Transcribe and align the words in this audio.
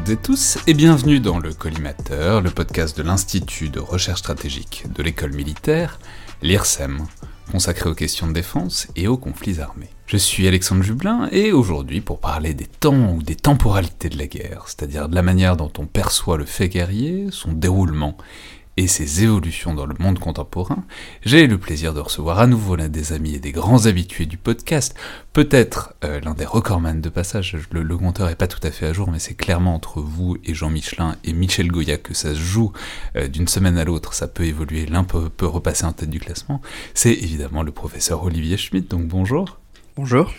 toutes 0.00 0.08
et 0.08 0.16
tous 0.16 0.58
et 0.66 0.72
bienvenue 0.72 1.20
dans 1.20 1.38
le 1.38 1.52
Collimateur, 1.52 2.40
le 2.40 2.50
podcast 2.50 2.96
de 2.96 3.02
l'Institut 3.02 3.68
de 3.68 3.80
recherche 3.80 4.20
stratégique 4.20 4.84
de 4.94 5.02
l'école 5.02 5.34
militaire, 5.34 5.98
l'IRSEM, 6.40 7.04
consacré 7.52 7.90
aux 7.90 7.94
questions 7.94 8.26
de 8.26 8.32
défense 8.32 8.88
et 8.96 9.08
aux 9.08 9.18
conflits 9.18 9.60
armés. 9.60 9.90
Je 10.06 10.16
suis 10.16 10.48
Alexandre 10.48 10.82
Jublin 10.82 11.28
et 11.32 11.52
aujourd'hui 11.52 12.00
pour 12.00 12.18
parler 12.18 12.54
des 12.54 12.66
temps 12.66 13.12
ou 13.12 13.22
des 13.22 13.36
temporalités 13.36 14.08
de 14.08 14.16
la 14.16 14.26
guerre, 14.26 14.64
c'est-à-dire 14.66 15.08
de 15.08 15.14
la 15.14 15.22
manière 15.22 15.56
dont 15.56 15.72
on 15.76 15.84
perçoit 15.86 16.38
le 16.38 16.46
fait 16.46 16.68
guerrier, 16.68 17.26
son 17.30 17.52
déroulement 17.52 18.16
et 18.80 18.86
ses 18.86 19.24
évolutions 19.24 19.74
dans 19.74 19.84
le 19.84 19.94
monde 19.98 20.18
contemporain, 20.18 20.84
j'ai 21.22 21.46
le 21.46 21.58
plaisir 21.58 21.92
de 21.92 22.00
recevoir 22.00 22.38
à 22.38 22.46
nouveau 22.46 22.76
l'un 22.76 22.88
des 22.88 23.12
amis 23.12 23.34
et 23.34 23.38
des 23.38 23.52
grands 23.52 23.84
habitués 23.84 24.24
du 24.24 24.38
podcast, 24.38 24.94
peut-être 25.34 25.92
euh, 26.02 26.18
l'un 26.20 26.32
des 26.32 26.46
recordman 26.46 27.02
de 27.02 27.10
passage, 27.10 27.58
le, 27.72 27.82
le, 27.82 27.98
compteur 27.98 28.30
est 28.30 28.36
pas 28.36 28.46
tout 28.46 28.66
à 28.66 28.70
fait 28.70 28.86
à 28.86 28.94
jour, 28.94 29.10
mais 29.10 29.18
c'est 29.18 29.34
clairement 29.34 29.74
entre 29.74 30.00
vous 30.00 30.38
et 30.46 30.54
Jean 30.54 30.70
Michelin 30.70 31.16
et 31.24 31.34
Michel 31.34 31.68
Goya 31.68 31.98
que 31.98 32.14
ça 32.14 32.30
se 32.30 32.40
joue 32.40 32.72
euh, 33.16 33.28
d'une 33.28 33.48
semaine 33.48 33.76
à 33.76 33.84
l'autre, 33.84 34.14
ça 34.14 34.28
peut 34.28 34.44
évoluer, 34.44 34.86
l'un 34.86 35.04
peut, 35.04 35.28
peut 35.28 35.46
repasser 35.46 35.84
en 35.84 35.92
tête 35.92 36.08
du 36.08 36.18
classement, 36.18 36.62
c'est 36.94 37.12
évidemment 37.12 37.62
le 37.62 37.72
professeur 37.72 38.24
Olivier 38.24 38.56
Schmitt, 38.56 38.90
donc 38.90 39.06
bonjour. 39.08 39.58
Bonjour. 39.94 40.32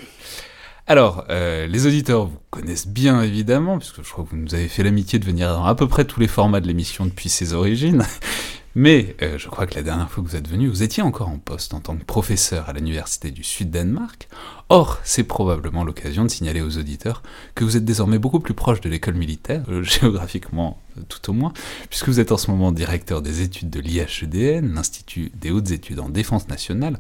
Alors, 0.92 1.24
euh, 1.30 1.68
les 1.68 1.88
auditeurs 1.88 2.26
vous 2.26 2.38
connaissent 2.50 2.86
bien 2.86 3.22
évidemment, 3.22 3.78
puisque 3.78 4.04
je 4.04 4.12
crois 4.12 4.26
que 4.26 4.32
vous 4.32 4.36
nous 4.36 4.54
avez 4.54 4.68
fait 4.68 4.84
l'amitié 4.84 5.20
de 5.20 5.26
venir 5.26 5.48
dans 5.54 5.64
à 5.64 5.74
peu 5.74 5.88
près 5.88 6.04
tous 6.04 6.20
les 6.20 6.28
formats 6.28 6.60
de 6.60 6.68
l'émission 6.68 7.06
depuis 7.06 7.30
ses 7.30 7.54
origines. 7.54 8.04
Mais 8.76 9.16
euh, 9.22 9.38
je 9.38 9.48
crois 9.48 9.68
que 9.68 9.76
la 9.76 9.84
dernière 9.84 10.12
fois 10.12 10.22
que 10.22 10.28
vous 10.28 10.36
êtes 10.36 10.50
venu, 10.50 10.68
vous 10.68 10.84
étiez 10.84 11.02
encore 11.02 11.30
en 11.30 11.38
poste 11.38 11.74
en 11.74 11.80
tant 11.80 11.96
que 11.96 12.04
professeur 12.04 12.68
à 12.68 12.74
l'Université 12.74 13.32
du 13.32 13.42
Sud-Danemark. 13.42 14.28
Or, 14.68 15.00
c'est 15.06 15.24
probablement 15.24 15.86
l'occasion 15.86 16.24
de 16.24 16.30
signaler 16.30 16.62
aux 16.62 16.78
auditeurs 16.78 17.24
que 17.56 17.64
vous 17.64 17.78
êtes 17.78 17.86
désormais 17.86 18.20
beaucoup 18.20 18.42
plus 18.42 18.54
proche 18.54 18.82
de 18.82 18.90
l'école 18.90 19.16
militaire, 19.16 19.64
euh, 19.70 19.84
géographiquement 19.84 20.78
tout 21.08 21.30
au 21.30 21.34
moins, 21.34 21.54
puisque 21.90 22.10
vous 22.10 22.20
êtes 22.20 22.34
en 22.34 22.38
ce 22.38 22.52
moment 22.52 22.74
directeur 22.74 23.22
des 23.22 23.40
études 23.40 23.70
de 23.70 23.80
l'IHEDN, 23.80 24.74
l'Institut 24.74 25.32
des 25.40 25.52
hautes 25.52 25.72
études 25.72 26.02
en 26.02 26.10
défense 26.10 26.50
nationale 26.50 27.00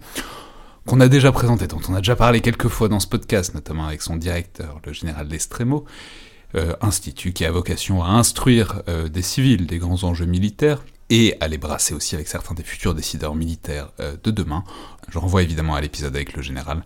qu'on 0.88 1.00
a 1.00 1.08
déjà 1.08 1.31
présenté, 1.31 1.68
dont 1.68 1.81
on 1.90 1.94
a 1.94 2.00
déjà 2.00 2.16
parlé 2.16 2.42
quelques 2.42 2.68
fois 2.68 2.90
dans 2.90 3.00
ce 3.00 3.08
podcast, 3.08 3.53
notamment 3.53 3.86
avec 3.86 4.02
son 4.02 4.16
directeur, 4.16 4.80
le 4.86 4.94
général 4.94 5.28
Lestremo, 5.28 5.86
euh, 6.56 6.74
institut 6.81 7.31
qui 7.31 7.46
a 7.46 7.52
vocation 7.52 8.03
à 8.03 8.09
instruire 8.09 8.81
euh, 8.90 9.08
des 9.08 9.22
civils 9.22 9.68
des 9.68 9.78
grands 9.78 10.03
enjeux 10.03 10.25
militaires 10.25 10.84
et 11.09 11.36
à 11.40 11.47
les 11.47 11.58
brasser 11.58 11.94
aussi 11.94 12.16
avec 12.16 12.28
certains 12.28 12.56
des 12.56 12.64
futurs 12.64 12.94
décideurs 12.94 13.36
militaires 13.36 13.92
euh, 14.00 14.18
de 14.22 14.31
demain. 14.31 14.64
Je 15.09 15.18
renvoie 15.18 15.44
évidemment 15.44 15.75
à 15.75 15.81
l'épisode 15.81 16.16
avec 16.16 16.34
le 16.34 16.42
général 16.42 16.84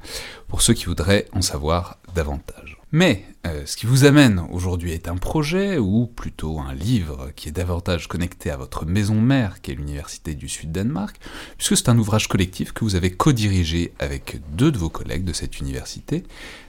pour 0.47 0.61
ceux 0.61 0.73
qui 0.73 0.85
voudraient 0.85 1.27
en 1.31 1.41
savoir 1.41 1.97
davantage. 2.13 2.77
Mais 2.97 3.25
euh, 3.45 3.63
ce 3.65 3.75
qui 3.75 3.87
vous 3.87 4.05
amène 4.05 4.39
aujourd'hui 4.51 4.93
est 4.93 5.09
un 5.09 5.17
projet, 5.17 5.77
ou 5.77 6.07
plutôt 6.07 6.61
un 6.61 6.73
livre, 6.73 7.29
qui 7.35 7.49
est 7.49 7.51
davantage 7.51 8.07
connecté 8.07 8.51
à 8.51 8.55
votre 8.55 8.85
maison 8.85 9.19
mère, 9.19 9.61
qui 9.61 9.71
est 9.71 9.75
l'Université 9.75 10.33
du 10.33 10.47
Sud-Danemark, 10.47 11.19
puisque 11.57 11.75
c'est 11.75 11.89
un 11.89 11.97
ouvrage 11.97 12.29
collectif 12.29 12.71
que 12.71 12.85
vous 12.85 12.95
avez 12.95 13.11
co-dirigé 13.11 13.93
avec 13.99 14.39
deux 14.53 14.71
de 14.71 14.77
vos 14.77 14.87
collègues 14.87 15.25
de 15.25 15.33
cette 15.33 15.59
université, 15.59 16.23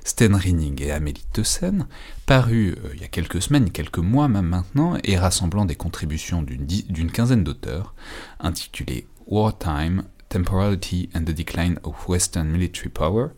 Sten 0.05 0.35
Rinning 0.35 0.83
et 0.83 0.91
Amélie 0.91 1.27
Teussen, 1.33 1.87
paru 2.27 2.75
euh, 2.77 2.89
il 2.95 3.03
y 3.03 3.05
a 3.05 3.09
quelques 3.09 3.41
semaines, 3.41 3.71
quelques 3.71 3.99
mois 3.99 4.27
même 4.27 4.47
maintenant, 4.47 4.99
et 5.05 5.17
rassemblant 5.17 5.65
des 5.65 5.77
contributions 5.77 6.43
d'une 6.43 7.13
quinzaine 7.13 7.45
d'auteurs, 7.45 7.95
intitulé 8.41 9.07
Wartime, 9.29 10.03
Temporality 10.29 11.09
and 11.15 11.23
the 11.23 11.31
Decline 11.31 11.79
of 11.85 12.09
Western 12.09 12.49
Military 12.49 12.89
Power, 12.89 13.29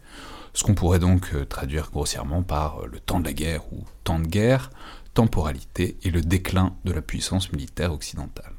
ce 0.59 0.65
qu'on 0.65 0.75
pourrait 0.75 0.99
donc 0.99 1.31
euh, 1.35 1.45
traduire 1.45 1.89
grossièrement 1.93 2.43
par 2.43 2.81
euh, 2.81 2.89
le 2.91 2.99
temps 2.99 3.21
de 3.21 3.25
la 3.25 3.33
guerre 3.33 3.73
ou 3.73 3.85
temps 4.03 4.19
de 4.19 4.27
guerre, 4.27 4.71
temporalité 5.15 5.97
et 6.03 6.11
le 6.11 6.21
déclin 6.21 6.75
de 6.85 6.93
la 6.93 7.01
puissance 7.01 7.53
militaire 7.53 7.93
occidentale. 7.93 8.51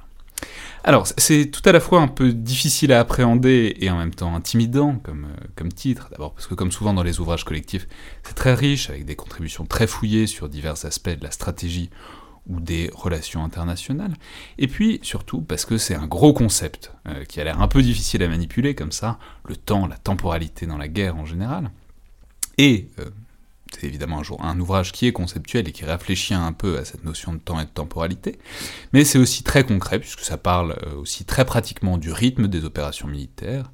Alors, 0.86 1.06
c'est 1.18 1.48
tout 1.48 1.62
à 1.66 1.74
la 1.74 1.82
fois 1.82 2.00
un 2.00 2.08
peu 2.08 2.32
difficile 2.32 2.94
à 2.94 3.02
appréhender 3.02 3.76
et 3.82 3.90
en 3.90 3.98
même 3.98 4.16
temps 4.16 4.34
intimidant 4.34 4.96
comme, 5.04 5.26
euh, 5.26 5.48
comme 5.58 5.74
titre, 5.74 6.08
d'abord 6.10 6.34
parce 6.34 6.48
que 6.48 6.54
comme 6.54 6.72
souvent 6.72 6.94
dans 6.94 7.04
les 7.04 7.20
ouvrages 7.20 7.44
collectifs, 7.44 7.86
c'est 8.24 8.34
très 8.34 8.54
riche, 8.54 8.90
avec 8.90 9.04
des 9.04 9.18
contributions 9.18 9.66
très 9.66 9.86
fouillées 9.86 10.26
sur 10.26 10.48
divers 10.48 10.86
aspects 10.86 11.10
de 11.10 11.24
la 11.24 11.32
stratégie 11.32 11.90
ou 12.48 12.62
des 12.62 12.90
relations 12.94 13.44
internationales, 13.44 14.14
et 14.58 14.68
puis 14.68 15.02
surtout 15.04 15.42
parce 15.42 15.66
que 15.66 15.78
c'est 15.78 15.96
un 15.96 16.08
gros 16.08 16.34
concept 16.34 16.94
qui 17.28 17.40
a 17.40 17.44
l'air 17.44 17.62
un 17.62 17.68
peu 17.68 17.84
difficile 17.84 18.24
à 18.24 18.28
manipuler 18.28 18.74
comme 18.74 18.92
ça, 18.92 19.20
le 19.46 19.56
temps, 19.56 19.86
la 19.86 19.98
temporalité 19.98 20.66
dans 20.66 20.78
la 20.78 20.88
guerre 20.88 21.18
en 21.18 21.26
général, 21.26 21.70
et 22.60 22.90
euh, 23.00 23.06
c'est 23.72 23.88
évidemment 23.88 24.22
un, 24.42 24.60
ouvrage 24.60 24.92
qui 24.92 25.08
est 25.08 25.14
conceptuel 25.14 25.70
et 25.70 25.72
qui 25.72 25.86
réfléchit 25.86 26.34
un 26.34 26.52
peu 26.52 26.78
à 26.78 26.84
cette 26.84 27.06
notion 27.06 27.32
de 27.32 27.40
temps 27.40 27.58
et 27.58 27.64
de 27.64 27.70
temporalité, 27.70 28.38
mais 28.92 29.06
c'est 29.06 29.18
aussi 29.18 29.44
très 29.44 29.64
concret, 29.64 29.98
puisque 29.98 30.20
ça 30.20 30.38
parle 30.38 30.76
euh, 30.86 30.96
aussi 30.96 31.24
très 31.24 31.46
pratiquement 31.46 31.98
du 31.98 32.12
rythme 32.12 32.50
des 32.50 32.66
opérations 32.66 33.08
militaires, 33.08 33.72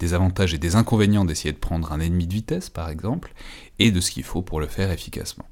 des 0.00 0.14
avantages 0.14 0.52
et 0.52 0.58
des 0.58 0.74
inconvénients 0.74 1.24
d'essayer 1.24 1.52
de 1.52 1.58
prendre 1.58 1.92
un 1.92 2.00
ennemi 2.00 2.26
de 2.26 2.34
vitesse, 2.34 2.70
par 2.70 2.90
exemple, 2.90 3.32
et 3.78 3.92
de 3.92 4.00
ce 4.00 4.10
qu'il 4.10 4.24
faut 4.24 4.42
pour 4.42 4.58
le 4.58 4.66
faire 4.66 4.90
efficacement. 4.90 5.46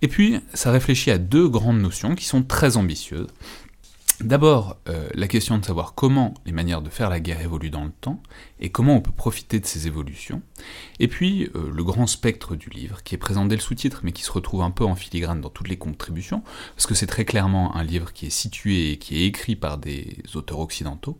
Et 0.00 0.06
puis, 0.06 0.38
ça 0.54 0.70
réfléchit 0.70 1.10
à 1.10 1.18
deux 1.18 1.48
grandes 1.48 1.80
notions 1.80 2.14
qui 2.14 2.26
sont 2.26 2.44
très 2.44 2.76
ambitieuses, 2.76 3.28
D'abord, 4.20 4.78
euh, 4.88 5.10
la 5.14 5.28
question 5.28 5.58
de 5.58 5.64
savoir 5.64 5.94
comment 5.94 6.32
les 6.46 6.52
manières 6.52 6.80
de 6.80 6.88
faire 6.88 7.10
la 7.10 7.20
guerre 7.20 7.42
évoluent 7.42 7.68
dans 7.68 7.84
le 7.84 7.90
temps, 7.90 8.22
et 8.60 8.70
comment 8.70 8.96
on 8.96 9.02
peut 9.02 9.12
profiter 9.12 9.60
de 9.60 9.66
ces 9.66 9.86
évolutions, 9.86 10.40
et 11.00 11.06
puis 11.06 11.50
euh, 11.54 11.70
le 11.70 11.84
grand 11.84 12.06
spectre 12.06 12.56
du 12.56 12.70
livre, 12.70 13.02
qui 13.02 13.14
est 13.14 13.18
présent 13.18 13.44
dès 13.44 13.56
le 13.56 13.60
sous-titre, 13.60 14.00
mais 14.04 14.12
qui 14.12 14.22
se 14.22 14.32
retrouve 14.32 14.62
un 14.62 14.70
peu 14.70 14.84
en 14.84 14.94
filigrane 14.94 15.42
dans 15.42 15.50
toutes 15.50 15.68
les 15.68 15.76
contributions, 15.76 16.42
parce 16.74 16.86
que 16.86 16.94
c'est 16.94 17.06
très 17.06 17.26
clairement 17.26 17.76
un 17.76 17.84
livre 17.84 18.14
qui 18.14 18.26
est 18.26 18.30
situé 18.30 18.92
et 18.92 18.98
qui 18.98 19.18
est 19.18 19.26
écrit 19.26 19.54
par 19.54 19.76
des 19.76 20.16
auteurs 20.34 20.60
occidentaux, 20.60 21.18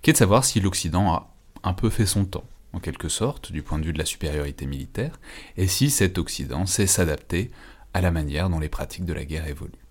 qui 0.00 0.08
est 0.08 0.14
de 0.14 0.18
savoir 0.18 0.42
si 0.42 0.58
l'Occident 0.58 1.12
a 1.12 1.34
un 1.64 1.74
peu 1.74 1.90
fait 1.90 2.06
son 2.06 2.24
temps, 2.24 2.48
en 2.72 2.80
quelque 2.80 3.10
sorte, 3.10 3.52
du 3.52 3.62
point 3.62 3.78
de 3.78 3.84
vue 3.84 3.92
de 3.92 3.98
la 3.98 4.06
supériorité 4.06 4.64
militaire, 4.64 5.20
et 5.58 5.66
si 5.66 5.90
cet 5.90 6.16
Occident 6.16 6.64
sait 6.64 6.86
s'adapter 6.86 7.50
à 7.92 8.00
la 8.00 8.10
manière 8.10 8.48
dont 8.48 8.58
les 8.58 8.70
pratiques 8.70 9.04
de 9.04 9.12
la 9.12 9.26
guerre 9.26 9.48
évoluent. 9.48 9.87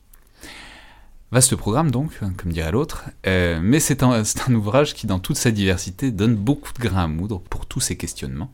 Vaste 1.30 1.58
programme 1.58 1.92
donc, 1.92 2.22
comme 2.38 2.54
dirait 2.54 2.72
l'autre, 2.72 3.04
euh, 3.26 3.60
mais 3.62 3.82
c'est 3.82 4.02
un, 4.02 4.24
ouvrage 4.54 4.94
qui, 4.94 5.08
dans 5.08 5.20
toute 5.20 5.36
sa 5.36 5.52
diversité, 5.52 6.10
donne 6.10 6.36
beaucoup 6.36 6.72
de 6.72 6.80
grains 6.80 7.04
à 7.04 7.08
moudre 7.08 7.42
pour 7.50 7.66
tous 7.66 7.82
ces 7.82 7.98
questionnements, 7.98 8.50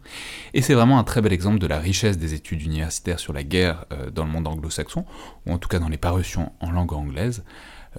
et 0.56 0.64
c'est 0.64 0.74
vraiment 0.74 0.98
un 0.98 1.04
très 1.04 1.22
bel 1.22 1.34
exemple 1.34 1.60
de 1.60 1.68
la 1.68 1.78
richesse 1.78 2.18
des 2.18 2.34
études 2.34 2.64
universitaires 2.64 3.20
sur 3.20 3.32
la 3.32 3.44
guerre 3.44 3.86
euh, 3.92 4.10
dans 4.10 4.26
le 4.26 4.32
monde 4.32 4.48
anglo-saxon, 4.48 5.06
ou 5.46 5.54
en 5.54 5.60
tout 5.60 5.70
cas 5.70 5.78
dans 5.78 5.90
les 5.90 5.98
parutions 5.98 6.52
en 6.62 6.72
langue 6.72 6.94
anglaise, 6.94 7.44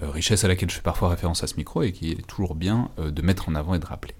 euh, 0.03 0.09
richesse 0.09 0.43
à 0.43 0.49
laquelle 0.49 0.69
je 0.69 0.75
fais 0.75 0.81
parfois 0.81 1.07
référence 1.07 1.41
à 1.41 1.47
ce 1.47 1.55
micro 1.55 1.81
et 1.81 1.93
qui 1.93 2.11
est 2.11 2.27
toujours 2.27 2.53
bien 2.53 2.89
de 2.97 3.21
mettre 3.21 3.47
en 3.47 3.55
avant 3.55 3.75
et 3.75 3.79
de 3.79 3.85
rappeler. 3.85 4.13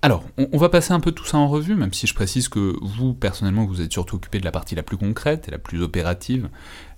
Alors, 0.00 0.22
on, 0.36 0.58
va 0.58 0.68
passer 0.68 0.92
un 0.92 1.00
peu 1.00 1.10
tout 1.10 1.24
ça 1.24 1.38
en 1.38 1.48
revue, 1.48 1.74
même 1.74 1.92
si 1.92 2.06
je 2.06 2.14
précise 2.14 2.48
que 2.48 2.76
vous, 2.80 3.14
personnellement, 3.14 3.66
vous 3.66 3.80
êtes 3.80 3.90
surtout 3.90 4.14
occupé 4.14 4.38
de 4.38 4.44
la 4.44 4.52
partie 4.52 4.76
la 4.76 4.84
plus 4.84 4.96
concrète 4.96 5.48
et 5.48 5.50
la 5.50 5.58
plus 5.58 5.82
opérative, 5.82 6.48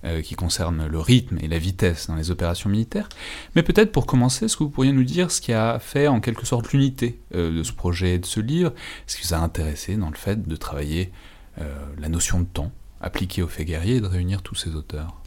euh, 0.03 0.21
qui 0.21 0.35
concerne 0.35 0.87
le 0.87 0.99
rythme 0.99 1.37
et 1.41 1.47
la 1.47 1.59
vitesse 1.59 2.07
dans 2.07 2.15
les 2.15 2.31
opérations 2.31 2.69
militaires. 2.69 3.07
Mais 3.55 3.61
peut-être 3.61 3.91
pour 3.91 4.07
commencer, 4.07 4.45
est-ce 4.45 4.57
que 4.57 4.63
vous 4.63 4.69
pourriez 4.71 4.93
nous 4.93 5.03
dire 5.03 5.29
ce 5.29 5.41
qui 5.41 5.53
a 5.53 5.77
fait 5.77 6.07
en 6.07 6.19
quelque 6.19 6.45
sorte 6.45 6.71
l'unité 6.73 7.19
euh, 7.35 7.55
de 7.55 7.61
ce 7.61 7.71
projet 7.71 8.15
et 8.15 8.19
de 8.19 8.25
ce 8.25 8.39
livre? 8.39 8.73
Ce 9.05 9.17
qui 9.17 9.27
vous 9.27 9.33
a 9.35 9.37
intéressé 9.37 9.97
dans 9.97 10.09
le 10.09 10.15
fait 10.15 10.47
de 10.47 10.55
travailler 10.55 11.11
euh, 11.59 11.85
la 11.99 12.09
notion 12.09 12.39
de 12.39 12.45
temps 12.45 12.71
appliquée 12.99 13.43
aux 13.43 13.47
faits 13.47 13.67
guerriers 13.67 13.97
et 13.97 14.01
de 14.01 14.07
réunir 14.07 14.41
tous 14.41 14.55
ces 14.55 14.75
auteurs? 14.75 15.20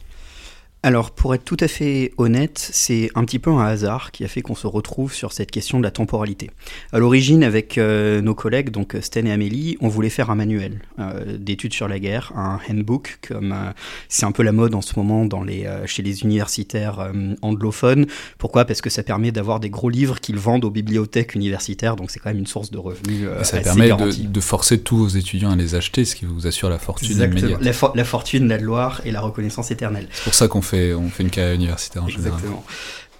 Alors, 0.85 1.09
pour 1.09 1.33
être 1.33 1.43
tout 1.43 1.57
à 1.61 1.67
fait 1.67 2.13
honnête, 2.19 2.69
c'est 2.71 3.09
un 3.15 3.25
petit 3.25 3.39
peu 3.39 3.49
un 3.49 3.65
hasard 3.65 4.11
qui 4.11 4.23
a 4.23 4.27
fait 4.27 4.43
qu'on 4.43 4.53
se 4.53 4.67
retrouve 4.67 5.15
sur 5.15 5.33
cette 5.33 5.49
question 5.49 5.79
de 5.79 5.83
la 5.83 5.89
temporalité. 5.89 6.51
À 6.93 6.99
l'origine, 6.99 7.43
avec 7.43 7.79
euh, 7.79 8.21
nos 8.21 8.35
collègues, 8.35 8.69
donc 8.69 8.95
Sten 9.01 9.25
et 9.25 9.31
Amélie, 9.31 9.77
on 9.81 9.87
voulait 9.87 10.11
faire 10.11 10.29
un 10.29 10.35
manuel 10.35 10.83
euh, 10.99 11.39
d'études 11.39 11.73
sur 11.73 11.87
la 11.87 11.97
guerre, 11.97 12.33
un 12.35 12.59
handbook, 12.69 13.17
comme 13.27 13.51
euh, 13.51 13.71
c'est 14.09 14.27
un 14.27 14.31
peu 14.31 14.43
la 14.43 14.51
mode 14.51 14.75
en 14.75 14.83
ce 14.83 14.93
moment 14.95 15.25
dans 15.25 15.43
les, 15.43 15.67
chez 15.87 16.03
les 16.03 16.21
universitaires 16.21 17.11
anglophones. 17.41 18.05
Pourquoi? 18.37 18.65
Parce 18.65 18.81
que 18.81 18.91
ça 18.91 19.01
permet 19.01 19.31
d'avoir 19.31 19.59
des 19.59 19.71
gros 19.71 19.89
livres 19.89 20.19
qu'ils 20.19 20.37
vendent 20.37 20.65
aux 20.65 20.69
bibliothèques 20.69 21.33
universitaires, 21.33 21.95
donc 21.95 22.11
c'est 22.11 22.19
quand 22.19 22.29
même 22.29 22.37
une 22.37 22.45
source 22.45 22.69
de 22.69 22.77
revenus. 22.77 23.27
ça 23.41 23.59
permet 23.59 23.89
de, 23.89 24.39
forcer 24.39 24.77
tous 24.77 24.97
vos 24.97 25.07
étudiants 25.07 25.49
à 25.49 25.55
les 25.55 25.73
acheter, 25.73 26.05
ce 26.05 26.15
qui 26.15 26.25
vous 26.25 26.45
assure 26.45 26.69
la 26.69 26.77
fortune 26.77 27.09
Exactement. 27.09 27.57
La, 27.59 27.71
la, 27.95 28.03
fortune, 28.03 28.47
la 28.47 28.59
gloire 28.59 29.01
et 29.03 29.09
la 29.09 29.21
reconnaissance 29.21 29.71
éternelle. 29.71 30.07
C'est 30.11 30.25
pour 30.25 30.35
ça 30.35 30.47
qu'on 30.47 30.61
fait 30.61 30.74
on 30.93 31.09
fait 31.09 31.23
une 31.23 31.29
carrière 31.29 31.55
universitaire 31.55 32.03
en 32.03 32.07
général. 32.07 32.39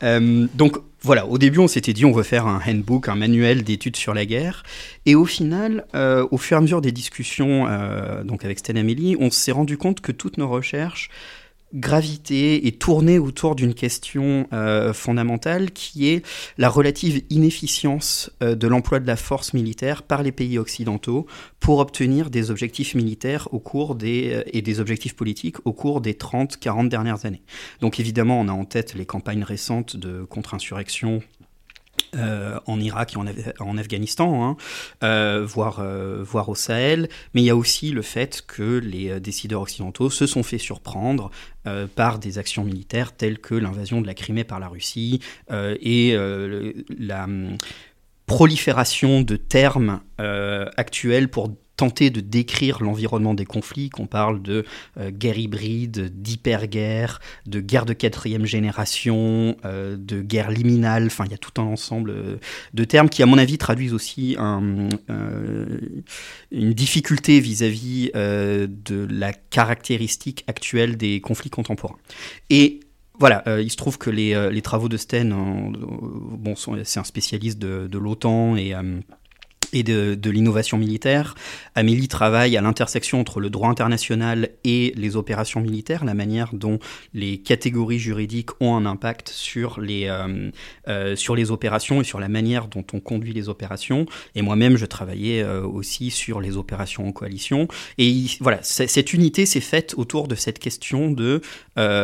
Euh, 0.03 0.47
donc 0.53 0.77
voilà, 1.01 1.25
au 1.27 1.37
début 1.37 1.59
on 1.59 1.67
s'était 1.67 1.93
dit 1.93 2.05
on 2.05 2.11
veut 2.11 2.23
faire 2.23 2.47
un 2.47 2.59
handbook, 2.65 3.07
un 3.09 3.15
manuel 3.15 3.63
d'études 3.63 3.95
sur 3.95 4.13
la 4.13 4.25
guerre, 4.25 4.63
et 5.05 5.15
au 5.15 5.25
final, 5.25 5.85
euh, 5.95 6.27
au 6.31 6.37
fur 6.37 6.57
et 6.57 6.59
à 6.59 6.61
mesure 6.61 6.81
des 6.81 6.91
discussions 6.91 7.67
euh, 7.67 8.23
donc 8.23 8.43
avec 8.43 8.59
Stan 8.59 8.75
Amélie, 8.75 9.15
on 9.19 9.29
s'est 9.29 9.51
rendu 9.51 9.77
compte 9.77 10.01
que 10.01 10.11
toutes 10.11 10.37
nos 10.37 10.49
recherches 10.49 11.09
gravité 11.73 12.67
et 12.67 12.71
tourner 12.71 13.19
autour 13.19 13.55
d'une 13.55 13.73
question 13.73 14.47
euh, 14.53 14.93
fondamentale 14.93 15.71
qui 15.71 16.09
est 16.09 16.25
la 16.57 16.69
relative 16.69 17.23
inefficience 17.29 18.31
euh, 18.41 18.55
de 18.55 18.67
l'emploi 18.67 18.99
de 18.99 19.07
la 19.07 19.15
force 19.15 19.53
militaire 19.53 20.03
par 20.03 20.23
les 20.23 20.31
pays 20.31 20.57
occidentaux 20.57 21.25
pour 21.59 21.79
obtenir 21.79 22.29
des 22.29 22.51
objectifs 22.51 22.95
militaires 22.95 23.49
au 23.51 23.59
cours 23.59 23.95
des, 23.95 24.33
euh, 24.33 24.43
et 24.53 24.61
des 24.61 24.79
objectifs 24.79 25.15
politiques 25.15 25.57
au 25.65 25.73
cours 25.73 26.01
des 26.01 26.13
30-40 26.13 26.87
dernières 26.87 27.25
années. 27.25 27.41
Donc 27.81 27.99
évidemment, 27.99 28.39
on 28.39 28.47
a 28.47 28.53
en 28.53 28.65
tête 28.65 28.93
les 28.93 29.05
campagnes 29.05 29.43
récentes 29.43 29.97
de 29.97 30.23
contre-insurrection 30.23 31.21
euh, 32.15 32.59
en 32.65 32.79
Irak 32.79 33.13
et 33.13 33.53
en, 33.59 33.77
Afghanistan, 33.77 34.45
hein, 34.45 34.57
euh, 35.03 35.45
voire, 35.45 35.79
euh, 35.79 36.23
voire, 36.23 36.47
au 36.47 36.55
Sahel, 36.55 37.09
mais 37.33 37.41
il 37.41 37.45
y 37.45 37.49
a 37.49 37.55
aussi 37.55 37.91
le 37.91 38.01
fait 38.01 38.43
que 38.47 38.77
les 38.79 39.19
décideurs 39.19 39.61
occidentaux 39.61 40.09
se 40.09 40.25
sont 40.25 40.43
fait 40.43 40.57
surprendre 40.57 41.29
par 41.95 42.19
des 42.19 42.37
actions 42.37 42.63
militaires 42.63 43.11
telles 43.11 43.39
que 43.39 43.55
l'invasion 43.55 43.99
de 43.99 44.07
la 44.07 44.13
Crimée 44.13 44.43
par 44.43 44.59
la 44.59 44.67
Russie 44.67 45.19
et 45.49 46.15
la 46.99 47.23
hum, 47.23 47.57
prolifération 48.27 49.21
de 49.21 49.35
termes 49.35 49.99
actuels 50.17 51.27
pour 51.27 51.49
tenter 51.77 52.09
de 52.09 52.21
décrire 52.21 52.81
l'environnement 52.81 53.33
des 53.33 53.45
conflits, 53.45 53.89
qu'on 53.89 54.07
parle 54.07 54.41
de 54.41 54.65
euh, 54.97 55.11
guerre 55.11 55.37
hybride, 55.37 56.11
d'hyperguerre, 56.21 57.19
de 57.45 57.59
guerre 57.59 57.85
de 57.85 57.93
quatrième 57.93 58.45
génération, 58.45 59.57
euh, 59.65 59.97
de 59.97 60.21
guerre 60.21 60.51
liminale, 60.51 61.07
enfin 61.07 61.25
il 61.25 61.31
y 61.31 61.33
a 61.33 61.37
tout 61.37 61.61
un 61.61 61.65
ensemble 61.65 62.11
euh, 62.11 62.37
de 62.73 62.83
termes 62.83 63.09
qui 63.09 63.23
à 63.23 63.25
mon 63.25 63.37
avis 63.37 63.57
traduisent 63.57 63.93
aussi 63.93 64.35
un, 64.39 64.89
une 66.51 66.73
difficulté 66.73 67.39
vis-à-vis 67.39 68.11
de 68.13 69.07
la 69.09 69.33
caractéristique 69.33 70.43
actuelle 70.47 70.97
des 70.97 71.21
conflits 71.21 71.49
contemporains. 71.49 71.97
Et 72.49 72.81
voilà, 73.19 73.43
il 73.59 73.71
se 73.71 73.77
trouve 73.77 73.97
que 73.97 74.09
les, 74.09 74.61
travaux 74.61 74.89
de 74.89 74.97
Sten, 74.97 75.33
bon, 75.33 76.55
c'est 76.55 76.99
un 76.99 77.03
spécialiste 77.03 77.59
de 77.59 77.97
l'OTAN 77.97 78.55
et 78.55 78.73
et 79.75 79.83
de, 79.83 80.29
l'innovation 80.29 80.77
militaire. 80.77 81.35
Amélie 81.75 82.07
travaille 82.07 82.55
à 82.57 82.61
l'intersection 82.61 83.19
entre 83.19 83.41
le 83.41 83.49
droit 83.49 83.69
international 83.69 84.49
et 84.63 84.93
les 84.95 85.17
opérations 85.17 85.59
militaires, 85.59 86.05
la 86.05 86.13
manière 86.13 86.53
dont 86.53 86.79
les 87.13 87.39
catégories 87.39 87.99
juridiques 87.99 88.49
ont 88.61 88.75
un 88.75 88.85
impact 88.85 89.29
sur 89.29 89.81
les, 89.81 90.07
euh, 90.07 90.49
euh, 90.87 91.15
sur 91.17 91.35
les 91.35 91.51
opérations 91.51 91.99
et 91.99 92.05
sur 92.05 92.21
la 92.21 92.29
manière 92.29 92.67
dont 92.67 92.85
on 92.93 93.01
conduit 93.01 93.33
les 93.33 93.49
opérations. 93.49 94.05
Et 94.33 94.41
moi-même, 94.41 94.77
je 94.77 94.85
travaillais 94.85 95.43
euh, 95.43 95.61
aussi 95.61 96.09
sur 96.09 96.39
les 96.39 96.55
opérations 96.55 97.05
en 97.05 97.11
coalition. 97.11 97.67
Et 97.97 98.23
voilà, 98.39 98.59
cette 98.63 99.11
unité 99.13 99.45
s'est 99.45 99.59
faite 99.59 99.93
autour 99.97 100.29
de 100.29 100.35
cette 100.35 100.59
question 100.59 101.11
de 101.11 101.41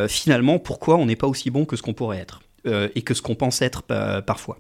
finalement 0.10 0.60
pourquoi 0.60 0.98
on 0.98 1.06
n'est 1.06 1.16
pas 1.16 1.28
aussi 1.28 1.50
bon 1.50 1.66
que 1.66 1.78
ce 1.78 1.82
qu'on 1.82 1.94
pourrait 1.94 2.18
être. 2.18 2.42
Euh, 2.68 2.90
et 2.94 3.02
que 3.02 3.16
ce 3.16 3.24
qu'on 3.24 3.34
pense 3.34 3.64
être 3.64 3.82
parfois. 4.22 4.60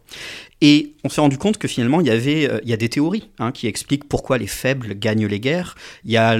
Et 0.60 0.96
on 1.04 1.10
s'est 1.10 1.22
rendu 1.22 1.38
compte 1.38 1.60
que 1.60 1.68
finalement, 1.68 2.02
il 2.02 2.08
y 2.08 2.10
avait 2.10 2.50
euh, 2.50 2.60
il 2.64 2.70
y 2.70 2.74
a 2.74 2.78
des 2.78 2.90
théories 2.90 3.30
hein, 3.38 3.52
qui 3.52 3.68
expliquent 3.68 4.10
pourquoi 4.10 4.40
les 4.40 4.48
faibles 4.48 4.96
gagnent 4.98 5.28
les 5.28 5.40
guerres. 5.40 5.76
Il 6.04 6.10
y 6.10 6.18
a 6.18 6.36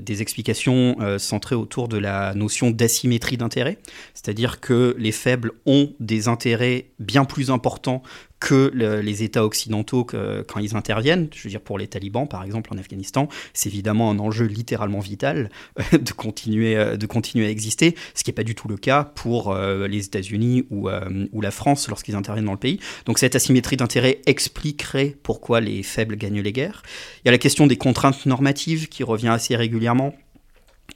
des 0.00 0.22
explications 0.22 0.96
euh, 1.00 1.18
centrées 1.18 1.56
autour 1.56 1.88
de 1.88 1.98
la 1.98 2.32
notion 2.34 2.70
d'asymétrie 2.70 3.36
d'intérêt, 3.36 3.78
c'est-à-dire 4.14 4.60
que 4.60 4.94
les 4.98 5.10
faibles 5.10 5.50
ont 5.66 5.92
des 5.98 6.28
intérêts 6.28 6.90
bien 7.00 7.24
plus 7.24 7.50
importants 7.50 8.04
que 8.40 8.72
les 8.74 9.22
États 9.22 9.44
occidentaux 9.44 10.04
quand 10.04 10.60
ils 10.60 10.76
interviennent. 10.76 11.28
Je 11.34 11.44
veux 11.44 11.50
dire, 11.50 11.60
pour 11.60 11.78
les 11.78 11.86
talibans, 11.86 12.26
par 12.26 12.42
exemple, 12.42 12.70
en 12.72 12.78
Afghanistan, 12.78 13.28
c'est 13.52 13.68
évidemment 13.68 14.10
un 14.10 14.18
enjeu 14.18 14.46
littéralement 14.46 15.00
vital 15.00 15.50
euh, 15.78 15.98
de, 15.98 16.12
continuer, 16.12 16.76
euh, 16.76 16.96
de 16.96 17.06
continuer 17.06 17.46
à 17.46 17.50
exister, 17.50 17.94
ce 18.14 18.24
qui 18.24 18.30
n'est 18.30 18.34
pas 18.34 18.44
du 18.44 18.54
tout 18.54 18.68
le 18.68 18.76
cas 18.76 19.04
pour 19.04 19.52
euh, 19.52 19.86
les 19.86 20.06
États-Unis 20.06 20.66
ou, 20.70 20.88
ou 21.32 21.40
la 21.40 21.50
France 21.50 21.88
lorsqu'ils 21.88 22.14
interviennent 22.14 22.46
dans 22.46 22.52
le 22.52 22.58
pays. 22.58 22.80
Donc 23.06 23.18
cette 23.18 23.34
asymétrie 23.34 23.76
d'intérêt 23.76 24.20
expliquerait 24.26 25.16
pourquoi 25.22 25.60
les 25.60 25.82
faibles 25.82 26.16
gagnent 26.16 26.40
les 26.40 26.52
guerres. 26.52 26.82
Il 27.24 27.28
y 27.28 27.28
a 27.28 27.32
la 27.32 27.38
question 27.38 27.66
des 27.66 27.76
contraintes 27.76 28.26
normatives 28.26 28.88
qui 28.88 29.04
revient 29.04 29.28
assez 29.28 29.56
régulièrement 29.56 30.14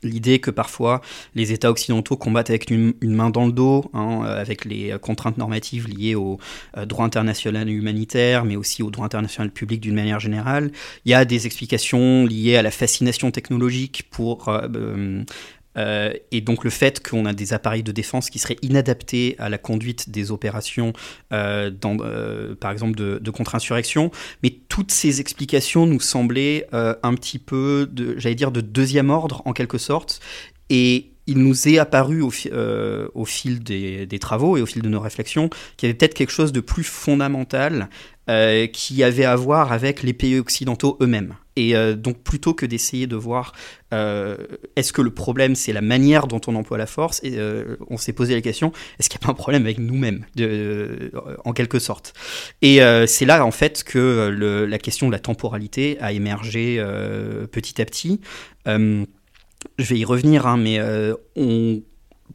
l'idée 0.02 0.38
que 0.38 0.50
parfois 0.50 1.00
les 1.34 1.52
États 1.52 1.70
occidentaux 1.70 2.16
combattent 2.16 2.50
avec 2.50 2.70
une, 2.70 2.94
main 3.02 3.30
dans 3.30 3.46
le 3.46 3.52
dos, 3.52 3.90
hein, 3.94 4.22
euh, 4.24 4.40
avec 4.40 4.64
les 4.64 4.92
euh, 4.92 4.98
contraintes 4.98 5.38
normatives 5.38 5.88
liées 5.88 6.14
au 6.14 6.38
euh, 6.76 6.86
droit 6.86 7.04
international 7.04 7.68
humanitaire, 7.68 8.44
mais 8.44 8.56
aussi 8.56 8.82
au 8.82 8.90
droit 8.90 9.06
international 9.06 9.50
public 9.50 9.80
d'une 9.80 9.94
manière 9.94 10.20
générale. 10.20 10.70
Il 11.04 11.10
y 11.10 11.14
a 11.14 11.24
des 11.24 11.46
explications 11.46 12.26
liées 12.26 12.56
à 12.56 12.62
la 12.62 12.70
fascination 12.70 13.30
technologique 13.30 14.04
pour 14.10 14.50
et 15.76 16.40
donc 16.40 16.64
le 16.64 16.70
fait 16.70 17.06
qu'on 17.06 17.26
a 17.26 17.32
des 17.32 17.52
appareils 17.52 17.82
de 17.82 17.92
défense 17.92 18.30
qui 18.30 18.38
seraient 18.38 18.58
inadaptés 18.62 19.36
à 19.38 19.48
la 19.48 19.58
conduite 19.58 20.10
des 20.10 20.30
opérations, 20.30 20.92
euh, 21.32 21.70
euh, 21.84 22.54
par 22.54 22.70
exemple 22.70 22.96
de, 22.96 23.30
contre-insurrection. 23.30 24.10
Mais 24.42 24.56
toutes 24.68 24.92
ces 24.92 25.20
explications 25.20 25.86
nous 25.86 26.00
semblaient 26.00 26.66
un 26.72 27.14
petit 27.14 27.38
peu, 27.38 27.90
j'allais 28.16 28.34
dire, 28.34 28.52
de 28.52 28.60
deuxième 28.60 29.10
ordre 29.10 29.42
en 29.44 29.52
quelque 29.52 29.78
sorte. 29.78 30.20
Et 30.70 31.10
il 31.26 31.38
nous 31.38 31.68
est 31.68 31.78
apparu 31.78 32.20
au, 32.20 32.30
fil 32.30 33.62
des, 33.62 34.18
travaux 34.20 34.56
et 34.56 34.62
au 34.62 34.66
fil 34.66 34.82
de 34.82 34.88
nos 34.88 35.00
réflexions 35.00 35.48
qu'il 35.76 35.86
y 35.86 35.90
avait 35.90 35.96
peut-être 35.96 36.14
quelque 36.14 36.32
chose 36.32 36.52
de 36.52 36.60
plus 36.60 36.84
fondamental 36.84 37.88
euh, 38.30 38.66
qui 38.66 39.02
avait 39.02 39.24
à 39.24 39.36
voir 39.36 39.72
avec 39.72 40.02
les 40.02 40.12
pays 40.12 40.38
occidentaux 40.38 40.96
eux-mêmes. 41.00 41.34
Et 41.56 41.76
euh, 41.76 41.94
donc 41.94 42.22
plutôt 42.22 42.54
que 42.54 42.66
d'essayer 42.66 43.06
de 43.06 43.16
voir 43.16 43.52
euh, 43.92 44.36
est-ce 44.76 44.92
que 44.92 45.02
le 45.02 45.10
problème 45.10 45.54
c'est 45.54 45.72
la 45.72 45.82
manière 45.82 46.26
dont 46.26 46.40
on 46.46 46.56
emploie 46.56 46.78
la 46.78 46.86
force, 46.86 47.20
et, 47.22 47.38
on 47.88 47.96
s'est 47.96 48.12
posé 48.12 48.34
la 48.34 48.40
question 48.40 48.72
est-ce 48.98 49.08
qu'il 49.08 49.18
n'y 49.18 49.24
a 49.24 49.26
pas 49.26 49.32
un 49.32 49.36
problème 49.36 49.62
avec 49.62 49.78
nous-mêmes, 49.78 50.24
en 51.44 51.52
quelque 51.52 51.78
sorte? 51.78 52.14
Et 52.62 52.80
c'est 53.06 53.24
là 53.24 53.44
en 53.44 53.50
fait 53.50 53.84
que 53.84 54.28
la 54.68 54.78
question 54.78 55.06
de 55.06 55.12
la 55.12 55.18
temporalité 55.18 55.96
a 56.00 56.12
émergé 56.12 56.84
petit 57.52 57.80
à 57.80 57.84
petit. 57.84 58.20
je 58.66 59.04
vais 59.78 59.98
y 59.98 60.04
revenir, 60.04 60.46
hein, 60.46 60.56
mais 60.56 60.80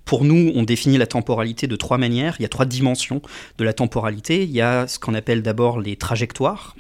pour 0.10 0.24
nous, 0.26 0.52
on 0.56 0.64
définit 0.64 0.98
la 0.98 1.06
temporalité 1.06 1.68
de 1.68 1.76
trois 1.76 1.98
manières. 2.00 2.36
Il 2.40 2.42
y 2.42 2.46
a 2.46 2.50
trois 2.50 2.66
dimensions 2.66 3.22
de 3.60 3.64
la 3.64 3.74
temporalité. 3.74 4.44
Il 4.44 4.50
y 4.50 4.60
a 4.60 4.88
ce 4.88 4.98
qu'on 4.98 5.14
appelle 5.14 5.44
d'abord 5.44 5.80
les 5.80 5.98
trajectoires. 5.98 6.76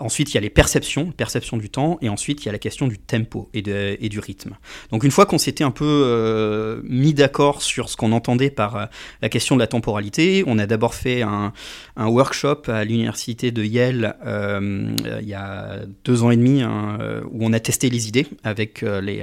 Ensuite, 0.00 0.32
il 0.32 0.34
y 0.34 0.38
a 0.38 0.40
les 0.40 0.50
perceptions, 0.50 1.12
perception 1.12 1.56
du 1.56 1.70
temps. 1.70 1.98
Et 2.00 2.08
ensuite, 2.08 2.42
il 2.42 2.46
y 2.46 2.48
a 2.48 2.52
la 2.52 2.58
question 2.58 2.88
du 2.88 2.98
tempo 2.98 3.48
et, 3.54 3.62
et 3.66 4.08
du 4.08 4.18
rythme. 4.18 4.56
Donc, 4.90 5.04
une 5.04 5.10
fois 5.10 5.26
qu'on 5.26 5.38
s'était 5.38 5.64
un 5.64 5.70
peu 5.70 5.84
euh, 5.84 6.80
mis 6.84 7.14
d'accord 7.14 7.62
sur 7.62 7.88
ce 7.88 7.96
qu'on 7.96 8.12
entendait 8.12 8.50
par 8.50 8.76
euh, 8.76 8.84
la 9.22 9.28
question 9.28 9.56
de 9.56 9.60
la 9.60 9.66
temporalité, 9.66 10.44
on 10.46 10.58
a 10.58 10.66
d'abord 10.66 10.94
fait 10.94 11.22
un, 11.22 11.52
workshop 11.96 12.62
à 12.68 12.84
l'université 12.84 13.50
de 13.50 13.62
Yale 13.62 14.16
euh, 14.24 14.96
il 15.20 15.28
y 15.28 15.34
a 15.34 15.80
deux 16.04 16.22
ans 16.22 16.30
et 16.30 16.36
demi, 16.36 16.62
hein, 16.62 16.98
où 17.30 17.44
on 17.44 17.52
a 17.52 17.60
testé 17.60 17.90
les 17.90 18.08
idées 18.08 18.26
avec, 18.42 18.82
les, 18.82 19.22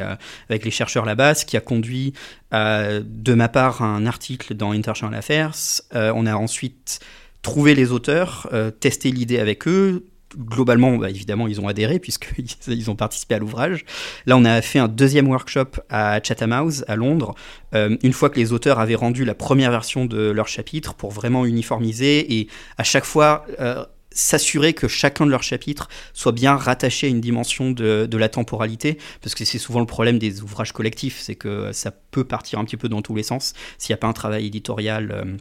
avec 0.49 0.63
les 0.63 0.71
chercheurs 0.71 1.05
là-bas, 1.05 1.33
ce 1.33 1.45
qui 1.45 1.57
a 1.57 1.59
conduit 1.59 2.13
de 2.51 3.33
ma 3.33 3.49
part 3.49 3.81
un 3.81 4.05
article 4.05 4.53
dans 4.53 4.71
International 4.71 5.17
Affairs. 5.17 5.55
On 5.93 6.25
a 6.25 6.35
ensuite 6.35 6.99
trouvé 7.41 7.75
les 7.75 7.91
auteurs, 7.91 8.49
testé 8.79 9.11
l'idée 9.11 9.39
avec 9.39 9.67
eux, 9.67 10.05
globalement, 10.35 10.97
bah, 10.97 11.09
évidemment, 11.09 11.47
ils 11.47 11.61
ont 11.61 11.67
adhéré 11.67 11.99
puisqu'ils 12.07 12.47
ils 12.67 12.91
ont 12.91 12.95
participé 12.95 13.35
à 13.35 13.39
l'ouvrage. 13.39 13.85
Là, 14.25 14.37
on 14.37 14.45
a 14.45 14.61
fait 14.61 14.79
un 14.79 14.87
deuxième 14.87 15.27
workshop 15.27 15.81
à 15.89 16.21
Chatham 16.23 16.51
House, 16.51 16.83
à 16.87 16.95
Londres, 16.95 17.35
euh, 17.73 17.97
une 18.03 18.13
fois 18.13 18.29
que 18.29 18.39
les 18.39 18.53
auteurs 18.53 18.79
avaient 18.79 18.95
rendu 18.95 19.25
la 19.25 19.35
première 19.35 19.71
version 19.71 20.05
de 20.05 20.29
leur 20.29 20.47
chapitre 20.47 20.93
pour 20.93 21.11
vraiment 21.11 21.45
uniformiser 21.45 22.39
et 22.39 22.47
à 22.77 22.83
chaque 22.83 23.05
fois 23.05 23.45
euh, 23.59 23.83
s'assurer 24.17 24.73
que 24.73 24.87
chacun 24.87 25.25
de 25.25 25.31
leurs 25.31 25.43
chapitres 25.43 25.87
soit 26.13 26.31
bien 26.31 26.55
rattaché 26.55 27.07
à 27.07 27.09
une 27.09 27.21
dimension 27.21 27.71
de, 27.71 28.17
la 28.17 28.29
temporalité, 28.29 28.97
parce 29.21 29.35
que 29.35 29.45
c'est 29.45 29.59
souvent 29.59 29.79
le 29.79 29.85
problème 29.85 30.17
des 30.17 30.41
ouvrages 30.41 30.71
collectifs, 30.71 31.19
c'est 31.19 31.35
que 31.35 31.71
ça 31.71 31.91
peut 31.91 32.23
partir 32.23 32.57
un 32.57 32.65
petit 32.65 32.77
peu 32.77 32.89
dans 32.89 33.01
tous 33.01 33.15
les 33.15 33.23
sens 33.23 33.53
s'il 33.77 33.93
n'y 33.93 33.95
a 33.95 33.99
pas 33.99 34.07
un 34.07 34.13
travail 34.13 34.47
éditorial. 34.47 35.11
Euh, 35.11 35.37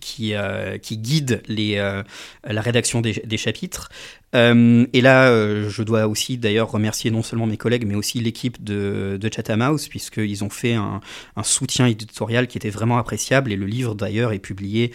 qui, 0.00 0.34
euh, 0.34 0.78
qui 0.78 0.98
guide 0.98 1.42
euh, 1.50 2.02
la 2.44 2.60
rédaction 2.60 3.00
des, 3.00 3.36
chapitres. 3.36 3.88
Euh, 4.34 4.86
et 4.92 5.00
là, 5.00 5.30
je 5.68 5.82
dois 5.82 6.06
aussi 6.06 6.38
d'ailleurs 6.38 6.70
remercier 6.70 7.10
non 7.10 7.22
seulement 7.22 7.46
mes 7.46 7.56
collègues, 7.56 7.86
mais 7.86 7.94
aussi 7.94 8.20
l'équipe 8.20 8.62
de, 8.62 9.18
de 9.20 9.30
Chatham 9.32 9.62
House, 9.62 9.88
puisqu'ils 9.88 10.42
ont 10.44 10.50
fait 10.50 10.74
un, 10.74 11.00
un, 11.36 11.42
soutien 11.42 11.86
éditorial 11.86 12.46
qui 12.46 12.58
était 12.58 12.70
vraiment 12.70 12.98
appréciable. 12.98 13.52
Et 13.52 13.56
le 13.56 13.66
livre 13.66 13.94
d'ailleurs 13.94 14.32
est 14.32 14.38
publié 14.38 14.92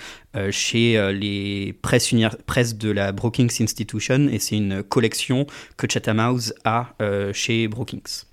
chez 0.51 1.11
les 1.13 1.73
presses, 1.81 2.13
presses 2.45 2.75
de 2.75 2.91
la 2.91 3.11
Brookings 3.11 3.61
Institution, 3.61 4.27
et 4.29 4.39
c'est 4.39 4.57
une 4.57 4.83
collection 4.83 5.47
que 5.77 5.87
Chatham 5.89 6.19
House 6.19 6.53
a 6.65 6.93
chez 7.33 7.67
Brookings. 7.67 8.28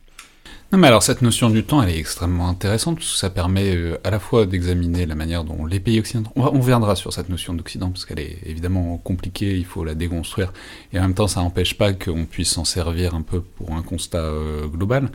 Non, 0.73 0.79
mais 0.79 0.89
alors 0.89 1.05
cette 1.05 1.23
notion 1.23 1.49
du 1.49 1.63
temps, 1.63 1.81
elle 1.81 1.91
est 1.91 1.99
extrêmement 1.99 2.49
intéressante 2.49 2.97
parce 2.97 3.13
que 3.13 3.19
ça 3.19 3.31
permet 3.31 3.77
euh, 3.77 4.01
à 4.03 4.11
la 4.11 4.19
fois 4.19 4.47
d'examiner 4.47 5.07
la 5.07 5.15
manière 5.15 5.45
dont 5.45 5.65
les 5.65 5.79
pays 5.79 6.01
occidentaux. 6.01 6.33
On, 6.35 6.43
reviendra 6.43 6.97
sur 6.97 7.13
cette 7.13 7.29
notion 7.29 7.55
d'Occident 7.55 7.91
parce 7.91 8.05
qu'elle 8.05 8.19
est 8.19 8.39
évidemment 8.45 8.99
compliquée, 8.99 9.57
il 9.57 9.65
faut 9.65 9.85
la 9.85 9.95
déconstruire 9.95 10.53
et 10.93 10.99
en 10.99 11.03
même 11.03 11.15
temps 11.15 11.29
ça 11.29 11.41
n'empêche 11.41 11.79
pas 11.79 11.93
qu'on 11.93 12.25
puisse 12.25 12.51
s'en 12.51 12.65
servir 12.65 13.15
un 13.15 13.23
peu 13.23 13.43
pour 13.43 13.75
un 13.75 13.83
constat 13.83 14.19
euh, 14.19 14.67
global. 14.67 15.11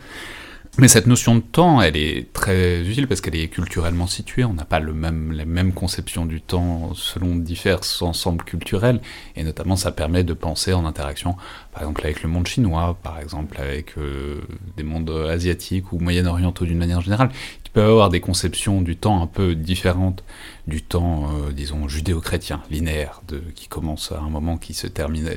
Mais 0.77 0.87
cette 0.87 1.05
notion 1.05 1.35
de 1.35 1.41
temps, 1.41 1.81
elle 1.81 1.97
est 1.97 2.31
très 2.31 2.81
utile 2.87 3.05
parce 3.05 3.19
qu'elle 3.19 3.35
est 3.35 3.49
culturellement 3.49 4.07
située. 4.07 4.45
On 4.45 4.53
n'a 4.53 4.63
pas 4.63 4.79
le 4.79 4.93
même, 4.93 5.33
la 5.33 5.43
même 5.43 5.73
conception 5.73 6.25
du 6.25 6.39
temps 6.39 6.93
selon 6.95 7.35
divers 7.35 7.81
ensembles 7.99 8.45
culturels. 8.45 9.01
Et 9.35 9.43
notamment, 9.43 9.75
ça 9.75 9.91
permet 9.91 10.23
de 10.23 10.33
penser 10.33 10.71
en 10.71 10.85
interaction, 10.85 11.35
par 11.73 11.83
exemple, 11.83 12.01
avec 12.05 12.23
le 12.23 12.29
monde 12.29 12.47
chinois, 12.47 12.97
par 13.03 13.19
exemple, 13.19 13.57
avec 13.59 13.97
euh, 13.97 14.39
des 14.77 14.83
mondes 14.83 15.09
asiatiques 15.29 15.91
ou 15.91 15.99
moyen-orientaux 15.99 16.63
d'une 16.63 16.77
manière 16.77 17.01
générale, 17.01 17.31
qui 17.65 17.71
peuvent 17.71 17.89
avoir 17.89 18.09
des 18.09 18.21
conceptions 18.21 18.81
du 18.81 18.95
temps 18.95 19.21
un 19.21 19.27
peu 19.27 19.55
différentes 19.55 20.23
du 20.67 20.81
temps, 20.81 21.31
euh, 21.33 21.51
disons, 21.51 21.89
judéo-chrétien, 21.89 22.61
linéaire, 22.71 23.21
de, 23.27 23.39
qui 23.55 23.67
commence 23.67 24.13
à 24.13 24.19
un 24.19 24.29
moment 24.29 24.57
qui 24.57 24.73
se 24.73 24.87
termine. 24.87 25.29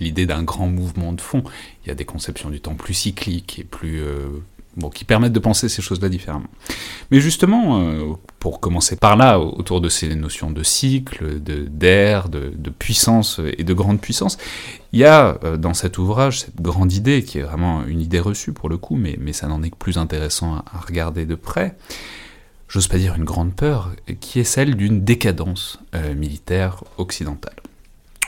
L'idée 0.00 0.26
d'un 0.26 0.42
grand 0.42 0.66
mouvement 0.66 1.12
de 1.12 1.20
fond. 1.20 1.44
Il 1.84 1.88
y 1.88 1.92
a 1.92 1.94
des 1.94 2.04
conceptions 2.04 2.50
du 2.50 2.60
temps 2.60 2.74
plus 2.74 2.94
cycliques 2.94 3.60
et 3.60 3.64
plus. 3.64 4.02
Euh, 4.02 4.42
qui 4.92 5.04
permettent 5.04 5.32
de 5.32 5.38
penser 5.38 5.68
ces 5.68 5.82
choses-là 5.82 6.08
différemment. 6.08 6.48
Mais 7.10 7.20
justement, 7.20 7.80
euh, 7.80 8.12
pour 8.40 8.60
commencer 8.60 8.96
par 8.96 9.16
là, 9.16 9.38
autour 9.38 9.80
de 9.80 9.88
ces 9.88 10.14
notions 10.14 10.50
de 10.50 10.62
cycle, 10.62 11.40
d'air, 11.40 12.28
de, 12.28 12.52
de, 12.56 12.70
puissance 12.70 13.40
et 13.56 13.64
de 13.64 13.74
grande 13.74 14.00
puissance, 14.00 14.36
il 14.92 15.00
y 15.00 15.04
a 15.04 15.38
euh, 15.44 15.56
dans 15.56 15.74
cet 15.74 15.98
ouvrage 15.98 16.40
cette 16.40 16.60
grande 16.60 16.92
idée, 16.92 17.22
qui 17.22 17.38
est 17.38 17.42
vraiment 17.42 17.84
une 17.84 18.00
idée 18.00 18.20
reçue 18.20 18.52
pour 18.52 18.68
le 18.68 18.76
coup, 18.76 18.96
mais, 18.96 19.16
mais 19.20 19.32
ça 19.32 19.46
n'en 19.46 19.62
est 19.62 19.70
que 19.70 19.76
plus 19.76 19.98
intéressant 19.98 20.56
à, 20.56 20.64
regarder 20.86 21.26
de 21.26 21.34
près, 21.34 21.76
j'ose 22.68 22.88
pas 22.88 22.98
dire 22.98 23.14
une 23.14 23.24
grande 23.24 23.54
peur, 23.54 23.92
qui 24.20 24.40
est 24.40 24.44
celle 24.44 24.74
d'une 24.74 25.04
décadence 25.04 25.78
euh, 25.94 26.14
militaire 26.14 26.82
occidentale. 26.98 27.56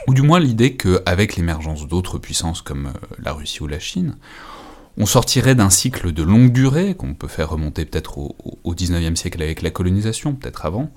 Ou 0.07 0.15
du 0.15 0.23
moins 0.23 0.39
l'idée 0.39 0.77
qu'avec 0.77 1.35
l'émergence 1.35 1.89
d'autres 1.89 2.19
puissances 2.19 2.63
comme 2.63 2.93
la 3.19 3.33
Russie 3.33 3.63
ou 3.63 3.67
la 3.67 3.81
Chine, 3.81 4.15
on 4.99 5.07
sortirait 5.07 5.55
d'un 5.55 5.71
cycle 5.71 6.13
de 6.13 6.23
longue 6.23 6.53
durée, 6.53 6.95
qu'on 6.95 7.15
peut 7.15 7.29
faire 7.29 7.51
remonter 7.51 7.85
peut-être 7.85 8.19
au, 8.19 8.37
au 8.65 8.75
19e 8.75 9.17
siècle 9.17 9.43
avec 9.43 9.63
la 9.63 9.71
colonisation, 9.71 10.35
peut-être 10.35 10.65
avant, 10.65 10.91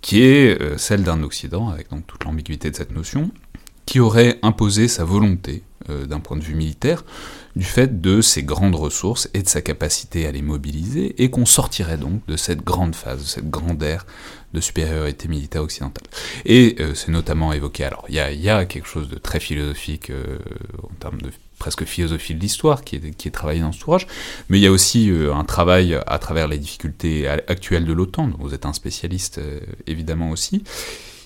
qui 0.00 0.22
est 0.22 0.60
euh, 0.60 0.76
celle 0.76 1.02
d'un 1.02 1.22
Occident, 1.22 1.68
avec 1.68 1.90
donc 1.90 2.06
toute 2.06 2.24
l'ambiguïté 2.24 2.70
de 2.70 2.76
cette 2.76 2.92
notion, 2.92 3.30
qui 3.86 4.00
aurait 4.00 4.38
imposé 4.42 4.86
sa 4.86 5.04
volonté, 5.04 5.62
euh, 5.88 6.04
d'un 6.04 6.20
point 6.20 6.36
de 6.36 6.42
vue 6.42 6.54
militaire, 6.54 7.04
du 7.56 7.64
fait 7.64 8.00
de 8.00 8.20
ses 8.20 8.42
grandes 8.42 8.74
ressources 8.74 9.30
et 9.32 9.42
de 9.42 9.48
sa 9.48 9.62
capacité 9.62 10.26
à 10.26 10.32
les 10.32 10.42
mobiliser, 10.42 11.22
et 11.22 11.30
qu'on 11.30 11.46
sortirait 11.46 11.96
donc 11.96 12.24
de 12.26 12.36
cette 12.36 12.62
grande 12.62 12.94
phase, 12.94 13.20
de 13.22 13.26
cette 13.26 13.50
grande 13.50 13.82
ère 13.82 14.06
de 14.52 14.60
supériorité 14.60 15.28
militaire 15.28 15.62
occidentale. 15.62 16.04
Et 16.44 16.76
euh, 16.80 16.94
c'est 16.94 17.10
notamment 17.10 17.52
évoqué, 17.52 17.84
alors 17.84 18.04
il 18.08 18.14
y 18.14 18.50
a, 18.50 18.64
quelque 18.66 18.88
chose 18.88 19.08
de 19.08 19.16
très 19.16 19.40
philosophique 19.40 20.12
en 20.82 20.94
termes 21.00 21.20
de 21.20 21.30
presque 21.58 21.84
philosophie 21.84 22.34
de 22.34 22.40
l'histoire 22.40 22.84
qui 22.84 22.96
est, 22.96 23.16
qui 23.16 23.28
est 23.28 23.32
travaillée 23.32 23.60
dans 23.60 23.72
cet 23.72 23.84
ouvrage, 23.86 24.06
mais 24.48 24.58
il 24.58 24.62
y 24.62 24.66
a 24.66 24.70
aussi 24.72 25.10
euh, 25.10 25.34
un 25.34 25.44
travail 25.44 25.98
à 26.06 26.18
travers 26.18 26.48
les 26.48 26.58
difficultés 26.58 27.28
actuelles 27.28 27.84
de 27.84 27.92
l'OTAN, 27.92 28.28
dont 28.28 28.38
vous 28.38 28.54
êtes 28.54 28.66
un 28.66 28.72
spécialiste 28.72 29.38
euh, 29.38 29.60
évidemment 29.86 30.30
aussi, 30.30 30.62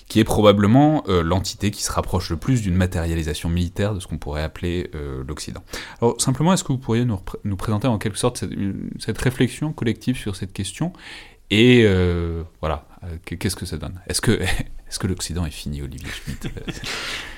qui 0.07 0.19
est 0.19 0.23
probablement 0.23 1.03
euh, 1.07 1.23
l'entité 1.23 1.71
qui 1.71 1.83
se 1.83 1.91
rapproche 1.91 2.29
le 2.29 2.37
plus 2.37 2.61
d'une 2.61 2.75
matérialisation 2.75 3.49
militaire 3.49 3.93
de 3.93 3.99
ce 3.99 4.07
qu'on 4.07 4.17
pourrait 4.17 4.43
appeler 4.43 4.89
l'Occident. 5.27 5.63
Alors 6.01 6.19
simplement, 6.19 6.53
est-ce 6.53 6.63
que 6.63 6.73
vous 6.73 6.77
pourriez 6.77 7.05
nous, 7.05 7.55
présenter 7.55 7.87
en 7.87 7.97
quelque 7.97 8.17
sorte 8.17 8.43
cette, 8.99 9.17
réflexion 9.17 9.71
collective 9.71 10.17
sur 10.17 10.35
cette 10.35 10.53
question? 10.53 10.93
Et 11.49 11.87
voilà, 12.59 12.85
qu'est-ce 13.25 13.55
que 13.55 13.65
ça 13.65 13.77
donne? 13.77 13.99
Est-ce 14.07 14.21
que 14.21 14.39
Est-ce 14.93 14.99
que 14.99 15.07
l'Occident 15.07 15.43
est 15.43 15.49
fini, 15.49 15.81
Olivier 15.81 16.07
Schmitt? 16.11 16.47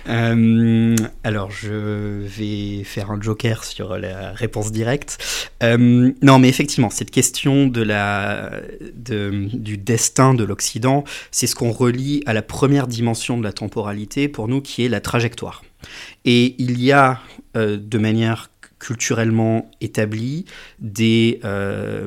Euh, 0.07 0.95
Alors, 1.23 1.49
je 1.49 2.21
vais 2.27 2.83
faire 2.83 3.09
un 3.09 3.19
joker 3.19 3.63
sur 3.63 3.97
la 3.97 4.33
réponse 4.33 4.71
directe. 4.71 5.17
Euh, 5.63 6.11
non, 6.21 6.37
mais 6.37 6.47
effectivement, 6.47 6.91
cette 6.91 7.09
question 7.09 7.65
de 7.65 7.81
la, 7.81 8.51
de, 8.93 9.47
du 9.51 9.79
destin 9.79 10.35
de 10.35 10.43
l'Occident, 10.43 11.05
c'est 11.31 11.47
ce 11.47 11.55
qu'on 11.55 11.71
relie 11.71 12.21
à 12.27 12.33
la 12.35 12.43
première 12.43 12.85
dimension 12.85 13.39
de 13.39 13.43
la 13.43 13.51
temporalité 13.51 14.27
pour 14.27 14.47
nous, 14.47 14.61
qui 14.61 14.85
est 14.85 14.89
la 14.89 15.01
trajectoire. 15.01 15.63
Et 16.23 16.53
il 16.59 16.79
y 16.79 16.91
a, 16.91 17.19
euh, 17.57 17.77
de 17.81 17.97
manière 17.97 18.51
culturellement 18.85 19.71
établi, 19.81 20.45
des 20.77 21.39
euh, 21.43 22.05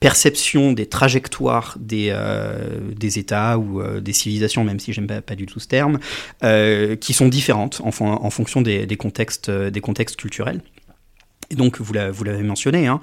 perceptions, 0.00 0.72
des 0.72 0.86
trajectoires 0.86 1.76
des, 1.78 2.08
euh, 2.10 2.80
des 2.96 3.20
États 3.20 3.56
ou 3.56 3.80
euh, 3.80 4.00
des 4.00 4.12
civilisations, 4.12 4.64
même 4.64 4.80
si 4.80 4.92
j'aime 4.92 5.06
pas, 5.06 5.22
pas, 5.22 5.36
du 5.36 5.46
tout 5.46 5.60
ce 5.60 5.68
terme, 5.68 6.00
qui 7.00 7.12
sont 7.12 7.28
différentes 7.28 7.80
en, 7.84 7.90
en 8.00 8.30
fonction 8.30 8.62
des, 8.62 8.96
contextes, 8.96 9.48
des 9.48 9.80
contextes 9.80 10.16
culturels. 10.16 10.60
Et 11.50 11.54
donc, 11.54 11.80
vous 11.80 11.94
l'avez 11.94 12.42
mentionné, 12.42 12.88
hein, 12.88 13.00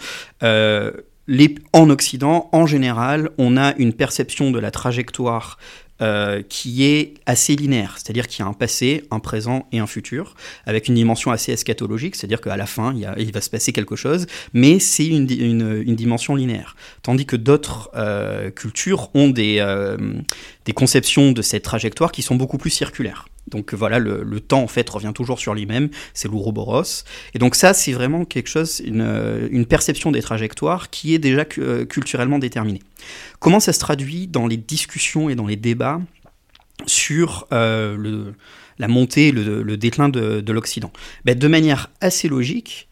en 1.72 1.90
Occident, 1.90 2.50
en 2.52 2.66
général, 2.66 3.30
on 3.38 3.56
a 3.56 3.74
une 3.78 3.94
perception 3.94 4.52
de 4.52 4.60
la 4.60 4.72
trajectoire 4.72 5.58
euh, 6.02 6.42
qui 6.50 6.84
est 6.84 7.14
assez 7.26 7.56
linéaire, 7.56 7.96
c'est-à-dire 7.98 8.28
qu'il 8.28 8.44
y 8.44 8.46
a 8.46 8.50
un 8.50 8.54
passé, 8.54 9.06
un 9.12 9.20
présent 9.20 9.66
et 9.72 9.80
un 9.80 9.88
futur, 9.88 10.36
avec 10.66 10.90
une 10.90 10.96
dimension 10.96 11.32
assez 11.32 11.54
eschatologique, 11.54 12.18
c'est-à-dire 12.18 12.42
qu'à 12.42 12.58
la 12.58 12.66
fin, 12.66 12.94
il, 12.94 13.32
va 13.32 13.40
se 13.40 13.50
passer 13.50 13.72
quelque 13.72 13.96
chose, 13.96 14.28
mais 14.54 14.80
c'est 14.80 15.08
une, 15.08 15.26
dimension 15.96 16.36
linéaire. 16.36 16.76
Tandis 17.02 17.26
que 17.26 17.38
d'autres 17.38 17.92
euh, 17.96 18.52
cultures 18.52 19.10
ont 19.14 19.30
des, 19.30 19.60
euh, 19.60 19.96
des 20.66 20.74
conceptions 20.74 21.32
de 21.32 21.42
cette 21.42 21.64
trajectoire 21.64 22.12
qui 22.12 22.24
sont 22.24 22.36
beaucoup 22.36 22.58
plus 22.58 22.72
circulaires. 22.72 23.28
Donc 23.48 23.74
voilà, 23.74 24.00
le, 24.00 24.40
temps 24.40 24.64
en 24.64 24.68
fait 24.68 24.90
revient 24.90 25.12
toujours 25.14 25.40
sur 25.40 25.54
lui-même, 25.54 25.90
c'est 26.14 26.28
l'ouroboros. 26.28 27.04
Et 27.34 27.40
donc 27.40 27.56
ça, 27.56 27.74
c'est 27.74 27.94
vraiment 27.94 28.26
quelque 28.26 28.48
chose, 28.48 28.82
une, 28.84 29.48
une, 29.52 29.66
perception 29.66 30.12
des 30.12 30.22
trajectoires 30.22 30.90
qui 30.90 31.14
est 31.14 31.20
déjà 31.20 31.46
culturellement 31.46 32.40
déterminée. 32.40 32.82
Comment 33.40 33.60
ça 33.60 33.74
se 33.74 33.80
traduit 33.80 34.28
dans 34.28 34.48
les 34.48 34.58
discussions 34.58 35.30
et 35.30 35.36
dans 35.36 35.46
les 35.46 35.56
débats 35.56 36.02
sur 36.88 37.48
euh, 37.54 38.32
la 38.80 38.88
montée, 38.88 39.32
le, 39.32 39.62
le 39.62 39.78
déclin 39.78 40.10
de, 40.10 40.42
de 40.42 40.54
l'Occident? 40.54 40.92
Ben, 41.24 41.38
De 41.38 41.48
manière 41.48 41.92
assez 42.02 42.28
logique, 42.28 42.90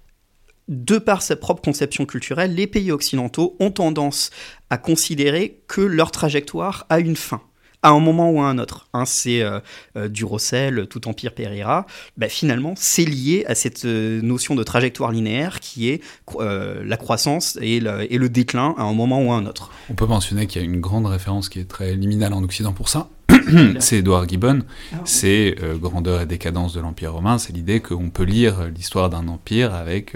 de 0.67 0.97
par 0.97 1.21
sa 1.21 1.35
propre 1.35 1.61
conception 1.61 2.05
culturelle, 2.05 2.53
les 2.55 2.67
pays 2.67 2.91
occidentaux 2.91 3.55
ont 3.59 3.71
tendance 3.71 4.29
à 4.69 4.77
considérer 4.77 5.61
que 5.67 5.81
leur 5.81 6.11
trajectoire 6.11 6.85
a 6.89 6.99
une 6.99 7.15
fin 7.15 7.41
à 7.83 7.89
un 7.89 7.99
moment 7.99 8.31
ou 8.31 8.41
à 8.41 8.45
un 8.45 8.57
autre. 8.57 8.87
Un, 8.93 9.05
c'est 9.05 9.41
euh, 9.41 9.59
euh, 9.97 10.07
du 10.07 10.23
Rossel, 10.23 10.87
tout 10.87 11.07
empire 11.07 11.33
périra. 11.33 11.85
Bah, 12.17 12.29
finalement, 12.29 12.73
c'est 12.77 13.05
lié 13.05 13.43
à 13.47 13.55
cette 13.55 13.85
euh, 13.85 14.21
notion 14.21 14.55
de 14.55 14.63
trajectoire 14.63 15.11
linéaire 15.11 15.59
qui 15.59 15.89
est 15.89 16.01
la 16.39 16.97
croissance 16.97 17.57
et 17.61 17.79
le, 17.79 18.11
et 18.11 18.17
le, 18.17 18.29
déclin 18.29 18.73
à 18.77 18.83
un 18.83 18.93
moment 18.93 19.21
ou 19.21 19.31
à 19.31 19.35
un 19.35 19.45
autre. 19.45 19.69
On 19.89 19.93
peut 19.93 20.05
mentionner 20.05 20.47
qu'il 20.47 20.61
y 20.61 20.65
a 20.65 20.67
une 20.67 20.79
grande 20.79 21.05
référence 21.05 21.49
qui 21.49 21.59
est 21.59 21.67
très 21.67 21.95
liminale 21.95 22.33
en 22.33 22.41
Occident 22.43 22.71
pour 22.71 22.87
ça. 22.89 23.09
c'est 23.79 23.97
Edouard 23.97 24.27
Gibbon, 24.27 24.61
ah 24.93 24.97
c'est 25.03 25.55
Grandeur 25.79 26.21
et 26.21 26.25
décadence 26.25 26.73
de 26.73 26.79
l'Empire 26.79 27.13
romain, 27.13 27.37
c'est 27.37 27.51
l'idée 27.51 27.81
qu'on 27.81 28.09
peut 28.09 28.23
lire 28.23 28.69
l'histoire 28.73 29.09
d'un 29.09 29.27
empire 29.27 29.73
avec 29.73 30.15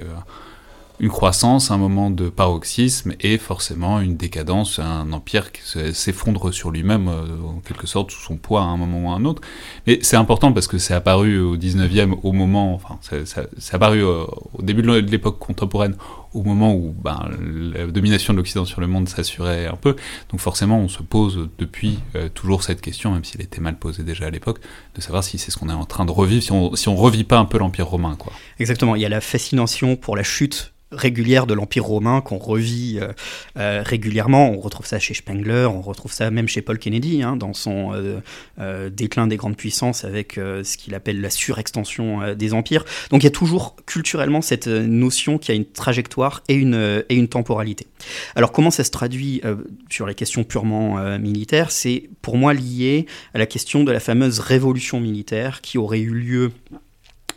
une 0.99 1.09
croissance, 1.09 1.69
un 1.69 1.77
moment 1.77 2.09
de 2.09 2.29
paroxysme 2.29 3.13
et 3.21 3.37
forcément 3.37 3.99
une 3.99 4.17
décadence, 4.17 4.79
un 4.79 5.11
empire 5.11 5.51
qui 5.51 5.61
s'effondre 5.93 6.51
sur 6.51 6.71
lui-même, 6.71 7.07
euh, 7.07 7.25
en 7.45 7.59
quelque 7.59 7.85
sorte, 7.85 8.11
sous 8.11 8.21
son 8.21 8.37
poids 8.37 8.61
à 8.61 8.65
un 8.65 8.77
moment 8.77 9.07
ou 9.07 9.13
à 9.13 9.15
un 9.15 9.25
autre. 9.25 9.41
Mais 9.85 9.99
c'est 10.01 10.15
important 10.15 10.53
parce 10.53 10.67
que 10.67 10.79
c'est 10.79 10.95
apparu 10.95 11.39
au 11.39 11.55
19e, 11.55 12.15
au 12.23 12.31
moment, 12.31 12.73
enfin, 12.73 12.97
c'est 13.01 13.75
apparu 13.75 14.03
euh, 14.03 14.23
au 14.53 14.61
début 14.63 14.81
de 14.81 14.97
l'époque 14.97 15.37
contemporaine, 15.37 15.95
au 16.33 16.41
moment 16.41 16.73
où 16.73 16.95
ben, 16.99 17.29
la 17.39 17.85
domination 17.87 18.33
de 18.33 18.39
l'Occident 18.39 18.65
sur 18.65 18.81
le 18.81 18.87
monde 18.87 19.07
s'assurait 19.07 19.67
un 19.67 19.75
peu. 19.75 19.95
Donc 20.31 20.39
forcément, 20.39 20.79
on 20.79 20.87
se 20.87 21.03
pose 21.03 21.47
depuis 21.59 21.99
euh, 22.15 22.27
toujours 22.29 22.63
cette 22.63 22.81
question, 22.81 23.11
même 23.11 23.23
s'il 23.23 23.41
était 23.41 23.61
mal 23.61 23.77
posée 23.77 24.03
déjà 24.03 24.25
à 24.25 24.29
l'époque, 24.31 24.59
de 24.95 25.01
savoir 25.01 25.23
si 25.23 25.37
c'est 25.37 25.51
ce 25.51 25.57
qu'on 25.57 25.69
est 25.69 25.73
en 25.73 25.85
train 25.85 26.05
de 26.05 26.11
revivre, 26.11 26.41
si 26.41 26.51
on, 26.51 26.75
si 26.75 26.89
on 26.89 26.95
revit 26.95 27.23
pas 27.23 27.37
un 27.37 27.45
peu 27.45 27.59
l'Empire 27.59 27.87
romain. 27.87 28.15
Quoi. 28.17 28.33
Exactement, 28.59 28.95
il 28.95 29.01
y 29.03 29.05
a 29.05 29.09
la 29.09 29.21
fascination 29.21 29.95
pour 29.95 30.15
la 30.15 30.23
chute 30.23 30.73
régulière 30.91 31.47
de 31.47 31.53
l'Empire 31.53 31.83
romain 31.83 32.21
qu'on 32.21 32.37
revit 32.37 32.99
euh, 33.01 33.11
euh, 33.57 33.81
régulièrement. 33.83 34.51
On 34.51 34.59
retrouve 34.59 34.85
ça 34.85 34.99
chez 34.99 35.13
Spengler, 35.13 35.67
on 35.69 35.81
retrouve 35.81 36.11
ça 36.13 36.31
même 36.31 36.47
chez 36.47 36.61
Paul 36.61 36.79
Kennedy, 36.79 37.23
hein, 37.23 37.35
dans 37.35 37.53
son 37.53 37.91
euh, 37.93 38.89
déclin 38.89 39.27
des 39.27 39.35
grandes 39.35 39.57
puissances 39.57 40.05
avec 40.05 40.33
ce 40.35 40.77
qu'il 40.77 40.95
appelle 40.95 41.21
la 41.21 41.29
surextension 41.29 42.33
des 42.33 42.53
empires. 42.53 42.85
Donc 43.09 43.23
il 43.23 43.25
y 43.25 43.27
a 43.27 43.31
toujours 43.31 43.75
culturellement 43.85 44.41
cette 44.41 44.67
notion 44.67 45.37
qui 45.37 45.51
a 45.51 45.55
une 45.55 45.65
trajectoire 45.65 46.43
et 46.47 46.55
une, 46.55 47.03
et 47.09 47.15
une 47.15 47.27
temporalité. 47.27 47.87
Alors 48.35 48.51
comment 48.51 48.71
ça 48.71 48.83
se 48.83 48.91
traduit 48.91 49.41
sur 49.89 50.05
les 50.07 50.15
questions 50.15 50.43
purement 50.43 51.17
militaires? 51.17 51.71
C'est 51.71 52.09
pour 52.21 52.37
moi 52.37 52.53
lié 52.53 53.05
à 53.33 53.39
la 53.39 53.45
question 53.45 53.83
de 53.83 53.91
la 53.91 53.99
fameuse 53.99 54.39
révolution 54.39 54.99
militaire 54.99 55.61
qui 55.61 55.77
aurait 55.77 55.99
eu 55.99 56.13
lieu 56.13 56.51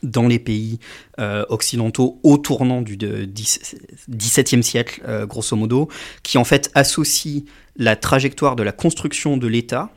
dans 0.02 0.26
les 0.26 0.38
pays 0.38 0.78
euh, 1.18 1.44
occidentaux 1.48 2.20
au 2.22 2.38
tournant 2.38 2.82
du 2.82 2.96
XVIIe 2.96 4.62
siècle, 4.62 5.02
euh, 5.06 5.26
grosso 5.26 5.56
modo, 5.56 5.88
qui 6.22 6.38
en 6.38 6.44
fait 6.44 6.70
associe 6.74 7.42
la 7.76 7.96
trajectoire 7.96 8.56
de 8.56 8.62
la 8.62 8.72
construction 8.72 9.36
de 9.36 9.46
l'État 9.46 9.90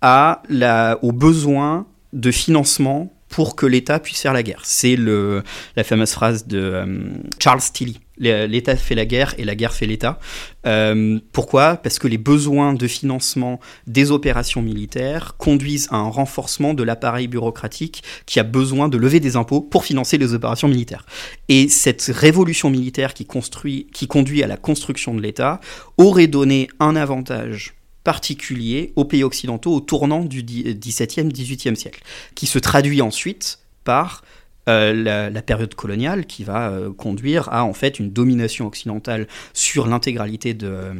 à 0.00 0.42
la, 0.48 0.98
aux 1.02 1.12
besoins 1.12 1.86
de 2.12 2.30
financement 2.30 3.12
pour 3.28 3.56
que 3.56 3.66
l'État 3.66 3.98
puisse 3.98 4.20
faire 4.22 4.32
la 4.32 4.42
guerre. 4.42 4.62
C'est 4.64 4.96
la 4.96 5.84
fameuse 5.84 6.12
phrase 6.12 6.46
de 6.46 6.58
euh, 6.58 7.10
Charles 7.38 7.60
Tilly. 7.72 8.00
L'État 8.18 8.76
fait 8.76 8.94
la 8.94 9.06
guerre 9.06 9.34
et 9.38 9.44
la 9.44 9.54
guerre 9.54 9.72
fait 9.72 9.86
l'État. 9.86 10.18
Euh, 10.66 11.18
pourquoi? 11.32 11.76
Parce 11.76 11.98
que 11.98 12.08
les 12.08 12.18
besoins 12.18 12.74
de 12.74 12.86
financement 12.86 13.60
des 13.86 14.10
opérations 14.10 14.62
militaires 14.62 15.36
conduisent 15.36 15.88
à 15.90 15.96
un 15.96 16.08
renforcement 16.08 16.74
de 16.74 16.82
l'appareil 16.82 17.28
bureaucratique 17.28 18.02
qui 18.26 18.40
a 18.40 18.44
besoin 18.44 18.88
de 18.88 18.98
lever 18.98 19.20
des 19.20 19.36
impôts 19.36 19.60
pour 19.60 19.84
financer 19.84 20.18
les 20.18 20.34
opérations 20.34 20.68
militaires. 20.68 21.06
Et 21.48 21.68
cette 21.68 22.10
révolution 22.14 22.70
militaire 22.70 23.14
qui, 23.14 23.26
qui 23.26 24.06
conduit 24.08 24.42
à 24.42 24.46
la 24.46 24.56
construction 24.56 25.14
de 25.14 25.20
l'État 25.20 25.60
aurait 25.96 26.26
donné 26.26 26.68
un 26.80 26.96
avantage 26.96 27.74
particulier 28.04 28.92
aux 28.96 29.04
pays 29.04 29.22
occidentaux 29.22 29.74
au 29.74 29.80
tournant 29.80 30.24
du 30.24 30.42
XVIIe, 30.42 31.28
XVIIIe 31.28 31.76
siècle, 31.76 32.02
qui 32.34 32.46
se 32.46 32.58
traduit 32.58 33.02
ensuite 33.02 33.58
par 33.84 34.22
euh, 34.68 35.30
la, 35.30 35.42
période 35.42 35.74
coloniale 35.74 36.26
qui 36.26 36.44
va 36.44 36.70
euh, 36.70 36.92
conduire 36.92 37.48
à 37.52 37.64
en 37.64 37.72
fait 37.72 37.98
une 37.98 38.10
domination 38.10 38.66
occidentale 38.66 39.26
sur 39.54 39.86
l'intégralité 39.86 40.54
de, 40.54 40.92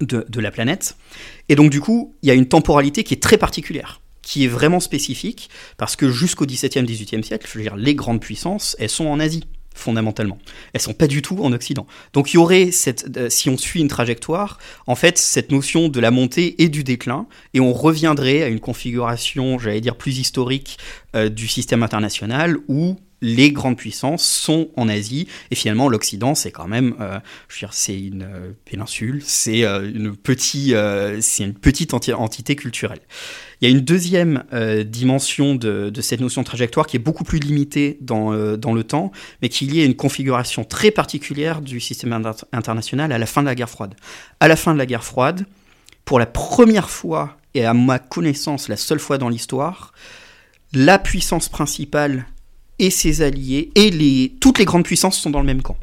de, 0.00 0.40
la 0.40 0.50
planète. 0.50 0.96
Et 1.48 1.56
donc 1.56 1.70
du 1.70 1.80
coup, 1.80 2.14
il 2.22 2.28
y 2.28 2.30
a 2.30 2.34
une 2.34 2.48
temporalité 2.48 3.04
qui 3.04 3.14
est 3.14 3.22
très 3.22 3.38
particulière 3.38 4.00
qui 4.20 4.44
est 4.44 4.48
vraiment 4.48 4.78
spécifique, 4.78 5.48
parce 5.78 5.96
que 5.96 6.10
jusqu'au 6.10 6.44
XVIIe, 6.44 6.84
XVIIIe 6.84 7.24
siècle, 7.24 7.48
les 7.78 7.94
grandes 7.94 8.20
puissances, 8.20 8.76
elles 8.78 8.90
sont 8.90 9.06
en 9.06 9.20
Asie 9.20 9.44
fondamentalement. 9.78 10.38
Elles 10.72 10.80
sont 10.80 10.92
pas 10.92 11.06
du 11.06 11.22
tout 11.22 11.38
en 11.42 11.52
Occident. 11.52 11.86
Donc 12.12 12.32
il 12.32 12.34
y 12.34 12.38
aurait 12.38 12.70
cette, 12.70 13.16
euh, 13.16 13.30
si 13.30 13.48
on 13.48 13.56
suit 13.56 13.80
une 13.80 13.88
trajectoire, 13.88 14.58
en 14.86 14.94
fait 14.94 15.18
cette 15.18 15.50
notion 15.50 15.88
de 15.88 16.00
la 16.00 16.10
montée 16.10 16.62
et 16.62 16.68
du 16.68 16.84
déclin, 16.84 17.26
et 17.54 17.60
on 17.60 17.72
reviendrait 17.72 18.42
à 18.42 18.48
une 18.48 18.60
configuration, 18.60 19.58
j'allais 19.58 19.80
dire 19.80 19.96
plus 19.96 20.18
historique 20.18 20.78
euh, 21.14 21.28
du 21.28 21.48
système 21.48 21.82
international 21.82 22.58
où 22.68 22.96
les 23.20 23.50
grandes 23.52 23.76
puissances 23.76 24.24
sont 24.24 24.70
en 24.76 24.88
Asie. 24.88 25.28
Et 25.50 25.54
finalement 25.54 25.88
l'Occident 25.88 26.34
c'est 26.34 26.50
quand 26.50 26.68
même 26.68 26.94
euh, 27.00 27.18
je 27.48 27.56
veux 27.56 27.58
dire 27.60 27.74
c'est 27.74 27.98
une 27.98 28.22
euh, 28.22 28.52
péninsule 28.64 29.22
c'est 29.24 29.64
euh, 29.64 29.90
une 29.92 30.16
petite 30.16 30.74
c'est 31.20 31.44
une 31.44 31.54
petite 31.54 31.94
entité 31.94 32.56
culturelle. 32.56 33.00
Il 33.60 33.68
y 33.68 33.72
a 33.72 33.76
une 33.76 33.84
deuxième 33.84 34.44
dimension 34.86 35.56
de, 35.56 35.92
cette 36.00 36.20
notion 36.20 36.42
de 36.42 36.46
trajectoire 36.46 36.86
qui 36.86 36.96
est 36.96 37.00
beaucoup 37.00 37.24
plus 37.24 37.40
limitée 37.40 37.98
dans, 38.00 38.56
dans 38.56 38.72
le 38.72 38.84
temps 38.84 39.10
mais 39.42 39.48
qui 39.48 39.66
liée 39.66 39.82
à 39.82 39.84
une 39.84 39.96
configuration 39.96 40.64
très 40.64 40.90
particulière 40.90 41.60
du 41.60 41.80
système 41.80 42.12
international 42.52 43.10
à 43.12 43.18
la 43.18 43.26
fin 43.26 43.42
de 43.42 43.46
la 43.46 43.54
guerre 43.54 43.70
froide. 43.70 43.94
À 44.40 44.48
la 44.48 44.56
fin 44.56 44.72
de 44.74 44.78
la 44.78 44.86
guerre 44.86 45.04
froide 45.04 45.44
pour 46.04 46.18
la 46.18 46.26
première 46.26 46.88
fois 46.88 47.36
et 47.54 47.64
à 47.64 47.74
ma 47.74 47.98
connaissance 47.98 48.68
la 48.68 48.76
seule 48.76 49.00
fois 49.00 49.18
dans 49.18 49.28
l'histoire 49.28 49.92
la 50.72 50.98
puissance 50.98 51.48
principale 51.48 52.26
et 52.78 52.90
ses 52.90 53.22
alliés 53.22 53.70
et 53.74 53.90
les, 53.90 54.34
toutes 54.40 54.58
les 54.58 54.64
grandes 54.64 54.84
puissances 54.84 55.18
sont 55.18 55.30
dans 55.30 55.40
le 55.40 55.46
même 55.46 55.62
camp. 55.62 55.76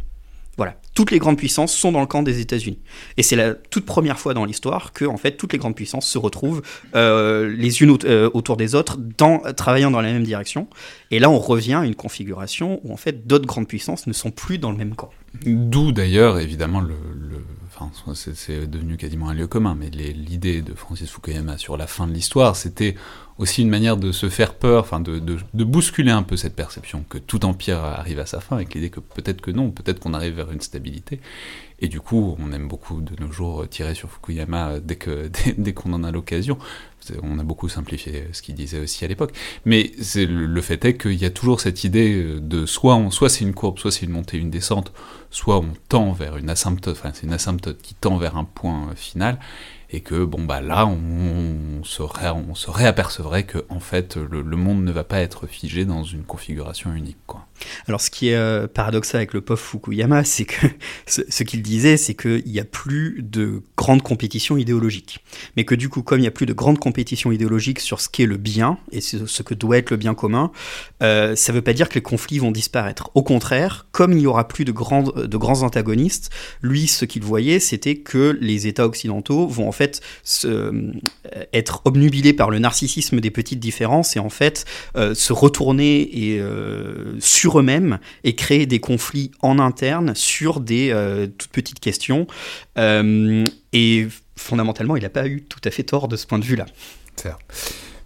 Voilà, 0.57 0.77
toutes 0.93 1.11
les 1.11 1.19
grandes 1.19 1.37
puissances 1.37 1.73
sont 1.73 1.91
dans 1.91 1.99
le 1.99 2.05
camp 2.05 2.23
des 2.23 2.39
États-Unis. 2.39 2.79
Et 3.17 3.23
c'est 3.23 3.35
la 3.35 3.55
toute 3.55 3.85
première 3.85 4.17
fois 4.17 4.33
dans 4.33 4.45
l'histoire 4.45 4.93
que, 4.93 5.03
en 5.03 5.17
fait, 5.17 5.35
toutes 5.35 5.51
les 5.51 5.59
grandes 5.59 5.75
puissances 5.75 6.07
se 6.07 6.17
retrouvent 6.17 6.61
euh, 6.95 7.53
les 7.53 7.81
unes 7.81 7.97
euh, 8.05 8.29
autour 8.33 8.55
des 8.55 8.73
autres, 8.73 8.97
travaillant 9.57 9.91
dans 9.91 9.99
la 9.99 10.13
même 10.13 10.23
direction. 10.23 10.69
Et 11.11 11.19
là, 11.19 11.29
on 11.29 11.39
revient 11.39 11.73
à 11.73 11.85
une 11.85 11.95
configuration 11.95 12.79
où, 12.85 12.93
en 12.93 12.97
fait, 12.97 13.27
d'autres 13.27 13.45
grandes 13.45 13.67
puissances 13.67 14.07
ne 14.07 14.13
sont 14.13 14.31
plus 14.31 14.57
dans 14.57 14.71
le 14.71 14.77
même 14.77 14.95
camp. 14.95 15.09
D'où, 15.45 15.91
d'ailleurs, 15.91 16.39
évidemment, 16.39 16.79
le, 16.79 16.95
enfin, 17.67 17.91
c'est 18.13 18.69
devenu 18.69 18.95
quasiment 18.95 19.27
un 19.27 19.33
lieu 19.33 19.47
commun, 19.47 19.75
mais 19.77 19.89
l'idée 19.89 20.61
de 20.61 20.73
Francis 20.73 21.09
Fukuyama 21.09 21.57
sur 21.57 21.75
la 21.75 21.87
fin 21.87 22.07
de 22.07 22.13
l'histoire, 22.13 22.55
c'était 22.55 22.95
aussi 23.37 23.63
une 23.63 23.69
manière 23.69 23.97
de 23.97 24.11
se 24.11 24.29
faire 24.29 24.53
peur, 24.53 24.83
enfin 24.83 25.01
de, 25.01 25.19
de, 25.19 25.63
bousculer 25.63 26.11
un 26.11 26.23
peu 26.23 26.37
cette 26.37 26.55
perception 26.55 27.03
que 27.09 27.17
tout 27.17 27.43
empire 27.45 27.79
arrive 27.79 28.19
à 28.19 28.25
sa 28.25 28.39
fin, 28.39 28.55
avec 28.55 28.73
l'idée 28.73 28.89
que 28.89 29.01
peut-être 29.01 29.41
que 29.41 29.51
non, 29.51 29.71
peut-être 29.71 29.99
qu'on 29.99 30.13
arrive 30.13 30.35
vers 30.35 30.51
une 30.51 30.61
stabilité. 30.61 31.19
Et 31.79 31.89
du 31.89 31.99
coup, 31.99 32.37
on 32.39 32.53
aime 32.53 32.69
beaucoup 32.69 33.01
de 33.01 33.21
nos 33.21 33.29
jours 33.29 33.67
tirer 33.67 33.93
sur 33.93 34.09
Fukuyama 34.09 34.79
dès 34.79 34.95
que 34.95 35.29
dès, 35.57 35.73
qu'on 35.73 35.91
en 35.91 36.05
a 36.05 36.11
l'occasion. 36.11 36.57
On 37.21 37.37
a 37.37 37.43
beaucoup 37.43 37.67
simplifié 37.67 38.29
ce 38.31 38.41
qu'il 38.41 38.55
disait 38.55 38.79
aussi 38.79 39.03
à 39.03 39.07
l'époque. 39.07 39.33
Mais 39.65 39.91
le, 40.15 40.61
fait 40.61 40.85
est 40.85 40.97
qu'il 40.97 41.13
y 41.21 41.25
a 41.25 41.29
toujours 41.29 41.59
cette 41.59 41.83
idée 41.83 42.39
de 42.39 42.65
soit 42.65 42.99
soit 43.11 43.29
c'est 43.29 43.43
une 43.43 43.53
courbe, 43.53 43.77
soit 43.77 43.91
c'est 43.91 44.05
une 44.05 44.11
montée, 44.11 44.37
une 44.37 44.49
descente, 44.49 44.93
soit 45.29 45.59
on 45.59 45.73
tend 45.89 46.13
vers 46.13 46.37
une 46.37 46.49
asymptote, 46.49 46.95
enfin 46.97 47.11
c'est 47.13 47.27
une 47.27 47.33
asymptote 47.33 47.81
qui 47.81 47.93
tend 47.93 48.17
vers 48.17 48.37
un 48.37 48.45
point 48.45 48.87
final 48.95 49.37
et 49.95 50.01
que 50.01 50.25
bon 50.25 50.43
bah 50.43 50.59
là 50.59 50.85
on, 50.85 51.83
se, 51.85 52.03
on 52.03 52.53
se 52.55 52.69
réapercevrait 52.69 53.43
que 53.43 53.65
en 53.69 53.79
fait 53.79 54.17
le, 54.17 54.43
monde 54.43 54.83
ne 54.83 54.91
va 54.91 55.05
pas 55.05 55.21
être 55.21 55.47
figé 55.47 55.85
dans 55.85 56.03
une 56.03 56.23
configuration 56.23 56.93
unique. 56.93 57.15
Alors 57.87 58.01
ce 58.01 58.09
qui 58.09 58.29
est 58.29 58.35
euh, 58.35 58.67
paradoxal 58.67 59.19
avec 59.19 59.33
le 59.33 59.41
pauvre 59.41 59.59
Fukuyama, 59.59 60.23
c'est 60.23 60.45
que 60.45 60.67
ce, 61.07 61.43
qu'il 61.43 61.61
disait, 61.61 61.97
c'est 61.97 62.13
qu'il 62.13 62.43
n'y 62.45 62.59
a 62.59 62.65
plus 62.65 63.21
de 63.21 63.61
grande 63.77 64.01
compétition 64.01 64.57
idéologique. 64.57 65.19
Mais 65.55 65.65
que 65.65 65.75
du 65.75 65.89
coup, 65.89 66.01
comme 66.01 66.19
il 66.19 66.23
n'y 66.23 66.27
a 66.27 66.31
plus 66.31 66.45
de 66.45 66.53
grande 66.53 66.79
compétition 66.79 67.31
idéologique 67.31 67.79
sur 67.79 68.01
ce 68.01 68.09
qu'est 68.09 68.25
le 68.25 68.37
bien 68.37 68.77
et 68.91 69.01
ce 69.01 69.43
que 69.43 69.53
doit 69.53 69.77
être 69.77 69.91
le 69.91 69.97
bien 69.97 70.13
commun, 70.13 70.51
euh, 71.03 71.35
ça 71.35 71.51
ne 71.51 71.57
veut 71.57 71.61
pas 71.61 71.73
dire 71.73 71.89
que 71.89 71.95
les 71.95 72.01
conflits 72.01 72.39
vont 72.39 72.51
disparaître. 72.51 73.09
Au 73.15 73.23
contraire, 73.23 73.85
comme 73.91 74.11
il 74.11 74.19
n'y 74.19 74.27
aura 74.27 74.47
plus 74.47 74.65
de, 74.65 74.71
de 74.71 75.37
grands 75.37 75.61
antagonistes, 75.63 76.31
lui, 76.61 76.87
ce 76.87 77.05
qu'il 77.05 77.23
voyait, 77.23 77.59
c'était 77.59 77.95
que 77.95 78.37
les 78.41 78.67
États 78.67 78.85
occidentaux 78.85 79.47
vont 79.47 79.67
en 79.67 79.71
fait 79.71 80.01
euh, 80.45 80.91
être 81.53 81.81
obnubilés 81.85 82.33
par 82.33 82.49
le 82.49 82.59
narcissisme 82.59 83.19
des 83.19 83.31
petites 83.31 83.59
différences 83.59 84.15
et 84.15 84.19
en 84.19 84.29
fait 84.29 84.65
se 84.95 85.33
retourner 85.33 86.01
et 86.01 86.41
sur 87.19 87.44
eux-mêmes 87.53 87.99
et 88.23 88.35
créer 88.35 88.65
des 88.65 88.79
conflits 88.79 89.31
en 89.41 89.59
interne 89.59 90.13
sur 90.15 90.59
des 90.59 90.91
euh, 90.91 91.27
toutes 91.27 91.51
petites 91.51 91.79
questions. 91.79 92.27
Euh, 92.77 93.43
et 93.73 94.07
fondamentalement, 94.35 94.95
il 94.95 95.03
n'a 95.03 95.09
pas 95.09 95.27
eu 95.27 95.43
tout 95.43 95.61
à 95.63 95.71
fait 95.71 95.83
tort 95.83 96.07
de 96.07 96.15
ce 96.15 96.25
point 96.25 96.39
de 96.39 96.45
vue-là. 96.45 96.65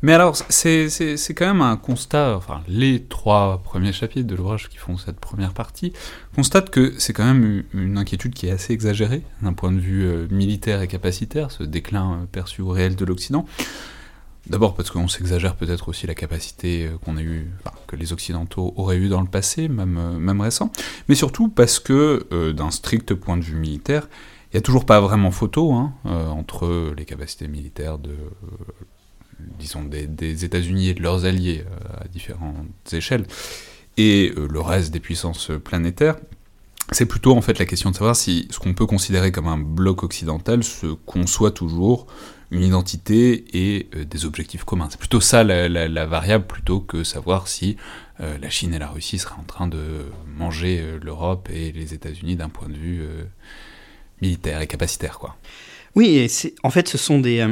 Mais 0.02 0.13
alors, 0.13 0.38
c'est 0.49 0.88
quand 1.36 1.47
même 1.47 1.62
un 1.62 1.75
constat, 1.75 2.36
enfin, 2.38 2.62
les 2.69 3.04
trois 3.04 3.62
premiers 3.63 3.91
chapitres 3.91 4.28
de 4.28 4.36
l'ouvrage 4.36 4.69
qui 4.69 4.78
font 4.78 4.97
cette 4.97 5.19
première 5.19 5.54
partie 5.54 5.91
constatent 6.34 6.69
que 6.69 6.93
c'est 6.97 7.12
quand 7.12 7.25
même 7.25 7.63
une 7.73 7.97
inquiétude 7.97 8.34
qui 8.34 8.47
est 8.47 8.52
assez 8.52 8.71
exagérée 8.71 9.23
d'un 9.41 9.52
point 9.52 9.73
de 9.73 9.80
vue 9.80 10.06
euh, 10.06 10.28
militaire 10.32 10.82
et 10.82 10.88
capacitaire, 10.88 11.52
ce 11.52 11.63
déclin 11.63 12.28
perçu 12.32 12.62
au 12.62 12.69
réel 12.69 12.95
de 12.95 13.04
l'Occident. 13.04 13.45
D'abord 14.47 14.73
parce 14.73 14.89
qu'on 14.89 15.08
s'exagère 15.08 15.56
peut-être 15.56 15.89
aussi 15.89 16.08
la 16.08 16.15
capacité 16.15 16.88
euh, 16.88 16.97
qu'on 17.04 17.17
a 17.17 17.21
eu, 17.21 17.52
que 17.88 17.95
les 17.95 18.13
Occidentaux 18.13 18.73
auraient 18.78 18.97
eu 18.97 19.10
dans 19.10 19.21
le 19.21 19.28
passé, 19.28 19.67
même, 19.67 19.97
euh, 19.97 20.17
même 20.17 20.41
récent, 20.41 20.71
mais 21.08 21.15
surtout 21.15 21.49
parce 21.49 21.80
que, 21.80 22.25
euh, 22.32 22.54
d'un 22.54 22.71
strict 22.71 23.13
point 23.13 23.38
de 23.38 23.43
vue 23.43 23.58
militaire, 23.58 24.08
il 24.52 24.56
n'y 24.56 24.60
a 24.60 24.62
toujours 24.62 24.86
pas 24.86 24.99
vraiment 25.02 25.30
photo 25.30 25.73
hein, 25.73 25.93
entre 26.06 26.91
les 26.97 27.06
capacités 27.06 27.47
militaires 27.47 27.99
de, 27.99 28.15
disons, 29.60 29.84
des, 29.84 30.43
États-Unis 30.43 30.89
et 30.89 30.93
de 30.95 31.04
leurs 31.04 31.25
alliés 31.25 31.65
à 32.02 32.08
différentes 32.08 32.65
échelles, 32.91 33.28
et 33.97 34.34
le 34.36 34.60
reste 34.60 34.91
des 34.91 34.99
puissances 34.99 35.52
planétaires. 35.63 36.15
c'est 36.91 37.06
plutôt 37.06 37.38
en 37.38 37.41
fait 37.41 37.60
la 37.60 37.67
question 37.67 37.91
de 37.91 37.95
savoir 37.95 38.15
si 38.15 38.47
ce 38.49 38.58
qu'on 38.58 38.73
peut 38.73 38.88
considérer 38.88 39.32
comme 39.32 39.47
un 39.47 39.60
bloc 39.60 40.02
occidental 40.02 40.63
se 40.63 40.88
conçoit 40.88 41.52
toujours 41.52 42.08
une 42.51 42.63
identité 42.63 43.45
et 43.53 43.89
euh, 43.95 44.05
des 44.05 44.25
objectifs 44.25 44.63
communs. 44.63 44.88
C'est 44.89 44.99
plutôt 44.99 45.21
ça 45.21 45.43
la, 45.43 46.05
variable 46.05 46.45
plutôt 46.45 46.79
que 46.79 47.03
savoir 47.03 47.47
si 47.47 47.77
euh, 48.19 48.38
la 48.39 48.49
Chine 48.49 48.73
et 48.73 48.79
la 48.79 48.88
Russie 48.88 49.19
seraient 49.19 49.39
en 49.39 49.43
train 49.43 49.67
de 49.67 50.05
manger 50.38 50.79
euh, 50.79 50.99
l'Europe 51.01 51.49
et 51.53 51.71
les 51.71 51.93
États-Unis 51.93 52.35
d'un 52.35 52.49
point 52.49 52.67
de 52.67 52.77
vue 52.77 53.03
militaire 54.21 54.62
et 54.62 54.67
capacitaire. 54.67 55.19
Quoi. 55.19 55.35
Oui, 55.95 56.17
et 56.17 56.27
en 56.63 56.69
fait 56.69 56.88
ce 56.88 56.97
sont 56.97 57.19
des 57.19 57.45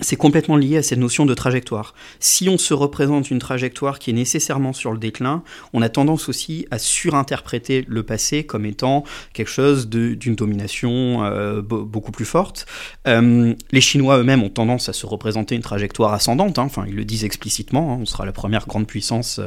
c'est 0.00 0.16
complètement 0.16 0.56
lié 0.56 0.78
à 0.78 0.82
cette 0.82 0.98
notion 0.98 1.24
de 1.24 1.34
trajectoire. 1.34 1.94
Si 2.18 2.48
on 2.48 2.58
se 2.58 2.74
représente 2.74 3.30
une 3.30 3.38
trajectoire 3.38 4.00
qui 4.00 4.10
est 4.10 4.14
nécessairement 4.14 4.72
sur 4.72 4.90
le 4.90 4.98
déclin, 4.98 5.44
on 5.72 5.82
a 5.82 5.88
tendance 5.88 6.28
aussi 6.28 6.66
à 6.72 6.78
surinterpréter 6.78 7.84
le 7.86 8.02
passé 8.02 8.44
comme 8.44 8.66
étant 8.66 9.04
quelque 9.34 9.50
chose 9.50 9.88
d'une 9.88 10.34
domination 10.34 11.24
euh, 11.24 11.62
beaucoup 11.62 12.10
plus 12.10 12.24
forte. 12.24 12.66
Euh, 13.06 13.54
les 13.70 13.80
Chinois 13.80 14.18
eux-mêmes 14.18 14.42
ont 14.42 14.48
tendance 14.48 14.88
à 14.88 14.92
se 14.92 15.06
représenter 15.06 15.54
une 15.54 15.62
trajectoire 15.62 16.12
ascendante, 16.12 16.58
hein. 16.58 16.64
enfin 16.64 16.84
ils 16.88 16.96
le 16.96 17.04
disent 17.04 17.24
explicitement, 17.24 17.92
hein. 17.92 17.98
on 18.00 18.06
sera 18.06 18.26
la 18.26 18.32
première 18.32 18.66
grande 18.66 18.88
puissance 18.88 19.40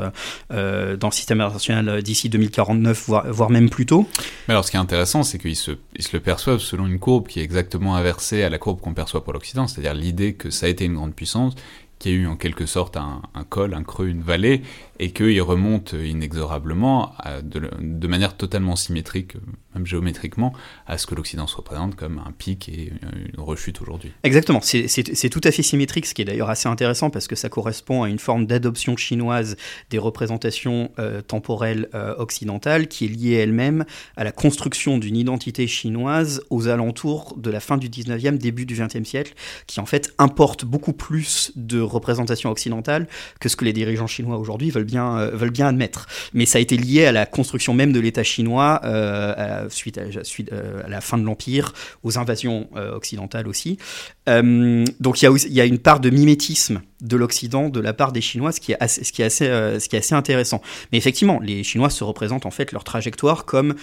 euh, 0.54 0.96
dans 0.96 1.08
le 1.10 1.14
système 1.14 1.42
international 1.42 2.02
d'ici 2.02 2.30
2049, 2.30 3.10
voire, 3.28 3.50
même 3.50 3.70
plus 3.70 3.86
tôt. 3.86 4.08
Mais 4.48 4.54
alors 4.54 4.64
ce 4.64 4.72
qui 4.72 4.78
est 4.78 4.80
intéressant, 4.80 5.24
c'est 5.24 5.40
qu'ils 5.40 5.56
se, 5.58 5.72
se 6.00 6.10
le 6.14 6.22
perçoivent 6.22 6.60
selon 6.60 6.88
une 6.88 7.00
courbe 7.00 7.28
qui 7.28 7.42
est 7.42 7.44
exactement 7.44 7.96
inversée 7.98 8.44
à 8.44 8.50
la 8.50 8.58
courbe 8.58 8.80
qu'on 8.80 8.94
perçoit 8.94 9.24
pour 9.24 9.34
l'Occident, 9.34 9.68
c'est-à-dire 9.68 9.94
l'idée 9.94 10.37
que 10.38 10.50
ça 10.50 10.66
a 10.68 10.70
été 10.70 10.86
une 10.86 10.96
grande 10.96 11.14
puissance, 11.14 11.56
qui 12.00 12.10
a 12.10 12.12
eu 12.12 12.28
en 12.28 12.36
quelque 12.36 12.66
sorte 12.66 12.96
un, 12.98 13.22
un 13.34 13.44
col, 13.44 13.74
un 13.74 13.84
creux, 13.84 14.08
une 14.08 14.22
vallée, 14.22 14.62
et 15.00 15.12
qu'il 15.12 15.42
remonte 15.42 15.94
inexorablement 15.94 17.14
de, 17.44 18.08
manière 18.08 18.36
totalement 18.36 18.76
symétrique, 18.76 19.36
même 19.76 19.86
géométriquement, 19.86 20.54
à 20.86 20.98
ce 20.98 21.06
que 21.06 21.16
l'Occident 21.16 21.48
se 21.48 21.56
représente 21.56 21.96
comme 21.96 22.22
un 22.26 22.32
pic 22.32 22.70
et 22.70 22.92
une 23.36 23.42
rechute 23.42 23.82
aujourd'hui. 23.82 24.12
Exactement, 24.24 24.62
c'est 24.62 25.30
tout 25.30 25.42
à 25.44 25.52
fait 25.52 25.64
symétrique, 25.64 26.06
ce 26.06 26.14
qui 26.14 26.22
est 26.22 26.26
d'ailleurs 26.26 26.50
assez 26.50 26.68
intéressant 26.68 27.10
parce 27.10 27.28
que 27.28 27.36
ça 27.36 27.50
correspond 27.50 28.04
à 28.04 28.10
une 28.10 28.20
forme 28.20 28.46
d'adoption 28.46 28.98
chinoise 28.98 29.56
des 29.90 29.98
représentations 29.98 30.92
euh, 31.00 31.22
temporelles 31.22 31.90
euh, 31.94 32.16
occidentales 32.18 32.88
qui 32.88 33.06
est 33.06 33.08
liée 33.08 33.34
elle-même 33.34 33.86
à 34.16 34.24
la 34.24 34.32
construction 34.32 34.98
d'une 34.98 35.16
identité 35.16 35.68
chinoise 35.68 36.42
aux 36.50 36.68
alentours 36.68 37.36
de 37.38 37.50
la 37.50 37.60
fin 37.60 37.78
du 37.78 37.90
19e, 37.90 38.38
début 38.38 38.66
du 38.66 38.76
20e 38.76 39.04
siècle, 39.04 39.34
qui 39.68 39.80
en 39.80 39.86
fait 39.86 40.14
importe 40.18 40.66
beaucoup 40.66 40.94
plus 40.94 41.52
de 41.56 41.80
représentations 41.80 42.50
occidentales 42.50 43.08
que 43.40 43.50
ce 43.50 43.56
que 43.56 43.66
les 43.66 43.74
dirigeants 43.74 44.08
chinois 44.08 44.38
aujourd'hui 44.38 44.72
veulent 44.72 44.86
bien, 44.88 45.18
euh, 45.20 45.30
veulent 45.32 45.52
bien 45.52 45.68
admettre. 45.68 46.08
Mais 46.34 46.48
ça 46.48 46.58
a 46.58 46.62
été 46.62 46.78
lié 46.78 47.06
à 47.06 47.12
la 47.12 47.28
construction 47.28 47.76
même 47.76 47.94
de 47.94 48.00
l'État 48.00 48.24
chinois 48.24 48.82
euh, 48.84 49.70
suite, 49.70 50.00
à, 50.00 50.24
suite 50.24 50.52
euh, 50.52 50.82
à, 50.84 50.90
la 50.90 51.02
fin 51.02 51.20
de 51.20 51.24
l'Empire, 51.24 51.74
aux 52.04 52.18
invasions 52.18 52.70
occidentales 52.94 53.48
aussi. 53.48 53.78
donc 54.26 55.22
il 55.22 55.24
y, 55.24 55.28
a 55.28 55.32
il 55.32 55.54
y 55.54 55.62
a 55.62 55.66
une 55.66 55.78
part 55.78 56.00
de 56.00 56.10
mimétisme 56.10 56.82
de 57.02 57.16
l'Occident 57.16 57.70
de 57.70 57.80
la 57.80 57.94
part 57.94 58.12
des 58.12 58.22
Chinois, 58.22 58.52
ce 58.52 58.60
qui 58.60 58.72
est 58.72 58.78
assez, 58.80 59.04
ce 59.04 59.12
qui 59.12 59.22
est 59.22 59.26
assez, 59.26 59.46
ce 59.46 59.88
qui 59.88 59.96
est 59.96 60.00
assez 60.00 60.16
intéressant. 60.16 60.62
Mais 60.92 60.98
effectivement, 60.98 61.40
les 61.40 61.64
Chinois 61.64 61.90
se 61.90 62.04
représentent 62.04 62.46
en 62.46 62.52
fait 62.52 62.72
leur 62.72 62.84
trajectoire 62.84 63.46
comme 63.46 63.76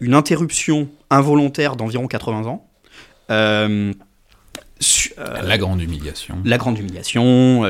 une 0.00 0.14
interruption 0.14 0.88
involontaire 1.10 1.76
d'environ 1.76 2.06
80 2.06 2.46
ans. 2.46 2.68
la 5.16 5.58
grande 5.58 5.80
humiliation. 5.80 6.38
La 6.44 6.58
grande 6.58 6.78
humiliation, 6.78 7.60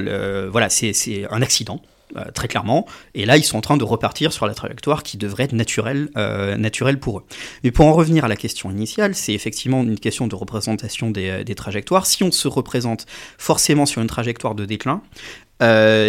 voilà, 0.51 0.69
c'est 0.69 1.27
un 1.31 1.43
accident. 1.43 1.81
Euh, 2.17 2.25
très 2.35 2.47
clairement. 2.47 2.87
Et 3.15 3.25
là, 3.25 3.39
ils 3.39 3.45
sont 3.45 3.57
en 3.57 3.63
train 3.63 3.79
de 3.79 3.85
repartir 3.85 4.35
sur 4.35 4.47
la 4.47 4.53
trajectoire 4.53 5.03
qui 5.03 5.17
devrait 5.17 5.45
être 5.45 5.55
naturelle, 5.55 6.11
euh, 6.19 6.59
naturelle 6.59 7.01
pour 7.01 7.21
eux. 7.21 7.25
Mais 7.65 7.71
pour 7.71 7.87
en 7.87 7.95
revenir 7.95 8.27
à 8.27 8.29
la 8.29 8.37
question 8.37 8.71
initiale, 8.71 9.15
c'est 9.15 9.33
effectivement 9.33 9.83
une 9.83 9.99
question 9.99 10.27
de 10.27 10.35
représentation 10.35 11.11
des, 11.11 11.31
euh, 11.31 11.45
des, 11.45 11.55
trajectoires. 11.55 12.05
Si 12.05 12.23
on 12.23 12.31
se 12.31 12.49
représente 12.49 13.07
forcément 13.39 13.87
sur 13.87 14.03
une 14.03 14.09
trajectoire 14.09 14.55
de 14.55 14.67
déclin, 14.67 15.03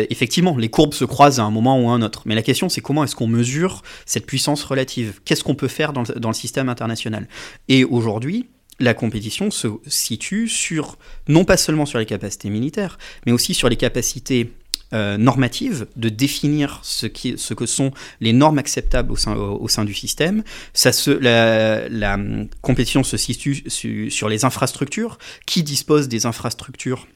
effectivement, 0.09 0.57
les 0.57 0.69
courbes 0.69 0.95
se 0.95 1.05
croisent 1.05 1.39
à 1.39 1.43
un 1.43 1.51
moment 1.51 1.79
ou 1.79 1.87
à 1.87 1.93
un 1.93 2.01
autre. 2.01 2.23
Mais 2.25 2.33
la 2.33 2.41
question, 2.41 2.69
c'est 2.69 2.81
comment 2.81 3.03
est-ce 3.03 3.15
qu'on 3.15 3.27
mesure 3.27 3.83
cette 4.07 4.25
puissance 4.25 4.63
relative? 4.63 5.21
Qu'est-ce 5.25 5.43
qu'on 5.43 5.53
peut 5.53 5.67
faire 5.67 5.93
dans 5.93 6.01
le, 6.01 6.19
dans 6.19 6.29
le 6.29 6.33
système 6.33 6.69
international? 6.69 7.27
Et 7.67 7.83
aujourd'hui, 7.83 8.49
la 8.79 8.95
compétition 8.95 9.51
se 9.51 9.67
situe 9.85 10.47
sur, 10.47 10.97
non 11.27 11.45
pas 11.45 11.57
seulement 11.57 11.85
sur 11.85 11.99
les 11.99 12.07
capacités 12.07 12.49
militaires, 12.49 12.97
mais 13.27 13.31
aussi 13.31 13.53
sur 13.53 13.69
les 13.69 13.75
capacités 13.75 14.51
euh, 14.93 15.17
normative 15.17 15.87
de 15.95 16.09
définir 16.09 16.79
ce, 16.83 17.07
qui, 17.07 17.35
ce 17.37 17.53
que 17.53 17.65
sont 17.65 17.91
les 18.21 18.31
normes 18.31 18.59
acceptables 18.59 19.11
au 19.11 19.15
sein, 19.15 19.35
au, 19.35 19.67
sein 19.67 19.85
du 19.85 19.93
système. 19.93 20.43
Ça 20.73 20.91
se, 20.91 21.09
la, 21.09 22.17
compétition 22.61 23.03
se 23.03 23.17
situe 23.17 23.63
sur 24.09 24.29
les 24.29 24.45
infrastructures. 24.45 25.17
Qui 25.45 25.63
dispose 25.63 26.07
des 26.07 26.25
infrastructures 26.25 27.07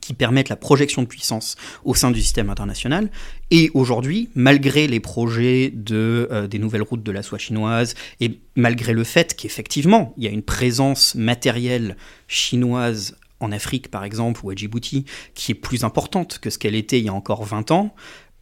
qui 0.00 0.14
permettent 0.14 0.48
la 0.48 0.56
projection 0.56 1.02
de 1.02 1.06
puissance 1.06 1.54
au 1.84 1.94
sein 1.94 2.10
du 2.10 2.20
système 2.20 2.50
international? 2.50 3.08
Et 3.50 3.70
aujourd'hui, 3.74 4.30
malgré 4.34 4.88
les 4.88 5.00
projets 5.00 5.70
de, 5.72 6.28
euh, 6.32 6.48
des 6.48 6.58
nouvelles 6.58 6.82
routes 6.82 7.04
de 7.04 7.12
la 7.12 7.22
soie 7.22 7.38
chinoise, 7.38 7.94
et 8.20 8.40
malgré 8.56 8.92
le 8.92 9.04
fait 9.04 9.36
qu'effectivement, 9.36 10.12
il 10.16 10.24
y 10.24 10.26
a 10.26 10.30
une 10.30 10.42
présence 10.42 11.14
matérielle 11.14 11.96
chinoise 12.26 13.16
en 13.40 13.52
Afrique 13.52 13.90
par 13.90 14.04
exemple 14.04 14.40
ou 14.44 14.50
à 14.50 14.54
Djibouti, 14.54 15.04
qui 15.34 15.52
est 15.52 15.56
plus 15.56 15.84
importante 15.84 16.38
que 16.38 16.50
ce 16.50 16.58
qu'elle 16.58 16.74
était 16.74 16.98
il 16.98 17.04
y 17.04 17.08
a 17.08 17.14
encore 17.14 17.44
20 17.44 17.70
ans, 17.70 17.94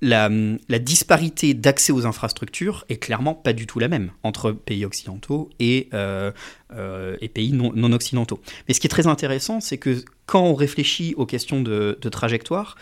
la, 0.05 0.79
disparité 0.79 1.55
d'accès 1.55 1.93
aux 1.93 2.07
infrastructures 2.07 2.85
est 2.89 2.97
clairement 2.97 3.35
pas 3.35 3.53
du 3.53 3.67
tout 3.67 3.79
la 3.79 3.89
même 3.89 4.11
entre 4.23 4.53
pays 4.53 4.85
occidentaux 4.85 5.51
et, 5.61 5.89
euh, 5.95 6.31
euh, 6.75 7.17
pays 7.33 7.53
non, 7.53 7.93
occidentaux. 7.93 8.41
Mais 8.69 8.75
ce 8.75 8.81
qui 8.81 8.87
est 8.87 8.91
très 8.91 9.07
intéressant, 9.07 9.61
c'est 9.61 9.79
que 9.79 10.05
quand 10.27 10.43
on 10.43 10.55
réfléchit 10.55 11.15
aux 11.17 11.27
questions 11.27 11.63
de, 11.63 11.99
trajectoire, 12.11 12.77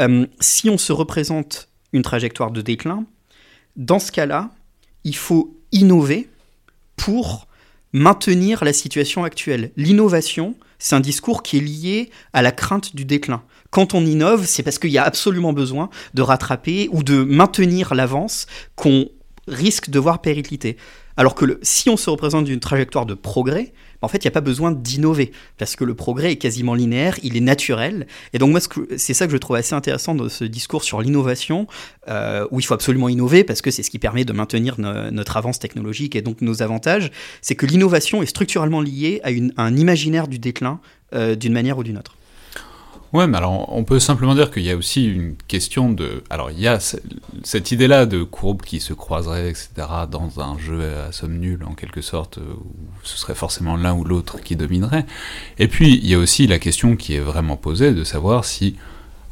euh, 0.00 0.26
si 0.40 0.70
on 0.70 0.78
se 0.78 0.92
représente 0.92 1.68
une 1.92 2.02
trajectoire 2.02 2.50
de 2.50 2.62
déclin, 2.62 3.04
dans 3.76 3.98
ce 3.98 4.10
cas-là, 4.12 4.50
il 5.04 5.16
faut 5.16 5.56
innover 5.72 6.28
pour 6.96 7.46
maintenir 7.92 8.64
la 8.64 8.72
situation 8.72 9.24
actuelle. 9.24 9.72
L'innovation, 9.76 10.54
c'est 10.78 10.96
un 10.96 11.00
discours 11.00 11.42
qui 11.42 11.58
est 11.58 11.60
lié 11.60 12.10
à 12.32 12.42
la 12.42 12.52
crainte 12.52 12.96
du 12.96 13.04
déclin. 13.04 13.42
Quand 13.70 13.94
on 13.94 14.04
innove, 14.04 14.44
c'est 14.46 14.62
parce 14.62 14.78
qu'il 14.78 14.90
y 14.90 14.98
a 14.98 15.04
absolument 15.04 15.52
besoin 15.52 15.90
de 16.14 16.22
rattraper 16.22 16.88
ou 16.92 17.02
de 17.02 17.22
maintenir 17.22 17.94
l'avance 17.94 18.46
qu'on 18.76 19.08
risque 19.48 19.90
de 19.90 19.98
voir 19.98 20.20
péricliter. 20.20 20.76
Alors 21.16 21.34
que 21.34 21.58
si 21.62 21.90
on 21.90 21.96
se 21.96 22.08
représente 22.08 22.44
d'une 22.44 22.60
trajectoire 22.60 23.06
de 23.06 23.14
progrès, 23.14 23.72
en 24.00 24.08
fait, 24.08 24.24
il 24.24 24.26
n'y 24.26 24.32
a 24.32 24.32
pas 24.32 24.40
besoin 24.40 24.72
d'innover, 24.72 25.30
parce 25.58 25.76
que 25.76 25.84
le 25.84 25.94
progrès 25.94 26.32
est 26.32 26.36
quasiment 26.36 26.74
linéaire, 26.74 27.18
il 27.22 27.36
est 27.36 27.40
naturel. 27.40 28.06
Et 28.32 28.38
donc 28.38 28.50
moi, 28.50 28.60
c'est 28.96 29.14
ça 29.14 29.26
que 29.26 29.32
je 29.32 29.36
trouve 29.36 29.56
assez 29.56 29.74
intéressant 29.74 30.14
dans 30.14 30.28
ce 30.28 30.44
discours 30.44 30.82
sur 30.82 31.00
l'innovation, 31.00 31.66
euh, 32.08 32.46
où 32.50 32.58
il 32.58 32.64
faut 32.64 32.74
absolument 32.74 33.08
innover, 33.08 33.44
parce 33.44 33.62
que 33.62 33.70
c'est 33.70 33.82
ce 33.82 33.90
qui 33.90 33.98
permet 33.98 34.24
de 34.24 34.32
maintenir 34.32 34.76
notre 34.78 35.36
avance 35.36 35.58
technologique 35.58 36.16
et 36.16 36.22
donc 36.22 36.40
nos 36.40 36.62
avantages, 36.62 37.10
c'est 37.40 37.54
que 37.54 37.66
l'innovation 37.66 38.22
est 38.22 38.26
structurellement 38.26 38.80
liée 38.80 39.20
à, 39.22 39.30
un 39.62 39.76
imaginaire 39.76 40.26
du 40.26 40.38
déclin 40.38 40.80
euh, 41.14 41.36
d'une 41.36 41.52
manière 41.52 41.78
ou 41.78 41.84
d'une 41.84 41.98
autre. 41.98 42.16
Ouais, 43.12 43.26
mais 43.26 43.36
alors 43.36 43.70
on 43.74 43.84
peut 43.84 44.00
simplement 44.00 44.34
dire 44.34 44.50
qu'il 44.50 44.62
y 44.62 44.70
a 44.70 44.76
aussi 44.76 45.04
une 45.06 45.36
question 45.48 45.90
de. 45.92 46.24
Alors 46.30 46.50
il 46.50 46.58
y 46.58 46.66
a 46.66 46.78
cette 47.42 47.70
idée-là 47.70 48.06
de 48.06 48.22
courbe 48.22 48.62
qui 48.62 48.80
se 48.80 48.94
croiserait, 48.94 49.50
etc., 49.50 49.68
dans 50.10 50.40
un 50.40 50.58
jeu 50.58 50.82
à 51.06 51.12
somme 51.12 51.38
nulle, 51.38 51.62
en 51.64 51.74
quelque 51.74 52.00
sorte, 52.00 52.38
où 52.38 52.72
ce 53.02 53.18
serait 53.18 53.34
forcément 53.34 53.76
l'un 53.76 53.94
ou 53.94 54.04
l'autre 54.04 54.40
qui 54.40 54.56
dominerait. 54.56 55.04
Et 55.58 55.68
puis 55.68 55.94
il 55.94 56.06
y 56.06 56.14
a 56.14 56.18
aussi 56.18 56.46
la 56.46 56.58
question 56.58 56.96
qui 56.96 57.14
est 57.14 57.20
vraiment 57.20 57.56
posée 57.56 57.92
de 57.92 58.04
savoir 58.04 58.44
si. 58.44 58.76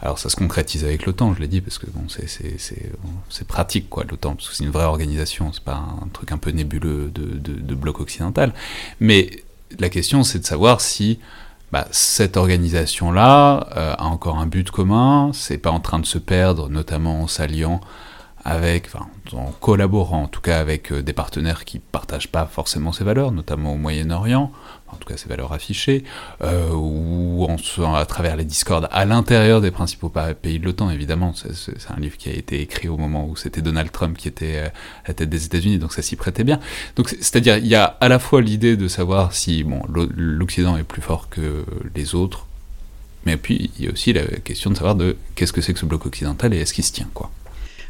Alors 0.03 0.19
ça 0.19 0.31
se 0.31 0.37
concrétise 0.37 0.83
avec 0.85 1.05
l'OTAN, 1.05 1.35
je 1.35 1.41
l'ai 1.41 1.47
dit, 1.47 1.61
parce 1.61 1.77
que 1.77 1.85
bon, 1.87 2.05
c'est 2.09 3.47
pratique, 3.47 3.91
quoi, 3.91 4.05
l'OTAN, 4.05 4.35
parce 4.35 4.49
que 4.49 4.55
c'est 4.55 4.65
une 4.65 4.71
vraie 4.71 4.85
organisation, 4.85 5.53
c'est 5.53 5.63
pas 5.63 5.75
un 5.75 6.09
truc 6.11 6.33
un 6.33 6.39
peu 6.39 6.53
nébuleux 6.53 7.11
de 7.15 7.75
bloc 7.75 8.01
occidental. 8.01 8.55
Mais 8.99 9.29
la 9.79 9.91
question, 9.91 10.23
c'est 10.23 10.39
de 10.39 10.47
savoir 10.47 10.81
si 10.81 11.19
bah, 11.73 11.87
cette 11.93 12.37
organisation-là 12.37 13.69
euh, 13.77 13.95
a 13.97 14.05
encore 14.05 14.39
un 14.39 14.47
but 14.47 14.71
commun, 14.71 15.31
c'est 15.33 15.59
pas 15.59 15.71
en 15.71 15.81
train 15.81 16.01
de 16.01 16.07
se 16.07 16.19
perdre, 16.19 16.69
notamment 16.69 17.23
en 17.23 17.27
s'alliant 17.27 17.81
avec, 18.45 18.87
enfin, 18.87 19.07
en 19.33 19.53
collaborant 19.61 20.23
en 20.23 20.29
tout 20.29 20.41
cas 20.41 20.59
avec 20.59 20.93
euh, 20.93 21.03
des 21.03 21.13
partenaires 21.13 21.65
qui 21.65 21.79
partagent 21.79 22.33
pas 22.33 22.47
forcément 22.47 22.91
ces 22.91 23.05
valeurs, 23.05 23.33
notamment 23.33 23.75
au 23.75 23.77
Moyen-Orient, 23.77 24.51
en 24.93 24.97
tout 24.97 25.09
cas 25.09 25.17
ces 25.17 25.29
valeurs 25.29 25.53
affichées, 25.53 26.05
euh, 26.43 26.71
ou 26.73 27.45
en, 27.45 27.95
à 27.95 28.07
travers 28.07 28.37
les 28.37 28.45
discords 28.45 28.87
à 28.91 29.05
l'intérieur 29.05 29.61
des 29.61 29.71
principaux 29.71 30.13
pays 30.43 30.59
de 30.59 30.65
l'OTAN, 30.65 30.91
évidemment. 30.91 31.35
C'est 31.35 31.91
un 31.91 32.01
livre 32.01 32.17
qui 32.17 32.29
a 32.29 32.33
été 32.33 32.61
écrit 32.61 32.89
au 32.89 32.97
moment 32.97 33.27
où 33.27 33.37
c'était 33.37 33.63
Donald 33.63 33.91
Trump 33.91 34.17
qui 34.17 34.29
était 34.29 34.57
euh, 34.57 34.67
à 35.05 35.09
la 35.09 35.15
tête 35.15 35.29
des 35.29 35.45
États-Unis, 35.45 35.79
donc 35.79 35.93
ça 35.93 36.03
s'y 36.03 36.17
prêtait 36.17 36.45
bien. 36.45 36.61
Donc 36.97 37.09
c'est-à-dire, 37.09 37.59
il 37.59 37.67
y 37.67 37.75
a 37.75 37.85
à 37.85 38.09
la 38.09 38.19
fois 38.19 38.41
l'idée 38.41 38.77
de 38.77 38.89
savoir 38.89 39.33
si 39.33 39.65
bon, 39.65 39.83
l'Occident 39.89 40.77
est 40.77 40.85
plus 40.85 41.03
fort 41.03 41.29
que 41.29 41.65
les 41.95 42.15
autres, 42.15 42.47
mais 43.27 43.37
puis 43.37 43.71
il 43.79 43.85
y 43.85 43.89
a 43.89 43.93
aussi 43.93 44.13
la 44.13 44.25
question 44.25 44.71
de 44.71 44.77
savoir 44.77 44.95
de 44.95 45.17
qu'est-ce 45.35 45.53
que 45.53 45.61
c'est 45.61 45.73
que 45.73 45.79
ce 45.79 45.87
bloc 45.87 46.07
occidental 46.07 46.55
et 46.55 46.59
est-ce 46.59 46.73
qu'il 46.73 46.85
se 46.85 46.93
tient, 46.93 47.09
quoi. 47.13 47.31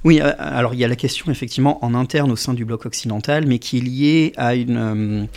Oui, 0.03 0.21
euh, 0.21 0.33
alors 0.39 0.75
il 0.75 0.81
y 0.81 0.85
a 0.85 0.89
la 0.89 0.97
question 0.97 1.31
effectivement 1.31 1.85
en 1.85 1.95
interne 1.95 2.31
au 2.31 2.37
sein 2.37 2.55
du 2.55 2.65
bloc 2.65 2.87
occidental, 2.87 3.47
mais 3.47 3.59
qui 3.59 3.79
est 3.79 3.83
liée 3.83 4.33
à 4.37 4.55
une... 4.55 5.29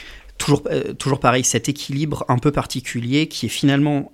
Euh, 0.49 0.93
toujours, 0.93 1.17
euh, 1.17 1.21
pareil, 1.21 1.43
cet 1.43 1.69
équilibre 1.69 2.25
un 2.27 2.37
peu 2.37 2.51
particulier 2.51 3.27
qui 3.27 3.47
est 3.47 3.49
finalement 3.49 4.11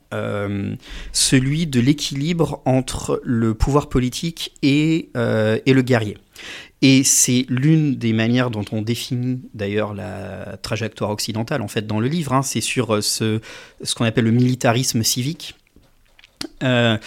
celui 1.11 1.67
de 1.67 1.79
l'équilibre 1.79 2.61
entre 2.65 3.21
le 3.23 3.53
pouvoir 3.53 3.89
politique 3.89 4.53
et, 4.63 5.11
et 5.13 5.73
le 5.73 5.81
guerrier. 5.83 6.17
Et 6.81 7.03
c'est 7.03 7.45
l'une 7.47 7.95
des 7.95 8.13
manières 8.13 8.49
dont 8.49 8.65
on 8.71 8.81
définit 8.81 9.41
d'ailleurs 9.53 9.93
la 9.93 10.57
trajectoire 10.57 11.11
occidentale 11.11 11.61
en 11.61 11.67
fait 11.67 11.85
dans 11.85 11.99
le 11.99 12.07
livre. 12.07 12.33
Hein. 12.33 12.41
c'est 12.41 12.61
sur 12.61 13.03
ce, 13.03 13.39
qu'on 13.95 14.05
appelle 14.05 14.25
le 14.25 14.31
militarisme 14.31 15.03
civique. 15.03 15.55
Euh, 16.63 16.97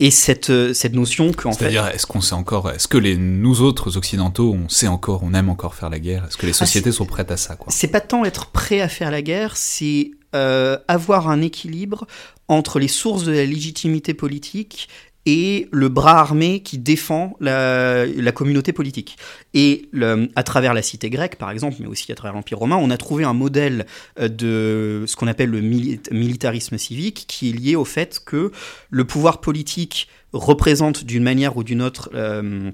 et 0.00 0.10
cette, 0.10 0.48
euh, 0.48 0.72
cette 0.72 0.94
notion 0.94 1.32
qu'en 1.32 1.52
fait. 1.52 1.58
C'est-à-dire, 1.58 1.86
est-ce 1.88 2.06
qu'on 2.06 2.22
sait 2.22 2.34
encore, 2.34 2.70
est-ce 2.70 2.88
que 2.88 2.96
les, 2.96 3.16
nous 3.16 3.60
autres 3.60 3.98
occidentaux, 3.98 4.56
on 4.58 4.68
sait 4.68 4.88
encore, 4.88 5.22
on 5.22 5.34
aime 5.34 5.50
encore 5.50 5.74
faire 5.74 5.90
la 5.90 6.00
guerre? 6.00 6.24
Est-ce 6.24 6.38
que 6.38 6.46
les 6.46 6.52
ah, 6.52 6.66
sociétés 6.66 6.90
sont 6.90 7.04
prêtes 7.04 7.30
à 7.30 7.36
ça 7.36 7.54
quoi? 7.54 7.70
C'est 7.70 7.88
pas 7.88 8.00
tant 8.00 8.24
être 8.24 8.46
prêt 8.46 8.80
à 8.80 8.88
faire 8.88 9.10
la 9.10 9.20
guerre, 9.20 9.56
c'est 9.56 10.12
euh, 10.34 10.78
avoir 10.88 11.28
un 11.28 11.42
équilibre 11.42 12.06
entre 12.48 12.78
les 12.78 12.88
sources 12.88 13.24
de 13.24 13.32
la 13.32 13.44
légitimité 13.44 14.14
politique 14.14 14.88
et 15.26 15.68
le 15.70 15.88
bras 15.88 16.18
armé 16.18 16.60
qui 16.60 16.78
défend 16.78 17.36
la, 17.40 18.06
communauté 18.32 18.72
politique. 18.72 19.18
Et 19.54 19.88
à 20.34 20.42
travers 20.42 20.74
la 20.74 20.82
cité 20.82 21.10
grecque, 21.10 21.36
par 21.36 21.50
exemple, 21.50 21.76
mais 21.80 21.86
aussi 21.86 22.10
à 22.10 22.14
travers 22.14 22.34
l'Empire 22.34 22.58
romain, 22.58 22.76
on 22.76 22.90
a 22.90 22.96
trouvé 22.96 23.24
un 23.24 23.34
modèle 23.34 23.86
euh, 24.18 24.28
de 24.28 25.04
ce 25.06 25.16
qu'on 25.16 25.26
appelle 25.26 25.50
le 25.50 25.60
militarisme 25.60 26.78
civique, 26.78 27.24
qui 27.28 27.50
est 27.50 27.52
lié 27.52 27.76
au 27.76 27.84
fait 27.84 28.20
que 28.24 28.52
le 28.90 29.04
pouvoir 29.04 29.40
politique 29.40 30.08
représente 30.32 31.04
d'une 31.04 31.22
manière 31.22 31.56
ou 31.56 31.64
d'une 31.64 31.82
autre... 31.82 32.10
Euh, 32.14 32.70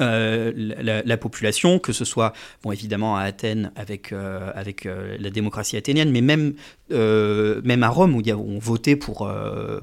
euh, 0.00 0.52
la, 1.04 1.16
population, 1.16 1.78
que 1.78 1.92
ce 1.92 2.04
soit 2.04 2.32
bon 2.62 2.72
évidemment 2.72 3.16
à 3.16 3.22
Athènes 3.22 3.70
avec 3.76 4.12
euh, 4.12 4.50
avec 4.54 4.86
euh, 4.86 5.16
la 5.20 5.30
démocratie 5.30 5.76
athénienne, 5.76 6.10
mais 6.10 6.20
même 6.20 6.54
même 6.90 7.82
à 7.82 7.88
Rome 7.88 8.14
où, 8.16 8.20
y 8.20 8.30
a, 8.30 8.36
on 8.36 8.58
votait 8.58 8.96
pour 8.96 9.30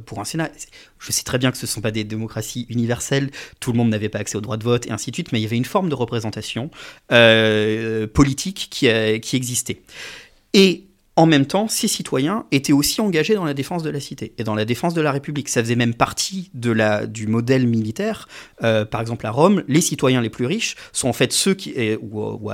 pour 0.05 0.19
un 0.19 0.25
Sénat. 0.25 0.51
Je 0.99 1.11
sais 1.11 1.23
très 1.23 1.37
bien 1.37 1.51
que 1.51 1.57
ce 1.57 1.65
ne 1.65 1.69
sont 1.69 1.81
pas 1.81 1.91
des 1.91 2.03
démocraties 2.03 2.67
universelles, 2.69 3.31
tout 3.59 3.71
le 3.71 3.77
monde 3.77 3.89
n'avait 3.89 4.09
pas 4.09 4.19
accès 4.19 4.37
au 4.37 4.41
droit 4.41 4.57
de 4.57 4.63
vote 4.63 4.85
et 4.87 4.91
ainsi 4.91 5.11
de 5.11 5.15
suite, 5.15 5.31
mais 5.31 5.39
il 5.39 5.43
y 5.43 5.45
avait 5.45 5.57
une 5.57 5.65
forme 5.65 5.89
de 5.89 5.95
représentation 5.95 6.69
politique 8.13 8.67
qui, 8.69 8.89
qui 9.21 9.35
existait. 9.35 9.81
Et 10.53 10.90
en 11.17 11.25
même 11.25 11.45
temps, 11.45 11.67
ces 11.67 11.89
citoyens 11.89 12.45
étaient 12.51 12.71
aussi 12.71 13.01
engagés 13.01 13.35
dans 13.35 13.43
la 13.43 13.53
défense 13.53 13.83
de 13.83 13.89
la 13.89 13.99
cité 13.99 14.33
et 14.37 14.45
dans 14.45 14.55
la 14.55 14.63
défense 14.63 14.93
de 14.93 15.01
la 15.01 15.11
République. 15.11 15.49
Ça 15.49 15.61
faisait 15.61 15.75
même 15.75 15.93
partie 15.93 16.49
de 16.53 16.71
la, 16.71 17.05
du 17.05 17.27
modèle 17.27 17.67
militaire. 17.67 18.29
Euh, 18.63 18.85
par 18.85 19.01
exemple, 19.01 19.25
à 19.25 19.31
Rome, 19.31 19.63
les 19.67 19.81
citoyens 19.81 20.21
les 20.21 20.29
plus 20.29 20.45
riches 20.45 20.77
sont 20.93 21.09
en 21.09 21.13
fait 21.13 21.33
ceux 21.33 21.53
qui, 21.53 21.75
ou, 22.01 22.49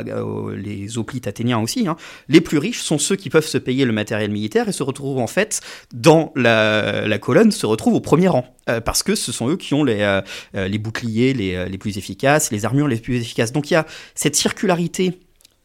les 0.55 0.97
hoplites 0.97 1.27
athéniens 1.27 1.59
aussi, 1.59 1.87
hein, 1.87 1.97
les 2.29 2.41
plus 2.41 2.57
riches 2.57 2.81
sont 2.81 2.97
ceux 2.97 3.15
qui 3.15 3.29
peuvent 3.29 3.45
se 3.45 3.59
payer 3.59 3.85
le 3.85 3.93
matériel 3.93 4.31
militaire 4.31 4.67
et 4.67 4.71
se 4.71 4.81
retrouvent 4.81 5.19
en 5.19 5.27
fait 5.27 5.61
dans 5.93 6.31
la, 6.35 7.19
colonne, 7.19 7.51
se 7.51 7.67
retrouvent 7.67 7.95
au 7.95 8.01
premier 8.01 8.27
rang. 8.27 8.55
Euh, 8.69 8.81
parce 8.81 9.03
que 9.03 9.13
ce 9.13 9.31
sont 9.31 9.49
eux 9.49 9.57
qui 9.57 9.75
ont 9.75 9.83
les, 9.83 10.01
euh, 10.01 10.67
les 10.67 10.77
boucliers 10.77 11.33
les, 11.33 11.69
les 11.69 11.77
plus 11.77 11.97
efficaces, 11.97 12.51
les 12.51 12.65
armures 12.65 12.87
les 12.87 12.97
plus 12.97 13.17
efficaces. 13.17 13.51
Donc 13.51 13.69
il 13.69 13.75
y 13.75 13.77
a 13.77 13.85
cette 14.15 14.35
circularité 14.35 15.19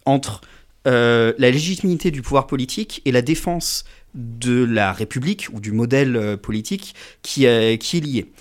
entre 0.05 0.42
euh, 0.86 1.32
la 1.38 1.50
légitimité 1.50 2.10
du 2.10 2.22
pouvoir 2.22 2.46
politique 2.46 3.02
et 3.04 3.12
la 3.12 3.22
défense 3.22 3.84
de 4.14 4.64
la 4.64 4.92
République 4.92 5.48
ou 5.52 5.60
du 5.60 5.72
modèle 5.72 6.16
euh, 6.16 6.36
politique 6.36 6.94
qui, 7.22 7.40
qui 7.40 7.96
est 7.96 8.00
lié. 8.00 8.32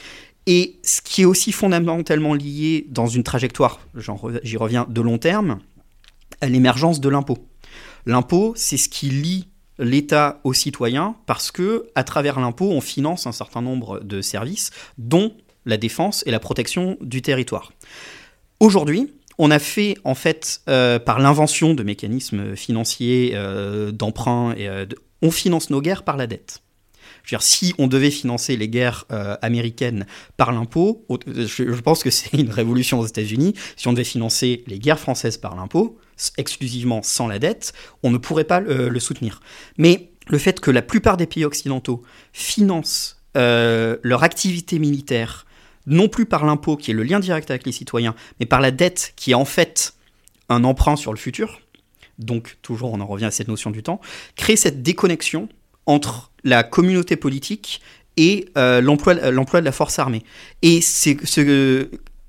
Et 0.48 0.80
ce 0.84 1.02
qui 1.02 1.22
est 1.22 1.26
aussi 1.26 1.52
fondamentalement 1.52 2.34
lié 2.34 2.88
dans 2.90 3.08
une 3.08 3.24
trajectoire, 3.24 3.80
j'y 4.44 4.58
reviens, 4.58 4.88
de 4.90 5.02
long 5.02 5.18
terme, 5.18 5.60
à 6.42 6.48
l'émergence 6.48 7.00
de 7.00 7.10
l'impôt. 7.10 7.38
L'impôt, 8.06 8.54
c'est 8.56 8.78
ce 8.78 8.90
qui 8.90 9.10
lie 9.10 9.48
l'État 9.78 10.40
aux 10.44 10.54
citoyens 10.54 11.16
parce 11.26 11.52
que, 11.52 11.88
à 11.96 12.04
travers 12.04 12.40
l'impôt, 12.40 12.70
on 12.72 12.82
finance 12.82 13.28
un 13.28 13.32
certain 13.32 13.62
nombre 13.62 14.00
de 14.00 14.22
services, 14.22 14.72
dont 14.98 15.34
la 15.66 15.78
défense 15.78 16.24
et 16.26 16.32
la 16.32 16.40
protection 16.40 16.98
du 17.02 17.22
territoire. 17.22 17.72
Aujourd'hui, 18.60 19.12
on 19.42 19.50
a 19.50 19.58
fait, 19.58 19.98
en 20.04 20.14
fait, 20.14 20.62
euh, 20.70 21.00
par 21.00 21.20
l'invention 21.20 21.74
de 21.74 21.82
mécanismes 21.82 22.56
financiers, 22.56 23.32
euh, 23.34 23.92
d'emprunt, 23.92 24.54
euh, 24.60 24.86
on 25.24 25.32
finance 25.32 25.72
nos 25.72 25.82
guerres 25.82 26.04
par 26.04 26.16
la 26.16 26.28
dette. 26.28 26.62
Si 27.40 27.74
on 27.80 27.88
devait 27.88 28.12
financer 28.12 28.56
les 28.58 28.68
guerres 28.68 29.06
américaines 29.42 30.06
par 30.38 30.52
l'impôt, 30.52 31.06
je, 31.28 31.80
pense 31.80 32.04
que 32.04 32.10
c'est 32.10 32.34
une 32.34 32.50
révolution 32.50 33.00
aux 33.00 33.06
États-Unis. 33.06 33.54
Si 33.78 33.88
on 33.88 33.94
devait 33.94 34.04
financer 34.04 34.64
les 34.68 34.80
guerres 34.80 35.00
françaises 35.00 35.38
par 35.38 35.56
l'impôt, 35.56 35.98
exclusivement 36.38 37.02
sans 37.04 37.28
la 37.28 37.40
dette, 37.40 37.74
on 38.04 38.10
ne 38.10 38.18
pourrait 38.18 38.44
pas 38.44 38.60
le 38.60 39.00
soutenir. 39.00 39.40
Mais 39.78 40.12
le 40.28 40.40
fait 40.40 40.60
que 40.60 40.72
la 40.72 40.82
plupart 40.82 41.16
des 41.16 41.28
pays 41.28 41.46
occidentaux 41.46 42.02
financent 42.34 43.22
leur 43.36 44.24
activité 44.24 44.80
militaire 44.80 45.46
non 45.88 46.08
plus 46.08 46.26
par 46.26 46.46
l'impôt 46.46 46.78
qui 46.78 46.92
est 46.92 46.94
le 46.94 47.04
lien 47.04 47.20
direct 47.20 47.50
avec 47.50 47.66
les 47.66 47.72
citoyens, 47.72 48.16
mais 48.40 48.46
par 48.46 48.62
la 48.62 48.72
dette 48.72 49.14
qui 49.16 49.32
est 49.32 49.36
en 49.36 49.46
fait 49.46 49.94
un 50.50 50.64
emprunt 50.64 50.96
sur 50.96 51.12
le 51.12 51.18
futur, 51.18 51.62
donc 52.20 52.58
toujours 52.62 52.94
on 52.94 53.00
en 53.00 53.06
revient 53.06 53.26
à 53.26 53.32
cette 53.32 53.48
notion 53.48 53.72
du 53.72 53.84
temps, 53.84 54.02
crée 54.36 54.56
cette 54.56 54.84
déconnexion 54.84 55.50
entre 55.86 56.32
la 56.44 56.64
communauté 56.64 57.16
politique 57.16 57.82
et 58.18 58.50
euh, 58.58 58.82
l'emploi 58.82 59.16
de 59.16 59.66
la 59.66 59.72
force 59.72 59.98
armée. 59.98 60.24
Et 60.62 60.82
c'est 60.82 61.18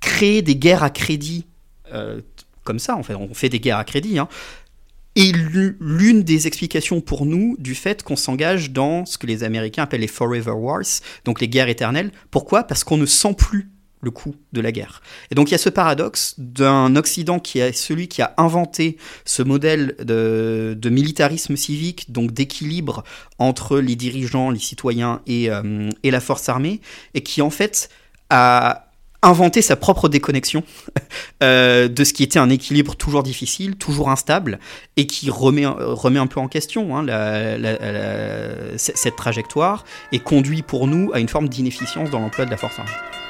créer 0.00 0.42
des 0.42 0.56
guerres 0.56 0.82
à 0.82 0.90
crédit 0.90 1.46
euh, 1.92 2.20
comme 2.64 2.78
ça, 2.78 2.96
en 2.96 3.02
fait, 3.02 3.14
on 3.14 3.34
fait 3.34 3.48
des 3.48 3.60
guerres 3.60 3.78
à 3.78 3.84
crédit, 3.84 4.18
hein, 4.18 4.28
et 5.14 5.32
l'une 5.32 6.22
des 6.22 6.46
explications 6.46 7.00
pour 7.00 7.26
nous 7.26 7.56
du 7.58 7.74
fait 7.74 8.02
qu'on 8.02 8.16
s'engage 8.16 8.70
dans 8.70 9.04
ce 9.04 9.18
que 9.18 9.26
les 9.26 9.44
Américains 9.44 9.82
appellent 9.82 10.00
les 10.00 10.06
Forever 10.06 10.52
Wars, 10.52 10.84
donc 11.24 11.40
les 11.40 11.48
guerres 11.48 11.68
éternelles. 11.68 12.12
Pourquoi? 12.30 12.64
Parce 12.64 12.84
qu'on 12.84 12.96
ne 12.96 13.06
sent 13.06 13.34
plus 13.34 13.68
le 14.00 14.10
coût 14.10 14.34
de 14.52 14.60
la 14.60 14.72
guerre. 14.72 15.00
Et 15.30 15.36
donc 15.36 15.50
il 15.50 15.52
y 15.52 15.54
a 15.54 15.58
ce 15.58 15.68
paradoxe 15.68 16.34
d'un 16.38 16.96
Occident 16.96 17.38
qui 17.38 17.60
est 17.60 17.72
celui 17.72 18.08
qui 18.08 18.20
a 18.20 18.34
inventé 18.36 18.96
ce 19.24 19.42
modèle 19.42 19.94
de, 20.00 20.76
militarisme 20.90 21.56
civique, 21.56 22.10
donc 22.10 22.32
d'équilibre 22.32 23.04
entre 23.38 23.78
les 23.78 23.94
dirigeants, 23.94 24.50
les 24.50 24.58
citoyens 24.58 25.20
et, 25.26 25.50
euh, 25.50 25.88
et 26.02 26.10
la 26.10 26.20
force 26.20 26.48
armée, 26.48 26.80
et 27.14 27.22
qui 27.22 27.42
en 27.42 27.50
fait 27.50 27.90
a 28.28 28.91
inventer 29.22 29.62
sa 29.62 29.76
propre 29.76 30.08
déconnexion 30.08 30.64
euh, 31.42 31.88
de 31.88 32.04
ce 32.04 32.12
qui 32.12 32.22
était 32.22 32.38
un 32.38 32.50
équilibre 32.50 32.96
toujours 32.96 33.22
difficile, 33.22 33.76
toujours 33.76 34.10
instable, 34.10 34.58
et 34.96 35.06
qui 35.06 35.30
remet, 35.30 35.66
remet 35.66 36.18
un 36.18 36.26
peu 36.26 36.40
en 36.40 36.48
question 36.48 36.96
hein, 36.96 37.06
cette 38.76 39.16
trajectoire 39.16 39.84
et 40.10 40.18
conduit 40.18 40.62
pour 40.62 40.86
nous 40.86 41.10
à 41.14 41.20
une 41.20 41.28
forme 41.28 41.48
d'inefficience 41.48 42.10
dans 42.10 42.20
l'emploi 42.20 42.44
de 42.44 42.50
la 42.50 42.56
force 42.56 42.78
armée. 42.78 43.21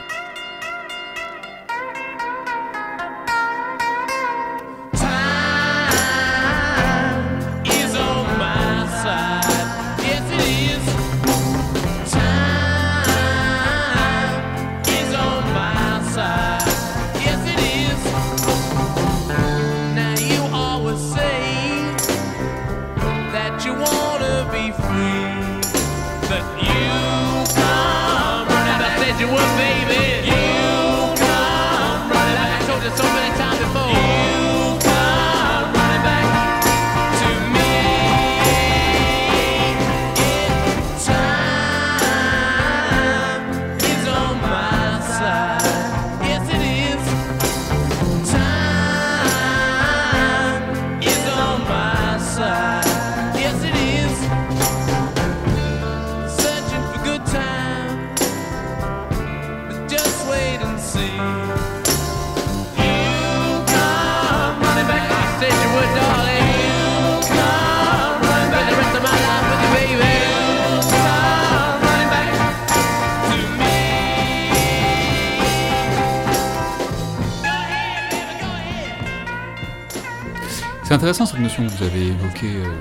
Que 81.66 81.70
vous 81.70 81.84
avez 81.84 82.06
évoquée 82.08 82.56
euh, 82.56 82.72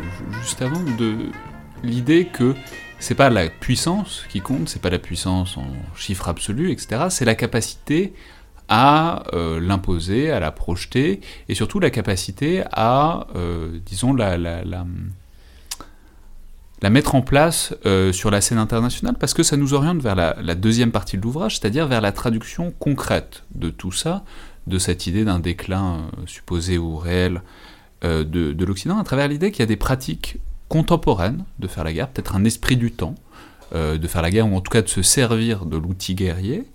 juste 0.42 0.62
avant 0.62 0.80
de 0.80 1.30
l'idée 1.84 2.26
que 2.26 2.56
c'est 3.00 3.16
pas 3.16 3.30
la 3.30 3.50
puissance 3.50 4.24
qui 4.30 4.42
compte, 4.42 4.70
c'est 4.70 4.82
pas 4.82 4.90
la 4.90 5.00
puissance 5.00 5.58
en 5.58 5.68
chiffres 5.96 6.30
absolus, 6.30 6.72
etc. 6.72 7.06
C'est 7.10 7.26
la 7.26 7.36
capacité 7.36 8.14
à 8.70 9.24
euh, 9.34 9.60
l'imposer, 9.60 10.32
à 10.32 10.40
la 10.40 10.52
projeter, 10.52 11.22
et 11.50 11.56
surtout 11.56 11.80
la 11.80 11.90
capacité 11.90 12.64
à, 12.72 13.28
euh, 13.36 13.80
disons, 13.86 14.14
la, 14.14 14.38
mettre 16.90 17.16
en 17.16 17.22
place 17.22 17.76
sur 18.12 18.32
la 18.32 18.42
scène 18.42 18.58
internationale, 18.58 19.16
parce 19.20 19.34
que 19.34 19.44
ça 19.44 19.58
nous 19.58 19.74
oriente 19.74 20.02
vers 20.02 20.16
la 20.16 20.56
deuxième 20.56 20.92
partie 20.92 21.18
de 21.18 21.22
l'ouvrage, 21.22 21.60
c'est-à-dire 21.60 21.88
vers 21.88 22.02
la 22.02 22.12
traduction 22.12 22.74
concrète 22.80 23.44
de 23.54 23.70
tout 23.70 23.92
ça, 23.92 24.24
de 24.68 24.78
cette 24.80 25.08
idée 25.08 25.26
d'un 25.26 25.40
déclin 25.40 26.10
supposé 26.26 26.78
ou 26.78 26.98
réel 26.98 27.42
de, 28.04 28.24
de 28.24 28.66
l'Occident, 28.66 28.98
à 28.98 29.04
travers 29.04 29.28
l'idée 29.28 29.52
qu'il 29.52 29.60
y 29.60 29.64
a 29.64 29.68
des 29.68 29.78
pratiques 29.78 30.38
contemporaines 30.70 31.44
de 31.60 31.68
faire 31.68 31.84
la 31.84 31.94
guerre, 31.94 32.10
peut-être 32.10 32.36
un 32.36 32.44
esprit 32.46 32.78
du 32.78 32.92
temps 32.92 33.16
de 33.74 34.08
faire 34.08 34.22
la 34.22 34.32
guerre, 34.32 34.52
ou 34.52 34.56
en 34.56 34.62
tout 34.62 34.72
cas 34.72 34.82
de 34.82 34.90
se 34.90 35.02
servir 35.02 35.66
de 35.66 35.78
l'outil 35.78 36.16
guerrier, 36.16 36.66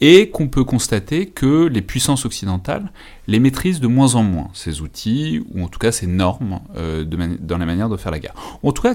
et 0.00 0.28
qu'on 0.30 0.48
peut 0.48 0.64
constater 0.64 1.26
que 1.26 1.66
les 1.66 1.82
puissances 1.82 2.26
occidentales 2.26 2.92
les 3.26 3.40
maîtrisent 3.40 3.80
de 3.80 3.86
moins 3.86 4.14
en 4.14 4.22
moins, 4.22 4.50
ces 4.52 4.82
outils, 4.82 5.42
ou 5.54 5.64
en 5.64 5.68
tout 5.68 5.78
cas 5.78 5.92
ces 5.92 6.06
normes 6.06 6.60
euh, 6.76 7.04
dans 7.40 7.58
la 7.58 7.66
manière 7.66 7.88
de 7.88 7.96
faire 7.96 8.12
la 8.12 8.18
guerre. 8.18 8.34
En 8.62 8.72
tout 8.72 8.82
cas, 8.82 8.94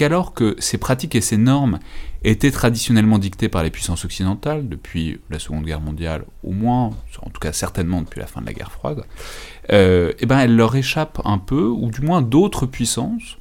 qu'alors 0.00 0.32
que 0.32 0.56
ces 0.60 0.78
pratiques 0.78 1.14
et 1.14 1.20
ces 1.20 1.36
normes 1.36 1.78
étaient 2.24 2.50
traditionnellement 2.50 3.18
dictées 3.18 3.50
par 3.50 3.62
les 3.62 3.68
puissances 3.68 4.06
occidentales, 4.06 4.66
depuis 4.66 5.20
la 5.28 5.38
Seconde 5.38 5.66
Guerre 5.66 5.82
mondiale 5.82 6.24
au 6.42 6.52
moins, 6.52 6.86
en 7.20 7.28
tout 7.28 7.38
cas 7.38 7.52
certainement 7.52 8.00
depuis 8.00 8.18
la 8.18 8.26
fin 8.26 8.40
de 8.40 8.46
la 8.46 8.54
guerre 8.54 8.72
froide, 8.72 9.04
euh, 9.70 10.14
eh 10.18 10.24
ben 10.24 10.38
elles 10.38 10.56
leur 10.56 10.74
échappent 10.74 11.20
un 11.26 11.36
peu, 11.36 11.64
ou 11.64 11.90
du 11.90 12.00
moins 12.00 12.22
d'autres 12.22 12.64
puissances, 12.64 13.36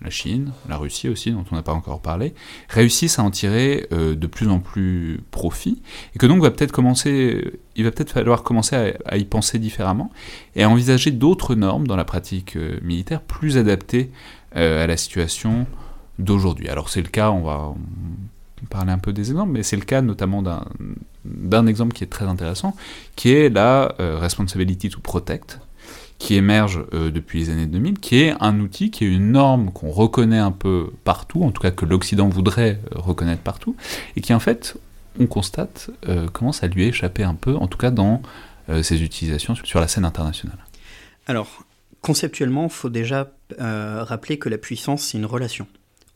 la 0.00 0.10
Chine, 0.10 0.52
la 0.68 0.76
Russie 0.76 1.08
aussi, 1.08 1.32
dont 1.32 1.44
on 1.50 1.56
n'a 1.56 1.62
pas 1.62 1.72
encore 1.72 2.00
parlé, 2.00 2.32
réussissent 2.68 3.18
à 3.18 3.24
en 3.24 3.32
tirer 3.32 3.88
euh, 3.90 4.14
de 4.14 4.26
plus 4.28 4.48
en 4.48 4.60
plus 4.60 5.18
profit, 5.32 5.82
et 6.14 6.18
que 6.20 6.26
donc 6.26 6.40
va 6.40 6.52
peut-être 6.52 6.70
commencer, 6.70 7.44
il 7.74 7.82
va 7.82 7.90
peut-être 7.90 8.12
falloir 8.12 8.44
commencer 8.44 8.76
à, 8.76 8.92
à, 9.04 9.16
y 9.16 9.24
penser 9.24 9.58
différemment, 9.58 10.12
et 10.54 10.62
à 10.62 10.70
envisager 10.70 11.10
d'autres 11.10 11.56
normes 11.56 11.88
dans 11.88 11.96
la 11.96 12.04
pratique 12.04 12.54
euh, 12.54 12.78
militaire 12.82 13.20
plus 13.20 13.56
adaptées 13.56 14.12
euh, 14.54 14.84
à 14.84 14.86
la 14.86 14.96
situation 14.96 15.66
d'aujourd'hui. 16.18 16.68
Alors 16.68 16.88
c'est 16.88 17.02
le 17.02 17.08
cas, 17.08 17.30
on 17.30 17.42
va 17.42 17.74
parler 18.70 18.92
un 18.92 18.98
peu 18.98 19.12
des 19.12 19.30
exemples, 19.30 19.52
mais 19.52 19.62
c'est 19.62 19.76
le 19.76 19.84
cas 19.84 20.02
notamment 20.02 20.42
d'un 21.24 21.66
exemple 21.66 21.94
qui 21.94 22.04
est 22.04 22.08
très 22.08 22.24
intéressant, 22.24 22.76
qui 23.16 23.32
est 23.32 23.48
la 23.48 23.94
euh, 24.00 24.18
Responsibility 24.18 24.90
to 24.90 25.00
Protect, 25.00 25.60
qui 26.18 26.34
émerge 26.34 26.84
euh, 26.92 27.10
depuis 27.10 27.40
les 27.40 27.50
années 27.50 27.66
2000, 27.66 28.00
qui 28.00 28.20
est 28.20 28.34
un 28.40 28.58
outil, 28.60 28.90
qui 28.90 29.04
est 29.04 29.08
une 29.08 29.32
norme 29.32 29.70
qu'on 29.72 29.90
reconnaît 29.90 30.38
un 30.38 30.50
peu 30.50 30.92
partout, 31.04 31.44
en 31.44 31.52
tout 31.52 31.62
cas 31.62 31.70
que 31.70 31.84
l'Occident 31.84 32.28
voudrait 32.28 32.80
reconnaître 32.90 33.42
partout, 33.42 33.76
et 34.16 34.20
qui 34.20 34.34
en 34.34 34.40
fait, 34.40 34.76
on 35.20 35.26
constate, 35.26 35.90
euh, 36.08 36.28
commence 36.28 36.62
à 36.62 36.66
lui 36.66 36.84
échapper 36.84 37.22
un 37.22 37.34
peu, 37.34 37.54
en 37.54 37.68
tout 37.68 37.78
cas 37.78 37.90
dans 37.90 38.20
euh, 38.68 38.82
ses 38.82 39.02
utilisations 39.02 39.54
sur 39.54 39.80
la 39.80 39.86
scène 39.86 40.04
internationale. 40.04 40.58
Alors, 41.26 41.64
conceptuellement, 42.00 42.64
il 42.64 42.70
faut 42.70 42.90
déjà 42.90 43.30
rappeler 43.58 44.38
que 44.38 44.50
la 44.50 44.58
puissance, 44.58 45.02
c'est 45.02 45.18
une 45.18 45.24
relation 45.24 45.66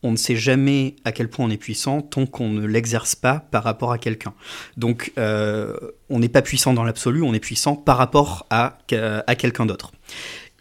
on 0.03 0.11
ne 0.11 0.17
sait 0.17 0.35
jamais 0.35 0.95
à 1.05 1.11
quel 1.11 1.29
point 1.29 1.45
on 1.45 1.49
est 1.49 1.57
puissant 1.57 2.01
tant 2.01 2.25
qu'on 2.25 2.49
ne 2.49 2.65
l'exerce 2.65 3.15
pas 3.15 3.39
par 3.51 3.63
rapport 3.63 3.91
à 3.91 3.97
quelqu'un. 3.97 4.33
Donc 4.77 5.13
euh, 5.17 5.75
on 6.09 6.19
n'est 6.19 6.29
pas 6.29 6.41
puissant 6.41 6.73
dans 6.73 6.83
l'absolu, 6.83 7.21
on 7.23 7.33
est 7.33 7.39
puissant 7.39 7.75
par 7.75 7.97
rapport 7.97 8.45
à, 8.49 8.77
à 9.27 9.35
quelqu'un 9.35 9.65
d'autre. 9.65 9.91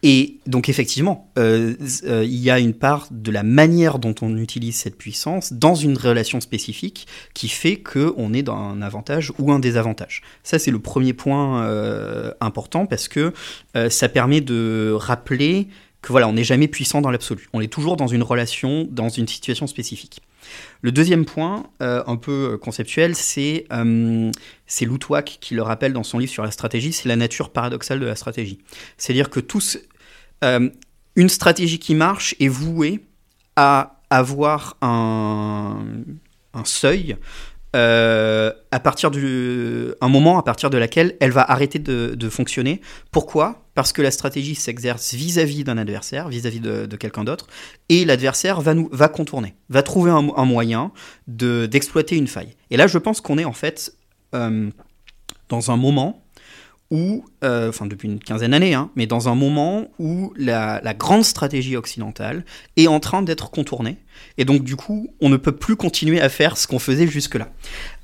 Et 0.02 0.38
donc 0.46 0.68
effectivement, 0.68 1.30
euh, 1.38 1.74
euh, 2.04 2.24
il 2.24 2.38
y 2.38 2.50
a 2.50 2.58
une 2.58 2.74
part 2.74 3.06
de 3.12 3.30
la 3.30 3.44
manière 3.44 4.00
dont 4.00 4.14
on 4.20 4.36
utilise 4.36 4.74
cette 4.74 4.98
puissance 4.98 5.52
dans 5.52 5.76
une 5.76 5.96
relation 5.96 6.40
spécifique 6.40 7.06
qui 7.34 7.48
fait 7.48 7.76
qu'on 7.76 8.32
est 8.32 8.42
dans 8.42 8.56
un 8.56 8.82
avantage 8.82 9.32
ou 9.38 9.52
un 9.52 9.60
désavantage. 9.60 10.22
Ça 10.42 10.58
c'est 10.58 10.72
le 10.72 10.80
premier 10.80 11.12
point 11.12 11.62
euh, 11.62 12.32
important 12.40 12.86
parce 12.86 13.06
que 13.06 13.32
euh, 13.76 13.90
ça 13.90 14.08
permet 14.08 14.40
de 14.40 14.92
rappeler 14.92 15.68
voilà, 16.08 16.28
on 16.28 16.32
n'est 16.32 16.44
jamais 16.44 16.68
puissant 16.68 17.00
dans 17.00 17.10
l'absolu. 17.10 17.48
On 17.52 17.60
est 17.60 17.72
toujours 17.72 17.96
dans 17.96 18.08
une 18.08 18.22
relation, 18.22 18.88
dans 18.90 19.08
une 19.08 19.28
situation 19.28 19.66
spécifique. 19.66 20.20
Le 20.80 20.90
deuxième 20.92 21.24
point, 21.24 21.66
euh, 21.82 22.02
un 22.06 22.16
peu 22.16 22.58
conceptuel, 22.58 23.14
c'est 23.14 23.66
euh, 23.72 24.30
Loutouac 24.80 25.38
qui 25.40 25.54
le 25.54 25.62
rappelle 25.62 25.92
dans 25.92 26.02
son 26.02 26.18
livre 26.18 26.32
sur 26.32 26.42
la 26.42 26.50
stratégie, 26.50 26.92
c'est 26.92 27.08
la 27.08 27.16
nature 27.16 27.50
paradoxale 27.50 28.00
de 28.00 28.06
la 28.06 28.16
stratégie. 28.16 28.58
C'est-à-dire 28.96 29.30
que 29.30 29.40
tous, 29.40 29.78
euh, 30.42 30.68
une 31.14 31.28
stratégie 31.28 31.78
qui 31.78 31.94
marche 31.94 32.34
est 32.40 32.48
vouée 32.48 33.00
à 33.54 34.00
avoir 34.10 34.76
un 34.82 35.84
seuil 36.64 37.16
euh, 37.74 38.52
à 38.70 38.80
partir 38.80 39.10
du 39.10 39.92
moment 40.02 40.38
à 40.38 40.42
partir 40.42 40.68
de 40.70 40.78
laquelle 40.78 41.16
elle 41.20 41.30
va 41.30 41.42
arrêter 41.50 41.78
de, 41.78 42.28
fonctionner. 42.28 42.80
Pourquoi? 43.10 43.64
Parce 43.74 43.92
que 43.92 44.02
la 44.02 44.10
stratégie 44.10 44.54
s'exerce 44.54 45.14
vis-à-vis 45.14 45.64
d'un 45.64 45.78
adversaire, 45.78 46.28
vis-à-vis 46.28 46.60
de, 46.60 46.96
quelqu'un 46.96 47.24
d'autre, 47.24 47.46
et 47.88 48.04
l'adversaire 48.04 48.60
va 48.60 48.74
nous 48.74 48.88
va 48.92 49.08
contourner, 49.08 49.54
va 49.68 49.82
trouver 49.82 50.10
un, 50.10 50.28
un 50.36 50.44
moyen 50.44 50.92
de 51.28 51.66
d'exploiter 51.66 52.16
une 52.16 52.28
faille. 52.28 52.54
Et 52.70 52.76
là, 52.76 52.86
je 52.86 52.98
pense 52.98 53.20
qu'on 53.20 53.38
est 53.38 53.44
en 53.44 53.52
fait 53.52 53.94
euh, 54.34 54.70
dans 55.48 55.70
un 55.70 55.76
moment 55.76 56.21
où, 56.92 57.24
euh, 57.42 57.70
enfin 57.70 57.86
depuis 57.86 58.06
une 58.06 58.20
quinzaine 58.20 58.50
d'années, 58.50 58.74
hein, 58.74 58.90
mais 58.96 59.06
dans 59.06 59.30
un 59.30 59.34
moment 59.34 59.88
où 59.98 60.34
la, 60.36 60.78
la, 60.84 60.92
grande 60.92 61.24
stratégie 61.24 61.74
occidentale 61.74 62.44
est 62.76 62.86
en 62.86 63.00
train 63.00 63.22
d'être 63.22 63.50
contournée, 63.50 63.96
et 64.36 64.44
donc 64.44 64.62
du 64.62 64.76
coup, 64.76 65.08
on 65.22 65.30
ne 65.30 65.38
peut 65.38 65.52
plus 65.52 65.74
continuer 65.74 66.20
à 66.20 66.28
faire 66.28 66.58
ce 66.58 66.66
qu'on 66.66 66.78
faisait 66.78 67.06
jusque-là. 67.06 67.48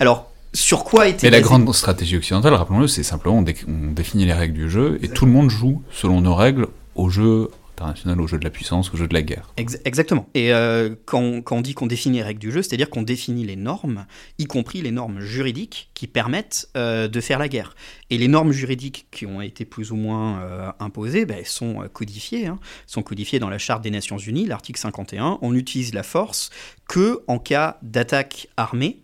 Alors, 0.00 0.32
sur 0.54 0.84
quoi 0.84 1.06
était... 1.06 1.26
Mais 1.26 1.30
la 1.30 1.42
grande 1.42 1.70
stratégie 1.74 2.16
occidentale, 2.16 2.54
rappelons-le, 2.54 2.88
c'est 2.88 3.02
simplement 3.02 3.38
on, 3.38 3.42
dé 3.42 3.54
on, 3.68 3.92
définit 3.92 4.24
les 4.24 4.32
règles 4.32 4.54
du 4.54 4.70
jeu, 4.70 4.98
et 5.02 5.08
tout 5.08 5.26
le 5.26 5.32
monde 5.32 5.50
joue 5.50 5.82
selon 5.90 6.22
nos 6.22 6.34
règles 6.34 6.66
au 6.94 7.10
jeu 7.10 7.50
international, 7.82 8.20
au 8.20 8.26
jeu 8.26 8.38
de 8.38 8.44
la 8.44 8.50
puissance, 8.50 8.92
au 8.92 8.96
jeu 8.96 9.06
de 9.06 9.14
la 9.14 9.22
guerre. 9.22 9.52
Ex 9.56 9.78
exactement. 9.84 10.28
Et 10.34 10.52
euh, 10.52 10.94
quand, 11.04 11.42
on 11.50 11.60
dit 11.60 11.74
qu'on 11.74 11.86
définit 11.86 12.18
les 12.18 12.22
règles 12.22 12.40
du 12.40 12.50
jeu, 12.50 12.62
c'est-à-dire 12.62 12.90
qu'on 12.90 13.02
définit 13.02 13.44
les 13.44 13.56
normes, 13.56 14.06
y 14.38 14.46
compris 14.46 14.82
les 14.82 14.90
normes 14.90 15.20
juridiques 15.20 15.90
qui 15.94 16.06
permettent 16.06 16.68
euh, 16.76 17.08
de 17.08 17.20
faire 17.20 17.38
la 17.38 17.48
guerre. 17.48 17.74
Et 18.10 18.18
les 18.18 18.28
normes 18.28 18.52
juridiques 18.52 19.06
qui 19.10 19.26
ont 19.26 19.40
été 19.40 19.64
plus 19.64 19.92
ou 19.92 19.96
moins 19.96 20.40
euh, 20.40 20.70
imposées 20.80 21.26
ben, 21.26 21.44
sont 21.44 21.88
codifiées, 21.92 22.46
hein, 22.46 22.58
sont 22.86 23.02
codifiées 23.02 23.38
dans 23.38 23.50
la 23.50 23.58
Charte 23.58 23.82
des 23.82 23.90
Nations 23.90 24.18
Unies, 24.18 24.46
l'article 24.46 24.80
51. 24.80 25.38
On 25.42 25.52
n'utilise 25.52 25.94
la 25.94 26.02
force 26.02 26.50
que 26.88 27.22
en 27.26 27.38
cas 27.38 27.78
d'attaque 27.82 28.48
armée 28.56 29.02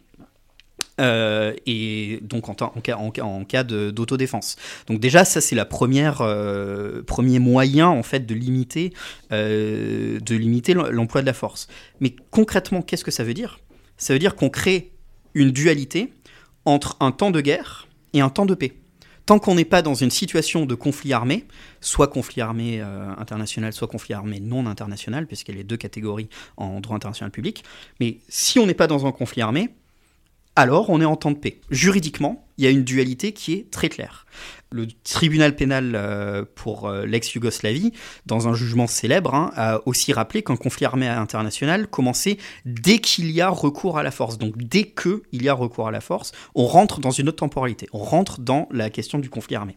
euh, 1.00 1.54
et 1.66 2.20
donc 2.22 2.48
en, 2.48 2.54
cas, 2.54 2.96
en, 2.96 3.12
en 3.20 3.44
d'autodéfense. 3.64 4.56
Donc 4.86 5.00
déjà 5.00 5.24
ça 5.24 5.40
c'est 5.40 5.56
la 5.56 5.64
première 5.64 6.20
euh, 6.20 7.02
premier 7.02 7.38
moyen 7.38 7.88
en 7.88 8.02
fait 8.02 8.26
de 8.26 8.34
limiter 8.34 8.92
euh, 9.32 10.20
de 10.20 10.34
limiter 10.36 10.74
l'emploi 10.74 11.20
de 11.20 11.26
la 11.26 11.32
force. 11.32 11.68
Mais 12.00 12.14
concrètement 12.30 12.82
qu'est-ce 12.82 13.04
que 13.04 13.10
ça 13.10 13.24
veut 13.24 13.34
dire? 13.34 13.60
Ça 13.96 14.12
veut 14.12 14.18
dire 14.18 14.36
qu'on 14.36 14.50
crée 14.50 14.92
une 15.34 15.50
dualité 15.50 16.12
entre 16.64 16.96
un 17.00 17.10
temps 17.10 17.30
de 17.30 17.40
guerre 17.40 17.88
et 18.12 18.20
un 18.20 18.30
temps 18.30 18.46
de 18.46 18.54
paix. 18.54 18.74
Tant 19.26 19.38
qu'on 19.38 19.54
n'est 19.54 19.64
pas 19.64 19.80
dans 19.80 19.94
une 19.94 20.10
situation 20.10 20.66
de 20.66 20.74
conflit 20.74 21.14
armé, 21.14 21.46
soit 21.80 22.08
conflit 22.08 22.42
armé 22.42 22.80
euh, 22.80 23.08
international, 23.16 23.72
soit 23.72 23.88
conflit 23.88 24.12
armé 24.12 24.38
non 24.38 24.66
international, 24.66 25.26
puisqu'il 25.26 25.52
y 25.52 25.54
a 25.54 25.58
les 25.58 25.64
deux 25.64 25.78
catégories 25.78 26.28
en 26.58 26.80
droit 26.80 26.94
international 26.94 27.30
public, 27.30 27.64
mais 28.00 28.18
si 28.28 28.58
on 28.58 28.66
n'est 28.66 28.74
pas 28.74 28.86
dans 28.86 29.06
un 29.06 29.12
conflit 29.12 29.40
armé, 29.40 29.70
alors 30.56 30.90
on 30.90 31.00
est 31.00 31.04
en 31.04 31.16
temps 31.16 31.30
de 31.30 31.38
paix. 31.38 31.60
Juridiquement, 31.70 32.46
il 32.58 32.64
y 32.64 32.66
a 32.66 32.70
une 32.70 32.84
dualité 32.84 33.32
qui 33.32 33.54
est 33.54 33.70
très 33.70 33.88
claire. 33.88 34.26
Le 34.70 34.86
tribunal 35.04 35.54
pénal 35.54 35.94
euh, 35.94 36.44
pour 36.54 36.88
euh, 36.88 37.06
l'ex-Yougoslavie, 37.06 37.92
dans 38.26 38.48
un 38.48 38.54
jugement 38.54 38.86
célèbre, 38.86 39.34
hein, 39.34 39.52
a 39.56 39.80
aussi 39.86 40.12
rappelé 40.12 40.42
qu'un 40.42 40.56
conflit 40.56 40.84
armé 40.84 41.06
international 41.06 41.88
commençait 41.88 42.38
dès 42.64 42.98
qu'il 42.98 43.30
y 43.30 43.40
a 43.40 43.48
recours 43.48 43.98
à 43.98 44.02
la 44.02 44.10
force. 44.10 44.38
Donc 44.38 44.56
dès 44.58 44.84
qu'il 44.84 45.42
y 45.42 45.48
a 45.48 45.54
recours 45.54 45.88
à 45.88 45.90
la 45.90 46.00
force, 46.00 46.32
on 46.54 46.66
rentre 46.66 47.00
dans 47.00 47.10
une 47.10 47.28
autre 47.28 47.38
temporalité. 47.38 47.88
On 47.92 47.98
rentre 47.98 48.40
dans 48.40 48.68
la 48.70 48.90
question 48.90 49.18
du 49.18 49.30
conflit 49.30 49.56
armé. 49.56 49.76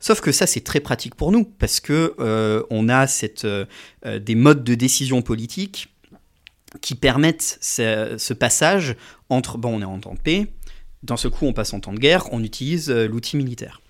Sauf 0.00 0.20
que 0.20 0.32
ça, 0.32 0.48
c'est 0.48 0.62
très 0.62 0.80
pratique 0.80 1.14
pour 1.14 1.30
nous, 1.30 1.44
parce 1.44 1.78
que 1.78 2.14
euh, 2.18 2.64
on 2.70 2.88
a 2.88 3.06
des 4.18 4.34
modes 4.34 4.64
de 4.64 4.74
décision 4.74 5.22
politique 5.22 5.91
qui 6.80 6.94
permettent 6.94 7.58
ce, 7.60 8.16
ce, 8.18 8.34
passage 8.34 8.96
entre, 9.28 9.58
bon, 9.58 9.76
on 9.76 9.80
est 9.82 9.84
en 9.84 9.98
temps 9.98 10.14
de 10.14 10.20
paix, 10.20 10.46
d'un 11.02 11.16
seul 11.16 11.30
coup 11.30 11.46
on 11.46 11.52
passe 11.52 11.72
en 11.72 11.80
temps 11.80 11.92
de 11.92 11.98
guerre, 11.98 12.32
on 12.32 12.42
utilise 12.42 12.90
euh, 12.90 13.06
l'outil 13.06 13.36
militaire. 13.36 13.80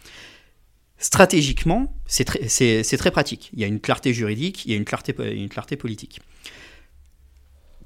Stratégiquement, 0.99 1.97
c'est 2.07 2.25
très, 2.25 2.39
très, 2.39 3.11
pratique. 3.11 3.51
Il 3.55 3.61
y 3.61 3.65
a 3.65 3.67
une 3.67 3.81
clarté 3.81 4.15
juridique, 4.15 4.65
il 4.65 4.71
y 4.71 4.75
a 4.75 4.77
une 4.77 4.85
clarté, 4.85 5.13
une 5.33 5.49
clarté 5.49 5.75
politique. 5.77 6.21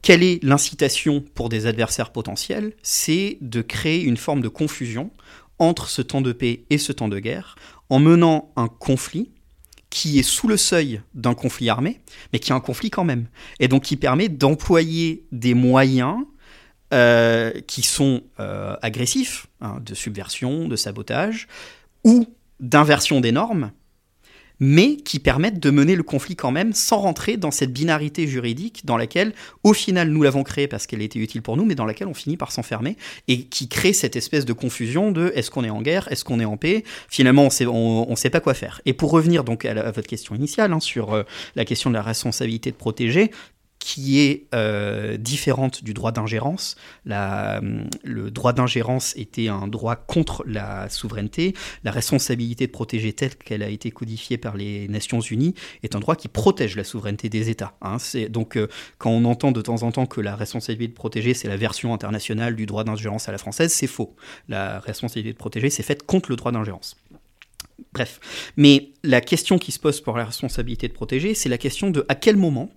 Quelle 0.03 0.23
est 0.23 0.43
l'incitation 0.45 1.23
pour 1.23 1.49
des 1.49 1.67
adversaires 1.67 2.13
potentiels? 2.13 2.75
C'est 2.83 3.39
de 3.41 3.63
créer 3.63 4.03
une 4.03 4.19
forme 4.19 4.43
de 4.43 4.49
confusion 4.49 5.11
entre 5.59 5.89
ce 5.89 6.03
temps 6.03 6.21
de 6.21 6.33
paix 6.33 6.65
et 6.69 6.77
ce 6.77 6.93
temps 6.93 7.09
de 7.09 7.19
guerre, 7.19 7.57
en 7.89 8.01
menant 8.01 8.53
un 8.55 8.69
conflit 8.69 9.31
qui 9.91 10.19
est 10.19 10.23
sous 10.23 10.49
le 10.49 10.57
seuil 10.57 11.01
d'un 11.15 11.35
conflit 11.35 11.69
armé, 11.69 12.01
mais 12.33 12.39
qui 12.39 12.51
est 12.51 12.55
un 12.55 12.61
conflit 12.61 12.91
quand 12.91 13.05
même. 13.05 13.27
Et 13.61 13.69
donc 13.69 13.85
qui 13.85 13.97
permet 13.97 14.29
d'employer 14.29 15.25
des 15.33 15.55
moyens 15.55 16.19
euh, 16.93 17.53
qui 17.67 17.83
sont 17.83 18.23
euh, 18.39 18.77
agressifs, 18.83 19.47
hein, 19.61 19.79
de 19.85 19.95
subversion, 19.95 20.69
de 20.69 20.77
sabotage, 20.77 21.49
ou 22.05 22.27
d'inversion 22.61 23.21
des 23.21 23.33
normes, 23.33 23.73
mais 24.61 24.97
qui 24.97 25.19
permettent 25.19 25.61
de 25.61 25.71
mener 25.71 25.97
le 25.97 26.03
conflit 26.03 26.37
quand 26.37 26.51
même 26.51 26.73
sans 26.73 26.99
rentrer 26.99 27.37
dans 27.37 27.51
cette 27.51 27.73
binarité 27.73 28.27
juridique 28.27 28.85
dans 28.85 28.97
laquelle, 28.97 29.33
au 29.65 29.73
final, 29.73 30.09
nous 30.09 30.23
l'avons 30.23 30.43
créée 30.43 30.69
parce 30.69 30.87
qu'elle 30.87 31.03
était 31.03 31.19
utile 31.19 31.43
pour 31.43 31.57
nous, 31.57 31.65
mais 31.65 31.75
dans 31.75 31.85
laquelle 31.85 32.09
on 32.09 32.15
finit 32.15 32.37
par 32.37 32.53
s'enfermer 32.53 32.97
et 33.29 33.43
qui 33.43 33.69
crée 33.69 33.93
cette 33.93 34.17
espèce 34.17 34.45
de 34.45 34.53
confusion 34.53 35.13
de 35.13 35.33
est-ce 35.35 35.51
qu'on 35.51 35.65
est 35.65 35.71
en 35.71 35.83
guerre, 35.83 36.11
est-ce 36.11 36.25
qu'on 36.25 36.41
est 36.41 36.45
en 36.45 36.57
paix? 36.57 36.85
Finalement, 37.09 37.49
on 37.61 38.07
on, 38.09 38.17
sait 38.17 38.31
pas 38.31 38.41
quoi 38.41 38.55
faire. 38.55 38.81
Et 38.87 38.93
pour 38.93 39.11
revenir 39.11 39.45
donc 39.45 39.65
à, 39.65 39.91
votre 39.91 40.09
question 40.09 40.35
initiale 40.35 40.73
hein, 40.73 40.81
sur 40.81 41.13
euh, 41.13 41.23
la 41.55 41.65
question 41.65 41.91
de 41.91 41.95
la 41.95 42.03
responsabilité 42.03 42.71
de 42.71 42.77
protéger, 42.77 43.31
qui 43.87 44.19
est 44.19 44.49
euh, 44.53 45.17
différente 45.17 45.85
du 45.85 45.95
droit 45.95 46.11
d'ingérence. 46.11 46.75
Le 47.05 48.31
droit 48.31 48.53
d'ingérence 48.53 49.17
était 49.17 49.47
un 49.47 49.69
droit 49.69 49.95
contre 49.95 50.43
la 50.45 50.89
souveraineté. 50.89 51.55
La 51.85 51.93
responsabilité 51.93 52.67
de 52.67 52.73
protéger 52.73 53.13
telle 53.13 53.37
qu'elle 53.37 53.63
a 53.63 53.69
été 53.69 53.93
codifiée 53.93 54.39
par 54.39 54.57
les 54.57 54.89
Nations 54.89 55.21
Unies 55.21 55.55
est 55.85 55.95
un 55.95 56.01
droit 56.01 56.17
qui 56.17 56.27
protège 56.27 56.75
la 56.75 56.83
souveraineté 56.83 57.29
des 57.29 57.49
États. 57.49 57.77
Hein. 57.81 57.99
donc 58.29 58.57
euh, 58.57 58.67
quand 58.99 59.11
on 59.11 59.25
entend 59.25 59.53
de 59.53 59.63
temps 59.63 59.85
en 59.85 59.93
temps 59.93 60.07
que 60.07 60.21
la 60.21 60.35
responsabilité 60.35 60.89
de 60.89 60.97
protéger 60.97 61.33
c'est 61.33 61.47
la 61.47 61.57
version 61.57 61.95
internationale 61.95 62.57
du 62.57 62.67
droit 62.67 62.83
d'ingérence 62.83 63.29
à 63.29 63.33
la 63.33 63.39
française, 63.39 63.73
c'est 63.73 63.87
faux. 63.87 64.17
La 64.49 64.81
responsabilité 64.81 65.33
de 65.33 65.39
protéger 65.39 65.71
c'est 65.71 65.85
faite 65.85 66.05
contre 66.05 66.31
le 66.31 66.35
droit 66.35 66.51
d'ingérence. 66.51 66.97
Bref, 67.93 68.19
mais 68.57 68.91
la 69.05 69.21
question 69.21 69.59
qui 69.59 69.71
se 69.71 69.79
pose 69.79 70.01
pour 70.01 70.17
la 70.17 70.25
responsabilité 70.25 70.89
de 70.89 70.93
protéger, 70.93 71.35
c'est 71.35 71.49
la 71.49 71.59
question 71.59 71.91
de 71.91 72.05
à 72.09 72.17
quel 72.17 72.37
moment 72.37 72.73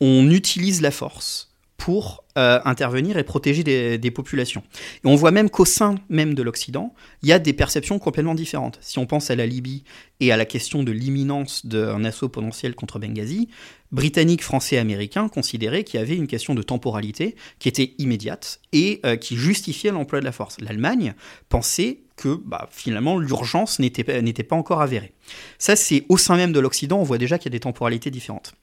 on 0.00 0.30
utilise 0.30 0.80
la 0.80 0.90
force 0.90 1.54
pour 1.76 2.24
euh, 2.38 2.60
intervenir 2.64 3.18
et 3.18 3.24
protéger 3.24 3.62
des, 3.62 4.10
populations. 4.10 4.62
Et 5.04 5.06
on 5.06 5.16
voit 5.16 5.32
même 5.32 5.50
qu'au 5.50 5.64
sein 5.64 5.96
même 6.08 6.32
de 6.32 6.42
l'Occident, 6.42 6.94
il 7.22 7.28
y 7.28 7.32
a 7.32 7.38
des 7.38 7.52
perceptions 7.52 7.98
complètement 7.98 8.34
différentes. 8.34 8.78
Si 8.80 8.98
on 8.98 9.04
pense 9.04 9.30
à 9.30 9.36
la 9.36 9.44
Libye 9.44 9.84
et 10.20 10.32
à 10.32 10.36
la 10.36 10.46
question 10.46 10.82
de 10.82 10.92
l'imminence 10.92 11.66
d'un 11.66 12.04
assaut 12.04 12.28
potentiel 12.28 12.74
contre 12.74 12.98
Benghazi, 12.98 13.48
Britanniques, 13.92 14.42
Français, 14.42 14.78
Américains 14.78 15.28
considéraient 15.28 15.84
qu'il 15.84 16.00
y 16.00 16.02
avait 16.02 16.16
une 16.16 16.26
question 16.26 16.54
de 16.54 16.62
temporalité 16.62 17.36
qui 17.58 17.68
était 17.68 17.94
immédiate 17.98 18.60
et 18.72 19.00
euh, 19.04 19.16
qui 19.16 19.36
justifiait 19.36 19.90
l'emploi 19.90 20.20
de 20.20 20.24
la 20.24 20.32
force. 20.32 20.56
L'Allemagne 20.60 21.14
pensait 21.48 22.00
que 22.16 22.40
bah, 22.46 22.68
finalement 22.70 23.18
l'urgence 23.18 23.78
n'était 23.78 24.04
pas 24.42 24.56
encore 24.56 24.80
avérée. 24.80 25.12
Ça, 25.58 25.76
c'est 25.76 26.06
au 26.08 26.16
sein 26.16 26.36
même 26.36 26.52
de 26.52 26.60
l'Occident, 26.60 26.98
on 26.98 27.04
voit 27.04 27.18
déjà 27.18 27.36
qu'il 27.36 27.52
y 27.52 27.54
a 27.54 27.58
des 27.58 27.60
temporalités 27.60 28.10
différentes. 28.10 28.54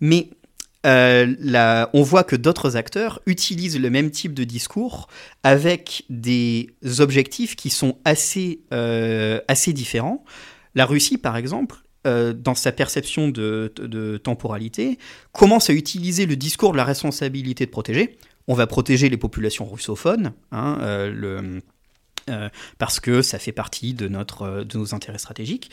Mais 0.00 0.30
euh, 0.88 1.86
on 1.92 2.02
voit 2.02 2.24
que 2.24 2.36
d'autres 2.36 2.76
acteurs 2.76 3.20
utilisent 3.26 3.78
le 3.78 3.90
même 3.90 4.10
type 4.10 4.32
de 4.32 4.44
discours 4.44 5.08
avec 5.42 6.04
des 6.08 6.70
objectifs 6.98 7.56
qui 7.56 7.70
sont 7.70 7.98
assez, 8.04 8.60
euh, 8.72 9.40
assez 9.48 9.72
différents. 9.72 10.24
La 10.74 10.86
Russie, 10.86 11.18
par 11.18 11.36
exemple, 11.36 11.76
euh, 12.06 12.32
dans 12.32 12.54
sa 12.54 12.72
perception 12.72 13.28
de, 13.28 14.20
temporalité, 14.22 14.98
commence 15.32 15.68
à 15.68 15.74
utiliser 15.74 16.26
le 16.26 16.36
discours 16.36 16.72
de 16.72 16.78
la 16.78 16.84
responsabilité 16.84 17.66
de 17.66 17.70
protéger. 17.70 18.16
On 18.46 18.54
va 18.54 18.66
protéger 18.66 19.10
les 19.10 19.18
populations 19.18 19.66
russophones, 19.66 20.32
hein, 20.52 20.78
parce 22.78 23.00
que 23.00 23.20
ça 23.20 23.38
fait 23.38 23.52
partie 23.52 23.92
de, 23.92 24.08
nos 24.08 24.94
intérêts 24.94 25.18
stratégiques, 25.18 25.70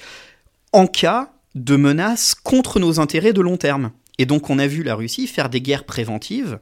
en 0.73 0.87
cas 0.87 1.31
de 1.53 1.77
menace 1.77 2.35
contre 2.35 2.79
nos 2.81 2.99
intérêts 2.99 3.31
de 3.31 3.39
long 3.39 3.55
terme. 3.55 3.91
Et 4.17 4.25
donc 4.25 4.49
on 4.49 4.59
a 4.59 4.67
vu 4.67 4.83
la 4.83 4.95
Russie 4.95 5.27
faire 5.27 5.49
des 5.49 5.61
guerres 5.61 5.85
préventives 5.85 6.59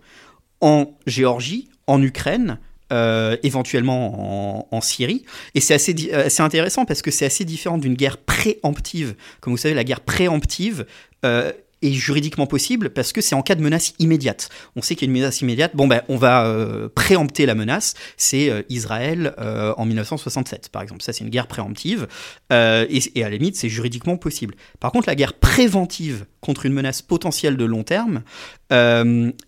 en 0.62 0.98
Géorgie, 1.06 1.70
en 1.88 2.02
Ukraine, 2.02 2.58
euh, 2.92 3.38
éventuellement 3.44 4.68
en, 4.74 4.82
Syrie. 4.82 5.26
Et 5.56 5.62
c'est 5.62 5.74
assez, 5.74 5.96
euh, 6.14 6.30
intéressant 6.40 6.86
parce 6.86 7.02
que 7.02 7.12
c'est 7.12 7.26
assez 7.26 7.44
différent 7.44 7.78
d'une 7.78 7.96
guerre 7.96 8.18
préemptive. 8.18 9.16
Comme 9.42 9.54
vous 9.54 9.58
savez, 9.58 9.74
la 9.74 9.84
guerre 9.84 10.02
préemptive 10.02 10.86
euh, 11.26 11.52
est 11.84 11.94
juridiquement 11.94 12.48
possible 12.48 12.90
parce 12.90 13.14
que 13.14 13.22
c'est 13.22 13.36
en 13.36 13.42
cas 13.42 13.56
de 13.56 13.62
menace 13.62 13.94
immédiate. 14.00 14.50
On 14.76 14.82
sait 14.82 14.96
qu'il 14.96 15.08
y 15.08 15.10
a 15.10 15.12
une 15.12 15.20
menace 15.20 15.42
immédiate. 15.42 15.76
Bon, 15.76 15.88
ben, 15.88 16.02
on 16.10 16.18
va 16.18 16.46
euh, 16.46 16.90
préempter 16.94 17.46
la 17.46 17.56
menace. 17.56 17.94
C'est 18.18 18.50
euh, 18.50 18.64
Israël 18.70 19.34
euh, 19.40 19.74
en 19.78 19.86
1967, 19.86 20.70
par 20.70 20.82
exemple. 20.82 21.04
Ça, 21.04 21.14
c'est 21.14 21.24
une 21.24 21.30
guerre 21.30 21.48
préemptive. 21.48 22.08
Et, 22.52 23.02
et, 23.16 23.24
à 23.24 23.30
la 23.30 23.38
limite, 23.38 23.56
c'est 23.56 23.70
juridiquement 23.70 24.18
possible. 24.18 24.56
Par 24.80 24.92
contre, 24.92 25.08
la 25.08 25.16
guerre 25.16 25.34
préventive 25.34 26.26
contre 26.42 26.66
une 26.66 26.74
menace 26.74 27.02
potentielle 27.02 27.58
de 27.58 27.66
long 27.66 27.84
terme, 27.84 28.22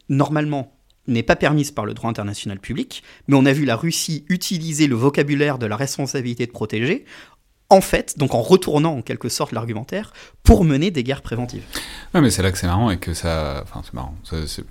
normalement, 0.10 0.76
n'est 1.08 1.24
pas 1.24 1.36
permise 1.36 1.72
par 1.72 1.86
le 1.86 1.94
droit 1.94 2.10
international 2.10 2.60
public, 2.60 3.04
mais 3.28 3.36
on 3.36 3.46
a 3.46 3.54
vu 3.54 3.66
la 3.66 3.76
Russie 3.76 4.26
utiliser 4.30 4.88
le 4.88 4.96
vocabulaire 4.96 5.60
de 5.60 5.66
la 5.66 5.76
responsabilité 5.76 6.46
de 6.46 6.52
protéger 6.52 7.06
en 7.70 7.82
fait, 7.82 8.18
donc 8.18 8.36
en 8.36 8.42
retournant 8.42 8.98
en 8.98 9.02
quelque 9.02 9.28
sorte 9.28 9.52
l'argumentaire, 9.52 10.14
pour 10.44 10.64
mener 10.64 10.92
des 10.92 11.04
guerres 11.04 11.24
préventives. 11.24 11.64
Ouais, 12.14 12.22
mais 12.22 12.30
c'est 12.30 12.44
là 12.44 12.52
que 12.52 12.58
c'est 12.58 12.68
marrant 12.68 12.92
et 12.92 12.98
que 12.98 13.14
ça. 13.14 13.62
Enfin, 13.64 13.82
c'est 13.84 13.94
marrant. 13.94 14.16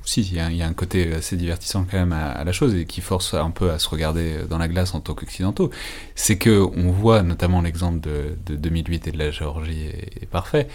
si, 0.05 0.20
il 0.22 0.57
y, 0.57 0.62
a 0.62 0.66
un 0.66 0.72
côté 0.72 1.12
assez 1.12 1.36
divertissant 1.36 1.84
quand 1.90 1.99
même 1.99 2.12
à, 2.12 2.45
la 2.45 2.53
chose 2.53 2.74
et 2.74 2.84
qui 2.84 3.01
force 3.01 3.34
un 3.34 3.51
peu 3.51 3.70
à 3.70 3.78
se 3.78 3.88
regarder 3.88 4.45
dans 4.49 4.59
la 4.59 4.68
glace 4.68 4.95
en 4.95 5.01
tant 5.01 5.14
qu'occidentaux. 5.14 5.70
C'est 6.14 6.38
que 6.38 6.64
on 6.76 6.92
voit 6.92 7.22
notamment 7.22 7.61
l'exemple 7.61 8.01
de, 8.01 8.36
2008 8.55 9.09
et 9.09 9.12
de 9.12 9.18
la 9.18 9.30
Géorgie 9.32 9.86
est, 9.86 10.26
parfait. 10.26 10.68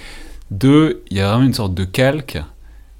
Deux, 0.51 1.03
il 1.09 1.17
y 1.17 1.21
a 1.21 1.29
vraiment 1.29 1.45
une 1.45 1.53
sorte 1.53 1.73
de 1.73 1.85
calque 1.85 2.39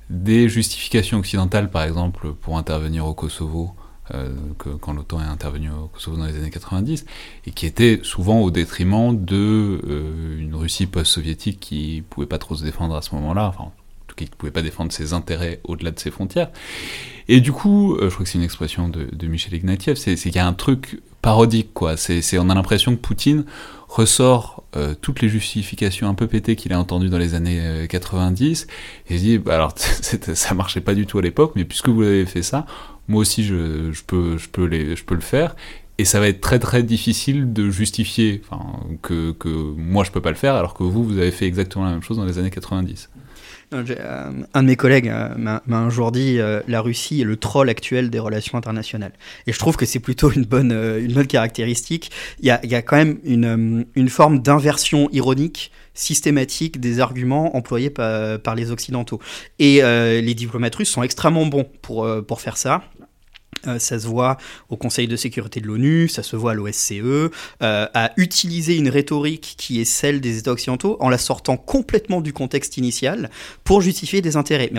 des 0.10 0.48
justifications 0.50 1.20
occidentales, 1.20 1.70
par 1.70 1.84
exemple, 1.84 2.34
pour 2.34 2.58
intervenir 2.58 3.06
au 3.06 3.14
Kosovo 3.14 3.74
que, 4.58 4.70
quand 4.70 4.94
l'OTAN 4.94 5.22
est 5.22 5.26
intervenu 5.26 5.70
au 5.70 5.88
Kosovo 5.88 6.18
dans 6.18 6.26
les 6.26 6.36
années 6.36 6.50
90, 6.50 7.06
et 7.46 7.52
qui 7.52 7.66
était 7.66 8.00
souvent 8.04 8.42
au 8.42 8.52
détriment 8.52 9.24
de 9.24 9.82
euh, 9.88 10.50
Russie 10.54 10.88
post-soviétique 10.88 11.60
qui 11.60 12.04
pouvait 12.10 12.28
pas 12.28 12.38
trop 12.38 12.56
se 12.56 12.64
défendre 12.64 12.96
à 12.96 13.02
ce 13.02 13.14
moment-là, 13.16 13.48
enfin, 13.48 13.72
qui 14.16 14.26
pouvait 14.26 14.52
pas 14.52 14.62
défendre 14.62 14.92
ses 14.92 15.14
intérêts 15.14 15.60
au-delà 15.64 15.92
de 15.92 16.00
ses 16.00 16.12
frontières. 16.12 16.50
Et 17.28 17.42
du 17.42 17.52
coup, 17.52 17.96
euh, 17.96 18.10
je 18.10 18.14
crois 18.14 18.24
que 18.26 18.30
c'est 18.30 18.38
une 18.38 18.44
expression 18.44 18.90
de, 18.90 19.06
de 19.12 19.28
Michel 19.28 19.54
Ignatieff, 19.54 19.98
c'est 19.98 20.16
qu'il 20.16 20.36
y 20.36 20.40
a 20.40 20.48
un 20.48 20.54
truc 20.54 21.02
parodique, 21.22 21.74
quoi. 21.74 21.98
C'est, 21.98 22.38
on 22.38 22.50
a 22.50 22.56
l'impression 22.56 22.96
que 22.96 23.02
Poutine 23.02 23.46
ressort 23.88 24.64
euh, 24.76 24.94
toutes 25.00 25.22
les 25.22 25.30
justifications 25.30 26.08
un 26.08 26.14
peu 26.14 26.28
pétées 26.28 26.56
qu'il 26.56 26.74
a 26.74 26.80
entendues 26.80 27.10
dans 27.10 27.18
les 27.18 27.34
années 27.34 27.88
90 27.90 28.68
et 29.10 29.18
se 29.18 29.24
dit 29.24 29.38
bah 29.40 29.56
alors 29.56 29.74
ça 29.78 30.54
marchait 30.54 30.82
pas 30.82 30.94
du 30.94 31.08
tout 31.08 31.18
à 31.18 31.24
l'époque 31.24 31.54
mais 31.56 31.66
puisque 31.66 31.90
vous 31.90 32.04
avez 32.04 32.28
fait 32.28 32.44
ça 32.44 32.68
moi 33.10 33.22
aussi 33.22 33.44
je, 33.44 33.92
peux, 34.08 34.38
je, 34.38 34.48
peux 34.48 34.64
les, 34.64 34.96
je 34.96 35.04
peux 35.04 35.16
le 35.16 35.22
faire. 35.22 35.56
Et 35.98 36.06
ça 36.06 36.22
va 36.22 36.30
être 36.30 36.40
très 36.40 36.60
très 36.60 36.82
difficile 36.82 37.52
de 37.52 37.70
justifier 37.70 38.42
que, 39.02 39.32
que 39.34 39.50
moi 39.50 40.06
je 40.06 40.12
peux 40.12 40.22
pas 40.22 40.30
le 40.30 40.38
faire 40.38 40.56
alors 40.56 40.74
que 40.74 40.84
vous, 40.84 41.04
vous 41.04 41.18
avez 41.18 41.32
fait 41.32 41.46
exactement 41.46 41.84
la 41.84 41.92
même 41.92 42.04
chose 42.04 42.16
dans 42.16 42.24
les 42.24 42.38
années 42.38 42.52
90. 42.52 43.10
Euh, 43.72 44.32
un 44.54 44.64
de 44.64 44.68
mes 44.68 44.76
collègues 44.76 45.10
euh, 45.10 45.30
m'a 45.38 45.62
un 45.70 45.90
jour 45.90 46.12
dit 46.12 46.40
euh, 46.40 46.62
la 46.68 46.82
Russie 46.82 47.22
est 47.22 47.24
le 47.24 47.38
troll 47.38 47.70
actuel 47.70 48.10
des 48.10 48.20
relations 48.20 48.58
internationales. 48.58 49.12
Et 49.46 49.54
je 49.54 49.60
trouve 49.60 49.78
que 49.78 49.86
c'est 49.86 50.00
plutôt 50.00 50.32
une 50.32 50.46
bonne, 50.46 50.72
une 50.72 51.14
bonne 51.14 51.28
caractéristique. 51.28 52.12
Il 52.40 52.48
y 52.48 52.52
a, 52.52 52.66
y 52.66 52.76
a 52.76 52.82
quand 52.82 52.98
même 52.98 53.20
une, 53.24 53.86
une 53.96 54.10
forme 54.10 54.40
d'inversion 54.40 55.10
ironique 55.12 55.72
systématique 55.94 56.80
des 56.80 57.00
arguments 57.00 57.56
employés 57.56 57.90
par, 57.90 58.40
par 58.40 58.56
les 58.56 58.72
Occidentaux. 58.72 59.20
Et 59.60 59.82
les 59.82 60.34
diplomates 60.34 60.76
russes 60.76 60.90
sont 60.90 61.04
extrêmement 61.04 61.46
bons 61.46 61.66
pour, 61.82 62.08
pour 62.26 62.42
faire 62.42 62.58
ça. 62.58 62.84
Euh, 63.68 63.80
ça 63.80 64.00
se 64.00 64.08
voit 64.08 64.38
au 64.70 64.78
Conseil 64.78 65.08
de 65.08 65.16
sécurité 65.16 65.60
de 65.60 65.68
l'ONU, 65.68 66.08
ça 66.08 66.24
se 66.24 66.36
voit 66.36 66.52
à 66.52 66.54
l'OSCE, 66.54 66.92
euh, 66.92 67.30
à 67.62 68.12
utiliser 68.18 68.78
une 68.78 68.90
rhétorique 68.90 69.56
qui 69.58 69.82
est 69.82 69.86
celle 69.86 70.22
des 70.22 70.38
États 70.38 70.52
occidentaux 70.52 70.98
en 71.00 71.10
la 71.10 71.18
sortant 71.18 71.58
complètement 71.58 72.22
du 72.22 72.34
contexte 72.34 72.78
initial 72.78 73.30
pour 73.64 73.82
justifier 73.82 74.22
des 74.22 74.38
intérêts. 74.38 74.72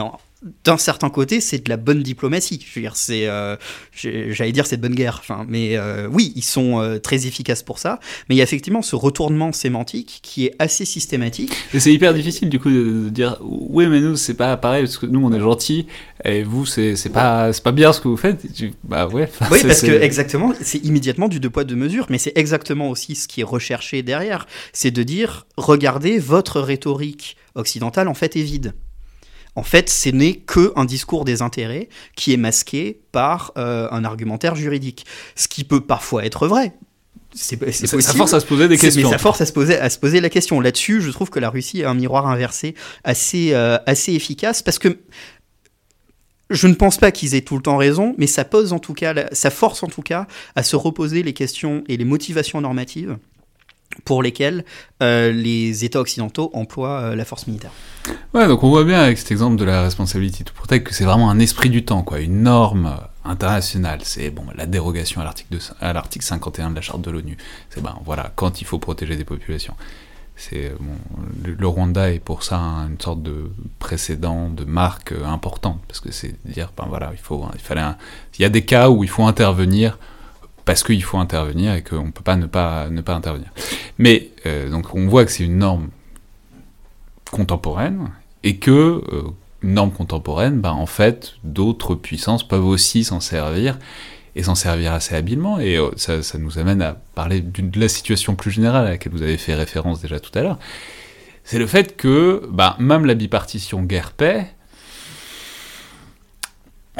D'un 0.64 0.78
certain 0.78 1.10
côté, 1.10 1.40
c'est 1.40 1.64
de 1.64 1.68
la 1.68 1.76
bonne 1.76 2.02
diplomatie. 2.02 2.64
Je 2.66 2.74
veux 2.74 2.80
dire, 2.80 2.96
c'est, 2.96 3.26
euh, 3.28 3.56
j'allais 3.92 4.52
dire, 4.52 4.66
c'est 4.66 4.78
de 4.78 4.82
bonne 4.82 4.94
guerre. 4.94 5.18
Enfin, 5.20 5.44
mais 5.46 5.76
euh, 5.76 6.08
oui, 6.10 6.32
ils 6.34 6.44
sont 6.44 6.80
euh, 6.80 6.98
très 6.98 7.26
efficaces 7.26 7.62
pour 7.62 7.78
ça. 7.78 8.00
Mais 8.28 8.34
il 8.34 8.38
y 8.38 8.40
a 8.40 8.44
effectivement 8.44 8.80
ce 8.80 8.96
retournement 8.96 9.52
sémantique 9.52 10.20
qui 10.22 10.46
est 10.46 10.54
assez 10.58 10.86
systématique. 10.86 11.52
Et 11.74 11.80
c'est 11.80 11.92
hyper 11.92 12.14
difficile 12.14 12.48
du 12.48 12.58
coup 12.58 12.70
de, 12.70 13.10
dire, 13.10 13.36
oui, 13.42 13.86
mais 13.86 14.00
nous 14.00 14.16
c'est 14.16 14.34
pas 14.34 14.56
pareil 14.56 14.84
parce 14.84 14.96
que 14.96 15.06
nous 15.06 15.24
on 15.24 15.32
est 15.32 15.40
gentils 15.40 15.86
et 16.24 16.42
vous 16.42 16.64
c'est, 16.64 16.96
c'est 16.96 17.10
pas 17.10 17.52
c'est 17.52 17.62
pas 17.62 17.72
bien 17.72 17.92
ce 17.92 18.00
que 18.00 18.08
vous 18.08 18.16
faites. 18.16 18.46
Bah 18.84 19.06
ouais. 19.08 19.28
Oui, 19.50 19.58
parce 19.62 19.82
que 19.82 19.92
exactement, 19.92 20.54
c'est 20.62 20.82
immédiatement 20.84 21.28
du 21.28 21.38
deux 21.38 21.50
poids 21.50 21.64
deux 21.64 21.76
mesures, 21.76 22.06
mais 22.08 22.18
c'est 22.18 22.32
exactement 22.34 22.88
aussi 22.88 23.14
ce 23.14 23.28
qui 23.28 23.42
est 23.42 23.44
recherché 23.44 24.02
derrière, 24.02 24.46
c'est 24.72 24.90
de 24.90 25.02
dire, 25.02 25.46
regardez, 25.58 26.18
votre 26.18 26.60
rhétorique 26.60 27.36
occidentale 27.54 28.08
en 28.08 28.14
fait 28.14 28.36
est 28.36 28.42
vide. 28.42 28.72
En 29.56 29.62
fait, 29.62 29.90
ce 29.90 30.08
n'est 30.10 30.34
que 30.34 30.72
un 30.76 30.84
discours 30.84 31.24
des 31.24 31.42
intérêts 31.42 31.88
qui 32.16 32.32
est 32.32 32.36
masqué 32.36 33.00
par 33.12 33.52
euh, 33.58 33.88
un 33.90 34.04
argumentaire 34.04 34.54
juridique. 34.54 35.06
Ce 35.34 35.48
qui 35.48 35.64
peut 35.64 35.80
parfois 35.80 36.24
être 36.24 36.46
vrai, 36.46 36.74
c'est 37.32 37.58
ça 37.72 38.12
force 38.14 38.34
à 38.34 38.40
se 38.40 38.46
poser 38.46 38.68
des 38.68 38.76
questions. 38.76 39.08
Mais 39.08 39.10
ça 39.10 39.18
force 39.18 39.40
à 39.40 39.46
se 39.46 39.52
poser, 39.52 39.78
à 39.78 39.88
se 39.88 39.98
poser 39.98 40.20
la 40.20 40.30
question. 40.30 40.60
Là-dessus, 40.60 41.00
je 41.00 41.10
trouve 41.10 41.30
que 41.30 41.38
la 41.38 41.50
Russie 41.50 41.84
a 41.84 41.90
un 41.90 41.94
miroir 41.94 42.26
inversé 42.26 42.74
assez, 43.04 43.54
assez 43.54 44.12
efficace 44.14 44.62
parce 44.62 44.80
que 44.80 44.98
je 46.50 46.66
ne 46.66 46.74
pense 46.74 46.98
pas 46.98 47.12
qu'ils 47.12 47.34
aient 47.34 47.40
tout 47.40 47.56
le 47.56 47.62
temps 47.62 47.76
raison, 47.76 48.14
mais 48.18 48.26
ça 48.26 48.44
pose 48.44 48.72
en 48.72 48.80
tout 48.80 48.94
cas, 48.94 49.14
ça 49.32 49.50
force 49.50 49.82
en 49.82 49.86
tout 49.86 50.02
cas 50.02 50.26
à 50.56 50.62
se 50.62 50.76
reposer 50.76 51.22
les 51.22 51.32
questions 51.32 51.84
et 51.88 51.96
les 51.96 52.04
motivations 52.04 52.60
normatives 52.60 53.16
pour 54.04 54.22
lesquelles 54.22 54.64
euh, 55.02 55.32
les 55.32 55.84
États 55.84 56.00
occidentaux 56.00 56.50
emploient 56.54 57.00
euh, 57.00 57.16
la 57.16 57.24
force 57.24 57.46
militaire. 57.46 57.70
Ouais, 58.34 58.46
donc 58.48 58.62
on 58.62 58.68
voit 58.68 58.84
bien 58.84 59.00
avec 59.00 59.18
cet 59.18 59.30
exemple 59.30 59.56
de 59.56 59.64
la 59.64 59.82
responsabilité 59.82 60.44
to 60.44 60.52
protect 60.54 60.86
que 60.86 60.94
c'est 60.94 61.04
vraiment 61.04 61.30
un 61.30 61.38
esprit 61.38 61.70
du 61.70 61.84
temps, 61.84 62.02
quoi, 62.02 62.20
une 62.20 62.42
norme 62.42 62.96
internationale. 63.24 64.00
C'est 64.02 64.30
bon, 64.30 64.44
la 64.56 64.66
dérogation 64.66 65.20
à 65.20 65.24
l'article 65.24 65.58
à 65.80 65.92
l'article 65.92 66.24
51 66.24 66.70
de 66.70 66.76
la 66.76 66.80
charte 66.80 67.02
de 67.02 67.10
l'ONU. 67.10 67.36
C'est 67.70 67.82
ben 67.82 67.96
voilà, 68.04 68.32
quand 68.34 68.60
il 68.60 68.66
faut 68.66 68.78
protéger 68.78 69.16
des 69.16 69.24
populations. 69.24 69.74
C'est 70.36 70.72
le, 71.44 71.66
Rwanda 71.66 72.10
est 72.10 72.18
pour 72.18 72.42
ça 72.44 72.56
une 72.56 72.98
sorte 72.98 73.22
de 73.22 73.50
précédent, 73.78 74.48
de 74.48 74.64
marque 74.64 75.12
importante 75.22 75.82
parce 75.86 76.00
que 76.00 76.10
c'est 76.12 76.34
dire 76.46 76.72
ben 76.78 76.86
voilà, 76.88 77.10
il 77.12 77.18
faut, 77.18 77.44
il 77.52 77.60
fallait, 77.60 77.82
il 78.38 78.42
y 78.42 78.44
a 78.46 78.48
des 78.48 78.64
cas 78.64 78.88
où 78.88 79.04
il 79.04 79.10
faut 79.10 79.24
intervenir 79.24 79.98
parce 80.70 80.84
qu'il 80.84 81.02
faut 81.02 81.18
intervenir 81.18 81.74
et 81.74 81.82
qu'on 81.82 82.06
ne 82.06 82.10
peut 82.12 82.22
pas 82.22 82.36
ne, 82.36 82.46
pas 82.46 82.86
intervenir. 83.12 83.48
Mais 83.98 84.30
euh, 84.46 84.70
donc 84.70 84.94
on 84.94 85.08
voit 85.08 85.24
que 85.24 85.32
c'est 85.32 85.42
une 85.42 85.58
norme 85.58 85.88
contemporaine 87.32 88.12
et 88.44 88.58
que 88.58 88.70
euh, 88.70 89.22
norme 89.64 89.90
contemporaine, 89.90 90.60
bah, 90.60 90.72
en 90.72 90.86
fait, 90.86 91.32
d'autres 91.42 91.96
puissances 91.96 92.46
peuvent 92.46 92.64
aussi 92.64 93.02
s'en 93.02 93.18
servir 93.18 93.80
et 94.36 94.44
s'en 94.44 94.54
servir 94.54 94.92
assez 94.92 95.16
habilement. 95.16 95.58
Et 95.58 95.76
euh, 95.76 95.90
ça, 95.96 96.22
ça, 96.22 96.38
nous 96.38 96.60
amène 96.60 96.82
à 96.82 96.92
parler 97.16 97.40
de 97.40 97.80
la 97.80 97.88
situation 97.88 98.36
plus 98.36 98.52
générale 98.52 98.86
à 98.86 98.90
laquelle 98.90 99.10
vous 99.10 99.22
avez 99.22 99.38
fait 99.38 99.54
référence 99.54 100.00
déjà 100.00 100.20
tout 100.20 100.38
à 100.38 100.42
l'heure. 100.42 100.60
C'est 101.42 101.58
le 101.58 101.66
fait 101.66 101.96
que 101.96 102.48
bah, 102.48 102.76
même 102.78 103.06
la 103.06 103.14
bipartition 103.14 103.82
guerre-paix, 103.82 104.46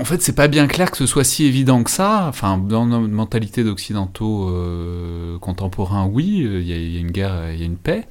en 0.01 0.05
fait, 0.05 0.22
c'est 0.22 0.34
pas 0.34 0.48
bien 0.48 0.66
clair 0.66 0.90
que 0.90 0.96
ce 0.96 1.07
soit 1.07 1.24
si 1.24 1.44
évident 1.44 1.82
que 1.82 1.90
ça. 1.90 2.26
Enfin, 2.28 2.57
dans 2.57 2.86
notre 2.86 3.12
mentalité 3.12 3.62
d'occidentaux 3.64 4.48
euh, 4.48 5.38
contemporains, 5.38 6.07
oui, 6.07 6.42
euh, 6.42 6.61
il 6.61 6.66
y, 6.66 6.96
a 6.96 7.01
une 7.01 7.11
guerre, 7.11 7.53
il 7.53 7.61
y 7.61 7.62
a 7.62 7.66
une 7.66 7.76
paix. 7.76 8.07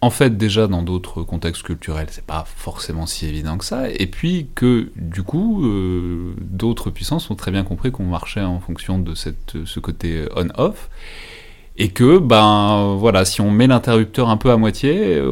En 0.00 0.10
fait, 0.10 0.36
déjà 0.36 0.66
dans 0.66 0.82
d'autres 0.82 1.22
contextes 1.22 1.62
culturels, 1.62 2.08
c'est 2.10 2.24
pas 2.24 2.44
forcément 2.46 3.06
si 3.06 3.26
évident 3.26 3.58
que 3.58 3.64
ça. 3.66 3.90
Et 3.90 4.06
puis 4.06 4.48
que, 4.54 4.90
du 4.96 5.22
coup, 5.22 5.66
euh, 5.66 6.34
d'autres 6.40 6.90
puissances 6.90 7.30
ont 7.30 7.34
très 7.34 7.50
bien 7.50 7.64
compris 7.64 7.92
qu'on 7.92 8.04
marchait 8.04 8.40
en 8.40 8.60
fonction 8.60 8.98
de 8.98 9.14
ce 9.14 9.80
côté 9.80 10.26
on-off. 10.34 10.88
Et 11.78 11.88
que, 11.88 12.18
ben 12.18 12.96
voilà, 12.98 13.24
si 13.24 13.40
on 13.40 13.50
met 13.50 13.66
l'interrupteur 13.66 14.30
un 14.30 14.36
peu 14.36 14.50
à 14.50 14.56
moitié, 14.56 15.22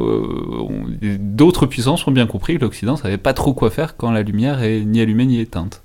d'autres 1.01 1.67
puissances 1.67 2.07
ont 2.07 2.11
bien 2.11 2.27
compris 2.27 2.57
que 2.57 2.61
l'Occident 2.61 2.97
savait 2.97 3.17
pas 3.19 3.33
trop 3.33 3.55
quoi 3.55 3.71
faire 3.71 3.97
quand 3.97 4.11
la 4.11 4.23
lumière 4.23 4.63
est 4.63 4.81
ni 4.81 5.01
allumée 5.01 5.25
ni 5.25 5.41
éteinte. 5.41 5.83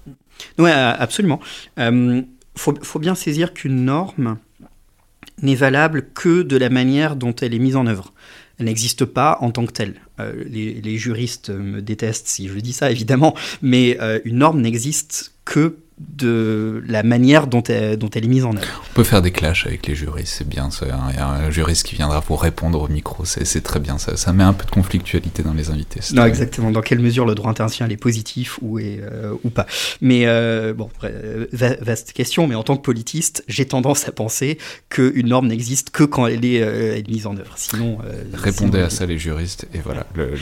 Oui, 0.57 0.70
absolument. 0.72 1.39
Il 1.78 1.84
euh, 1.84 2.22
faut, 2.55 2.99
bien 2.99 3.16
saisir 3.16 3.53
qu'une 3.53 3.86
norme 3.86 4.38
n'est 5.41 5.55
valable 5.55 6.10
que 6.14 6.41
de 6.41 6.57
la 6.57 6.70
manière 6.70 7.16
dont 7.16 7.34
elle 7.36 7.53
est 7.53 7.60
mise 7.60 7.76
en 7.76 7.88
œuvre. 7.88 8.14
Elle 8.57 8.66
n'existe 8.66 9.05
pas 9.05 9.38
en 9.39 9.51
tant 9.51 9.66
que 9.66 9.72
telle. 9.72 9.95
Euh, 10.20 10.43
les, 10.45 10.97
juristes 10.97 11.49
me 11.49 11.82
détestent 11.82 12.28
si 12.28 12.49
je 12.49 12.60
dis 12.60 12.74
ça, 12.74 12.91
évidemment, 12.91 13.34
mais 13.62 13.97
euh, 14.01 14.20
une 14.26 14.39
norme 14.39 14.60
n'existe 14.60 15.34
que 15.45 15.78
de 16.00 16.82
la 16.88 17.04
manière 17.04 17.47
dont 17.47 17.64
elle, 17.64 17.97
dont 17.97 18.10
elle 18.10 18.26
est 18.26 18.30
mise 18.30 18.45
en 18.45 18.56
œuvre. 18.56 18.84
On 18.91 18.93
peut 18.93 19.04
faire 19.04 19.22
des 19.22 19.32
clashs 19.32 19.68
avec 19.68 19.86
les 19.88 19.95
juristes, 19.95 20.36
c'est 20.38 20.47
bien. 20.47 20.70
Il 20.82 21.16
y 21.16 21.20
a 21.20 21.28
un 21.28 21.52
juriste 21.52 21.86
qui 21.86 21.95
viendra 21.95 22.22
pour 22.22 22.41
répondre 22.41 22.82
au 22.82 22.88
micro, 22.88 23.26
c'est 23.26 23.62
très 23.62 23.80
bien. 23.80 23.97
Ça, 23.97 24.16
ça 24.16 24.32
met 24.34 24.43
un 24.43 24.54
peu 24.54 24.66
de 24.66 24.72
conflictualité 24.72 25.43
dans 25.43 25.54
les 25.54 25.70
invités. 25.70 26.00
Non, 26.14 26.26
exactement. 26.26 26.72
Dans 26.72 26.82
quelle 26.82 27.00
mesure 27.00 27.26
le 27.26 27.36
droit 27.36 27.52
international 27.52 27.91
est 27.91 27.97
positif 27.97 28.60
ou, 28.62 28.80
est, 28.80 29.02
euh, 29.02 29.34
ou 29.43 29.50
pas. 29.50 29.66
Mais 30.02 30.26
euh, 30.26 30.74
bon, 30.74 30.89
vaste 31.52 32.14
question, 32.14 32.47
mais 32.47 32.56
en 32.56 32.64
tant 32.64 32.78
que 32.78 32.82
politiste, 32.82 33.43
j'ai 33.47 33.66
tendance 33.66 34.08
à 34.08 34.12
penser 34.12 34.58
qu'une 34.89 35.28
norme 35.28 35.47
n'existe 35.47 35.89
que 35.89 36.04
quand 36.04 36.28
elle 36.28 36.45
est, 36.45 36.62
euh, 36.62 37.02
mise 37.10 37.28
en 37.28 37.36
œuvre. 37.36 37.54
Sinon. 37.56 37.97
Répondez 38.34 38.80
à 38.80 38.89
ça, 38.89 39.06
les 39.06 39.18
juristes, 39.18 39.68
et 39.74 39.80
voilà, 39.80 40.06
le, 40.14 40.34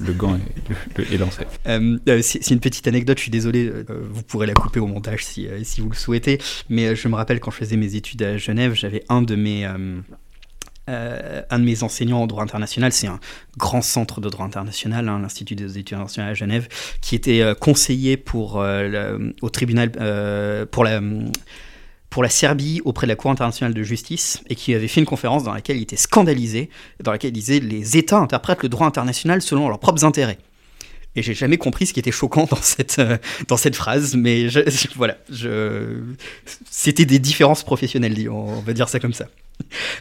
le, 0.00 0.12
gant 0.14 0.38
est, 0.98 1.14
est 1.14 1.18
lancé. 1.18 1.44
c'est 2.22 2.50
une 2.50 2.60
petite 2.60 2.86
anecdote, 2.88 3.18
je 3.18 3.22
suis 3.22 3.30
désolé, 3.30 3.72
vous 4.10 4.22
pourrez 4.22 4.46
la 4.46 4.54
couper 4.54 4.80
au 4.82 4.86
montage 4.86 5.24
si, 5.24 5.46
euh, 5.46 5.60
si 5.64 5.80
vous 5.80 5.88
le 5.88 5.96
souhaitez. 5.96 6.38
Mais 6.68 6.86
euh, 6.86 6.94
je 6.94 7.08
me 7.08 7.14
rappelle 7.14 7.40
quand 7.40 7.50
je 7.50 7.56
faisais 7.56 7.76
mes 7.76 7.94
études 7.94 8.22
à 8.22 8.36
Genève, 8.36 8.74
j'avais 8.74 9.04
un 9.08 9.22
de 9.22 9.34
mes... 9.34 9.66
Euh, 9.66 10.00
un 10.88 11.58
de 11.60 11.64
mes 11.64 11.84
enseignants 11.84 12.22
en 12.22 12.26
droit 12.26 12.42
international, 12.42 12.90
c'est 12.92 13.06
un 13.06 13.20
grand 13.56 13.82
centre 13.82 14.20
de 14.20 14.28
droit 14.28 14.44
international, 14.44 15.08
hein, 15.08 15.20
l'Institut 15.22 15.54
des 15.54 15.78
études 15.78 15.94
internationales 15.94 16.32
à 16.32 16.34
Genève, 16.34 16.68
qui 17.00 17.14
était 17.14 17.54
conseiller 17.60 18.16
pour, 18.16 18.56
au 18.56 19.48
tribunal 19.48 19.92
pour 20.72 20.82
la 20.82 21.00
pour 22.10 22.22
la 22.22 22.28
Serbie 22.28 22.82
auprès 22.84 23.06
de 23.06 23.12
la 23.12 23.16
Cour 23.16 23.30
internationale 23.30 23.72
de 23.72 23.82
justice 23.82 24.42
et 24.48 24.54
qui 24.54 24.74
avait 24.74 24.86
fait 24.86 25.00
une 25.00 25.06
conférence 25.06 25.44
dans 25.44 25.54
laquelle 25.54 25.78
il 25.78 25.82
était 25.82 25.96
scandalisé, 25.96 26.68
dans 27.02 27.10
laquelle 27.10 27.30
il 27.30 27.34
disait 27.40 27.58
les 27.58 27.96
États 27.96 28.18
interprètent 28.18 28.62
le 28.62 28.68
droit 28.68 28.86
international 28.86 29.40
selon 29.40 29.68
leurs 29.68 29.80
propres 29.80 30.04
intérêts. 30.04 30.38
Et 31.14 31.22
j'ai 31.22 31.34
jamais 31.34 31.58
compris 31.58 31.86
ce 31.86 31.92
qui 31.92 32.00
était 32.00 32.12
choquant 32.12 32.46
dans 32.50 32.60
cette, 32.62 32.98
euh, 32.98 33.18
dans 33.48 33.56
cette 33.56 33.76
phrase, 33.76 34.14
mais 34.16 34.48
voilà, 34.96 35.18
c'était 36.70 37.04
des 37.04 37.18
différences 37.18 37.64
professionnelles, 37.64 38.28
on 38.30 38.60
va 38.60 38.72
dire 38.72 38.88
ça 38.88 38.98
comme 38.98 39.12
ça. 39.12 39.28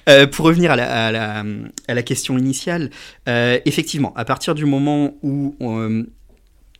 Euh, 0.10 0.26
pour 0.26 0.46
revenir 0.46 0.72
à 0.72 0.76
la, 0.76 1.08
à 1.08 1.12
la, 1.12 1.44
à 1.88 1.94
la 1.94 2.04
question 2.04 2.38
initiale, 2.38 2.90
euh, 3.28 3.60
effectivement, 3.66 4.14
à 4.16 4.26
partir 4.26 4.56
du 4.56 4.66
moment 4.66 5.16
où 5.22 5.56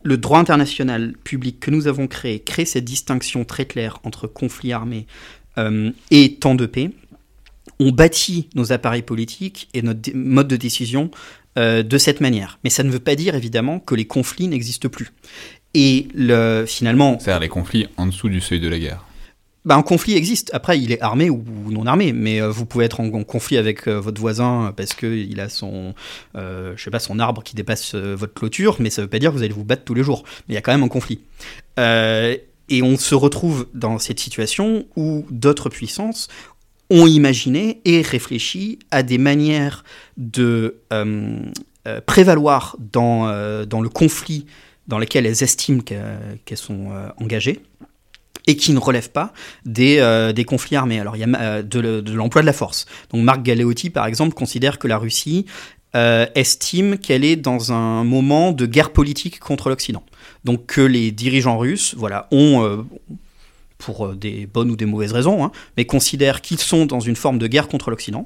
le 0.04 0.16
droit 0.16 0.40
international 0.40 1.14
public 1.22 1.60
que 1.60 1.70
nous 1.70 1.86
avons 1.86 2.08
créé 2.08 2.40
crée 2.40 2.64
cette 2.64 2.84
distinction 2.84 3.44
très 3.44 3.66
claire 3.66 4.00
entre 4.02 4.26
conflit 4.26 4.72
armé 4.72 5.06
et 6.10 6.34
temps 6.40 6.56
de 6.56 6.66
paix, 6.66 6.90
on 7.78 7.90
bâtit 7.90 8.48
nos 8.54 8.72
appareils 8.72 9.02
politiques 9.02 9.68
et 9.74 9.82
notre 9.82 10.10
mode 10.14 10.48
de 10.48 10.56
décision 10.56 11.10
euh, 11.58 11.82
de 11.82 11.98
cette 11.98 12.20
manière. 12.20 12.58
Mais 12.64 12.70
ça 12.70 12.82
ne 12.82 12.90
veut 12.90 12.98
pas 12.98 13.14
dire 13.14 13.34
évidemment 13.34 13.78
que 13.78 13.94
les 13.94 14.06
conflits 14.06 14.48
n'existent 14.48 14.88
plus. 14.88 15.12
Et 15.74 16.08
le, 16.14 16.64
finalement... 16.66 17.18
C'est-à-dire 17.18 17.40
les 17.40 17.48
conflits 17.48 17.88
en 17.96 18.06
dessous 18.06 18.28
du 18.28 18.40
seuil 18.40 18.60
de 18.60 18.68
la 18.68 18.78
guerre. 18.78 19.04
Bah, 19.64 19.76
un 19.76 19.82
conflit 19.82 20.14
existe. 20.14 20.50
Après, 20.54 20.80
il 20.80 20.90
est 20.92 21.00
armé 21.02 21.30
ou 21.30 21.44
non 21.70 21.86
armé, 21.86 22.12
mais 22.12 22.40
euh, 22.40 22.50
vous 22.50 22.66
pouvez 22.66 22.84
être 22.84 23.00
en, 23.00 23.10
conflit 23.22 23.58
avec 23.58 23.86
euh, 23.86 24.00
votre 24.00 24.20
voisin 24.20 24.72
parce 24.76 24.94
qu'il 24.94 25.38
a 25.40 25.48
son, 25.48 25.94
je 26.34 26.74
sais 26.76 26.90
pas, 26.90 26.98
son 26.98 27.18
arbre 27.18 27.42
qui 27.42 27.54
dépasse 27.54 27.94
votre 27.94 28.34
clôture, 28.34 28.76
mais 28.80 28.90
ça 28.90 29.02
veut 29.02 29.08
pas 29.08 29.18
dire 29.18 29.30
que 29.30 29.36
vous 29.36 29.42
allez 29.42 29.52
vous 29.52 29.64
battre 29.64 29.84
tous 29.84 29.94
les 29.94 30.02
jours. 30.02 30.24
Mais 30.48 30.54
il 30.54 30.56
y 30.56 30.58
a 30.58 30.62
quand 30.62 30.72
même 30.72 30.82
un 30.82 30.88
conflit. 30.88 31.20
et 31.78 32.82
on 32.82 32.96
se 32.96 33.14
retrouve 33.14 33.68
dans 33.74 33.98
cette 33.98 34.20
situation 34.20 34.86
où 34.96 35.26
d'autres 35.30 35.68
puissances 35.68 36.28
ont 36.92 37.06
imaginé 37.06 37.80
et 37.86 38.02
réfléchi 38.02 38.78
à 38.90 39.02
des 39.02 39.16
manières 39.16 39.82
de 40.18 40.76
euh, 40.92 41.38
euh, 41.88 42.00
prévaloir 42.04 42.76
dans, 42.78 43.28
euh, 43.28 43.64
dans 43.64 43.80
le 43.80 43.88
conflit 43.88 44.46
dans 44.88 44.98
lequel 44.98 45.24
elles 45.24 45.42
estiment 45.42 45.80
qu'elles 45.80 46.56
sont 46.56 46.90
engagées 47.16 47.60
et 48.48 48.56
qui 48.56 48.72
ne 48.72 48.80
relèvent 48.80 49.12
pas 49.12 49.32
des, 49.64 50.32
des 50.34 50.44
conflits 50.44 50.74
armés. 50.74 50.98
Alors 50.98 51.14
il 51.16 51.20
y 51.20 51.22
a 51.22 51.62
de, 51.62 52.12
l'emploi 52.12 52.42
de 52.42 52.46
la 52.46 52.52
force. 52.52 52.86
Donc 53.12 53.22
Marc 53.22 53.44
Galeotti, 53.44 53.90
par 53.90 54.06
exemple, 54.06 54.34
considère 54.34 54.80
que 54.80 54.88
la 54.88 54.98
Russie 54.98 55.46
estime 55.94 56.98
qu'elle 56.98 57.24
est 57.24 57.36
dans 57.36 57.72
un 57.72 58.02
moment 58.02 58.50
de 58.50 58.66
guerre 58.66 58.90
politique 58.90 59.38
contre 59.38 59.68
l'Occident. 59.68 60.02
Donc 60.42 60.66
que 60.66 60.80
les 60.80 61.12
dirigeants 61.12 61.58
russes 61.58 61.94
voilà, 61.96 62.26
ont 62.32 62.84
pour 63.84 64.06
euh, 64.06 64.14
des 64.14 64.46
bonnes 64.46 64.70
ou 64.70 64.76
des 64.76 64.86
mauvaises 64.86 65.12
raisons, 65.12 65.44
hein, 65.44 65.52
mais 65.76 65.84
considèrent 65.84 66.40
qu'ils 66.40 66.58
sont 66.58 66.86
dans 66.86 67.00
une 67.00 67.16
forme 67.16 67.38
de 67.38 67.46
guerre 67.46 67.68
contre 67.68 67.90
l'Occident, 67.90 68.24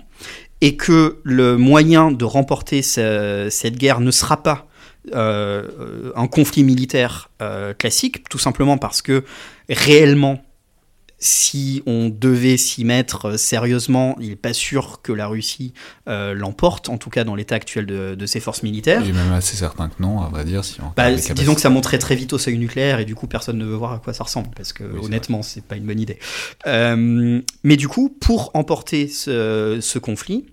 et 0.60 0.76
que 0.76 1.18
le 1.22 1.56
moyen 1.56 2.10
de 2.10 2.24
remporter 2.24 2.82
cette 2.82 3.76
guerre 3.76 4.00
ne 4.00 4.10
sera 4.10 4.42
pas 4.42 4.66
euh, 5.14 6.10
un 6.16 6.26
conflit 6.26 6.64
militaire 6.64 7.30
euh, 7.40 7.74
classique, 7.74 8.28
tout 8.28 8.38
simplement 8.38 8.76
parce 8.76 9.02
que 9.02 9.24
réellement 9.68 10.42
si 11.18 11.82
on 11.86 12.10
devait 12.10 12.56
s'y 12.56 12.84
mettre 12.84 13.26
euh, 13.26 13.36
sérieusement, 13.36 14.16
il 14.20 14.28
n'est 14.28 14.36
pas 14.36 14.52
sûr 14.52 15.00
que 15.02 15.12
la 15.12 15.26
Russie 15.26 15.72
euh, 16.08 16.34
l'emporte, 16.34 16.88
en 16.88 16.98
tout 16.98 17.10
cas 17.10 17.24
dans 17.24 17.34
l'état 17.34 17.54
actuel 17.54 17.86
de, 17.86 18.26
ses 18.26 18.40
forces 18.40 18.62
militaires. 18.62 19.02
Il 19.02 19.10
est 19.10 19.12
même 19.12 19.32
assez 19.32 19.56
certain 19.56 19.88
que 19.88 19.94
non, 20.00 20.20
à 20.20 20.28
vrai 20.28 20.44
dire. 20.44 20.64
Si 20.64 20.80
on 20.80 20.92
bah, 20.96 21.12
disons 21.12 21.54
que 21.54 21.60
ça 21.60 21.70
monterait 21.70 21.98
très 21.98 22.16
vite 22.16 22.32
au 22.32 22.38
seuil 22.38 22.58
nucléaire 22.58 22.98
et 22.98 23.04
du 23.04 23.14
coup 23.14 23.26
personne 23.26 23.56
ne 23.56 23.64
veut 23.64 23.76
voir 23.76 23.92
à 23.92 23.98
quoi 23.98 24.12
ça 24.12 24.24
ressemble, 24.24 24.50
parce 24.54 24.72
que 24.72 24.84
honnêtement, 24.84 25.42
c'est 25.42 25.64
pas 25.64 25.76
une 25.76 25.84
bonne 25.84 26.00
idée. 26.00 26.18
Euh, 26.66 27.40
mais 27.64 27.76
du 27.76 27.88
coup, 27.88 28.08
pour 28.08 28.50
emporter 28.54 29.08
ce, 29.08 29.98
conflit, 29.98 30.46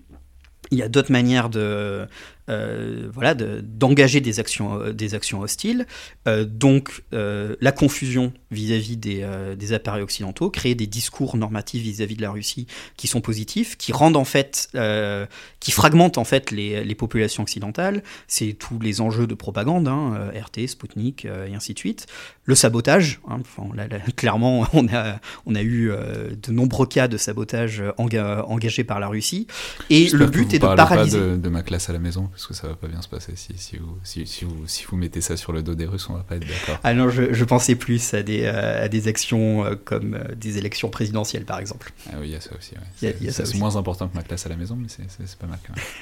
il 0.70 0.78
y 0.78 0.82
a 0.82 0.88
d'autres 0.88 1.12
manières 1.12 1.50
de, 1.50 2.06
voilà, 2.48 3.34
d'engager 3.34 4.20
des 4.20 4.40
actions, 4.40 4.90
des 4.92 5.14
actions 5.14 5.40
hostiles. 5.40 5.86
donc 6.46 7.02
la 7.12 7.72
confusion 7.72 8.32
vis-à-vis 8.50 8.96
des, 8.96 9.26
des, 9.58 9.72
appareils 9.72 10.02
occidentaux, 10.02 10.50
créer 10.50 10.74
des 10.74 10.86
discours 10.86 11.36
normatifs 11.36 11.82
vis-à-vis 11.82 12.16
de 12.16 12.22
la 12.22 12.30
Russie 12.30 12.66
qui 12.96 13.06
sont 13.06 13.20
positifs, 13.20 13.76
qui 13.76 13.92
rendent 13.92 14.16
en 14.16 14.24
fait, 14.24 14.68
qui 15.60 15.72
fragmentent 15.72 16.18
en 16.18 16.24
fait 16.24 16.50
les, 16.50 16.84
les 16.84 16.94
populations 16.94 17.42
occidentales. 17.42 18.02
C'est 18.28 18.52
tous 18.52 18.78
les 18.78 19.00
enjeux 19.00 19.26
de 19.26 19.34
propagande, 19.34 19.88
hein, 19.88 20.30
RT, 20.34 20.68
Sputnik 20.68 21.24
et 21.24 21.54
ainsi 21.54 21.74
de 21.74 21.78
suite. 21.78 22.06
Le 22.44 22.54
sabotage, 22.54 23.20
hein, 23.28 23.40
clairement, 24.16 24.66
on 24.72 24.88
a, 24.88 25.20
on 25.46 25.54
a 25.54 25.62
eu 25.62 25.90
de 26.42 26.52
nombreux 26.52 26.86
cas 26.86 27.08
de 27.08 27.16
sabotage 27.16 27.82
engagés 27.98 28.84
par 28.84 29.00
la 29.00 29.08
Russie. 29.08 29.46
Et 29.90 30.08
le 30.10 30.26
but 30.26 30.54
est 30.54 30.58
de 30.58 30.66
paralyser. 30.66 31.18
Pas 31.18 31.24
de, 31.24 31.36
de, 31.36 31.48
ma 31.48 31.62
classe 31.62 31.88
à 31.88 31.92
la 31.92 31.98
maison, 31.98 32.30
parce 32.34 32.48
que 32.48 32.54
ça 32.54 32.66
va 32.66 32.74
pas 32.74 32.88
bien 32.88 33.00
se 33.00 33.08
passer. 33.08 33.32
Si, 33.36 33.54
si, 33.56 33.76
vous, 33.76 33.96
si, 34.02 34.26
si, 34.26 34.44
vous, 34.44 34.66
si 34.66 34.84
vous 34.84 34.96
mettez 34.96 35.20
ça 35.20 35.36
sur 35.36 35.52
le 35.52 35.62
dos 35.62 35.76
des 35.76 35.86
Russes, 35.86 36.08
on 36.10 36.14
va 36.14 36.24
pas 36.24 36.34
être 36.34 36.46
d'accord. 36.46 36.80
Ah 36.82 36.92
non, 36.92 37.08
je, 37.08 37.32
je, 37.32 37.44
pensais 37.44 37.76
plus 37.76 38.12
à 38.12 38.22
des, 38.22 38.42
euh, 38.42 38.84
à 38.84 38.88
des 38.88 39.06
actions 39.06 39.64
euh, 39.64 39.76
comme 39.76 40.14
euh, 40.14 40.34
des 40.34 40.58
élections 40.58 40.90
présidentielles, 40.90 41.44
par 41.44 41.60
exemple. 41.60 41.92
Ah 42.10 42.16
oui, 42.20 42.28
il 42.28 42.32
y 42.32 42.36
a 42.36 42.40
ça 42.40 42.50
aussi. 42.58 42.74
C'est 43.30 43.54
moins 43.54 43.76
important 43.76 44.08
que 44.08 44.16
ma 44.16 44.22
classe 44.22 44.46
à 44.46 44.48
la 44.48 44.56
maison, 44.56 44.76
mais 44.76 44.88
c'est 44.88 45.38
pas 45.38 45.46
mal 45.46 45.60
quand 45.64 45.76
même. 45.76 45.84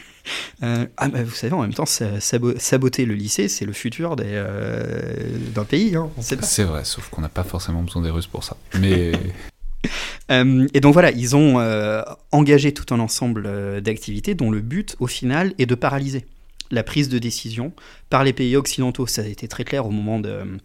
Euh, 0.62 0.86
ah 0.96 1.08
bah 1.08 1.24
vous 1.24 1.34
savez, 1.34 1.52
en 1.52 1.62
même 1.62 1.74
temps, 1.74 1.86
saboter 1.86 3.04
le 3.04 3.14
lycée, 3.14 3.48
c'est 3.48 3.64
le 3.64 3.72
futur 3.72 4.14
euh, 4.20 5.38
d'un 5.54 5.64
pays, 5.64 5.96
hein. 5.96 6.08
C'est 6.20 6.62
vrai, 6.62 6.84
sauf 6.84 7.08
qu'on 7.08 7.20
n'a 7.20 7.28
pas 7.28 7.42
forcément 7.42 7.82
besoin 7.82 8.02
des 8.02 8.10
Russes 8.10 8.28
pour 8.28 8.44
ça. 8.44 8.56
Mais 8.78 9.12
Euh, 10.30 10.66
et 10.72 10.80
donc 10.80 10.94
voilà, 10.94 11.10
ils 11.10 11.36
ont 11.36 11.58
euh, 11.58 12.00
engagé 12.30 12.72
tout 12.72 12.94
un 12.94 13.00
ensemble 13.00 13.42
euh, 13.44 13.80
d'activités 13.82 14.34
dont 14.34 14.50
le 14.50 14.60
but, 14.60 14.96
au 14.98 15.06
final, 15.06 15.52
est 15.58 15.66
de 15.66 15.74
paralyser 15.74 16.24
la 16.70 16.82
prise 16.82 17.10
de 17.10 17.18
décision 17.18 17.72
par 18.08 18.24
les 18.24 18.32
pays 18.32 18.56
occidentaux. 18.56 19.06
Ça 19.06 19.22
a 19.22 19.26
été 19.26 19.46
très 19.46 19.64
clair 19.64 19.84
au 19.84 19.90
moment 19.90 20.20
de 20.20 20.58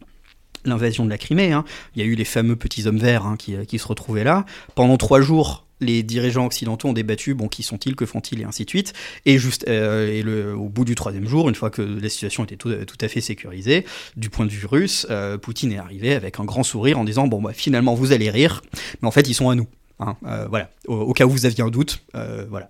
l'invasion 0.63 1.03
de 1.03 1.09
la 1.09 1.17
Crimée. 1.17 1.51
Hein. 1.51 1.65
Il 1.95 2.01
y 2.01 2.05
a 2.05 2.07
eu 2.07 2.15
les 2.15 2.23
fameux 2.23 2.55
petits 2.55 2.87
hommes 2.87 2.99
verts 2.99 3.25
hein, 3.25 3.35
qui, 3.35 3.57
qui, 3.65 3.77
se 3.77 3.87
retrouvaient 3.87 4.23
là. 4.23 4.45
Pendant 4.75 4.95
trois 4.95 5.19
jours, 5.19 5.66
les 5.79 6.03
dirigeants 6.03 6.45
occidentaux 6.45 6.89
ont 6.89 6.93
débattu, 6.93 7.33
bon, 7.33 7.47
qui 7.47 7.63
sont-ils, 7.63 7.95
que 7.95 8.05
font-ils, 8.05 8.41
et 8.41 8.43
ainsi 8.43 8.65
de 8.65 8.69
suite. 8.69 8.93
Et, 9.25 9.37
juste, 9.37 9.65
euh, 9.67 10.07
et 10.07 10.21
le, 10.21 10.55
au 10.55 10.69
bout 10.69 10.85
du 10.85 10.95
troisième 10.95 11.27
jour, 11.27 11.49
une 11.49 11.55
fois 11.55 11.69
que 11.69 11.81
la 11.81 12.09
situation 12.09 12.43
était 12.43 12.57
tout, 12.57 12.69
à 12.69 13.07
fait 13.07 13.21
sécurisée, 13.21 13.85
du 14.15 14.29
point 14.29 14.45
de 14.45 14.51
vue 14.51 14.65
russe, 14.65 15.05
euh, 15.09 15.37
Poutine 15.37 15.71
est 15.71 15.77
arrivé 15.77 16.13
avec 16.13 16.39
un 16.39 16.45
grand 16.45 16.63
sourire 16.63 16.97
en 16.97 17.03
disant, 17.03 17.27
bon, 17.27 17.41
bah, 17.41 17.53
finalement, 17.53 17.93
vous 17.93 18.11
allez 18.11 18.29
rire, 18.29 18.61
mais 19.01 19.07
en 19.07 19.11
fait, 19.11 19.27
ils 19.27 19.33
sont 19.33 19.49
à 19.49 19.55
nous. 19.55 19.67
Hein, 19.99 20.15
euh, 20.27 20.45
voilà, 20.47 20.69
au, 20.87 21.11
cas 21.13 21.25
où 21.25 21.29
vous 21.29 21.45
aviez 21.47 21.63
un 21.63 21.69
doute, 21.69 22.03
voilà. 22.13 22.67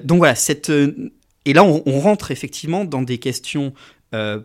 donc 0.00 0.18
voilà, 0.18 0.34
cette 0.34 0.72
et 1.46 1.52
là, 1.52 1.62
on, 1.62 2.00
rentre 2.00 2.30
effectivement 2.30 2.84
dans 2.84 3.02
des 3.02 3.18
questions, 3.18 3.72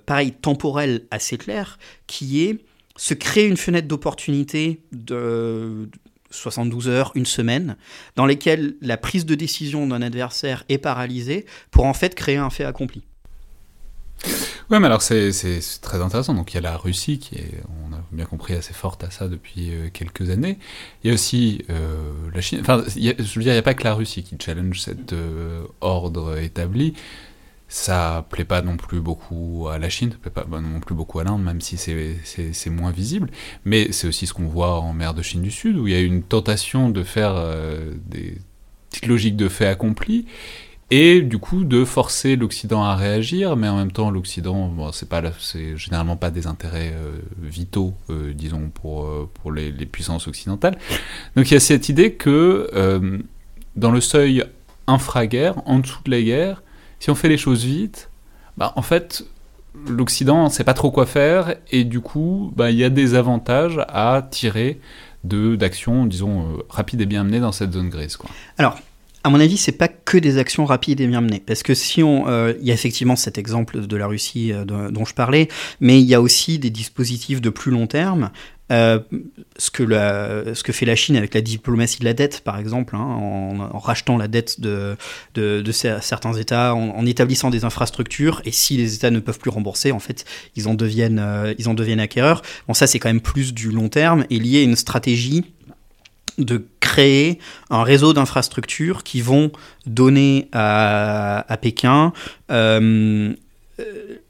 pareil, 0.05 0.33
temporelles 0.33 1.05
assez 1.09 1.37
claires, 1.37 1.79
qui 2.05 2.43
est 2.43 2.57
se 2.95 3.13
créer 3.13 3.47
une 3.47 3.57
fenêtre 3.57 3.87
d'opportunité 3.87 4.81
de, 4.91 5.89
72 6.31 6.87
heures, 6.87 7.11
une 7.15 7.25
semaine, 7.25 7.77
dans 8.15 8.25
lesquelles 8.25 8.75
la 8.81 8.97
prise 8.97 9.25
de 9.25 9.35
décision 9.35 9.87
d'un 9.87 10.01
adversaire 10.01 10.63
est 10.69 10.77
paralysée 10.77 11.45
pour 11.71 11.85
en 11.85 11.93
fait 11.93 12.15
créer 12.15 12.37
un 12.37 12.49
fait 12.49 12.65
accompli. 12.65 13.03
Ouais, 14.69 14.79
mais 14.79 14.85
alors 14.85 15.01
c'est 15.01 15.31
très 15.81 16.01
intéressant. 16.01 16.33
Donc 16.33 16.53
il 16.53 16.55
y 16.55 16.57
a 16.57 16.61
la 16.61 16.77
Russie 16.77 17.17
qui 17.17 17.35
est, 17.35 17.63
on 17.89 17.93
a 17.93 17.99
bien 18.11 18.25
compris, 18.25 18.53
assez 18.53 18.73
forte 18.73 19.03
à 19.03 19.09
ça 19.09 19.27
depuis 19.27 19.71
euh, 19.71 19.89
quelques 19.91 20.29
années. 20.29 20.59
Il 21.03 21.07
y 21.07 21.11
a 21.11 21.13
aussi 21.13 21.65
euh, 21.69 22.11
la 22.33 22.41
Chine. 22.41 22.59
Enfin, 22.61 22.83
je 22.87 22.99
veux 23.01 23.15
dire, 23.15 23.51
il 23.51 23.55
n'y 23.55 23.57
a 23.57 23.63
pas 23.63 23.73
que 23.73 23.83
la 23.83 23.95
Russie 23.95 24.23
qui 24.23 24.35
challenge 24.39 24.81
cet 24.81 25.13
euh, 25.13 25.63
ordre 25.81 26.37
établi 26.37 26.93
ça 27.69 28.25
plaît 28.31 28.45
pas 28.45 28.63
non 28.63 28.77
plus 28.77 28.99
beaucoup 28.99 29.67
à 29.71 29.77
la 29.77 29.89
Chine, 29.89 30.11
ça 30.11 30.17
plaît 30.17 30.31
pas 30.31 30.43
non 30.59 30.79
plus 30.79 30.95
beaucoup 30.95 31.19
à 31.19 31.23
l'Inde, 31.23 31.43
même 31.43 31.61
si 31.61 31.77
c'est 31.77 32.69
moins 32.71 32.91
visible. 32.91 33.29
Mais 33.63 33.91
c'est 33.91 34.07
aussi 34.07 34.25
ce 34.25 34.33
qu'on 34.33 34.47
voit 34.47 34.79
en 34.79 34.91
mer 34.91 35.13
de 35.13 35.21
Chine 35.21 35.43
du 35.43 35.51
Sud, 35.51 35.77
où 35.77 35.87
il 35.87 35.93
y 35.93 35.95
a 35.95 36.01
une 36.01 36.23
tentation 36.23 36.89
de 36.89 37.03
faire 37.03 37.33
euh, 37.35 37.93
des 38.07 38.39
petites 38.89 39.05
logiques 39.05 39.35
de 39.35 39.47
fait 39.47 39.67
accompli, 39.67 40.25
et 40.89 41.21
du 41.21 41.37
coup 41.37 41.63
de 41.63 41.85
forcer 41.85 42.35
l'Occident 42.35 42.83
à 42.83 42.95
réagir, 42.95 43.55
mais 43.55 43.67
en 43.67 43.77
même 43.77 43.91
temps 43.91 44.09
l'Occident, 44.09 44.67
bon, 44.69 44.91
c'est 44.91 45.77
généralement 45.77 46.17
pas 46.17 46.31
des 46.31 46.47
intérêts 46.47 46.91
euh, 46.95 47.19
vitaux, 47.39 47.93
euh, 48.09 48.33
disons 48.33 48.71
pour 48.73 49.29
pour 49.35 49.51
les, 49.51 49.71
les, 49.71 49.85
puissances 49.85 50.27
occidentales. 50.27 50.75
Donc 51.35 51.51
il 51.51 51.53
y 51.53 51.57
a 51.57 51.59
cette 51.59 51.87
idée 51.87 52.13
que 52.13 53.21
dans 53.75 53.91
le 53.91 54.01
seuil 54.01 54.43
infra-guerre, 54.87 55.61
en 55.67 55.77
dessous 55.77 56.01
de 56.03 56.09
la 56.09 56.21
guerre, 56.23 56.63
si 56.99 57.09
on 57.09 57.15
fait 57.15 57.29
les 57.29 57.37
choses 57.37 57.63
vite, 57.63 58.09
bah, 58.57 58.73
en 58.75 58.81
fait, 58.81 59.23
l'Occident 59.87 60.45
ne 60.45 60.49
sait 60.49 60.63
pas 60.63 60.73
trop 60.73 60.91
quoi 60.91 61.05
faire, 61.05 61.55
et 61.71 61.83
du 61.83 62.01
coup, 62.01 62.51
bah, 62.55 62.71
il 62.71 62.77
y 62.77 62.83
a 62.83 62.89
des 62.89 63.15
avantages 63.15 63.79
à 63.87 64.27
tirer 64.29 64.79
d'actions, 65.23 66.05
disons, 66.05 66.41
euh, 66.41 66.63
rapides 66.69 67.01
et 67.01 67.05
bien 67.05 67.23
menées 67.23 67.39
dans 67.41 67.51
cette 67.51 67.73
zone 67.73 67.89
grise. 67.89 68.17
Alors, 68.57 68.79
à 69.23 69.29
mon 69.29 69.39
avis, 69.39 69.57
c'est 69.57 69.73
pas 69.73 69.89
que 69.89 70.17
des 70.17 70.37
actions 70.37 70.65
rapides 70.65 71.01
et 71.01 71.07
bien 71.07 71.21
menées, 71.21 71.43
parce 71.45 71.61
que 71.61 71.73
si 71.73 72.03
on, 72.03 72.27
euh, 72.29 72.53
il 72.61 72.67
y 72.67 72.71
a 72.71 72.73
effectivement 72.73 73.17
cet 73.17 73.37
exemple 73.37 73.85
de 73.85 73.97
la 73.97 74.07
Russie 74.07 74.53
euh, 74.53 74.63
dont 74.65 75.05
je 75.05 75.13
parlais, 75.13 75.49
mais 75.81 75.99
il 75.99 76.07
y 76.07 76.15
a 76.15 76.21
aussi 76.21 76.57
des 76.57 76.69
dispositifs 76.69 77.41
de 77.41 77.49
plus 77.49 77.71
long 77.71 77.85
terme 77.85 78.31
euh, 78.71 78.99
ce, 79.57 79.71
que 79.71 79.83
la, 79.83 80.53
ce 80.53 80.63
que 80.63 80.71
fait 80.71 80.85
la 80.85 80.95
Chine 80.95 81.15
avec 81.15 81.33
la 81.33 81.41
diplomatie 81.41 81.99
de 81.99 82.05
la 82.05 82.13
dette, 82.13 82.41
par 82.41 82.59
exemple, 82.59 82.95
hein, 82.95 82.99
en, 82.99 83.79
rachetant 83.79 84.17
la 84.17 84.27
dette 84.27 84.61
de, 84.61 84.95
de, 85.33 85.71
certains 85.71 86.33
États, 86.33 86.75
en, 86.75 87.05
établissant 87.05 87.49
des 87.49 87.65
infrastructures, 87.65 88.41
et 88.45 88.51
si 88.51 88.77
les 88.77 88.95
États 88.95 89.11
ne 89.11 89.19
peuvent 89.19 89.39
plus 89.39 89.49
rembourser, 89.49 89.91
en 89.91 89.99
fait, 89.99 90.25
ils 90.55 90.67
en 90.67 90.75
deviennent, 90.75 91.19
euh, 91.19 91.53
ils 91.57 91.67
en 91.67 91.73
deviennent 91.73 91.99
acquéreurs. 91.99 92.43
Bon, 92.67 92.73
ça, 92.73 92.85
c'est 92.85 92.99
quand 92.99 93.09
même 93.09 93.21
plus 93.21 93.53
du 93.53 93.71
long 93.71 93.89
terme 93.89 94.25
et 94.29 94.39
lié 94.39 94.59
à 94.59 94.63
une 94.63 94.75
stratégie 94.75 95.45
de 96.37 96.65
créer 96.79 97.39
un 97.69 97.83
réseau 97.83 98.13
d'infrastructures 98.13 99.03
qui 99.03 99.21
vont 99.21 99.51
donner 99.85 100.47
à, 100.53 101.45
à 101.51 101.57
Pékin 101.57 102.13
euh, 102.51 103.33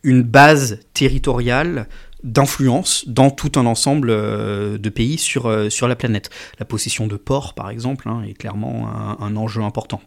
une 0.04 0.22
base 0.24 0.80
territoriale 0.94 1.88
d'influence 2.24 3.08
dans 3.08 3.30
tout 3.30 3.52
un 3.56 3.66
ensemble 3.66 4.10
euh, 4.10 4.78
de 4.78 4.90
pays 4.90 5.18
sur, 5.18 5.46
euh, 5.46 5.70
sur 5.70 5.88
la 5.88 5.96
planète. 5.96 6.30
La 6.60 6.66
possession 6.66 7.08
de 7.08 7.16
ports, 7.16 7.54
par 7.54 7.70
exemple, 7.70 8.10
hein, 8.10 8.24
est 8.28 8.34
clairement 8.34 8.90
un, 9.20 9.36
enjeu 9.36 9.62
important. 9.62 10.02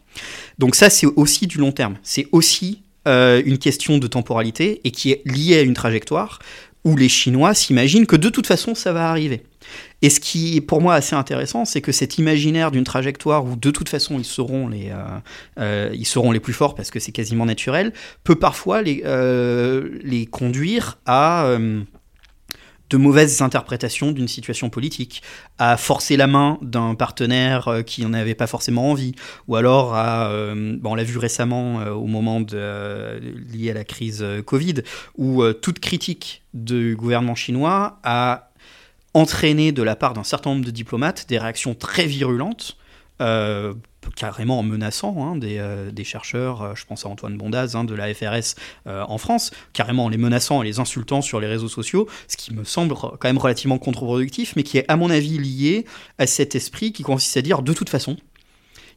Donc 0.59 0.75
ça, 0.75 0.89
c'est 0.89 1.07
aussi 1.07 1.47
du 1.47 1.57
long 1.57 1.71
terme. 1.71 1.95
C'est 2.03 2.27
aussi 2.31 2.83
euh, 3.07 3.41
une 3.45 3.57
question 3.57 3.97
de 3.97 4.07
temporalité 4.07 4.81
et 4.83 4.91
qui 4.91 5.11
est 5.11 5.21
liée 5.25 5.57
à 5.57 5.61
une 5.61 5.73
trajectoire 5.73 6.39
où 6.85 6.97
les 6.97 7.09
Chinois 7.09 7.53
s'imaginent 7.53 8.05
que 8.05 8.17
de 8.17 8.29
toute 8.29 8.45
façon, 8.45 8.75
ça 8.75 8.91
va 8.91 9.09
arriver. 9.09 9.43
Et 10.01 10.09
ce 10.09 10.19
qui 10.19 10.57
est 10.57 10.61
pour 10.61 10.81
moi 10.81 10.95
assez 10.95 11.15
intéressant, 11.15 11.63
c'est 11.63 11.79
que 11.79 11.93
cet 11.93 12.17
imaginaire 12.17 12.71
d'une 12.71 12.83
trajectoire 12.83 13.45
où 13.45 13.55
de 13.55 13.71
toute 13.71 13.87
façon 13.87 14.19
ils 14.19 14.25
seront 14.25 14.67
les, 14.67 14.91
ils 15.93 16.05
seront 16.05 16.33
les 16.33 16.41
plus 16.41 16.51
forts 16.51 16.75
parce 16.75 16.91
que 16.91 16.99
c'est 16.99 17.13
quasiment 17.13 17.45
naturel, 17.45 17.93
peut 18.25 18.35
parfois 18.35 18.81
les, 18.81 19.01
les 20.03 20.25
conduire 20.25 20.97
à 21.05 21.57
de 22.93 22.97
mauvaises 22.99 23.41
interprétations 23.41 24.11
d'une 24.11 24.27
situation 24.27 24.69
politique, 24.69 25.23
à 25.57 25.77
forcer 25.77 26.15
la 26.15 26.27
main 26.27 26.59
d'un 26.61 26.93
partenaire 26.93 27.67
euh, 27.67 27.81
qui 27.81 28.03
n'en 28.03 28.13
avait 28.13 28.35
pas 28.35 28.45
forcément 28.45 28.91
envie, 28.91 29.15
ou 29.47 29.55
alors 29.55 29.95
à, 29.95 30.29
euh, 30.29 30.77
bon, 30.79 30.91
on 30.91 30.95
l'a 30.95 31.03
vu 31.03 31.17
récemment 31.17 31.79
euh, 31.79 31.89
au 31.89 32.05
moment 32.05 32.39
lié 32.39 33.71
à 33.71 33.73
la 33.73 33.83
crise 33.83 34.23
Covid, 34.45 34.75
où 35.17 35.43
toute 35.53 35.79
critique 35.79 36.43
du 36.53 36.95
gouvernement 36.95 37.35
chinois 37.35 37.99
a 38.03 38.51
entraîné 39.15 39.71
de 39.71 39.81
la 39.81 39.95
part 39.95 40.13
d'un 40.13 40.23
certain 40.23 40.51
nombre 40.51 40.65
de 40.65 40.71
diplomates 40.71 41.25
des 41.27 41.39
réactions 41.39 41.73
très 41.73 42.05
virulentes 42.05 42.77
carrément 44.15 44.59
en 44.59 44.63
menaçant 44.63 45.15
hein, 45.19 45.39
euh, 45.43 45.91
des, 45.91 46.03
chercheurs, 46.03 46.61
euh, 46.61 46.75
je 46.75 46.85
pense 46.85 47.05
à 47.05 47.09
Antoine 47.09 47.37
Bondaz 47.37 47.75
hein, 47.75 47.83
de 47.83 47.93
la 47.93 48.13
FRS 48.13 48.55
euh, 48.87 49.03
en 49.07 49.17
France, 49.17 49.51
carrément 49.73 50.05
en 50.05 50.09
les 50.09 50.17
menaçant 50.17 50.61
et 50.61 50.65
les 50.65 50.79
insultant 50.79 51.21
sur 51.21 51.39
les 51.39 51.47
réseaux 51.47 51.69
sociaux, 51.69 52.07
ce 52.27 52.37
qui 52.37 52.53
me 52.53 52.63
semble 52.63 52.93
quand 52.95 53.25
même 53.25 53.37
relativement 53.37 53.77
contre-productif, 53.77 54.55
mais 54.55 54.63
qui 54.63 54.77
est 54.77 54.85
à 54.87 54.95
mon 54.95 55.09
avis 55.09 55.37
lié 55.37 55.85
à 56.17 56.27
cet 56.27 56.55
esprit 56.55 56.93
qui 56.93 57.03
consiste 57.03 57.37
à 57.37 57.41
dire 57.41 57.61
de 57.61 57.73
toute 57.73 57.89
façon, 57.89 58.17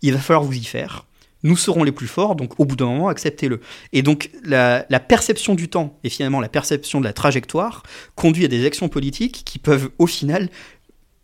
il 0.03 0.13
va 0.13 0.19
falloir 0.19 0.45
vous 0.45 0.55
y 0.55 0.65
faire. 0.65 1.07
Nous 1.43 1.57
serons 1.57 1.85
les 1.85 1.93
plus 1.93 2.09
forts, 2.09 2.35
donc 2.35 2.59
au 2.59 2.65
bout 2.65 2.77
d'un 2.77 2.87
moment, 2.87 3.09
acceptez-le. 3.09 3.61
Et 3.93 4.03
donc 4.03 4.31
la, 4.43 4.85
perception 5.01 5.55
du 5.55 5.69
temps 5.69 5.99
et 6.03 6.09
finalement 6.09 6.41
la 6.41 6.49
perception 6.49 6.99
de 6.99 7.05
la 7.05 7.13
trajectoire 7.13 7.83
conduit 8.15 8.45
à 8.45 8.49
des 8.49 8.65
actions 8.67 8.89
politiques 8.89 9.43
qui 9.45 9.59
peuvent 9.59 9.91
au 9.99 10.07
final 10.07 10.49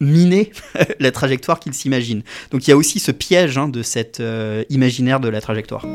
miner 0.03 0.51
la 1.01 1.11
trajectoire 1.11 1.61
qu'il 1.61 1.73
s'imagine. 1.73 2.23
Donc 2.51 2.67
il 2.67 2.71
y 2.71 2.73
a 2.73 2.77
aussi 2.77 2.99
ce 2.99 3.13
piège 3.13 3.57
hein, 3.57 3.69
de 3.69 3.83
cet 3.83 4.21
euh, 4.21 4.65
imaginaire 4.69 5.21
de 5.21 5.29
la 5.29 5.41
trajectoire. 5.41 5.87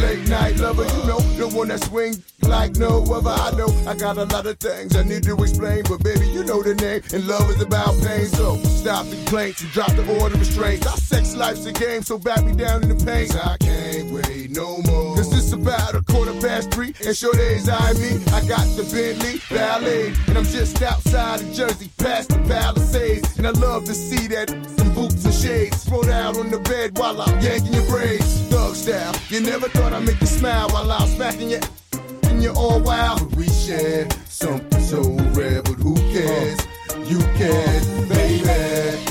Late 0.00 0.28
night 0.28 0.56
lover, 0.58 0.84
you 0.84 1.04
know, 1.06 1.20
the 1.38 1.48
one 1.48 1.68
that 1.68 1.82
swing 1.84 2.22
like 2.42 2.76
no 2.76 3.02
other. 3.12 3.30
I 3.30 3.50
know 3.56 3.68
I 3.86 3.94
got 3.94 4.16
a 4.16 4.24
lot 4.24 4.46
of 4.46 4.58
things 4.58 4.96
I 4.96 5.02
need 5.02 5.22
to 5.24 5.34
explain, 5.42 5.84
but 5.88 6.02
baby, 6.02 6.26
you 6.28 6.44
know 6.44 6.62
the 6.62 6.74
name, 6.74 7.02
and 7.12 7.26
love 7.26 7.50
is 7.50 7.60
about 7.60 8.00
pain. 8.02 8.26
So 8.26 8.56
stop 8.58 9.06
the 9.06 9.16
complaints 9.16 9.62
and 9.62 9.70
drop 9.72 9.92
the 9.92 10.06
order 10.20 10.34
of 10.34 10.40
restraints. 10.40 10.86
Our 10.86 10.96
sex 10.96 11.34
life's 11.34 11.66
a 11.66 11.72
game, 11.72 12.02
so 12.02 12.18
back 12.18 12.44
me 12.44 12.52
down 12.54 12.82
in 12.82 12.96
the 12.96 13.04
pain. 13.04 13.28
I 13.32 13.56
can't 13.58 14.10
wait 14.10 14.50
no 14.50 14.78
more. 14.82 15.07
Cause 15.18 15.36
it's 15.36 15.52
about 15.52 15.96
a 15.96 16.02
quarter 16.02 16.32
past 16.34 16.70
three, 16.70 16.94
and 17.04 17.16
sure 17.16 17.32
days 17.32 17.68
I 17.68 17.92
me. 17.94 18.22
I 18.32 18.46
got 18.46 18.64
the 18.76 18.84
Bentley 18.84 19.40
Ballet, 19.50 20.14
and 20.28 20.38
I'm 20.38 20.44
just 20.44 20.80
outside 20.80 21.40
of 21.40 21.52
Jersey, 21.52 21.90
past 21.98 22.28
the 22.28 22.38
Palisades. 22.46 23.36
And 23.36 23.44
I 23.44 23.50
love 23.50 23.84
to 23.86 23.94
see 23.94 24.28
that 24.28 24.48
some 24.48 24.94
boots 24.94 25.24
and 25.24 25.34
shades 25.34 25.82
thrown 25.82 26.08
out 26.08 26.36
on 26.38 26.50
the 26.50 26.60
bed 26.60 26.96
while 26.98 27.20
I'm 27.20 27.40
yanking 27.40 27.74
your 27.74 27.86
braids. 27.86 28.42
Thug 28.42 28.76
style, 28.76 29.12
you 29.28 29.40
never 29.40 29.68
thought 29.68 29.92
I'd 29.92 30.06
make 30.06 30.20
you 30.20 30.28
smile 30.28 30.68
while 30.68 30.92
I'm 30.92 31.08
smacking 31.08 31.50
you. 31.50 31.60
And 32.22 32.40
you're 32.40 32.54
all 32.54 32.80
wild. 32.80 33.34
We 33.34 33.48
share 33.48 34.06
something 34.28 34.80
so 34.80 35.02
rare, 35.34 35.64
but 35.64 35.74
who 35.82 35.96
cares? 36.12 36.60
You 37.10 37.18
can, 37.18 38.08
baby. 38.08 39.07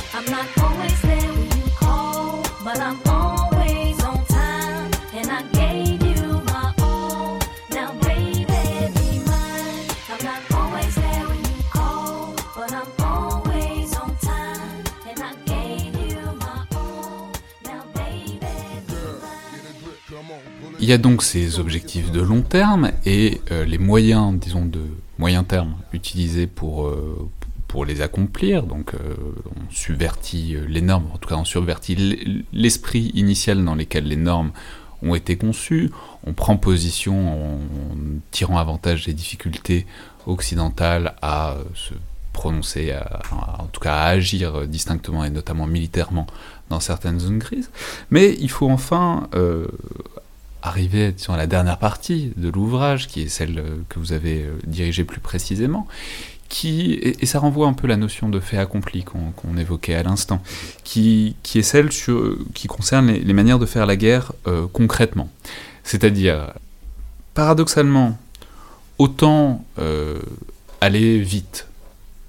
Il 20.79 20.87
y 20.87 20.93
a 20.93 20.97
donc 20.97 21.23
ces 21.23 21.59
objectifs 21.59 22.11
de 22.11 22.21
long 22.21 22.41
terme 22.41 22.91
et 23.05 23.41
euh, 23.51 23.65
les 23.65 23.77
moyens, 23.77 24.39
disons, 24.39 24.63
de 24.63 24.79
moyen 25.17 25.43
terme 25.43 25.75
utilisés 25.91 26.47
pour, 26.47 26.87
euh, 26.87 27.27
les 27.85 28.01
accomplir. 28.01 28.63
Donc, 28.63 28.93
euh, 28.93 29.15
on 29.55 29.71
subvertit 29.71 30.55
les 30.67 30.81
normes, 30.81 31.09
en 31.13 31.17
tout 31.17 31.29
cas, 31.29 31.35
on 31.35 31.45
subvertit 31.45 32.45
l'esprit 32.53 33.11
initial 33.13 33.63
dans 33.63 33.75
lequel 33.75 34.05
les 34.05 34.15
normes 34.15 34.51
ont 35.03 35.13
été 35.13 35.35
conçues. 35.35 35.91
On 36.25 36.33
prend 36.33 36.57
position 36.57 37.55
en 37.55 37.59
tirant 38.31 38.57
avantage 38.57 39.05
des 39.05 39.13
difficultés 39.13 39.85
occidentales 40.25 41.15
à 41.21 41.57
se 41.75 41.93
prononcer, 42.37 42.91
à- 42.91 43.21
à- 43.31 43.63
en 43.63 43.67
tout 43.73 43.81
cas 43.81 43.95
à 43.95 44.05
agir 44.19 44.55
euh, 44.55 44.65
distinctement 44.67 45.23
et 45.25 45.31
notamment 45.31 45.67
militairement 45.67 46.27
dans 46.69 46.79
certaines 46.79 47.19
zones 47.19 47.39
grises. 47.39 47.69
Mais 48.11 48.37
il 48.39 48.49
faut 48.49 48.69
enfin 48.69 49.27
euh, 49.33 49.67
arriver 50.61 51.15
à 51.27 51.37
la 51.37 51.47
dernière 51.47 51.79
partie 51.79 52.31
de 52.37 52.49
l'ouvrage, 52.49 53.07
qui 53.07 53.21
est 53.23 53.29
celle 53.29 53.57
euh, 53.59 53.77
que 53.89 53.97
vous 53.99 54.11
avez 54.13 54.43
euh, 54.43 54.53
dirigée 54.65 55.03
plus 55.03 55.19
précisément, 55.19 55.87
qui, 56.49 56.93
et, 56.93 57.25
ça 57.25 57.39
renvoie 57.39 57.67
un 57.67 57.73
peu 57.73 57.87
la 57.87 57.97
notion 57.97 58.29
de 58.29 58.39
fait 58.39 58.57
accompli 58.57 59.03
qu'on 59.03 59.57
évoquait 59.57 59.95
à 59.95 60.03
l'instant, 60.03 60.41
qui, 60.83 61.35
qui 61.43 61.59
est 61.59 61.63
celle 61.73 61.91
sur, 61.91 62.37
qui 62.53 62.67
concerne 62.67 63.07
les, 63.11 63.33
manières 63.33 63.59
de 63.59 63.65
faire 63.65 63.85
la 63.85 63.95
guerre 63.95 64.31
euh, 64.45 64.65
concrètement. 64.71 65.29
C'est-à-dire, 65.83 66.53
paradoxalement, 67.33 68.17
autant 68.97 69.65
euh, 69.79 70.19
aller 70.81 71.19
vite, 71.19 71.67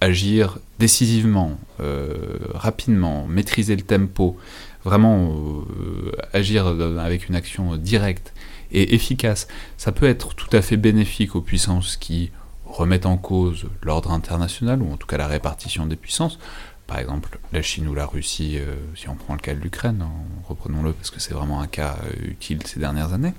agir 0.01 0.59
décisivement, 0.78 1.59
euh, 1.80 2.14
rapidement, 2.55 3.26
maîtriser 3.26 3.76
le 3.76 3.82
tempo, 3.82 4.36
vraiment 4.84 5.32
euh, 5.32 6.12
agir 6.32 6.66
avec 6.66 7.28
une 7.28 7.34
action 7.34 7.76
directe 7.76 8.32
et 8.70 8.94
efficace, 8.94 9.49
ça 9.76 9.92
peut 9.92 10.07
être 10.07 10.34
tout 10.34 10.55
à 10.57 10.62
fait 10.62 10.76
bénéfique 10.76 11.34
aux 11.34 11.40
puissances 11.40 11.96
qui 11.96 12.30
remettent 12.64 13.07
en 13.07 13.16
cause 13.16 13.66
l'ordre 13.82 14.12
international, 14.12 14.82
ou 14.82 14.92
en 14.92 14.96
tout 14.96 15.07
cas 15.07 15.16
la 15.16 15.26
répartition 15.26 15.86
des 15.86 15.96
puissances. 15.96 16.38
Par 16.86 16.99
exemple, 16.99 17.38
la 17.53 17.61
Chine 17.61 17.86
ou 17.88 17.94
la 17.94 18.07
Russie, 18.07 18.57
euh, 18.59 18.74
si 18.94 19.09
on 19.09 19.14
prend 19.14 19.34
le 19.34 19.40
cas 19.40 19.55
de 19.55 19.61
l'Ukraine, 19.61 20.03
hein, 20.03 20.11
reprenons-le 20.49 20.92
parce 20.92 21.11
que 21.11 21.20
c'est 21.20 21.34
vraiment 21.34 21.61
un 21.61 21.66
cas 21.66 21.96
utile 22.22 22.61
ces 22.64 22.80
dernières 22.80 23.12
années. 23.12 23.34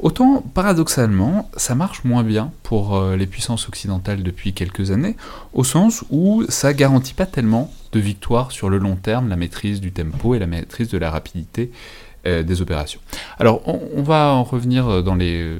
Autant, 0.00 0.42
paradoxalement, 0.54 1.50
ça 1.56 1.74
marche 1.74 2.04
moins 2.04 2.22
bien 2.22 2.52
pour 2.62 2.96
euh, 2.96 3.16
les 3.16 3.26
puissances 3.26 3.68
occidentales 3.68 4.22
depuis 4.22 4.52
quelques 4.52 4.92
années, 4.92 5.16
au 5.52 5.64
sens 5.64 6.04
où 6.10 6.44
ça 6.48 6.72
garantit 6.72 7.14
pas 7.14 7.26
tellement 7.26 7.72
de 7.90 7.98
victoire 7.98 8.52
sur 8.52 8.70
le 8.70 8.78
long 8.78 8.94
terme, 8.94 9.28
la 9.28 9.34
maîtrise 9.34 9.80
du 9.80 9.90
tempo 9.90 10.36
et 10.36 10.38
la 10.38 10.46
maîtrise 10.46 10.88
de 10.88 10.98
la 10.98 11.10
rapidité 11.10 11.72
euh, 12.26 12.44
des 12.44 12.62
opérations. 12.62 13.00
Alors, 13.40 13.66
on, 13.66 14.02
va 14.02 14.34
en 14.34 14.44
revenir 14.44 14.86
euh, 14.86 15.02
dans 15.02 15.16
les... 15.16 15.56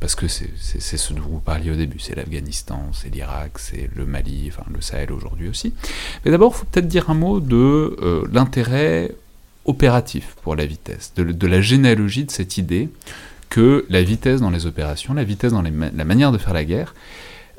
parce 0.00 0.16
que 0.16 0.28
c'est 0.28 0.50
ce 0.58 1.14
dont 1.14 1.22
vous 1.22 1.40
parliez 1.40 1.70
au 1.70 1.76
début, 1.76 1.98
c'est 1.98 2.14
l'Afghanistan, 2.14 2.90
c'est 2.92 3.08
l'Irak, 3.08 3.52
c'est 3.58 3.88
le 3.96 4.04
Mali, 4.04 4.50
enfin 4.52 4.70
le 4.70 4.82
Sahel 4.82 5.12
aujourd'hui 5.12 5.48
aussi. 5.48 5.72
Mais 6.26 6.30
d'abord, 6.30 6.52
il 6.54 6.58
faut 6.58 6.66
peut-être 6.70 6.88
dire 6.88 7.08
un 7.08 7.14
mot 7.14 7.40
de 7.40 7.96
l'intérêt 8.30 9.12
opératif 9.64 10.36
pour 10.42 10.56
la 10.56 10.66
vitesse, 10.66 11.14
de 11.16 11.46
la 11.46 11.62
généalogie 11.62 12.24
de 12.24 12.30
cette 12.30 12.58
idée 12.58 12.90
que 13.52 13.84
la 13.90 14.02
vitesse 14.02 14.40
dans 14.40 14.48
les 14.48 14.64
opérations, 14.64 15.12
la 15.12 15.24
vitesse 15.24 15.52
dans 15.52 15.60
la 15.60 16.04
manière 16.04 16.32
de 16.32 16.38
faire 16.38 16.54
la 16.54 16.64
guerre, 16.64 16.94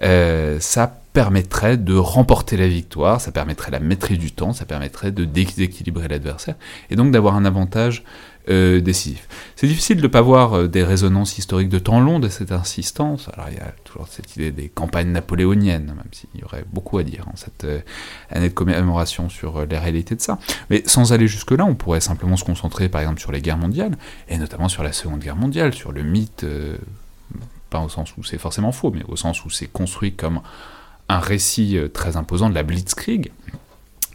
euh, 0.01 0.59
ça 0.59 0.91
permettrait 1.13 1.77
de 1.77 1.93
remporter 1.93 2.57
la 2.57 2.67
victoire, 2.67 3.21
ça 3.21 3.31
permettrait 3.31 3.69
la 3.69 3.79
maîtrise 3.79 4.17
du 4.17 4.31
temps, 4.31 4.53
ça 4.53 4.65
permettrait 4.65 5.11
de 5.11 5.23
déséquilibrer 5.23 6.07
l'adversaire, 6.07 6.55
et 6.89 6.95
donc 6.95 7.11
d'avoir 7.11 7.35
un 7.35 7.45
avantage 7.45 8.03
euh. 8.49 8.81
C'est 9.55 9.67
difficile 9.67 9.97
de 9.97 10.03
ne 10.03 10.07
pas 10.07 10.21
voir 10.21 10.53
euh, 10.53 10.67
des 10.67 10.83
résonances 10.83 11.37
historiques 11.37 11.69
de 11.69 11.79
temps 11.79 11.99
long 11.99 12.19
de 12.19 12.29
cette 12.29 12.51
insistance. 12.51 13.29
Alors 13.33 13.47
il 13.49 13.57
y 13.57 13.61
a 13.61 13.73
toujours 13.83 14.07
cette 14.07 14.35
idée 14.35 14.51
des 14.51 14.69
campagnes 14.69 15.11
napoléoniennes, 15.11 15.85
même 15.85 16.11
s'il 16.11 16.29
y 16.39 16.43
aurait 16.43 16.65
beaucoup 16.71 16.97
à 16.97 17.03
dire 17.03 17.27
en 17.31 17.35
cette 17.35 17.63
euh, 17.63 17.79
année 18.29 18.49
de 18.49 18.53
commémoration 18.53 19.29
sur 19.29 19.65
les 19.65 19.77
réalités 19.77 20.15
de 20.15 20.21
ça. 20.21 20.39
Mais 20.69 20.83
sans 20.85 21.13
aller 21.13 21.27
jusque-là, 21.27 21.65
on 21.65 21.75
pourrait 21.75 22.01
simplement 22.01 22.35
se 22.35 22.43
concentrer 22.43 22.89
par 22.89 23.01
exemple 23.01 23.19
sur 23.19 23.31
les 23.31 23.41
guerres 23.41 23.57
mondiales, 23.57 23.97
et 24.27 24.37
notamment 24.37 24.69
sur 24.69 24.83
la 24.83 24.91
Seconde 24.91 25.19
Guerre 25.19 25.35
mondiale, 25.35 25.73
sur 25.73 25.91
le 25.91 26.03
mythe, 26.03 26.45
pas 27.69 27.79
au 27.79 27.89
sens 27.89 28.15
où 28.17 28.23
c'est 28.23 28.37
forcément 28.37 28.71
faux, 28.71 28.91
mais 28.91 29.03
au 29.07 29.15
sens 29.15 29.45
où 29.45 29.49
c'est 29.49 29.67
construit 29.67 30.13
comme 30.13 30.41
un 31.09 31.19
récit 31.19 31.77
très 31.93 32.17
imposant 32.17 32.49
de 32.49 32.55
la 32.55 32.63
Blitzkrieg, 32.63 33.31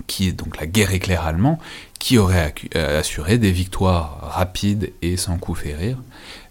qui 0.09 0.29
est 0.29 0.33
donc 0.33 0.59
la 0.59 0.67
guerre 0.67 0.93
éclair 0.93 1.25
allemand, 1.25 1.61
qui 2.01 2.19
aurait 2.19 2.53
euh, 2.75 2.99
assuré 2.99 3.39
des 3.39 3.53
victoires 3.53 4.19
rapides 4.23 4.93
et 5.03 5.17
sans 5.17 5.39
coup 5.39 5.55
férir 5.55 5.99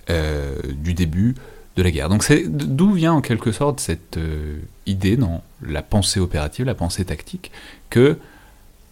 euh, 0.10 0.56
du 0.72 0.94
début 0.94 1.36
de 1.76 1.84
la 1.84 1.92
guerre. 1.92 2.08
Donc 2.08 2.24
c'est 2.24 2.46
d'où 2.48 2.94
vient 2.94 3.14
en 3.14 3.22
quelque 3.22 3.52
sorte 3.52 3.82
cette 3.82 4.16
euh, 4.16 4.60
idée 4.86 5.18
dans 5.18 5.44
la 5.62 5.82
pensée 5.82 6.22
opérative, 6.22 6.66
la 6.66 6.76
pensée 6.76 7.04
tactique, 7.04 7.52
que 7.90 8.18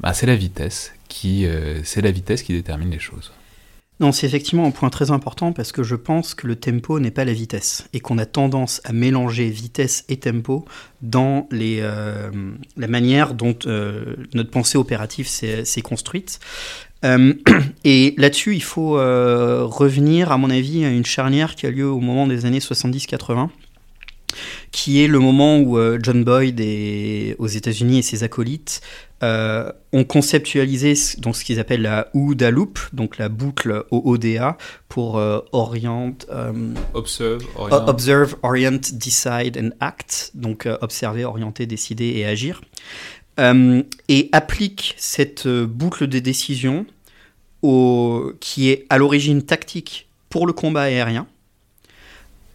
bah, 0.02 0.14
c'est 0.14 0.26
la 0.26 0.36
vitesse 0.36 0.92
qui 1.08 1.48
détermine 2.50 2.92
les 2.92 3.00
choses. 3.00 3.32
Non, 4.02 4.12
c'est 4.12 4.28
effectivement 4.28 4.66
un 4.66 4.72
point 4.72 4.90
très 4.90 5.12
important 5.12 5.54
parce 5.54 5.72
que 5.72 5.82
je 5.82 5.96
pense 5.96 6.34
que 6.36 6.48
le 6.48 6.58
tempo 6.58 7.00
n'est 7.00 7.12
pas 7.12 7.24
la 7.24 7.32
vitesse 7.32 7.88
et 7.94 8.02
qu'on 8.02 8.18
a 8.18 8.26
tendance 8.26 8.82
à 8.84 8.92
mélanger 8.92 9.50
vitesse 9.50 10.04
et 10.10 10.18
tempo 10.18 10.66
dans 11.02 11.48
les, 11.50 11.80
euh, 11.80 12.30
la 12.76 12.88
manière 12.88 13.34
dont 13.34 13.58
euh, 13.68 14.16
notre 14.34 14.52
pensée 14.52 14.78
opérative 14.78 15.28
s'est 15.28 15.82
construite. 15.82 16.40
Euh, 17.06 17.34
et 17.86 18.16
là-dessus, 18.18 18.56
il 18.56 18.64
faut 18.64 18.96
revenir, 18.96 20.32
à 20.32 20.38
mon 20.38 20.50
avis, 20.50 20.84
à 20.84 20.90
une 20.90 21.06
charnière 21.06 21.56
qui 21.56 21.66
a 21.66 21.72
lieu 21.72 21.88
au 21.88 22.02
moment 22.02 22.28
des 22.28 22.46
années 22.46 22.60
70-80 22.60 23.50
qui 24.72 25.02
est 25.04 25.08
le 25.08 25.20
moment 25.20 25.58
où 25.60 25.78
euh, 25.78 26.00
John 26.02 26.24
Boyd 26.24 26.60
est 26.60 27.36
aux 27.40 27.48
États-Unis 27.48 28.00
et 28.00 28.02
ses 28.02 28.24
acolytes 28.24 28.82
euh, 29.24 29.72
ont 29.94 30.04
conceptualisé 30.04 30.94
ce- 30.96 31.20
donc 31.20 31.36
ce 31.38 31.46
qu'ils 31.46 31.60
appellent 31.60 31.82
la 31.82 32.10
OODA 32.14 32.52
loop, 32.52 32.80
donc 32.94 33.18
la 33.18 33.30
boucle 33.30 33.84
OODA 33.92 34.58
pour 34.90 35.18
euh, 35.18 35.40
orient, 35.54 36.14
euh, 36.32 36.52
Observe, 37.88 38.36
orient, 38.44 38.80
decide 38.94 39.58
and 39.58 39.70
act, 39.80 40.32
donc 40.36 40.68
observer, 40.82 41.24
orienter, 41.26 41.66
décider 41.66 42.08
et 42.18 42.26
agir, 42.26 42.62
et 44.10 44.30
applique 44.32 44.96
cette 44.98 45.48
boucle 45.48 46.08
de 46.08 46.20
décision 46.20 46.86
au, 47.62 48.32
qui 48.40 48.70
est 48.70 48.86
à 48.90 48.98
l'origine 48.98 49.42
tactique 49.44 50.08
pour 50.30 50.46
le 50.48 50.54
combat 50.54 50.84
aérien. 50.84 51.28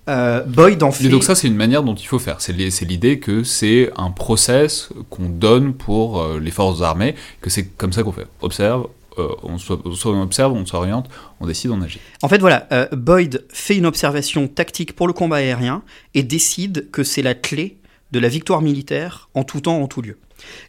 Euh, 0.09 0.43
Boyd 0.45 0.83
en 0.83 0.91
fait. 0.91 1.05
Et 1.05 1.09
donc 1.09 1.23
ça, 1.23 1.35
c'est 1.35 1.47
une 1.47 1.57
manière 1.57 1.83
dont 1.83 1.95
il 1.95 2.07
faut 2.07 2.19
faire. 2.19 2.41
C'est 2.41 2.53
li- 2.53 2.73
c'est 2.73 2.85
l'idée 2.85 3.19
que 3.21 3.45
c'est 3.45 3.91
un 3.97 4.11
process 4.11 4.89
qu'on 5.11 5.29
donne 5.29 5.75
pour 5.75 6.21
euh, 6.21 6.41
les 6.41 6.51
forces 6.51 6.83
armées, 6.83 7.15
que 7.41 7.51
c'est 7.51 7.65
comme 7.77 7.93
ça 7.93 8.03
qu'on 8.03 8.11
fait. 8.13 8.27
Observe, 8.41 8.89
euh, 9.19 9.29
on, 9.43 9.59
so- 9.59 9.81
on 9.85 10.23
observe, 10.23 10.53
on 10.53 10.65
s'oriente, 10.67 11.09
on 11.41 11.47
décide, 11.47 11.71
on 11.71 11.81
agit. 11.83 12.01
En 12.23 12.29
fait, 12.29 12.39
voilà, 12.39 12.67
Boyd 12.93 13.45
fait 13.51 13.77
une 13.77 13.87
observation 13.87 14.49
tactique 14.49 14.95
pour 14.97 15.07
le 15.07 15.13
combat 15.13 15.37
aérien 15.37 15.83
et 16.15 16.23
décide 16.23 16.91
que 16.91 17.05
c'est 17.05 17.23
la 17.23 17.35
clé 17.35 17.77
de 18.11 18.19
la 18.19 18.29
victoire 18.29 18.63
militaire 18.63 19.29
en 19.35 19.45
tout 19.45 19.61
temps, 19.61 19.81
en 19.81 19.87
tout 19.87 20.03
lieu. 20.03 20.17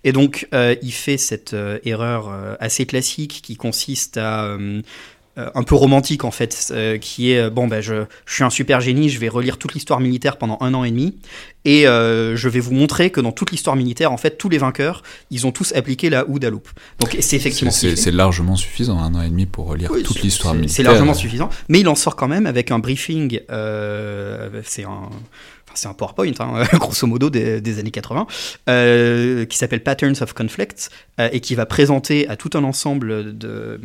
Et 0.04 0.12
donc, 0.12 0.48
il 0.54 0.92
fait 0.92 1.18
cette 1.18 1.56
erreur 1.86 2.30
assez 2.60 2.86
classique 2.86 3.40
qui 3.44 3.56
consiste 3.56 4.18
à 4.18 4.58
euh, 5.38 5.50
un 5.56 5.64
peu 5.64 5.76
romantique 5.76 6.26
en 6.26 6.32
fait, 6.32 6.72
euh, 6.72 6.98
qui 6.98 7.32
est 7.32 7.40
euh, 7.40 7.50
bon 7.50 7.68
ben 7.68 7.80
je, 7.80 8.04
je 8.26 8.34
suis 8.34 8.44
un 8.44 8.50
super 8.50 8.82
génie, 8.82 9.10
je 9.10 9.18
vais 9.18 9.30
relire 9.30 9.58
toute 9.58 9.74
l'histoire 9.74 10.02
militaire 10.02 10.36
pendant 10.38 10.58
un 10.60 10.74
an 10.74 10.84
et 10.84 10.92
demi 10.92 11.16
et 11.64 11.84
je 11.84 12.48
vais 12.50 12.60
vous 12.60 12.74
montrer 12.74 13.12
que 13.12 13.22
dans 13.22 13.32
toute 13.32 13.52
l'histoire 13.52 13.76
militaire 13.76 14.12
en 14.12 14.18
fait 14.18 14.38
tous 14.38 14.50
les 14.50 14.58
vainqueurs 14.58 15.04
ils 15.30 15.46
ont 15.48 15.52
tous 15.52 15.74
appliqué 15.74 16.10
la 16.10 16.28
OODA 16.28 16.50
loop. 16.50 16.68
Donc 17.00 17.16
et 17.16 17.22
c'est 17.22 17.36
effectivement 17.36 17.72
c'est- 17.72 18.12
largement 18.12 18.56
suffisant, 18.56 19.00
un 19.00 19.14
an 19.16 19.22
et 19.22 19.30
demi 19.30 19.46
pour 19.46 19.68
relire 19.68 19.92
Oui, 19.92 20.04
toute 20.04 20.22
l'histoire 20.22 20.54
militaire. 20.54 20.76
C'est 20.76 20.84
largement 20.84 21.14
suffisant, 21.14 21.50
mais 21.70 21.80
il 21.80 21.88
en 21.88 21.96
sort 21.96 22.16
quand 22.16 22.28
même 22.28 22.46
avec 22.46 22.72
un 22.72 22.80
briefing. 22.80 23.40
c'est 24.64 24.84
un. 24.84 25.10
C'est 25.74 25.88
un 25.88 25.94
PowerPoint, 25.94 26.34
hein, 26.40 26.64
grosso 26.74 27.08
modo, 27.08 27.30
des, 27.30 27.62
des 27.62 27.80
années 27.80 27.92
80, 27.92 28.28
euh, 28.70 29.46
qui 29.46 29.58
s'appelle 29.58 29.82
Patterns 29.82 30.16
of 30.20 30.34
Conflict, 30.34 30.90
euh, 31.20 31.30
et 31.32 31.40
qui 31.40 31.56
va 31.56 31.66
présenter 31.66 32.28
à 32.28 32.36
tout 32.36 32.50
un 32.56 32.64
ensemble 32.66 33.38
de, 33.38 33.80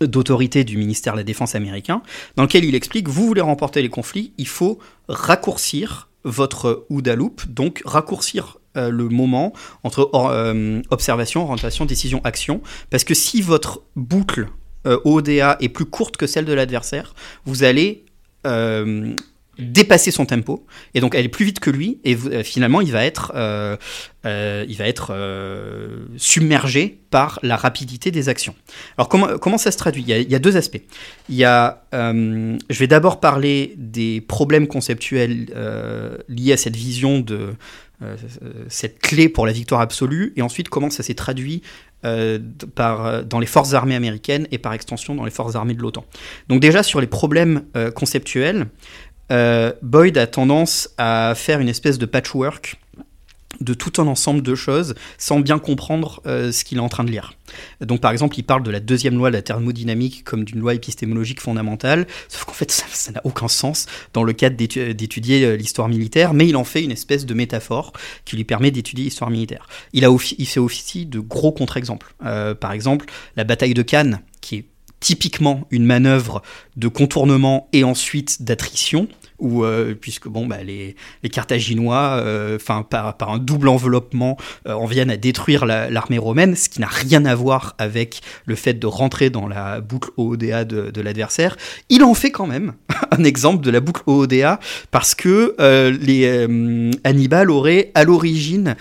d'autorités 0.00 0.64
du 0.64 0.76
ministère 0.76 1.14
de 1.14 1.18
la 1.18 1.24
Défense 1.24 1.54
américain, 1.54 2.02
dans 2.36 2.42
lequel 2.44 2.64
il 2.64 2.74
explique, 2.74 3.08
vous 3.08 3.26
voulez 3.26 3.40
remporter 3.40 3.82
les 3.82 3.88
conflits, 3.88 4.32
il 4.38 4.48
faut 4.48 4.78
raccourcir 5.08 6.08
votre 6.24 6.86
OODA 6.90 7.16
loop, 7.16 7.46
donc 7.48 7.82
raccourcir 7.84 8.58
euh, 8.76 8.90
le 8.90 9.08
moment 9.08 9.52
entre 9.82 10.10
euh, 10.14 10.82
observation, 10.90 11.42
orientation, 11.42 11.84
décision, 11.84 12.20
action, 12.24 12.60
parce 12.90 13.04
que 13.04 13.14
si 13.14 13.40
votre 13.40 13.82
boucle 13.96 14.48
euh, 14.86 15.00
ODA 15.04 15.56
est 15.60 15.68
plus 15.68 15.86
courte 15.86 16.16
que 16.16 16.26
celle 16.26 16.44
de 16.44 16.52
l'adversaire, 16.52 17.14
vous 17.44 17.64
allez 17.64 18.04
dépasser 19.58 20.10
son 20.10 20.24
tempo 20.24 20.64
et 20.94 21.00
donc 21.00 21.14
aller 21.14 21.28
plus 21.28 21.44
vite 21.44 21.58
que 21.58 21.70
lui 21.70 21.98
et 22.04 22.16
euh, 22.16 22.42
finalement 22.42 22.80
il 22.80 22.92
va 22.92 23.04
être 23.04 23.32
euh, 23.34 23.76
euh, 24.24 24.64
il 24.68 24.76
va 24.76 24.86
être 24.86 25.12
submergé 26.16 27.00
par 27.10 27.38
la 27.42 27.56
rapidité 27.56 28.10
des 28.10 28.28
actions. 28.28 28.54
Alors 28.96 29.08
comment, 29.08 29.38
comment 29.38 29.58
ça 29.58 29.70
se 29.70 29.78
traduit? 29.78 30.04
Il 30.06 30.30
y, 30.30 30.34
a, 30.34 30.38
deux 30.38 30.56
aspects. 30.56 30.82
Il 31.28 31.36
y 31.36 31.44
a, 31.44 31.82
je 31.92 32.78
vais 32.78 32.86
d'abord 32.86 33.20
parler 33.20 33.74
des 33.78 34.20
problèmes 34.20 34.66
conceptuels 34.66 35.46
liés 36.28 36.52
à 36.52 36.56
cette 36.58 36.76
vision 36.76 37.20
de 37.20 37.54
cette 38.68 38.98
clé 38.98 39.28
pour 39.28 39.46
la 39.46 39.52
victoire 39.52 39.80
absolue 39.80 40.32
et 40.36 40.42
ensuite 40.42 40.68
comment 40.68 40.90
ça 40.90 41.02
s'est 41.02 41.14
traduit 41.14 41.62
par, 42.74 43.24
dans 43.24 43.40
les 43.40 43.46
forces 43.46 43.72
armées 43.72 43.96
américaines 43.96 44.46
et 44.50 44.58
par 44.58 44.74
extension 44.74 45.14
dans 45.14 45.24
les 45.24 45.30
forces 45.30 45.54
armées 45.54 45.74
de 45.74 45.80
l'OTAN. 45.80 46.04
Donc 46.48 46.60
déjà 46.60 46.82
sur 46.82 47.00
les 47.00 47.06
problèmes 47.06 47.62
conceptuels, 47.94 48.66
euh, 49.30 49.72
Boyd 49.82 50.18
a 50.18 50.26
tendance 50.26 50.90
à 50.98 51.34
faire 51.36 51.60
une 51.60 51.68
espèce 51.68 51.98
de 51.98 52.06
patchwork 52.06 52.78
de 53.60 53.74
tout 53.74 54.00
un 54.00 54.06
ensemble 54.06 54.42
de 54.42 54.54
choses 54.54 54.94
sans 55.16 55.40
bien 55.40 55.58
comprendre 55.58 56.22
euh, 56.26 56.52
ce 56.52 56.64
qu'il 56.64 56.78
est 56.78 56.82
en 56.82 56.88
train 56.88 57.04
de 57.04 57.10
lire. 57.10 57.32
Donc 57.80 58.00
par 58.00 58.12
exemple, 58.12 58.38
il 58.38 58.44
parle 58.44 58.62
de 58.62 58.70
la 58.70 58.78
deuxième 58.78 59.16
loi 59.16 59.30
de 59.30 59.36
la 59.36 59.42
thermodynamique 59.42 60.22
comme 60.22 60.44
d'une 60.44 60.60
loi 60.60 60.74
épistémologique 60.74 61.40
fondamentale, 61.40 62.06
sauf 62.28 62.44
qu'en 62.44 62.52
fait 62.52 62.70
ça 62.92 63.12
n'a 63.12 63.20
aucun 63.24 63.48
sens 63.48 63.86
dans 64.12 64.22
le 64.22 64.32
cadre 64.32 64.56
d'étu- 64.56 64.94
d'étudier 64.94 65.44
euh, 65.44 65.56
l'histoire 65.56 65.88
militaire, 65.88 66.34
mais 66.34 66.46
il 66.46 66.56
en 66.56 66.64
fait 66.64 66.82
une 66.82 66.92
espèce 66.92 67.26
de 67.26 67.34
métaphore 67.34 67.92
qui 68.24 68.36
lui 68.36 68.44
permet 68.44 68.70
d'étudier 68.70 69.04
l'histoire 69.04 69.30
militaire. 69.30 69.66
Il, 69.92 70.04
a 70.04 70.18
fait 70.18 70.60
aussi 70.60 71.06
de 71.06 71.20
gros 71.20 71.52
contre-exemples. 71.52 72.14
Par 72.60 72.72
exemple, 72.72 73.06
la 73.36 73.44
bataille 73.44 73.74
de 73.74 73.82
Cannes, 73.82 74.20
qui 74.40 74.56
est 74.56 74.64
typiquement 75.00 75.66
une 75.70 75.84
manœuvre 75.84 76.42
de 76.76 76.88
contournement 76.88 77.68
et 77.72 77.84
ensuite 77.84 78.42
d'attrition, 78.42 79.08
euh, 79.40 79.94
puisque 79.94 80.28
bon, 80.28 80.46
bah, 80.46 80.62
les, 80.64 80.96
les 81.22 81.28
Carthaginois, 81.28 82.20
euh, 82.20 82.58
par, 82.58 83.30
un 83.30 83.38
double 83.38 83.68
enveloppement, 83.68 84.36
euh, 84.66 84.72
en 84.72 84.86
viennent 84.86 85.10
à 85.10 85.16
détruire 85.16 85.66
la- 85.66 85.90
l'armée 85.90 86.18
romaine, 86.18 86.56
ce 86.56 86.68
qui 86.68 86.80
n'a 86.80 86.88
rien 86.88 87.24
à 87.24 87.34
voir 87.34 87.74
avec 87.78 88.20
le 88.46 88.54
fait 88.56 88.74
de 88.74 88.86
rentrer 88.86 89.30
dans 89.30 89.46
la 89.46 89.80
boucle 89.80 90.10
OODA 90.16 90.64
de, 90.64 91.00
l'adversaire. 91.00 91.56
Il 91.88 92.02
en 92.02 92.14
fait 92.14 92.30
quand 92.30 92.46
même 92.46 92.74
un 93.10 93.24
exemple 93.24 93.64
de 93.64 93.70
la 93.70 93.80
boucle 93.80 94.02
OODA 94.06 94.58
parce 94.90 95.14
que 95.14 95.54
euh, 95.60 95.96
les 96.00 96.28
Hannibal 97.04 97.50
aurait 97.50 97.92
à 97.94 98.04
l'origine 98.04 98.76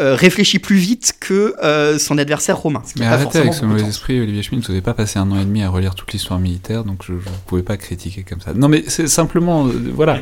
euh, 0.00 0.14
réfléchi 0.14 0.58
plus 0.58 0.76
vite 0.76 1.14
que 1.20 1.54
euh, 1.62 1.98
son 1.98 2.18
adversaire 2.18 2.58
romain. 2.58 2.82
ce 2.84 2.94
qui 2.94 3.00
Mais 3.00 3.06
arrêtez 3.06 3.38
avec 3.38 3.54
ce 3.54 3.64
mauvais 3.64 3.82
esprit, 3.82 4.20
Olivier 4.20 4.42
Schmitt, 4.42 4.64
vous 4.64 4.72
n'avez 4.72 4.82
pas 4.82 4.94
passé 4.94 5.18
un 5.18 5.30
an 5.30 5.38
et 5.38 5.44
demi 5.44 5.62
à 5.62 5.68
relire 5.68 5.94
toute 5.94 6.12
l'histoire 6.12 6.40
militaire, 6.40 6.84
donc 6.84 7.04
je 7.04 7.12
ne 7.12 7.18
pouvais 7.46 7.62
pas 7.62 7.76
critiquer 7.76 8.22
comme 8.22 8.40
ça. 8.40 8.54
Non 8.54 8.68
mais 8.68 8.84
c'est 8.88 9.06
simplement, 9.06 9.66
euh, 9.66 9.72
voilà. 9.92 10.18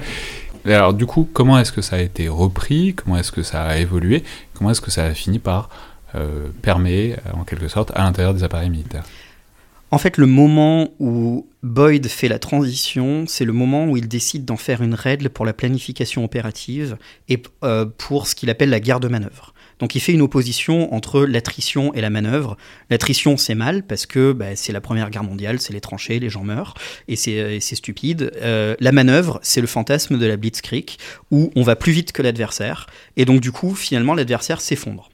Et 0.67 0.75
Alors 0.75 0.95
du 0.95 1.07
coup, 1.07 1.29
comment 1.33 1.59
est-ce 1.59 1.73
que 1.73 1.83
ça 1.83 1.97
a 1.97 2.01
été 2.01 2.29
repris? 2.29 2.95
Comment 2.95 3.17
est-ce 3.17 3.33
que 3.33 3.43
ça 3.43 3.63
a 3.63 3.79
évolué? 3.79 4.23
Comment 4.55 4.71
est-ce 4.71 4.81
que 4.81 4.91
ça 4.91 5.05
a 5.05 5.15
fini 5.15 5.39
par 5.39 5.71
permettre, 6.61 7.23
en 7.33 7.45
quelque 7.45 7.69
sorte, 7.69 7.91
à 7.95 8.03
l'intérieur 8.03 8.35
des 8.35 8.45
appareils 8.45 8.69
militaires? 8.69 9.05
En 9.93 9.99
fait, 9.99 10.17
le 10.17 10.25
moment 10.25 10.89
où 11.01 11.47
Boyd 11.63 12.07
fait 12.07 12.29
la 12.29 12.39
transition, 12.39 13.27
c'est 13.29 13.45
le 13.45 13.53
moment 13.53 13.85
où 13.85 13.99
il 13.99 14.09
décide 14.09 14.47
d'en 14.47 14.57
faire 14.57 14.83
une 14.83 14.95
règle 14.95 15.29
pour 15.29 15.45
la 15.45 15.53
planification 15.53 16.25
opérative 16.25 16.97
et 17.29 17.43
euh, 17.63 17.85
pour 17.99 18.27
ce 18.27 18.35
qu'il 18.35 18.49
appelle 18.49 18.71
la 18.71 18.81
guerre 18.81 19.01
de 19.01 19.09
manœuvre. 19.09 19.53
Donc 19.79 19.95
il 19.95 20.01
fait 20.01 20.13
une 20.13 20.23
opposition 20.23 20.95
entre 20.95 21.23
l'attrition 21.23 21.93
et 21.95 22.01
la 22.01 22.11
manœuvre. 22.11 22.57
L'attrition, 22.91 23.37
c'est 23.37 23.55
mal 23.55 23.83
parce 23.85 24.07
que 24.07 24.33
bah, 24.33 24.57
c'est 24.57 24.73
la 24.73 24.81
Première 24.81 25.11
Guerre 25.11 25.25
mondiale, 25.25 25.61
c'est 25.61 25.73
les 25.73 25.81
tranchées, 25.81 26.19
les 26.19 26.31
gens 26.31 26.45
meurent, 26.45 26.75
et 27.09 27.17
c'est 27.17 27.61
c'est 27.61 27.77
stupide. 27.77 28.33
Euh, 28.43 28.75
la 28.81 28.93
manœuvre, 28.93 29.41
c'est 29.43 29.61
le 29.61 29.67
fantasme 29.67 30.19
de 30.19 30.27
la 30.27 30.37
Blitzkrieg, 30.37 30.97
où 31.31 31.51
on 31.57 31.63
va 31.63 31.77
plus 31.77 31.93
vite 31.93 32.13
que 32.13 32.23
l'adversaire, 32.23 32.87
et 33.17 33.25
donc 33.25 33.41
du 33.41 33.53
coup, 33.53 33.75
finalement, 33.75 34.15
l'adversaire 34.15 34.61
s'effondre 34.61 35.09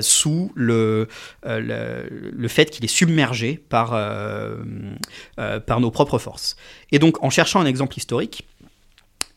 sous 0.00 0.52
le, 0.54 1.08
euh, 1.46 1.60
le, 2.08 2.32
le 2.32 2.48
fait 2.48 2.70
qu'il 2.70 2.84
est 2.84 2.88
submergé 2.88 3.60
par, 3.68 3.94
euh, 3.94 4.56
euh, 5.38 5.60
par 5.60 5.80
nos 5.80 5.90
propres 5.90 6.18
forces. 6.18 6.56
Et 6.92 6.98
donc, 6.98 7.22
en 7.22 7.30
cherchant 7.30 7.60
un 7.60 7.66
exemple 7.66 7.98
historique, 7.98 8.46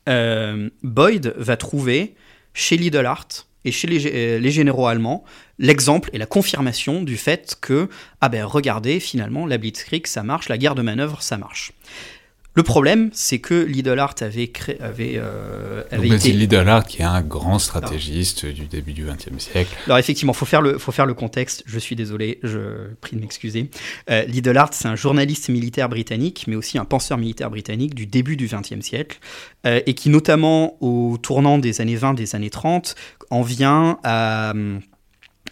euh, 0.07 0.69
Boyd 0.83 1.33
va 1.37 1.57
trouver 1.57 2.15
chez 2.53 2.77
Lidl-Art 2.77 3.44
et 3.65 3.71
chez 3.71 3.87
euh, 3.89 4.39
les 4.39 4.51
généraux 4.51 4.87
allemands 4.87 5.23
l'exemple 5.59 6.09
et 6.13 6.17
la 6.17 6.25
confirmation 6.25 7.01
du 7.01 7.17
fait 7.17 7.55
que, 7.59 7.89
ah 8.21 8.29
ben 8.29 8.43
regardez, 8.45 8.99
finalement, 8.99 9.45
la 9.45 9.57
Blitzkrieg, 9.57 10.07
ça 10.07 10.23
marche, 10.23 10.49
la 10.49 10.57
guerre 10.57 10.75
de 10.75 10.81
manœuvre, 10.81 11.21
ça 11.21 11.37
marche. 11.37 11.71
Le 12.55 12.63
problème, 12.63 13.09
c'est 13.11 13.39
que 13.39 13.53
Lidl-Art 13.53 14.15
avait, 14.21 14.47
créé, 14.47 14.81
avait, 14.81 15.15
euh, 15.17 15.83
avait 15.91 16.07
Donc 16.07 16.19
été... 16.19 16.29
c'est 16.29 16.35
Lidl 16.35 16.83
qui 16.87 17.01
est 17.01 17.05
un 17.05 17.21
grand 17.21 17.59
stratégiste 17.59 18.45
du 18.45 18.65
début 18.65 18.93
du 18.93 19.05
XXe 19.05 19.37
siècle. 19.37 19.75
Alors 19.87 19.97
effectivement, 19.97 20.31
faut 20.31 20.45
faire 20.45 20.61
le 20.61 20.77
faut 20.77 20.93
faire 20.93 21.05
le 21.05 21.13
contexte. 21.13 21.63
Je 21.65 21.77
suis 21.77 21.97
désolé, 21.97 22.39
je 22.43 22.93
prie 23.01 23.17
de 23.17 23.21
m'excuser. 23.21 23.69
Euh, 24.09 24.23
Lidl 24.23 24.57
Art, 24.57 24.69
c'est 24.71 24.87
un 24.87 24.95
journaliste 24.95 25.49
militaire 25.49 25.89
britannique, 25.89 26.45
mais 26.47 26.55
aussi 26.55 26.77
un 26.77 26.85
penseur 26.85 27.17
militaire 27.17 27.49
britannique 27.49 27.93
du 27.93 28.05
début 28.05 28.37
du 28.37 28.47
XXe 28.47 28.79
siècle, 28.79 29.19
euh, 29.65 29.81
et 29.85 29.93
qui 29.93 30.09
notamment 30.09 30.77
au 30.81 31.17
tournant 31.21 31.57
des 31.57 31.81
années 31.81 31.97
20, 31.97 32.13
des 32.13 32.35
années 32.35 32.49
30, 32.49 32.95
en 33.31 33.41
vient 33.41 33.99
à 34.03 34.53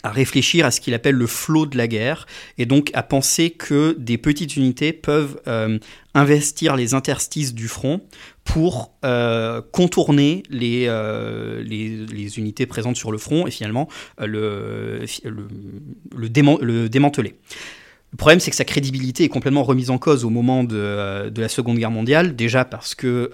à 0.04 0.12
réfléchir 0.12 0.66
à 0.66 0.72
ce 0.72 0.82
qu'il 0.82 0.94
appelle 0.94 1.16
le 1.16 1.28
flot 1.28 1.66
de 1.66 1.78
la 1.78 1.88
guerre, 1.88 2.28
et 2.58 2.66
donc 2.66 2.92
à 2.94 3.04
penser 3.04 3.52
que 3.52 3.96
des 3.98 4.18
petites 4.18 4.58
unités 4.58 4.92
peuvent 4.92 5.40
euh, 5.48 5.80
investir 6.14 6.76
les 6.76 6.94
interstices 6.94 7.54
du 7.54 7.70
front 7.70 8.02
pour 8.44 8.94
euh, 9.06 9.62
contourner 9.72 10.44
les, 10.50 10.86
euh, 10.88 11.64
les, 11.64 12.06
les 12.06 12.38
unités 12.38 12.66
présentes 12.66 12.98
sur 12.98 13.14
le 13.14 13.18
front 13.18 13.48
et 13.48 13.52
finalement 13.52 13.88
le, 14.20 15.06
le, 15.24 15.48
le, 16.12 16.28
le 16.62 16.90
démanteler. 16.90 17.36
Le 18.12 18.18
problème, 18.18 18.40
c'est 18.40 18.52
que 18.52 18.58
sa 18.58 18.66
crédibilité 18.66 19.24
est 19.24 19.30
complètement 19.30 19.64
remise 19.64 19.90
en 19.90 19.98
cause 19.98 20.24
au 20.26 20.30
moment 20.30 20.64
de, 20.64 21.30
de 21.30 21.42
la 21.42 21.50
Seconde 21.50 21.80
Guerre 21.80 21.90
mondiale, 21.90 22.36
déjà 22.36 22.64
parce 22.64 22.94
que 22.94 23.32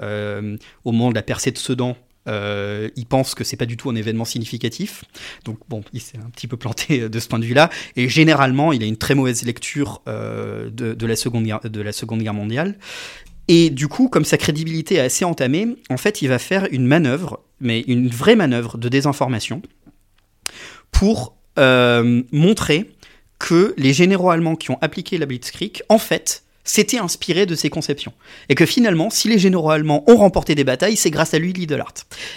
au 0.86 0.92
moment 0.94 1.10
de 1.10 1.16
la 1.16 1.22
percée 1.22 1.52
de 1.52 1.58
Sedan, 1.58 1.98
euh, 2.30 2.90
il 2.96 3.06
pense 3.06 3.36
que 3.36 3.44
c'est 3.44 3.58
pas 3.58 3.66
du 3.66 3.76
tout 3.76 3.90
un 3.90 3.96
événement 3.96 4.26
significatif. 4.26 5.04
Donc 5.46 5.58
bon, 5.68 5.84
il 5.94 6.02
s'est 6.02 6.18
un 6.18 6.30
petit 6.30 6.48
peu 6.48 6.58
planté 6.58 7.10
de 7.10 7.20
ce 7.20 7.28
point 7.28 7.40
de 7.40 7.46
vue-là. 7.46 7.70
Et 7.96 8.08
généralement, 8.08 8.72
il 8.72 8.84
a 8.84 8.86
une 8.86 8.98
très 8.98 9.16
mauvaise 9.16 9.44
lecture 9.44 10.02
euh, 10.08 10.70
de, 10.70 10.94
de 10.94 11.06
la 11.06 11.16
seconde 11.16 11.46
guerre, 11.46 11.60
de 11.62 11.82
la 11.82 11.92
Seconde 11.92 12.22
Guerre 12.22 12.34
mondiale. 12.34 12.78
Et 13.48 13.72
du 13.72 13.88
coup, 13.88 14.10
comme 14.10 14.26
sa 14.26 14.38
crédibilité 14.38 14.96
est 14.96 15.00
assez 15.00 15.26
entamée, 15.26 15.76
en 15.90 15.98
fait, 15.98 16.22
il 16.22 16.28
va 16.28 16.38
faire 16.38 16.68
une 16.72 16.86
manœuvre, 16.86 17.42
mais 17.60 17.82
une 17.82 18.08
vraie 18.08 18.36
manœuvre 18.36 18.78
de 18.78 18.90
désinformation, 18.90 19.64
pour 20.92 21.36
euh, 21.58 22.22
montrer 22.32 22.92
que 23.40 23.74
les 23.78 23.92
généraux 23.92 24.30
allemands 24.30 24.56
qui 24.56 24.70
ont 24.70 24.78
appliqué 24.82 25.18
la 25.18 25.26
Blitzkrieg, 25.26 25.82
en 25.90 25.98
fait, 25.98 26.44
s'étaient 26.70 27.00
inspirés 27.00 27.48
de 27.48 27.56
ses 27.56 27.70
conceptions. 27.70 28.14
Et 28.48 28.56
que 28.56 28.66
finalement, 28.66 29.10
si 29.10 29.28
les 29.28 29.40
généraux 29.40 29.72
allemands 29.72 30.04
ont 30.08 30.18
remporté 30.18 30.54
des 30.54 30.64
batailles, 30.64 30.96
c'est 30.96 31.10
grâce 31.10 31.34
à 31.34 31.40
lui, 31.40 31.52
Lidl-Art. 31.52 31.94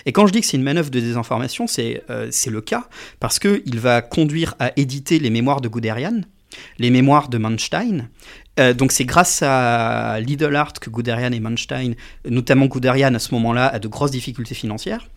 Et 0.07 0.13
quand 0.13 0.27
je 0.27 0.33
dis 0.33 0.41
que 0.41 0.47
c'est 0.47 0.57
une 0.57 0.63
manœuvre 0.63 0.91
de 0.91 1.01
désinformation, 1.01 1.67
c'est 1.67 2.03
euh, 2.09 2.31
le 2.47 2.61
cas, 2.61 2.89
parce 3.21 3.39
qu'il 3.39 3.79
va 3.79 4.01
conduire 4.01 4.55
à 4.59 4.73
éditer 4.77 5.19
les 5.19 5.31
mémoires 5.31 5.61
de 5.61 5.69
Guderian, 5.69 6.23
les 6.79 6.91
mémoires 6.91 7.29
de 7.29 7.37
Manstein. 7.37 8.09
Euh, 8.59 8.73
donc 8.75 8.93
c'est 8.93 9.05
grâce 9.05 9.43
à 9.43 10.19
Lidl 10.21 10.57
Art 10.57 10.75
que 10.75 10.91
Guderian 10.91 11.33
et 11.33 11.41
Manstein, 11.41 11.95
notamment 12.29 12.67
Guderian 12.67 13.15
à 13.15 13.19
ce 13.19 13.35
moment-là, 13.35 13.67
a 13.67 13.79
de 13.79 13.89
grosses 13.89 14.11
difficultés 14.11 14.55
financières. 14.55 15.09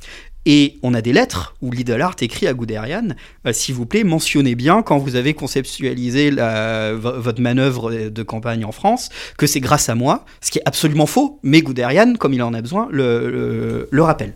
Et 0.45 0.77
on 0.83 0.93
a 0.93 1.01
des 1.01 1.11
lettres 1.13 1.55
où 1.61 1.71
Lidl 1.71 2.01
Art 2.01 2.15
écrit 2.21 2.45
à 2.47 2.53
Guderian 2.53 3.09
euh, 3.47 3.53
S'il 3.53 3.73
vous 3.75 3.85
plaît, 3.85 4.03
mentionnez 4.03 4.53
bien 4.55 4.83
quand 4.83 4.97
vous 4.99 5.15
avez 5.15 5.33
conceptualisé 5.33 6.29
votre 6.31 7.41
manœuvre 7.41 7.91
de 8.09 8.23
campagne 8.23 8.63
en 8.65 8.71
France 8.71 9.09
que 9.37 9.47
c'est 9.47 9.59
grâce 9.59 9.89
à 9.89 9.95
moi, 9.95 10.25
ce 10.41 10.51
qui 10.51 10.59
est 10.59 10.63
absolument 10.65 11.05
faux, 11.07 11.39
mais 11.43 11.61
Guderian, 11.61 12.13
comme 12.15 12.33
il 12.33 12.43
en 12.43 12.53
a 12.53 12.61
besoin, 12.61 12.87
le, 12.91 13.29
le- 13.31 13.87
le 13.91 14.01
rappelle. 14.03 14.33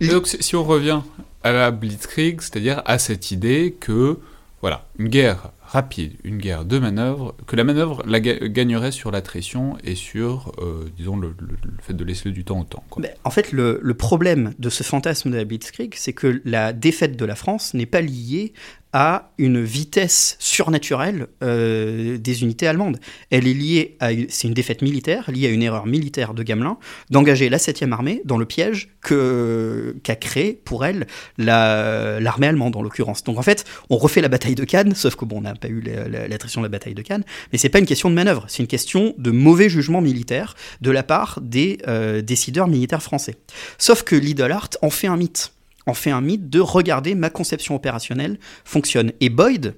Donc, 0.00 0.26
si 0.26 0.56
on 0.56 0.64
revient 0.64 1.00
à 1.44 1.52
la 1.52 1.70
Blitzkrieg, 1.70 2.40
c'est-à-dire 2.40 2.82
à 2.86 2.98
cette 2.98 3.30
idée 3.30 3.76
que, 3.80 4.18
voilà, 4.60 4.86
une 4.98 5.08
guerre 5.08 5.50
rapide, 5.72 6.12
une 6.22 6.36
guerre 6.36 6.66
de 6.66 6.78
manœuvre, 6.78 7.34
que 7.46 7.56
la 7.56 7.64
manœuvre 7.64 8.02
la 8.06 8.20
ga- 8.20 8.46
gagnerait 8.48 8.92
sur 8.92 9.10
l'attrition 9.10 9.78
et 9.84 9.94
sur, 9.94 10.52
euh, 10.58 10.84
disons, 10.98 11.16
le, 11.16 11.34
fait 11.80 11.94
de 11.94 12.04
laisser 12.04 12.30
du 12.30 12.44
temps 12.44 12.60
au 12.60 12.64
temps. 12.64 12.84
Ben, 12.98 13.10
en 13.24 13.30
fait, 13.30 13.52
le, 13.52 13.80
le 13.82 13.94
problème 13.94 14.52
de 14.58 14.68
ce 14.68 14.82
fantasme 14.82 15.30
de 15.30 15.36
la 15.36 15.44
Blitzkrieg, 15.44 15.94
c'est 15.96 16.12
que 16.12 16.42
la 16.44 16.74
défaite 16.74 17.16
de 17.16 17.24
la 17.24 17.34
France 17.34 17.72
n'est 17.72 17.86
pas 17.86 18.02
liée 18.02 18.52
à 18.92 19.32
une 19.38 19.62
vitesse 19.62 20.36
surnaturelle 20.38 21.26
euh, 21.42 22.18
des 22.18 22.42
unités 22.42 22.66
allemandes. 22.66 22.98
Elle 23.30 23.46
est 23.46 23.54
liée 23.54 23.96
à 24.00 24.10
c'est 24.28 24.48
une 24.48 24.54
défaite 24.54 24.82
militaire 24.82 25.30
liée 25.30 25.46
à 25.46 25.50
une 25.50 25.62
erreur 25.62 25.86
militaire 25.86 26.34
de 26.34 26.42
Gamelin 26.42 26.76
d'engager 27.10 27.48
la 27.48 27.56
7e 27.58 27.92
armée 27.92 28.20
dans 28.24 28.36
le 28.38 28.44
piège 28.44 28.90
qu'a 29.02 30.16
créé 30.16 30.60
pour 30.64 30.84
elle 30.84 31.06
la- 31.38 32.20
l'armée 32.20 32.46
allemande 32.48 32.76
en 32.76 32.82
l'occurrence. 32.82 33.24
Donc 33.24 33.38
en 33.38 33.42
fait, 33.42 33.64
on 33.90 33.96
refait 33.96 34.20
la 34.20 34.28
bataille 34.28 34.54
de 34.54 34.64
Cannes, 34.64 34.94
sauf 34.94 35.16
que 35.16 35.24
bon, 35.24 35.38
on 35.38 35.42
n'a 35.42 35.54
pas 35.54 35.68
eu 35.68 35.80
la- 35.80 36.08
la- 36.08 36.28
l'attrition 36.28 36.60
de 36.60 36.66
la 36.66 36.70
bataille 36.70 36.94
de 36.94 37.02
Cannes, 37.02 37.24
mais 37.52 37.58
c'est 37.58 37.68
pas 37.70 37.78
une 37.78 37.86
question 37.86 38.10
de 38.10 38.14
manœuvre, 38.14 38.44
c'est 38.48 38.62
une 38.62 38.66
question 38.68 39.14
de 39.18 39.30
mauvais 39.30 39.68
jugement 39.68 40.00
militaire 40.00 40.54
de 40.80 40.90
la 40.90 41.02
part 41.02 41.40
des 41.42 41.78
euh, 41.88 42.20
décideurs 42.22 42.68
militaires 42.68 43.02
français. 43.02 43.36
Sauf 43.78 44.02
que 44.02 44.14
Lidl 44.16 44.52
en 44.82 44.90
fait 44.90 45.06
un 45.06 45.16
mythe. 45.16 45.52
En 45.86 45.94
fait 45.94 46.10
un 46.10 46.20
mythe 46.20 46.48
de 46.48 46.60
regarder 46.60 47.14
ma 47.14 47.30
conception 47.30 47.74
opérationnelle 47.74 48.38
fonctionne. 48.64 49.12
Et 49.20 49.28
Boyd 49.28 49.74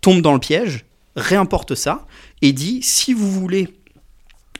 tombe 0.00 0.22
dans 0.22 0.32
le 0.32 0.40
piège, 0.40 0.84
réimporte 1.16 1.74
ça 1.74 2.06
et 2.42 2.52
dit 2.52 2.80
si 2.82 3.12
vous 3.12 3.30
voulez 3.30 3.68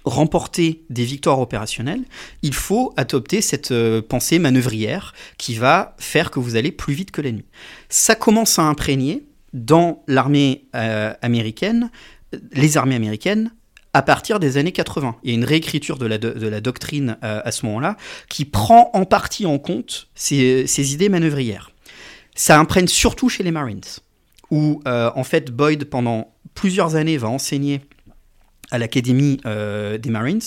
remporter 0.04 0.84
des 0.90 1.04
victoires 1.04 1.40
opérationnelles, 1.40 2.02
il 2.42 2.54
faut 2.54 2.92
adopter 2.96 3.40
cette 3.40 3.70
euh, 3.70 4.02
pensée 4.02 4.38
manœuvrière 4.38 5.14
qui 5.38 5.54
va 5.54 5.96
faire 5.98 6.30
que 6.30 6.38
vous 6.38 6.56
allez 6.56 6.72
plus 6.72 6.94
vite 6.94 7.10
que 7.10 7.22
l'ennemi. 7.22 7.44
Ça 7.88 8.14
commence 8.14 8.58
à 8.58 8.62
imprégner 8.62 9.24
dans 9.54 10.02
l'armée 10.06 10.66
euh, 10.74 11.14
américaine, 11.22 11.90
euh, 12.34 12.38
les 12.52 12.76
armées 12.76 12.96
américaines, 12.96 13.50
à 13.94 14.02
partir 14.02 14.40
des 14.40 14.56
années 14.58 14.72
80. 14.72 15.16
Il 15.22 15.30
y 15.30 15.32
a 15.32 15.36
une 15.36 15.44
réécriture 15.44 15.96
de 15.96 16.06
la, 16.06 16.60
doctrine 16.60 17.16
euh, 17.22 17.40
à 17.44 17.52
ce 17.52 17.64
moment-là 17.66 17.96
qui 18.28 18.44
prend 18.44 18.90
en 18.92 19.04
partie 19.04 19.46
en 19.46 19.58
compte 19.58 20.08
ces, 20.14 20.66
ces 20.66 20.92
idées 20.92 21.08
manœuvrières. 21.08 21.70
Ça 22.34 22.58
imprègne 22.58 22.88
surtout 22.88 23.28
chez 23.28 23.44
les 23.44 23.52
Marines, 23.52 23.80
où 24.50 24.82
euh, 24.88 25.10
en 25.14 25.22
fait 25.22 25.52
Boyd, 25.52 25.84
pendant 25.84 26.34
plusieurs 26.54 26.96
années, 26.96 27.16
va 27.16 27.28
enseigner 27.28 27.80
à 28.74 28.78
l'Académie 28.78 29.38
euh, 29.46 29.98
des 29.98 30.10
Marines 30.10 30.40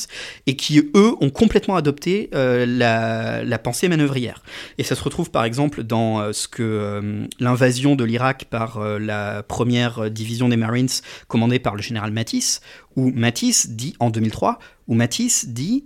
et 0.47 0.57
qui, 0.57 0.80
eux, 0.80 1.15
ont 1.21 1.30
complètement 1.30 1.78
adopté 1.78 2.30
euh, 2.36 2.65
la, 2.67 3.57
pensée 3.57 3.88
manœuvrière. 3.88 4.43
Et 4.78 4.84
ça 4.84 4.95
se 4.95 5.03
retrouve 5.03 5.32
par 5.32 5.45
exemple 5.45 5.84
dans 5.84 6.19
euh, 6.19 6.34
ce 6.34 6.49
que 6.49 7.25
l'invasion 7.39 7.95
de 7.95 8.03
l'Irak 8.03 8.45
par 8.49 8.80
la 8.99 9.43
première 9.43 10.11
division 10.11 10.49
des 10.49 10.57
Marines 10.57 10.89
commandée 11.28 11.59
par 11.59 11.75
le 11.75 11.82
général 11.82 12.11
Matisse, 12.11 12.61
où 12.95 13.11
Matisse 13.11 13.69
dit, 13.69 13.95
en 13.99 14.09
2003, 14.09 14.59
où 14.88 14.93
Matisse 14.93 15.47
dit 15.47 15.86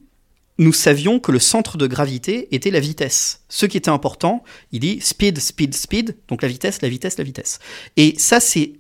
nous 0.57 0.73
savions 0.73 1.19
que 1.19 1.31
le 1.31 1.39
centre 1.39 1.77
de 1.77 1.87
gravité 1.87 2.53
était 2.53 2.71
la 2.71 2.79
vitesse. 2.79 3.41
Ce 3.49 3.65
qui 3.65 3.77
était 3.77 3.89
important, 3.89 4.43
il 4.71 4.81
dit 4.81 4.99
speed, 5.01 5.39
speed, 5.39 5.73
speed, 5.73 6.17
donc 6.27 6.41
la 6.41 6.47
vitesse, 6.47 6.81
la 6.81 6.89
vitesse, 6.89 7.17
la 7.17 7.23
vitesse. 7.23 7.59
Et 7.97 8.13
ça, 8.17 8.39
c'est 8.39 8.73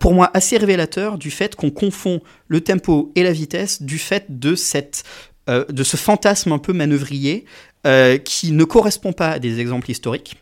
pour 0.00 0.14
moi 0.14 0.30
assez 0.34 0.56
révélateur 0.56 1.18
du 1.18 1.30
fait 1.30 1.56
qu'on 1.56 1.70
confond 1.70 2.20
le 2.48 2.60
tempo 2.60 3.12
et 3.14 3.22
la 3.22 3.32
vitesse 3.32 3.82
du 3.82 3.98
fait 3.98 4.26
de, 4.28 4.54
cette, 4.54 5.04
euh, 5.48 5.64
de 5.66 5.82
ce 5.82 5.96
fantasme 5.96 6.52
un 6.52 6.58
peu 6.58 6.72
manœuvrier 6.72 7.44
euh, 7.86 8.18
qui 8.18 8.52
ne 8.52 8.64
correspond 8.64 9.12
pas 9.12 9.30
à 9.30 9.38
des 9.38 9.60
exemples 9.60 9.90
historiques. 9.90 10.36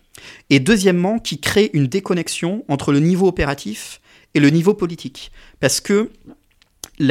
Et 0.50 0.60
deuxièmement, 0.60 1.18
qui 1.18 1.40
crée 1.40 1.70
une 1.72 1.86
déconnexion 1.86 2.64
entre 2.68 2.92
le 2.92 3.00
niveau 3.00 3.26
opératif 3.26 4.00
et 4.34 4.40
le 4.40 4.50
niveau 4.50 4.74
politique. 4.74 5.32
Parce 5.58 5.80
que 5.80 6.10
il 6.98 7.08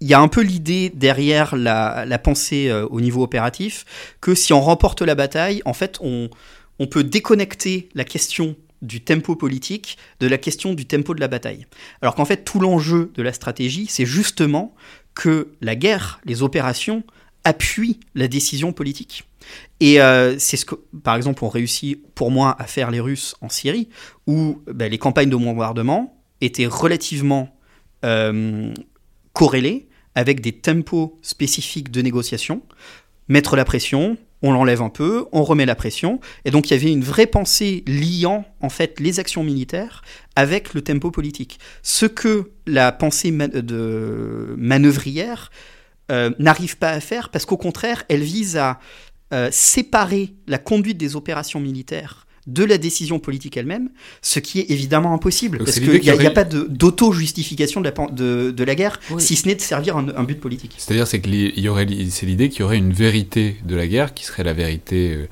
y 0.00 0.14
a 0.14 0.20
un 0.20 0.28
peu 0.28 0.40
l'idée 0.40 0.90
derrière 0.94 1.54
la, 1.54 2.06
la 2.06 2.18
pensée 2.18 2.70
euh, 2.70 2.86
au 2.86 3.02
niveau 3.02 3.22
opératif 3.22 3.84
que 4.22 4.34
si 4.34 4.54
on 4.54 4.62
remporte 4.62 5.02
la 5.02 5.14
bataille, 5.14 5.60
en 5.66 5.74
fait, 5.74 5.98
on, 6.00 6.30
on 6.78 6.86
peut 6.86 7.04
déconnecter 7.04 7.90
la 7.94 8.04
question 8.04 8.56
du 8.82 9.02
tempo 9.02 9.36
politique 9.36 9.98
de 10.20 10.26
la 10.26 10.38
question 10.38 10.74
du 10.74 10.86
tempo 10.86 11.14
de 11.14 11.20
la 11.20 11.28
bataille. 11.28 11.66
Alors 12.02 12.14
qu'en 12.14 12.24
fait, 12.24 12.44
tout 12.44 12.60
l'enjeu 12.60 13.12
de 13.14 13.22
la 13.22 13.32
stratégie, 13.32 13.86
c'est 13.88 14.06
justement 14.06 14.74
que 15.14 15.52
la 15.60 15.76
guerre, 15.76 16.20
les 16.24 16.42
opérations, 16.42 17.02
appuient 17.44 18.00
la 18.14 18.28
décision 18.28 18.72
politique. 18.72 19.24
Et 19.80 20.00
euh, 20.00 20.38
c'est 20.38 20.56
ce 20.56 20.64
que, 20.64 20.74
par 21.02 21.16
exemple, 21.16 21.44
ont 21.44 21.48
réussi 21.48 22.00
pour 22.14 22.30
moi 22.30 22.54
à 22.58 22.64
faire 22.64 22.90
les 22.90 23.00
Russes 23.00 23.34
en 23.40 23.48
Syrie, 23.48 23.88
où 24.26 24.62
ben, 24.66 24.90
les 24.90 24.98
campagnes 24.98 25.30
de 25.30 25.36
bombardement 25.36 26.22
étaient 26.40 26.66
relativement 26.66 27.56
euh, 28.04 28.72
corrélées 29.32 29.88
avec 30.14 30.40
des 30.40 30.52
tempos 30.52 31.18
spécifiques 31.22 31.90
de 31.90 32.02
négociation. 32.02 32.62
Mettre 33.28 33.56
la 33.56 33.64
pression, 33.64 34.16
on 34.42 34.52
l'enlève 34.52 34.82
un 34.82 34.88
peu, 34.88 35.26
on 35.32 35.42
remet 35.42 35.66
la 35.66 35.74
pression, 35.74 36.20
et 36.44 36.50
donc 36.50 36.70
il 36.70 36.74
y 36.74 36.76
avait 36.76 36.92
une 36.92 37.04
vraie 37.04 37.26
pensée 37.26 37.84
liant 37.86 38.44
en 38.60 38.70
fait 38.70 38.98
les 39.00 39.20
actions 39.20 39.44
militaires 39.44 40.02
avec 40.36 40.74
le 40.74 40.82
tempo 40.82 41.10
politique. 41.10 41.58
Ce 41.82 42.06
que 42.06 42.50
la 42.66 42.92
pensée 42.92 43.30
de 43.30 44.54
manœuvrière 44.56 45.50
euh, 46.10 46.30
n'arrive 46.38 46.78
pas 46.78 46.90
à 46.90 47.00
faire, 47.00 47.28
parce 47.28 47.44
qu'au 47.44 47.56
contraire, 47.56 48.04
elle 48.08 48.22
vise 48.22 48.56
à 48.56 48.80
euh, 49.32 49.48
séparer 49.52 50.34
la 50.46 50.58
conduite 50.58 50.98
des 50.98 51.16
opérations 51.16 51.60
militaires 51.60 52.26
de 52.46 52.64
la 52.64 52.78
décision 52.78 53.18
politique 53.18 53.56
elle-même, 53.56 53.90
ce 54.22 54.38
qui 54.40 54.60
est 54.60 54.70
évidemment 54.70 55.12
impossible, 55.14 55.58
Donc 55.58 55.66
parce 55.66 55.78
qu'il 55.80 56.00
n'y 56.00 56.10
a, 56.10 56.14
a 56.14 56.30
pas 56.30 56.44
d'auto-justification 56.44 57.80
de, 57.80 57.92
de, 58.12 58.50
de 58.50 58.64
la 58.64 58.74
guerre, 58.74 59.00
Oui. 59.10 59.22
si 59.22 59.36
ce 59.36 59.46
n'est 59.46 59.54
de 59.54 59.60
servir 59.60 59.96
un, 59.96 60.08
un 60.16 60.24
but 60.24 60.40
politique. 60.40 60.74
C'est-à-dire 60.78 61.06
c'est 61.06 61.20
qu'il 61.20 61.58
y 61.58 61.68
aurait, 61.68 61.86
c'est 62.10 62.26
l'idée 62.26 62.48
qu'il 62.48 62.60
y 62.60 62.62
aurait 62.62 62.78
une 62.78 62.92
vérité 62.92 63.56
de 63.64 63.76
la 63.76 63.86
guerre 63.86 64.14
qui 64.14 64.24
serait 64.24 64.44
la 64.44 64.52
vérité 64.52 65.14
euh, 65.14 65.28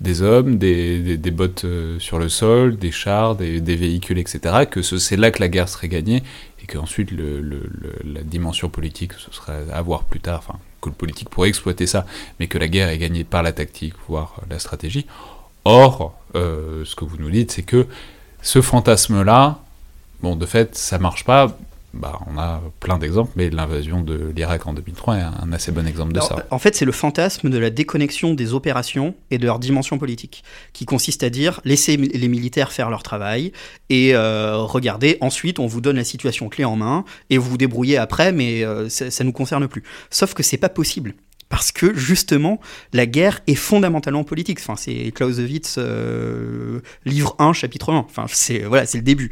des 0.00 0.22
hommes, 0.22 0.58
des, 0.58 1.00
des, 1.00 1.16
des 1.16 1.30
bottes 1.30 1.64
euh, 1.64 1.98
sur 1.98 2.18
le 2.18 2.28
sol, 2.28 2.76
des 2.76 2.92
chars, 2.92 3.34
des, 3.36 3.60
des 3.60 3.76
véhicules, 3.76 4.18
etc. 4.18 4.64
Que 4.70 4.82
ce- 4.82 4.98
c'est 4.98 5.16
là 5.16 5.30
que 5.30 5.40
la 5.40 5.48
guerre 5.48 5.68
serait 5.68 5.88
gagnée 5.88 6.22
et 6.62 6.66
qu'ensuite 6.66 7.10
le, 7.10 7.40
le- 7.40 7.68
le- 7.80 8.12
la 8.14 8.22
dimension 8.22 8.68
politique 8.68 9.12
ce 9.14 9.32
serait 9.32 9.64
à 9.72 9.82
voir 9.82 10.04
plus 10.04 10.20
tard. 10.20 10.44
Enfin, 10.46 10.58
que 10.80 10.88
le 10.88 10.94
politique 10.94 11.28
pourrait 11.28 11.48
exploiter 11.48 11.86
ça, 11.88 12.06
mais 12.38 12.46
que 12.46 12.58
la 12.58 12.68
guerre 12.68 12.88
est 12.90 12.98
gagnée 12.98 13.24
par 13.24 13.42
la 13.42 13.50
tactique, 13.52 13.94
voire 14.08 14.40
la 14.48 14.60
stratégie. 14.60 15.06
Or, 15.68 16.14
euh, 16.34 16.82
ce 16.86 16.96
que 16.96 17.04
vous 17.04 17.18
nous 17.18 17.30
dites, 17.30 17.52
c'est 17.52 17.62
que 17.62 17.86
ce 18.40 18.62
fantasme-là, 18.62 19.58
bon, 20.22 20.34
de 20.34 20.46
fait, 20.46 20.74
ça 20.74 20.98
marche 20.98 21.24
pas. 21.24 21.58
Bah, 21.92 22.20
on 22.26 22.38
a 22.38 22.62
plein 22.80 22.98
d'exemples, 22.98 23.32
mais 23.36 23.50
l'invasion 23.50 24.00
de 24.00 24.32
l'Irak 24.34 24.66
en 24.66 24.72
2003 24.72 25.16
est 25.16 25.20
un 25.20 25.52
assez 25.52 25.70
bon 25.70 25.86
exemple 25.86 26.12
de 26.12 26.20
Alors, 26.20 26.28
ça. 26.28 26.46
En 26.50 26.58
fait, 26.58 26.74
c'est 26.74 26.86
le 26.86 26.92
fantasme 26.92 27.50
de 27.50 27.58
la 27.58 27.68
déconnexion 27.68 28.32
des 28.32 28.54
opérations 28.54 29.14
et 29.30 29.36
de 29.36 29.44
leur 29.44 29.58
dimension 29.58 29.98
politique, 29.98 30.42
qui 30.72 30.86
consiste 30.86 31.22
à 31.22 31.28
dire 31.28 31.60
laissez 31.64 31.98
les 31.98 32.28
militaires 32.28 32.72
faire 32.72 32.88
leur 32.88 33.02
travail 33.02 33.52
et 33.90 34.14
euh, 34.14 34.56
regardez, 34.58 35.18
ensuite 35.20 35.58
on 35.58 35.66
vous 35.66 35.80
donne 35.80 35.96
la 35.96 36.04
situation 36.04 36.48
clé 36.48 36.64
en 36.64 36.76
main 36.76 37.04
et 37.30 37.38
vous 37.38 37.50
vous 37.50 37.58
débrouillez 37.58 37.96
après, 37.96 38.32
mais 38.32 38.64
euh, 38.64 38.88
ça, 38.88 39.10
ça 39.10 39.24
nous 39.24 39.32
concerne 39.32 39.66
plus. 39.66 39.82
Sauf 40.10 40.34
que 40.34 40.42
c'est 40.42 40.58
pas 40.58 40.68
possible. 40.68 41.14
Parce 41.48 41.72
que 41.72 41.94
justement, 41.96 42.60
la 42.92 43.06
guerre 43.06 43.40
est 43.46 43.54
fondamentalement 43.54 44.22
politique. 44.24 44.58
Enfin, 44.60 44.74
c'est 44.76 45.10
Clausewitz, 45.14 45.76
euh, 45.78 46.80
livre 47.06 47.34
1, 47.38 47.52
chapitre 47.54 47.92
1. 47.92 47.96
Enfin, 47.98 48.26
c'est 48.28 48.60
voilà, 48.60 48.84
c'est 48.86 48.98
le 48.98 49.04
début. 49.04 49.30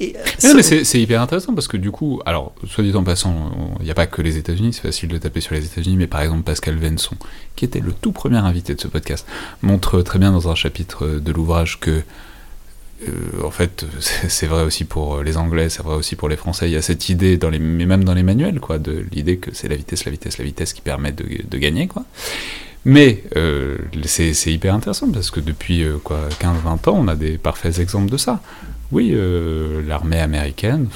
Et, 0.00 0.14
euh, 0.16 0.54
non, 0.54 0.62
ça- 0.62 0.84
c'est 0.84 1.00
hyper 1.00 1.20
intéressant 1.20 1.54
parce 1.54 1.66
que 1.66 1.76
du 1.76 1.90
coup, 1.90 2.20
alors, 2.24 2.54
soit 2.68 2.84
dit 2.84 2.94
en 2.94 3.02
passant, 3.02 3.50
il 3.80 3.84
n'y 3.84 3.90
a 3.90 3.94
pas 3.94 4.06
que 4.06 4.22
les 4.22 4.36
États-Unis, 4.36 4.72
c'est 4.72 4.82
facile 4.82 5.08
de 5.08 5.18
taper 5.18 5.40
sur 5.40 5.54
les 5.54 5.64
États-Unis, 5.64 5.96
mais 5.96 6.06
par 6.06 6.20
exemple, 6.20 6.44
Pascal 6.44 6.76
Venson, 6.78 7.16
qui 7.56 7.64
était 7.64 7.80
le 7.80 7.90
tout 7.92 8.12
premier 8.12 8.36
invité 8.38 8.76
de 8.76 8.80
ce 8.80 8.86
podcast, 8.86 9.26
montre 9.62 10.00
très 10.02 10.20
bien 10.20 10.30
dans 10.30 10.48
un 10.48 10.54
chapitre 10.54 11.08
de 11.18 11.32
l'ouvrage 11.32 11.80
que, 11.80 12.02
euh, 13.06 13.44
en 13.46 13.50
fait, 13.50 13.84
c'est 14.00 14.46
vrai 14.46 14.62
aussi 14.64 14.84
pour 14.84 15.22
les 15.22 15.36
Anglais, 15.36 15.68
c'est 15.68 15.82
vrai 15.82 15.94
aussi 15.96 16.16
pour 16.16 16.28
les 16.28 16.36
Français, 16.36 16.68
il 16.68 16.72
y 16.72 16.76
a 16.76 16.82
cette 16.82 17.08
idée, 17.08 17.38
mais 17.60 17.86
même 17.86 18.04
dans 18.04 18.14
les 18.14 18.22
manuels, 18.22 18.60
quoi, 18.60 18.78
de 18.78 19.04
l'idée 19.12 19.36
que 19.36 19.50
c'est 19.54 19.68
la 19.68 19.76
vitesse, 19.76 20.04
la 20.04 20.10
vitesse, 20.10 20.38
la 20.38 20.44
vitesse 20.44 20.72
qui 20.72 20.80
permet 20.80 21.12
de, 21.12 21.24
de 21.48 21.58
gagner, 21.58 21.86
quoi. 21.86 22.04
Mais 22.84 23.24
euh, 23.36 23.76
c'est 24.04 24.32
hyper 24.52 24.74
intéressant 24.74 25.10
parce 25.10 25.30
que 25.30 25.40
depuis 25.40 25.82
euh, 25.82 25.98
quoi 26.02 26.20
15-20 26.40 26.88
ans, 26.90 26.96
on 26.96 27.08
a 27.08 27.16
des 27.16 27.36
parfaits 27.36 27.78
exemples 27.80 28.10
de 28.10 28.16
ça. 28.16 28.40
Oui, 28.90 29.10
euh, 29.12 29.82
l'armée 29.86 30.20
américaine 30.20 30.86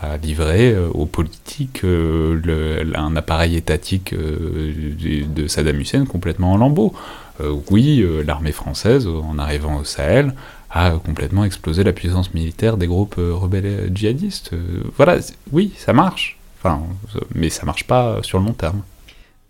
a 0.00 0.16
livré 0.18 0.70
euh, 0.72 0.86
aux 0.94 1.06
politiques 1.06 1.80
euh, 1.82 2.84
un 2.94 3.16
appareil 3.16 3.56
étatique 3.56 4.12
euh, 4.12 4.72
du- 4.96 5.24
de 5.24 5.48
Saddam 5.48 5.80
Hussein 5.80 6.04
complètement 6.04 6.52
en 6.52 6.58
lambeaux. 6.58 6.92
euh, 7.40 7.52
oui, 7.70 8.02
euh, 8.02 8.22
l'armée 8.22 8.52
française, 8.52 9.08
en 9.08 9.36
arrivant 9.38 9.78
au 9.78 9.84
Sahel, 9.84 10.34
a 10.70 10.90
complètement 11.04 11.44
explosé 11.44 11.82
la 11.84 11.92
puissance 11.92 12.32
militaire 12.32 12.76
des 12.76 12.86
groupes 12.86 13.16
euh, 13.18 13.34
rebelles 13.34 13.90
djihadistes. 13.94 14.52
Euh, 14.52 14.84
voilà, 14.96 15.18
oui, 15.52 15.72
ça 15.76 15.92
marche. 15.92 16.38
Enfin, 16.58 16.82
euh, 17.16 17.20
mais 17.34 17.50
ça 17.50 17.64
marche 17.64 17.84
pas 17.84 18.18
sur 18.22 18.38
le 18.38 18.44
long 18.44 18.52
terme. 18.52 18.82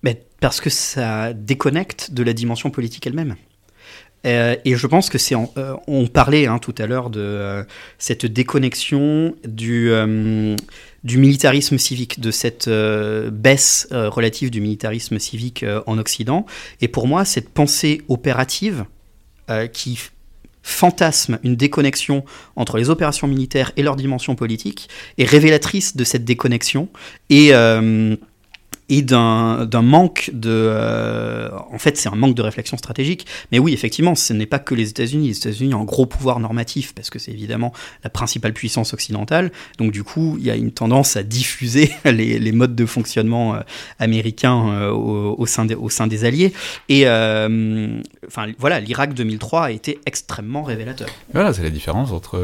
Mais 0.02 0.22
parce 0.40 0.60
que 0.60 0.70
ça 0.70 1.32
déconnecte 1.32 2.12
de 2.12 2.22
la 2.22 2.32
dimension 2.32 2.70
politique 2.70 3.06
elle-même. 3.06 3.36
Euh, 4.26 4.56
et 4.64 4.76
je 4.76 4.86
pense 4.86 5.08
que 5.08 5.18
c'est. 5.18 5.34
euh, 5.34 5.74
on 5.86 6.06
parlait 6.06 6.46
hein, 6.46 6.58
tout 6.58 6.74
à 6.78 6.86
l'heure 6.86 7.10
de 7.10 7.20
euh, 7.20 7.64
cette 7.98 8.26
déconnexion 8.26 9.34
du, 9.46 9.90
euh, 9.90 10.56
du 11.04 11.16
militarisme 11.18 11.78
civique, 11.78 12.20
de 12.20 12.30
cette 12.30 12.68
euh, 12.68 13.30
baisse 13.30 13.88
euh, 13.92 14.10
relative 14.10 14.50
du 14.50 14.60
militarisme 14.60 15.18
civique 15.18 15.62
euh, 15.62 15.82
en 15.86 15.96
Occident. 15.98 16.44
Et 16.82 16.88
pour 16.88 17.06
moi, 17.06 17.24
cette 17.24 17.48
pensée 17.48 18.02
opérative 18.08 18.84
euh, 19.48 19.66
qui 19.66 19.98
fantasme 20.62 21.38
une 21.42 21.56
déconnexion 21.56 22.24
entre 22.56 22.76
les 22.76 22.90
opérations 22.90 23.26
militaires 23.26 23.72
et 23.76 23.82
leur 23.82 23.96
dimension 23.96 24.34
politique 24.34 24.88
est 25.18 25.24
révélatrice 25.24 25.96
de 25.96 26.04
cette 26.04 26.24
déconnexion. 26.24 26.88
Et, 27.28 27.54
euh, 27.54 28.16
et 28.90 29.02
d'un 29.02 29.68
manque 29.82 30.30
de... 30.34 30.50
euh, 30.50 31.48
en 31.70 31.78
fait, 31.78 31.96
c'est 31.96 32.08
un 32.08 32.16
manque 32.16 32.34
de 32.34 32.42
réflexion 32.42 32.76
stratégique. 32.76 33.24
Mais 33.52 33.60
oui, 33.60 33.72
effectivement, 33.72 34.16
ce 34.16 34.32
n'est 34.32 34.46
pas 34.46 34.58
que 34.58 34.74
les 34.74 34.90
États-Unis. 34.90 35.28
Les 35.28 35.36
États-Unis 35.36 35.74
ont 35.74 35.82
un 35.82 35.84
gros 35.84 36.06
pouvoir 36.06 36.40
normatif 36.40 36.92
parce 36.92 37.08
que 37.08 37.20
c'est 37.20 37.30
évidemment 37.30 37.72
la 38.02 38.10
principale 38.10 38.52
puissance 38.52 38.92
occidentale. 38.92 39.52
Donc 39.78 39.92
du 39.92 40.02
coup, 40.02 40.36
il 40.40 40.44
y 40.44 40.50
a 40.50 40.56
une 40.56 40.72
tendance 40.72 41.16
à 41.16 41.22
diffuser 41.22 41.92
les, 42.04 42.40
les 42.40 42.52
modes 42.52 42.74
de 42.74 42.84
fonctionnement 42.84 43.54
euh, 43.54 43.60
américains 44.00 44.68
euh, 44.72 44.90
au, 44.90 45.46
sein 45.46 45.66
des, 45.66 45.76
au 45.76 45.88
sein 45.88 46.08
des 46.08 46.24
alliés. 46.24 46.52
Et 46.88 47.04
voilà, 48.58 48.80
l'Irak 48.80 49.14
2003 49.14 49.66
a 49.66 49.70
été 49.70 50.00
extrêmement 50.04 50.64
révélateur. 50.64 51.08
Voilà, 51.32 51.52
c'est 51.52 51.62
la 51.62 51.70
différence 51.70 52.10
entre, 52.10 52.42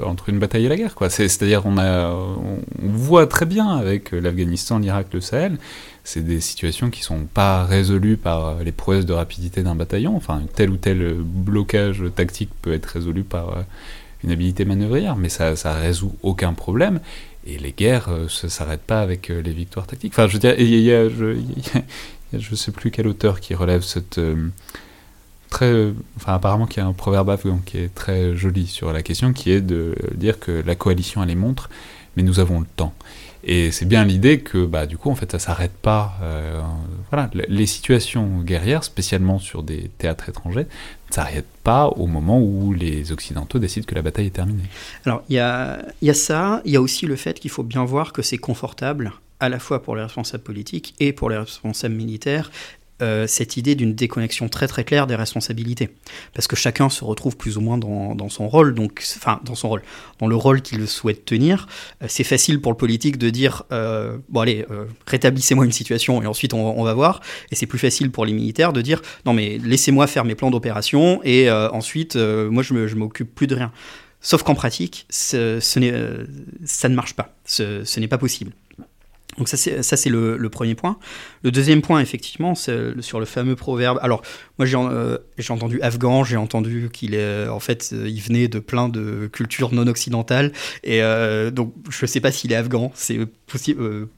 entre 0.00 0.28
une 0.28 0.38
bataille 0.38 0.66
et 0.66 0.68
la 0.68 0.76
guerre. 0.76 0.94
C'est-à-dire, 1.08 1.62
on, 1.64 1.76
a, 1.76 2.10
on 2.10 2.58
voit 2.88 3.26
très 3.26 3.46
bien 3.46 3.68
avec 3.68 4.12
l'Afghanistan, 4.12 4.78
l'Irak, 4.78 5.08
le 5.12 5.20
Sahel, 5.20 5.55
c'est 6.04 6.22
des 6.22 6.40
situations 6.40 6.90
qui 6.90 7.02
sont 7.02 7.24
pas 7.32 7.64
résolues 7.64 8.16
par 8.16 8.46
euh, 8.46 8.62
les 8.62 8.72
prouesses 8.72 9.06
de 9.06 9.12
rapidité 9.12 9.62
d'un 9.62 9.74
bataillon. 9.74 10.16
Enfin, 10.16 10.42
tel 10.54 10.70
ou 10.70 10.76
tel 10.76 11.02
euh, 11.02 11.14
blocage 11.18 12.02
tactique 12.14 12.50
peut 12.62 12.72
être 12.72 12.86
résolu 12.86 13.22
par 13.24 13.48
euh, 13.58 13.62
une 14.24 14.30
habilité 14.30 14.64
manœuvrière, 14.64 15.16
mais 15.16 15.28
ça, 15.28 15.56
ça 15.56 15.74
résout 15.74 16.14
aucun 16.22 16.52
problème. 16.52 17.00
Et 17.46 17.58
les 17.58 17.72
guerres 17.72 18.08
ne 18.10 18.28
s'arrêtent 18.48 18.80
pas 18.86 19.00
avec 19.00 19.28
les 19.28 19.52
victoires 19.52 19.86
tactiques. 19.86 20.12
Enfin, 20.12 20.26
je 20.26 20.32
veux 20.32 20.38
dire, 20.40 20.54
il 20.58 20.80
y 20.80 20.92
a, 20.92 21.02
a- 21.02 21.08
je, 21.08 21.36
a- 22.34 22.36
a- 22.36 22.56
sais 22.56 22.72
plus 22.72 22.90
quel 22.90 23.06
auteur 23.06 23.38
qui 23.40 23.54
relève 23.54 23.82
cette 23.82 24.18
très, 25.48 25.92
enfin 26.16 26.34
apparemment 26.34 26.66
qu'il 26.66 26.82
y 26.82 26.86
a 26.86 26.88
un 26.88 26.92
proverbe 26.92 27.30
afghan 27.30 27.60
qui 27.64 27.78
est 27.78 27.94
très 27.94 28.36
joli 28.36 28.66
sur 28.66 28.92
la 28.92 29.02
question, 29.02 29.32
qui 29.32 29.52
est 29.52 29.60
de 29.60 29.94
dire 30.14 30.40
que 30.40 30.62
la 30.66 30.74
coalition 30.74 31.22
elle 31.22 31.28
les 31.28 31.34
montre, 31.36 31.70
mais 32.16 32.22
nous 32.22 32.40
avons 32.40 32.58
le 32.60 32.66
temps. 32.76 32.94
Et 33.48 33.70
c'est 33.70 33.86
bien 33.86 34.04
l'idée 34.04 34.40
que 34.40 34.66
bah 34.66 34.86
du 34.86 34.98
coup 34.98 35.08
en 35.08 35.14
fait 35.14 35.30
ça 35.30 35.38
s'arrête 35.38 35.72
pas. 35.72 36.18
euh, 36.22 36.60
voilà, 37.10 37.30
les 37.48 37.66
situations 37.66 38.40
guerrières, 38.40 38.82
spécialement 38.82 39.38
sur 39.38 39.62
des 39.62 39.90
théâtres 39.98 40.28
étrangers, 40.28 40.66
ne 41.08 41.14
s'arrêtent 41.14 41.46
pas 41.62 41.86
au 41.86 42.06
moment 42.06 42.40
où 42.40 42.72
les 42.72 43.12
occidentaux 43.12 43.60
décident 43.60 43.86
que 43.86 43.94
la 43.94 44.02
bataille 44.02 44.26
est 44.26 44.30
terminée. 44.30 44.64
Alors, 45.04 45.22
il 45.28 45.36
y 45.36 45.38
a, 45.38 45.78
y 46.02 46.10
a 46.10 46.14
ça, 46.14 46.62
il 46.64 46.72
y 46.72 46.76
a 46.76 46.80
aussi 46.80 47.06
le 47.06 47.14
fait 47.14 47.38
qu'il 47.38 47.50
faut 47.50 47.62
bien 47.62 47.84
voir 47.84 48.12
que 48.12 48.22
c'est 48.22 48.38
confortable, 48.38 49.12
à 49.38 49.48
la 49.48 49.60
fois 49.60 49.82
pour 49.82 49.94
les 49.94 50.02
responsables 50.02 50.42
politiques 50.42 50.94
et 50.98 51.12
pour 51.12 51.30
les 51.30 51.38
responsables 51.38 51.94
militaires, 51.94 52.50
euh, 53.02 53.26
cette 53.26 53.56
idée 53.56 53.74
d'une 53.74 53.94
déconnexion 53.94 54.48
très 54.48 54.66
très 54.66 54.84
claire 54.84 55.06
des 55.06 55.14
responsabilités. 55.14 55.90
Parce 56.34 56.46
que 56.46 56.56
chacun 56.56 56.88
se 56.88 57.04
retrouve 57.04 57.36
plus 57.36 57.56
ou 57.56 57.60
moins 57.60 57.78
dans, 57.78 58.28
son 58.28 58.48
rôle, 58.48 58.74
donc, 58.74 59.02
enfin, 59.16 59.40
dans 59.44 59.54
son 59.54 59.68
rôle, 59.68 59.82
dans 60.18 60.26
le 60.26 60.36
rôle 60.36 60.62
qu'il 60.62 60.86
souhaite 60.88 61.24
tenir. 61.24 61.68
Euh, 62.02 62.06
c'est 62.08 62.24
facile 62.24 62.60
pour 62.60 62.72
le 62.72 62.76
politique 62.76 63.18
de 63.18 63.30
dire, 63.30 63.64
euh, 63.72 64.18
bon 64.28 64.40
allez, 64.40 64.64
rétablissez-moi 65.06 65.64
une 65.64 65.72
situation 65.72 66.22
et 66.22 66.26
ensuite 66.26 66.54
on, 66.54 66.82
va 66.82 66.94
voir. 66.94 67.20
Et 67.50 67.54
c'est 67.54 67.66
plus 67.66 67.78
facile 67.78 68.10
pour 68.10 68.24
les 68.24 68.32
militaires 68.32 68.72
de 68.72 68.80
dire, 68.80 69.02
non 69.24 69.32
mais 69.32 69.58
laissez-moi 69.58 70.06
faire 70.06 70.24
mes 70.24 70.34
plans 70.34 70.50
d'opération 70.50 71.20
et 71.24 71.50
ensuite, 71.50 72.16
moi 72.16 72.62
je 72.62 72.86
je 72.86 72.94
m'occupe 72.94 73.34
plus 73.34 73.46
de 73.46 73.54
rien. 73.54 73.72
Sauf 74.20 74.42
qu'en 74.42 74.54
pratique, 74.54 75.06
ça 75.08 75.38
ne 75.38 76.94
marche 76.94 77.14
pas. 77.14 77.34
Ce 77.44 78.00
n'est 78.00 78.08
pas 78.08 78.18
possible. 78.18 78.52
Donc 79.38 79.48
ça, 79.48 79.56
c'est, 79.56 80.08
le, 80.08 80.36
le 80.36 80.48
premier 80.48 80.74
point. 80.74 80.98
Le 81.42 81.50
deuxième 81.50 81.82
point, 81.82 82.00
effectivement, 82.00 82.54
c'est 82.54 83.00
sur 83.02 83.20
le 83.20 83.26
fameux 83.26 83.54
proverbe. 83.56 83.98
Alors, 84.02 84.22
moi, 84.58 84.64
j'ai, 84.66 84.76
euh, 84.78 85.18
j'ai 85.36 85.52
entendu 85.52 85.80
afghan, 85.82 86.24
j'ai 86.24 86.36
entendu 86.38 86.88
qu'il 86.92 87.14
est, 87.14 87.46
en 87.48 87.60
fait, 87.60 87.90
euh, 87.92 88.08
il 88.08 88.20
venait 88.22 88.48
de 88.48 88.58
plein 88.60 88.88
de 88.88 89.28
cultures 89.32 89.74
non 89.74 89.86
occidentales. 89.88 90.52
Et 90.84 91.02
euh, 91.02 91.50
donc, 91.50 91.74
je 91.90 91.98
ne 92.02 92.06
sais 92.06 92.20
pas 92.20 92.32
s'il 92.32 92.50
est 92.52 92.56
afghan. 92.56 92.92
C'est 92.94 93.18
possible, 93.46 93.82
euh, 93.82 94.10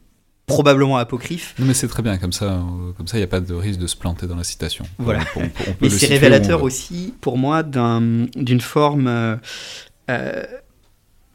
probablement 0.46 0.96
apocryphe. 0.96 1.54
Non 1.58 1.66
mais 1.66 1.74
c'est 1.74 1.88
très 1.88 2.02
bien 2.02 2.16
comme 2.16 2.32
ça, 2.32 2.64
comme 2.96 3.06
ça 3.06 3.18
il 3.18 3.20
n'y 3.20 3.24
a 3.24 3.28
pas 3.28 3.40
de 3.40 3.52
risque 3.52 3.80
de 3.80 3.86
se 3.86 3.96
planter 3.96 4.26
dans 4.26 4.36
la 4.36 4.44
citation. 4.44 4.86
Voilà. 4.98 5.20
On, 5.36 5.40
on- 5.40 5.44
on 5.44 5.48
peut 5.48 5.74
Mais 5.82 5.90
c'est 5.90 6.06
révélateur 6.06 6.62
aussi, 6.62 7.12
pour 7.20 7.36
moi, 7.36 7.62
d'un- 7.62 8.26
d'une 8.34 8.60
forme. 8.62 9.38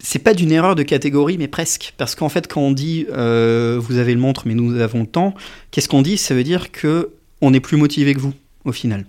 C'est 0.04 0.20
pas 0.20 0.34
d'une 0.34 0.52
erreur 0.52 0.76
de 0.76 0.84
catégorie, 0.84 1.38
mais 1.38 1.48
presque. 1.48 1.94
Parce 1.98 2.14
qu'en 2.14 2.30
fait, 2.30 2.48
quand 2.48 2.62
on 2.62 2.72
dit 2.72 3.08
euh, 3.10 3.80
vous 3.82 3.98
avez 3.98 4.14
le 4.14 4.20
montre, 4.20 4.44
mais 4.46 4.54
nous 4.54 4.80
avons 4.80 5.02
le 5.02 5.08
temps, 5.08 5.34
qu'est-ce 5.72 5.88
qu'on 5.88 6.02
dit? 6.02 6.18
Ça 6.18 6.36
veut 6.36 6.44
dire 6.44 6.72
que 6.72 7.14
on 7.42 7.54
est 7.54 7.62
plus 7.62 7.78
motivé 7.78 8.14
que 8.14 8.20
vous, 8.20 8.34
au 8.66 8.74
final. 8.74 9.06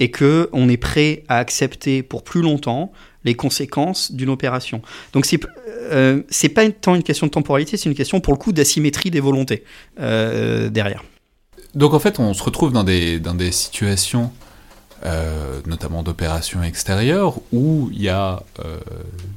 Et 0.00 0.10
que 0.10 0.48
on 0.52 0.68
est 0.68 0.78
prêt 0.78 1.24
à 1.28 1.36
accepter 1.38 2.02
pour 2.02 2.24
plus 2.24 2.40
longtemps 2.40 2.90
les 3.24 3.34
conséquences 3.34 4.12
d'une 4.12 4.30
opération. 4.30 4.82
Donc 5.12 5.26
c'est 5.26 5.40
euh, 5.92 6.22
pas 6.54 6.68
tant 6.70 6.94
une 6.94 7.02
question 7.02 7.26
de 7.26 7.30
temporalité, 7.30 7.76
c'est 7.76 7.88
une 7.88 7.94
question 7.94 8.20
pour 8.20 8.32
le 8.32 8.38
coup 8.38 8.52
d'asymétrie 8.52 9.10
des 9.10 9.20
volontés 9.20 9.62
euh, 10.00 10.68
derrière. 10.70 11.04
Donc 11.74 11.92
en 11.92 11.98
fait, 11.98 12.18
on 12.18 12.32
se 12.34 12.42
retrouve 12.42 12.72
dans 12.72 12.84
des, 12.84 13.20
dans 13.20 13.34
des 13.34 13.52
situations, 13.52 14.30
euh, 15.06 15.60
notamment 15.66 16.02
d'opérations 16.02 16.62
extérieures, 16.62 17.38
où 17.52 17.90
il 17.92 18.02
y 18.02 18.08
a 18.08 18.42
euh, 18.64 18.78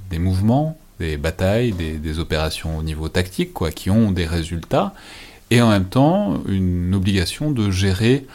des 0.09 0.18
mouvements, 0.18 0.78
des 0.99 1.18
batailles, 1.18 1.74
des, 1.74 2.20
opérations 2.20 2.78
au 2.78 2.84
niveau 2.84 3.09
tactique, 3.09 3.53
quoi, 3.53 3.72
qui 3.72 3.89
ont 3.89 4.11
des 4.11 4.26
résultats, 4.26 4.93
et 5.51 5.61
en 5.61 5.70
même 5.70 5.86
temps 5.86 6.41
une 6.47 6.95
obligation 6.95 7.51
de 7.51 7.70
gérer, 7.70 8.26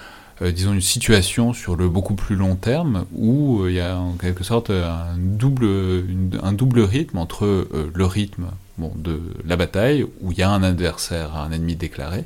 euh, 0.43 0.53
disons, 0.53 0.74
une 0.74 0.83
situation 0.83 1.55
sur 1.55 1.74
le 1.74 1.89
beaucoup 1.89 2.14
plus 2.14 2.37
long 2.37 2.55
terme, 2.55 3.07
où 3.14 3.66
il 3.66 3.74
y 3.74 3.80
a 3.80 3.99
en 3.99 4.12
quelque 4.12 4.45
sorte 4.45 4.68
un 4.68 5.16
double, 5.16 6.05
un 6.43 6.53
double 6.53 6.80
rythme 6.80 7.16
entre 7.16 7.66
le 7.95 8.05
rythme 8.05 8.49
bon, 8.79 8.93
de 8.97 9.20
la 9.45 9.57
bataille, 9.57 10.05
où 10.20 10.33
il 10.33 10.39
y 10.39 10.43
a 10.43 10.51
un 10.51 10.62
adversaire, 10.62 11.37
un 11.37 11.53
ennemi 11.53 11.77
déclaré, 11.77 12.25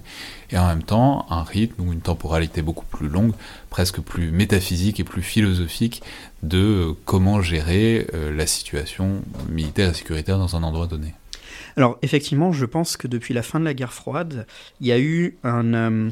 et 0.50 0.58
en 0.58 0.66
même 0.66 0.82
temps 0.82 1.26
un 1.30 1.42
rythme 1.42 1.82
ou 1.82 1.92
une 1.92 2.00
temporalité 2.00 2.62
beaucoup 2.62 2.84
plus 2.84 3.08
longue, 3.08 3.32
presque 3.70 4.00
plus 4.00 4.30
métaphysique 4.30 5.00
et 5.00 5.04
plus 5.04 5.22
philosophique 5.22 6.02
de 6.42 6.94
comment 7.04 7.40
gérer 7.40 8.06
euh, 8.14 8.34
la 8.34 8.46
situation 8.46 9.22
militaire 9.50 9.90
et 9.90 9.94
sécuritaire 9.94 10.38
dans 10.38 10.56
un 10.56 10.62
endroit 10.62 10.86
donné. 10.86 11.14
Alors 11.76 11.98
effectivement, 12.02 12.52
je 12.52 12.64
pense 12.64 12.96
que 12.96 13.06
depuis 13.06 13.34
la 13.34 13.42
fin 13.42 13.60
de 13.60 13.64
la 13.64 13.74
guerre 13.74 13.92
froide, 13.92 14.46
il 14.80 14.86
y 14.86 14.92
a 14.92 14.98
eu 14.98 15.36
un, 15.44 15.74
euh, 15.74 16.10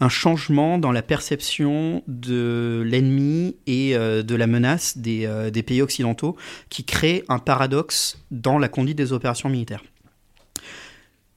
un 0.00 0.08
changement 0.08 0.78
dans 0.78 0.92
la 0.92 1.02
perception 1.02 2.02
de 2.06 2.82
l'ennemi 2.86 3.56
et 3.66 3.96
euh, 3.96 4.22
de 4.22 4.34
la 4.34 4.46
menace 4.46 4.98
des, 4.98 5.26
euh, 5.26 5.50
des 5.50 5.62
pays 5.62 5.82
occidentaux 5.82 6.36
qui 6.68 6.84
crée 6.84 7.24
un 7.28 7.38
paradoxe 7.38 8.18
dans 8.30 8.58
la 8.58 8.68
conduite 8.68 8.96
des 8.96 9.12
opérations 9.12 9.48
militaires. 9.48 9.82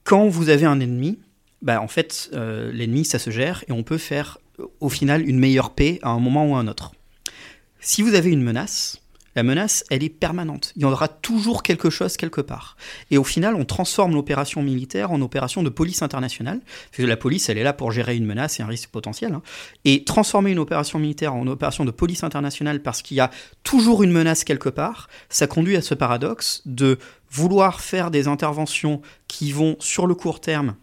Quand 0.04 0.28
vous 0.28 0.48
avez 0.48 0.66
un 0.66 0.80
ennemi, 0.80 1.18
bah, 1.60 1.80
en 1.80 1.88
fait, 1.88 2.30
euh, 2.34 2.72
l'ennemi, 2.72 3.04
ça 3.04 3.18
se 3.18 3.30
gère 3.30 3.64
et 3.68 3.72
on 3.72 3.82
peut 3.82 3.98
faire 3.98 4.38
au 4.80 4.88
final 4.88 5.28
une 5.28 5.38
meilleure 5.38 5.74
paix 5.74 5.98
à 6.02 6.10
un 6.10 6.18
moment 6.18 6.46
ou 6.46 6.54
à 6.54 6.58
un 6.58 6.68
autre. 6.68 6.92
Si 7.80 8.02
vous 8.02 8.14
avez 8.14 8.30
une 8.30 8.42
menace, 8.42 9.01
la 9.34 9.42
menace, 9.42 9.84
elle 9.90 10.02
est 10.02 10.08
permanente. 10.08 10.72
Il 10.76 10.82
y 10.82 10.84
en 10.84 10.92
aura 10.92 11.08
toujours 11.08 11.62
quelque 11.62 11.90
chose 11.90 12.16
quelque 12.16 12.40
part. 12.40 12.76
Et 13.10 13.18
au 13.18 13.24
final, 13.24 13.54
on 13.54 13.64
transforme 13.64 14.14
l'opération 14.14 14.62
militaire 14.62 15.10
en 15.10 15.20
opération 15.20 15.62
de 15.62 15.68
police 15.68 16.02
internationale. 16.02 16.60
La 16.98 17.16
police, 17.16 17.48
elle 17.48 17.58
est 17.58 17.62
là 17.62 17.72
pour 17.72 17.92
gérer 17.92 18.16
une 18.16 18.26
menace 18.26 18.60
et 18.60 18.62
un 18.62 18.66
risque 18.66 18.90
potentiel. 18.90 19.32
hein. 19.32 19.42
Et 19.84 20.04
transformer 20.04 20.50
une 20.50 20.58
opération 20.58 20.98
militaire 20.98 21.34
en 21.34 21.46
opération 21.46 21.84
de 21.84 21.90
police 21.90 22.24
internationale 22.24 22.82
parce 22.82 23.02
qu'il 23.02 23.16
y 23.16 23.20
a 23.20 23.30
toujours 23.62 24.02
une 24.02 24.12
menace 24.12 24.44
quelque 24.44 24.68
part, 24.68 25.08
ça 25.28 25.46
conduit 25.46 25.76
à 25.76 25.82
ce 25.82 25.94
paradoxe 25.94 26.62
de 26.66 26.98
vouloir 27.30 27.80
faire 27.80 28.10
des 28.10 28.28
interventions 28.28 29.00
qui 29.28 29.52
vont, 29.52 29.76
sur 29.80 30.06
le 30.06 30.14
court 30.14 30.40
terme, 30.40 30.74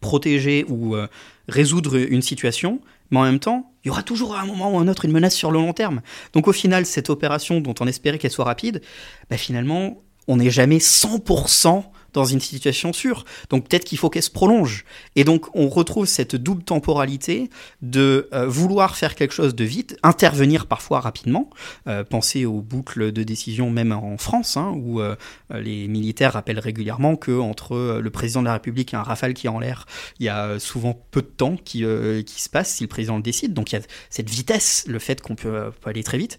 protéger 0.00 0.64
ou 0.68 0.94
euh, 0.96 1.08
résoudre 1.48 1.96
une 1.96 2.22
situation, 2.22 2.80
mais 3.10 3.18
en 3.18 3.24
même 3.24 3.38
temps, 3.38 3.67
il 3.84 3.88
y 3.88 3.90
aura 3.90 4.02
toujours 4.02 4.34
à 4.34 4.40
un 4.40 4.46
moment 4.46 4.72
ou 4.72 4.78
un 4.78 4.88
autre 4.88 5.04
une 5.04 5.12
menace 5.12 5.34
sur 5.34 5.50
le 5.50 5.58
long 5.58 5.72
terme. 5.72 6.00
Donc 6.32 6.48
au 6.48 6.52
final, 6.52 6.86
cette 6.86 7.10
opération 7.10 7.60
dont 7.60 7.74
on 7.80 7.86
espérait 7.86 8.18
qu'elle 8.18 8.30
soit 8.30 8.44
rapide, 8.44 8.82
bah, 9.30 9.36
finalement, 9.36 10.02
on 10.26 10.36
n'est 10.36 10.50
jamais 10.50 10.78
100% 10.78 11.84
dans 12.12 12.24
une 12.24 12.40
situation 12.40 12.92
sûre. 12.92 13.24
Donc 13.50 13.68
peut-être 13.68 13.84
qu'il 13.84 13.98
faut 13.98 14.10
qu'elle 14.10 14.22
se 14.22 14.30
prolonge. 14.30 14.84
Et 15.16 15.24
donc 15.24 15.46
on 15.54 15.68
retrouve 15.68 16.06
cette 16.06 16.36
double 16.36 16.62
temporalité 16.62 17.50
de 17.82 18.28
euh, 18.32 18.46
vouloir 18.46 18.96
faire 18.96 19.14
quelque 19.14 19.34
chose 19.34 19.54
de 19.54 19.64
vite, 19.64 19.96
intervenir 20.02 20.66
parfois 20.66 21.00
rapidement. 21.00 21.50
Euh, 21.86 22.04
pensez 22.04 22.44
aux 22.44 22.60
boucles 22.60 23.12
de 23.12 23.22
décision 23.22 23.70
même 23.70 23.92
en 23.92 24.18
France, 24.18 24.56
hein, 24.56 24.72
où 24.76 25.00
euh, 25.00 25.16
les 25.50 25.88
militaires 25.88 26.32
rappellent 26.32 26.58
régulièrement 26.58 27.16
que 27.16 27.38
entre 27.38 28.00
le 28.00 28.10
président 28.10 28.40
de 28.40 28.46
la 28.46 28.54
République 28.54 28.94
et 28.94 28.96
un 28.96 29.02
rafale 29.02 29.34
qui 29.34 29.46
est 29.46 29.50
en 29.50 29.58
l'air, 29.58 29.86
il 30.18 30.26
y 30.26 30.28
a 30.28 30.58
souvent 30.58 31.00
peu 31.10 31.22
de 31.22 31.26
temps 31.26 31.56
qui, 31.56 31.80
se 31.80 32.48
passe 32.48 32.74
si 32.74 32.84
le 32.84 32.88
président 32.88 33.16
le 33.16 33.22
décide. 33.22 33.52
Donc 33.52 33.72
il 33.72 33.76
y 33.76 33.78
a 33.78 33.82
cette 34.10 34.30
vitesse, 34.30 34.84
le 34.88 34.98
fait 34.98 35.20
qu'on 35.20 35.34
peut, 35.34 35.70
peut 35.80 35.90
aller 35.90 36.02
très 36.02 36.18
vite. 36.18 36.38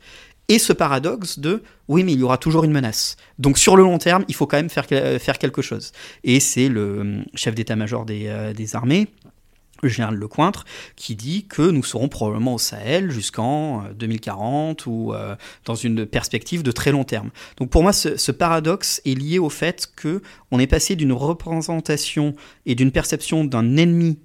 Et 0.49 0.59
ce 0.59 0.73
paradoxe 0.73 1.39
de 1.39 1.63
oui, 1.87 2.03
mais 2.03 2.13
il 2.13 2.19
y 2.19 2.23
aura 2.23 2.37
toujours 2.37 2.63
une 2.63 2.71
menace. 2.71 3.15
Donc 3.37 3.57
sur 3.57 3.77
le 3.77 3.83
long 3.83 3.99
terme, 3.99 4.25
il 4.27 4.35
faut 4.35 4.47
quand 4.47 4.57
même 4.57 4.69
faire, 4.69 4.87
que- 4.87 5.17
faire 5.19 5.37
quelque 5.37 5.61
chose. 5.61 5.91
Et 6.23 6.39
c'est 6.39 6.67
le 6.69 6.99
hum, 6.99 7.25
chef 7.35 7.55
d'état-major 7.55 8.03
des, 8.05 8.27
euh, 8.27 8.51
des 8.53 8.75
armées, 8.75 9.07
le 9.81 9.89
général 9.89 10.15
Lecointre, 10.15 10.65
qui 10.95 11.15
dit 11.15 11.45
que 11.45 11.61
nous 11.61 11.83
serons 11.83 12.09
probablement 12.09 12.55
au 12.55 12.57
Sahel 12.57 13.11
jusqu'en 13.11 13.85
euh, 13.85 13.93
2040 13.93 14.87
ou 14.87 15.13
euh, 15.13 15.35
dans 15.65 15.75
une 15.75 16.05
perspective 16.07 16.63
de 16.63 16.71
très 16.71 16.91
long 16.91 17.03
terme. 17.03 17.29
Donc 17.57 17.69
pour 17.69 17.83
moi, 17.83 17.93
ce, 17.93 18.17
ce 18.17 18.31
paradoxe 18.31 19.01
est 19.05 19.13
lié 19.15 19.37
au 19.39 19.49
fait 19.49 19.87
que 19.95 20.21
on 20.51 20.59
est 20.59 20.67
passé 20.67 20.95
d'une 20.95 21.13
représentation 21.13 22.35
et 22.65 22.73
d'une 22.75 22.91
perception 22.91 23.45
d'un 23.45 23.77
ennemi 23.77 24.17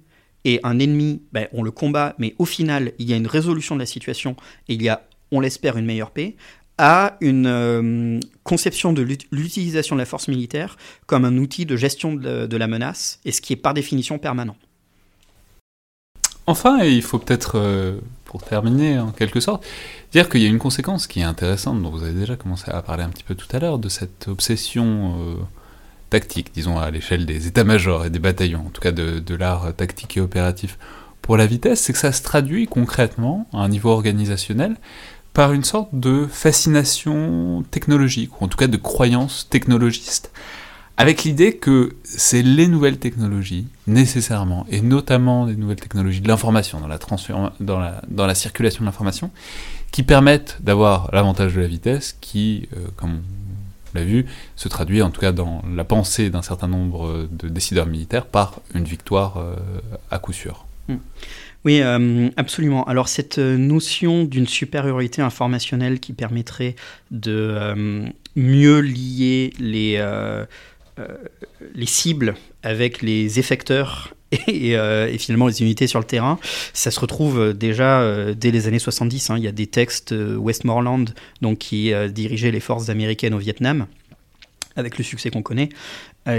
et 0.43 0.59
un 0.63 0.79
ennemi, 0.79 1.23
ben, 1.33 1.47
on 1.53 1.63
le 1.63 1.71
combat, 1.71 2.15
mais 2.19 2.35
au 2.37 2.45
final, 2.45 2.93
il 2.99 3.09
y 3.09 3.13
a 3.13 3.15
une 3.15 3.27
résolution 3.27 3.75
de 3.75 3.79
la 3.79 3.87
situation 3.87 4.35
et 4.69 4.75
il 4.75 4.83
y 4.83 4.89
a, 4.89 5.07
on 5.35 5.39
l'espère, 5.39 5.77
une 5.77 5.85
meilleure 5.85 6.11
paix, 6.11 6.35
à 6.77 7.17
une 7.21 7.47
euh, 7.47 8.19
conception 8.43 8.91
de 8.91 9.01
l'ut- 9.01 9.27
l'utilisation 9.31 9.95
de 9.95 10.01
la 10.01 10.05
force 10.05 10.27
militaire 10.27 10.77
comme 11.05 11.23
un 11.23 11.37
outil 11.37 11.65
de 11.65 11.77
gestion 11.77 12.13
de, 12.13 12.57
la 12.57 12.67
menace, 12.67 13.19
et 13.23 13.31
ce 13.31 13.41
qui 13.41 13.53
est 13.53 13.55
par 13.57 13.73
définition 13.73 14.17
permanent. 14.17 14.57
Enfin, 16.47 16.83
et 16.83 16.91
il 16.91 17.01
faut 17.01 17.17
peut-être, 17.17 17.53
euh, 17.57 17.97
pour 18.25 18.43
terminer 18.43 18.99
en 18.99 19.11
quelque 19.11 19.39
sorte, 19.39 19.65
dire 20.11 20.29
qu'il 20.29 20.41
y 20.41 20.45
a 20.45 20.49
une 20.49 20.59
conséquence 20.59 21.07
qui 21.07 21.21
est 21.21 21.23
intéressante, 21.23 21.81
dont 21.81 21.89
vous 21.89 22.03
avez 22.03 22.13
déjà 22.13 22.35
commencé 22.35 22.69
à 22.69 22.81
parler 22.81 23.03
un 23.03 23.09
petit 23.09 23.23
peu 23.23 23.35
tout 23.35 23.47
à 23.55 23.59
l'heure, 23.59 23.79
de 23.79 23.89
cette 23.89 24.27
obsession 24.27 25.15
euh, 25.17 25.35
tactique, 26.09 26.51
disons 26.53 26.77
à 26.77 26.91
l'échelle 26.91 27.25
des 27.25 27.47
états-majors 27.47 28.05
et 28.05 28.09
des 28.09 28.19
bataillons, 28.19 28.65
en 28.67 28.69
tout 28.69 28.81
cas 28.81 28.91
de 28.91 29.35
l'art 29.35 29.73
tactique 29.75 30.17
et 30.17 30.21
opératif. 30.21 30.77
Pour 31.23 31.37
la 31.37 31.47
vitesse, 31.47 31.81
c'est 31.81 31.93
que 31.93 31.97
ça 31.97 32.11
se 32.11 32.21
traduit 32.21 32.67
concrètement, 32.67 33.47
à 33.51 33.57
un 33.57 33.69
niveau 33.69 33.89
organisationnel, 33.89 34.75
par 35.35 35.51
une 35.51 35.65
sorte 35.65 35.89
de 35.91 36.27
fascination 36.31 37.65
technologique, 37.69 38.41
ou 38.41 38.45
en 38.45 38.47
tout 38.47 38.57
cas 38.57 38.67
de 38.67 38.77
croyance 38.77 39.47
technologiste, 39.49 40.31
avec 40.95 41.25
l'idée 41.25 41.57
que 41.57 41.97
c'est 42.05 42.41
les 42.41 42.69
nouvelles 42.69 42.97
technologies, 42.97 43.67
nécessairement, 43.85 44.65
et 44.71 44.79
notamment 44.79 45.45
les 45.45 45.57
nouvelles 45.57 45.81
technologies 45.81 46.21
de 46.21 46.29
l'information, 46.29 46.79
dans 46.79 46.87
la, 46.87 48.01
dans 48.07 48.25
la, 48.25 48.33
circulation 48.33 48.79
de 48.79 48.85
l'information, 48.85 49.29
qui 49.91 50.03
permettent 50.03 50.57
d'avoir 50.61 51.09
l'avantage 51.11 51.53
de 51.53 51.59
la 51.59 51.67
vitesse, 51.67 52.17
qui, 52.21 52.69
euh, 52.71 52.87
comme 52.95 53.19
on 53.93 53.97
l'a 53.97 54.05
vu, 54.05 54.27
se 54.55 54.69
traduit 54.69 55.01
en 55.01 55.09
tout 55.09 55.19
cas 55.19 55.33
dans 55.33 55.61
la 55.69 55.83
pensée 55.83 56.29
d'un 56.29 56.43
certain 56.43 56.69
nombre 56.69 57.27
de 57.29 57.49
décideurs 57.49 57.87
militaires 57.87 58.25
par 58.25 58.61
une 58.73 58.85
victoire 58.85 59.35
euh, 59.37 59.57
à 60.11 60.17
coup 60.17 60.31
sûr. 60.31 60.65
Oui, 61.65 61.81
euh, 61.81 62.29
absolument. 62.37 62.83
Alors 62.83 63.07
cette 63.07 63.39
euh, 63.39 63.57
notion 63.57 64.23
d'une 64.23 64.47
supériorité 64.47 65.23
informationnelle 65.23 65.99
qui 65.99 66.13
permettrait 66.13 66.75
de 67.09 67.31
euh, 67.35 68.05
mieux 68.35 68.79
lier 68.81 69.51
les, 69.59 69.99
les 71.73 71.85
cibles 71.85 72.35
avec 72.61 73.01
les 73.01 73.39
effecteurs 73.39 74.13
et, 74.47 75.17
finalement 75.17 75.47
les 75.47 75.61
unités 75.61 75.87
sur 75.87 75.99
le 75.99 76.05
terrain, 76.05 76.37
ça 76.73 76.91
se 76.91 76.99
retrouve 76.99 77.53
déjà 77.53 78.33
dès 78.33 78.51
les 78.51 78.67
années 78.67 78.79
70. 78.79 79.29
hein. 79.29 79.37
Il 79.37 79.43
y 79.43 79.47
a 79.47 79.53
des 79.53 79.67
textes 79.67 80.13
Westmoreland 80.13 81.05
donc, 81.41 81.59
qui 81.59 81.93
dirigeaient 82.09 82.51
les 82.51 82.59
forces 82.59 82.89
américaines 82.89 83.33
au 83.33 83.37
Vietnam 83.39 83.87
avec 84.75 84.97
le 84.97 85.03
succès 85.05 85.29
qu'on 85.29 85.41
connaît, 85.41 85.69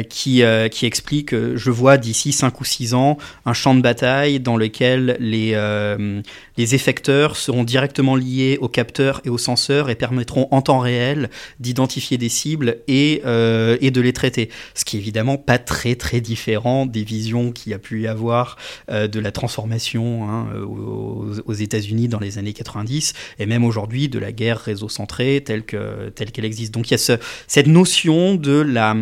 qui, 0.08 0.42
euh, 0.42 0.68
qui 0.68 0.84
explique, 0.84 1.32
euh, 1.32 1.56
je 1.56 1.70
vois 1.70 1.96
d'ici 1.96 2.32
5 2.32 2.60
ou 2.60 2.64
6 2.64 2.94
ans, 2.94 3.18
un 3.44 3.52
champ 3.52 3.74
de 3.74 3.80
bataille 3.80 4.40
dans 4.40 4.56
lequel 4.56 5.16
les, 5.20 5.52
euh, 5.54 6.20
les 6.56 6.74
effecteurs 6.74 7.36
seront 7.36 7.62
directement 7.64 8.16
liés 8.16 8.58
aux 8.60 8.68
capteurs 8.68 9.20
et 9.24 9.28
aux 9.28 9.38
senseurs 9.38 9.88
et 9.88 9.94
permettront 9.94 10.48
en 10.50 10.60
temps 10.62 10.80
réel 10.80 11.30
d'identifier 11.60 12.18
des 12.18 12.28
cibles 12.28 12.78
et, 12.88 13.22
euh, 13.26 13.76
et 13.80 13.90
de 13.90 14.00
les 14.00 14.12
traiter. 14.12 14.50
Ce 14.74 14.84
qui 14.84 14.96
est 14.96 15.00
évidemment 15.00 15.36
pas 15.36 15.58
très 15.58 15.94
très 15.94 16.20
différent 16.20 16.86
des 16.86 17.04
visions 17.04 17.52
qu'il 17.52 17.70
y 17.70 17.74
a 17.74 17.78
pu 17.78 18.02
y 18.02 18.06
avoir 18.08 18.56
euh, 18.90 19.06
de 19.06 19.20
la 19.20 19.30
transformation 19.30 20.28
hein, 20.28 20.48
aux, 20.66 21.26
aux 21.44 21.52
États-Unis 21.52 22.08
dans 22.08 22.20
les 22.20 22.38
années 22.38 22.52
90 22.52 23.12
et 23.38 23.46
même 23.46 23.64
aujourd'hui 23.64 24.08
de 24.08 24.18
la 24.18 24.32
guerre 24.32 24.58
réseau 24.58 24.88
centrée 24.88 25.42
telle 25.44 25.64
que 25.64 26.08
telle 26.14 26.32
qu'elle 26.32 26.44
existe. 26.44 26.74
Donc 26.74 26.88
il 26.88 26.92
y 26.92 26.94
a 26.94 26.98
ce, 26.98 27.18
cette 27.46 27.66
notion 27.66 28.34
de 28.34 28.60
la 28.60 28.96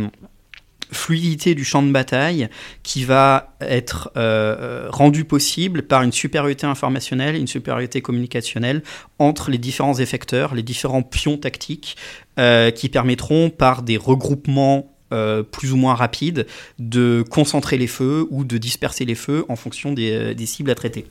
fluidité 0.94 1.54
du 1.54 1.64
champ 1.64 1.82
de 1.82 1.90
bataille 1.92 2.48
qui 2.82 3.04
va 3.04 3.54
être 3.60 4.10
euh, 4.16 4.56
euh, 4.58 4.86
rendue 4.90 5.24
possible 5.24 5.82
par 5.82 6.02
une 6.02 6.12
supériorité 6.12 6.66
informationnelle, 6.66 7.36
une 7.36 7.46
supériorité 7.46 8.00
communicationnelle 8.00 8.82
entre 9.18 9.50
les 9.50 9.58
différents 9.58 9.98
effecteurs, 9.98 10.54
les 10.54 10.62
différents 10.62 11.02
pions 11.02 11.36
tactiques 11.36 11.96
euh, 12.38 12.70
qui 12.70 12.88
permettront 12.88 13.50
par 13.50 13.82
des 13.82 13.96
regroupements 13.96 14.90
euh, 15.12 15.42
plus 15.42 15.70
ou 15.72 15.76
moins 15.76 15.94
rapides 15.94 16.46
de 16.78 17.22
concentrer 17.30 17.76
les 17.76 17.86
feux 17.86 18.26
ou 18.30 18.42
de 18.42 18.56
disperser 18.58 19.04
les 19.04 19.14
feux 19.14 19.44
en 19.48 19.54
fonction 19.54 19.92
des, 19.92 20.34
des 20.34 20.46
cibles 20.46 20.70
à 20.70 20.74
traiter. 20.74 21.04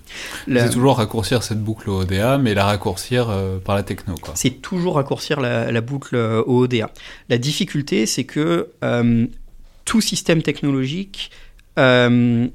La- 0.48 0.66
C'est 0.68 0.74
toujours 0.74 0.98
raccourcir 0.98 1.44
cette 1.44 1.62
boucle 1.64 1.90
ODA, 1.90 2.38
mais 2.40 2.54
la 2.56 2.66
raccourcir 2.66 3.30
euh, 3.30 3.60
par 3.60 3.76
la 3.76 3.84
techno. 3.84 4.16
C'est 4.34 4.62
toujours 4.62 4.96
raccourcir 4.96 5.40
la, 5.40 5.72
la 5.72 5.82
boucle 5.82 6.16
ODA. 6.16 6.90
La 7.30 7.38
difficulté, 7.38 8.06
c'est 8.06 8.24
que 8.26 8.70
euh, 8.84 9.28
tout 9.86 10.02
système 10.02 10.42
technologique 10.42 11.32
euh, 11.78 12.48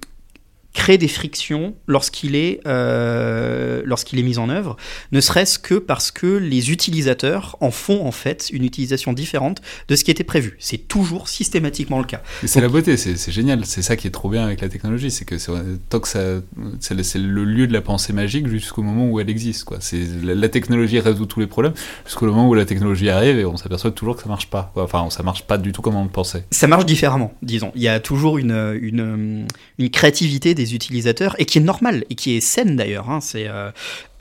crée 0.74 0.98
des 0.98 1.08
frictions 1.08 1.74
lorsqu'il 1.86 2.36
est, 2.36 2.60
euh, 2.66 3.82
lorsqu'il 3.84 4.18
est 4.18 4.22
mis 4.22 4.38
en 4.38 4.48
œuvre, 4.48 4.76
ne 5.12 5.20
serait-ce 5.20 5.58
que 5.58 5.74
parce 5.74 6.10
que 6.10 6.26
les 6.26 6.70
utilisateurs 6.70 7.56
en 7.60 7.70
font 7.70 8.06
en 8.06 8.12
fait 8.12 8.50
une 8.52 8.64
utilisation 8.64 9.12
différente 9.12 9.60
de 9.88 9.96
ce 9.96 10.04
qui 10.04 10.10
était 10.10 10.24
prévu. 10.24 10.56
C'est 10.60 10.86
toujours 10.88 11.28
systématiquement 11.28 11.98
le 11.98 12.04
cas. 12.04 12.22
C'est 12.44 12.60
la 12.60 12.68
beauté, 12.68 12.96
c'est 12.96 13.32
génial, 13.32 13.64
c'est 13.64 13.82
ça 13.82 13.96
qui 13.96 14.06
est 14.06 14.10
trop 14.10 14.28
bien 14.28 14.44
avec 14.44 14.60
la 14.60 14.68
technologie, 14.68 15.10
c'est 15.10 15.24
que 15.24 15.38
c'est- 15.38 15.52
tant 15.88 16.00
que 16.00 16.08
c'est 16.08 17.18
le, 17.18 17.44
lieu 17.44 17.66
de 17.66 17.72
la 17.72 17.80
pensée 17.80 18.12
magique 18.12 18.46
jusqu'au 18.46 18.82
moment 18.82 19.08
où 19.10 19.20
elle 19.20 19.30
existe, 19.30 19.64
quoi. 19.64 19.78
La, 20.22 20.34
la 20.34 20.48
technologie 20.48 21.00
résout 21.00 21.26
tous 21.26 21.40
les 21.40 21.46
problèmes 21.46 21.72
jusqu'au 22.04 22.26
moment 22.26 22.48
où 22.48 22.54
la 22.54 22.64
technologie 22.66 23.08
arrive 23.10 23.38
et 23.38 23.44
on 23.44 23.56
s'aperçoit 23.56 23.90
toujours 23.90 24.16
que 24.16 24.22
ça 24.22 24.28
marche 24.28 24.48
pas, 24.50 24.70
quoi. 24.74 24.84
Enfin, 24.84 25.08
ça 25.10 25.22
marche 25.22 25.42
pas 25.44 25.58
du 25.58 25.72
tout 25.72 25.82
comme 25.82 25.96
on 25.96 26.04
le 26.04 26.10
pensait. 26.10 26.44
ça 26.50 26.66
marche 26.66 26.86
différemment, 26.86 27.32
disons. 27.42 27.72
Il 27.74 27.82
y 27.82 27.88
a 27.88 28.00
toujours 28.00 28.38
une, 28.38 28.78
une, 28.80 29.46
une 29.78 29.90
créativité 29.90 30.54
des 30.58 30.74
utilisateurs 30.74 31.34
et 31.38 31.46
qui 31.46 31.58
est 31.58 31.62
normale 31.62 32.04
et 32.10 32.14
qui 32.14 32.36
est 32.36 32.40
saine 32.40 32.76
d'ailleurs. 32.76 33.08
hein, 33.08 33.20
c'est, 33.20 33.48
euh, 33.48 33.70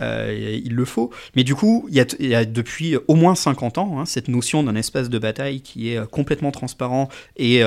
euh, 0.02 0.60
il 0.64 0.74
le 0.74 0.86
faut. 0.86 1.12
Mais 1.36 1.44
du 1.44 1.56
coup, 1.56 1.88
il 1.90 1.96
y 1.96 2.36
a, 2.36 2.46
depuis 2.46 2.96
au 3.08 3.16
moins 3.16 3.36
50 3.36 3.78
ans 3.78 4.00
hein, 4.00 4.06
cette 4.06 4.28
notion 4.28 4.64
d'un 4.64 4.76
espace 4.76 5.10
de 5.10 5.20
bataille 5.20 5.62
qui 5.62 5.92
est 5.92 5.98
euh, 5.98 6.06
complètement 6.06 6.52
transparent 6.52 7.10
et 7.36 7.62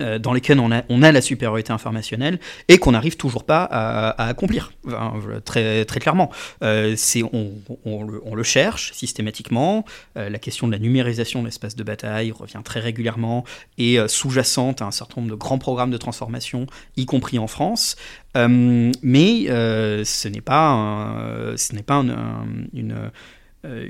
dans 0.00 0.32
lesquels 0.32 0.58
on 0.60 0.72
a, 0.72 0.82
on 0.88 1.02
a 1.02 1.12
la 1.12 1.20
supériorité 1.20 1.72
informationnelle 1.72 2.38
et 2.68 2.78
qu'on 2.78 2.92
n'arrive 2.92 3.16
toujours 3.16 3.44
pas 3.44 3.62
à, 3.70 4.26
accomplir, 4.28 4.72
euh, 4.88 5.40
très, 5.44 5.84
très 5.84 6.00
clairement. 6.00 6.30
Euh, 6.62 6.96
on, 7.84 8.04
le, 8.34 8.42
cherche 8.42 8.92
systématiquement. 8.92 9.84
Euh, 10.16 10.28
la 10.28 10.38
question 10.38 10.66
de 10.66 10.72
la 10.72 10.78
numérisation 10.78 11.40
de 11.40 11.46
l'espace 11.46 11.76
de 11.76 11.82
bataille 11.82 12.32
revient 12.32 12.60
très 12.64 12.80
régulièrement 12.80 13.44
et 13.78 13.98
euh, 13.98 14.08
sous-jacente 14.08 14.82
à 14.82 14.86
un 14.86 14.90
certain 14.90 15.20
nombre 15.20 15.30
de 15.32 15.36
grands 15.38 15.58
programmes 15.58 15.90
de 15.90 15.96
transformation, 15.96 16.66
y 16.96 17.06
compris 17.06 17.38
en 17.38 17.46
France. 17.46 17.96
Euh, 18.36 18.90
mais 19.02 19.46
euh, 19.48 20.04
ce 20.04 20.28
n'est 20.28 20.40
pas, 20.40 21.14
ce 21.56 21.74
pas 21.82 21.94
un- 21.94 22.08
un- 22.08 22.46
une 22.72 22.92
euh, 22.92 23.08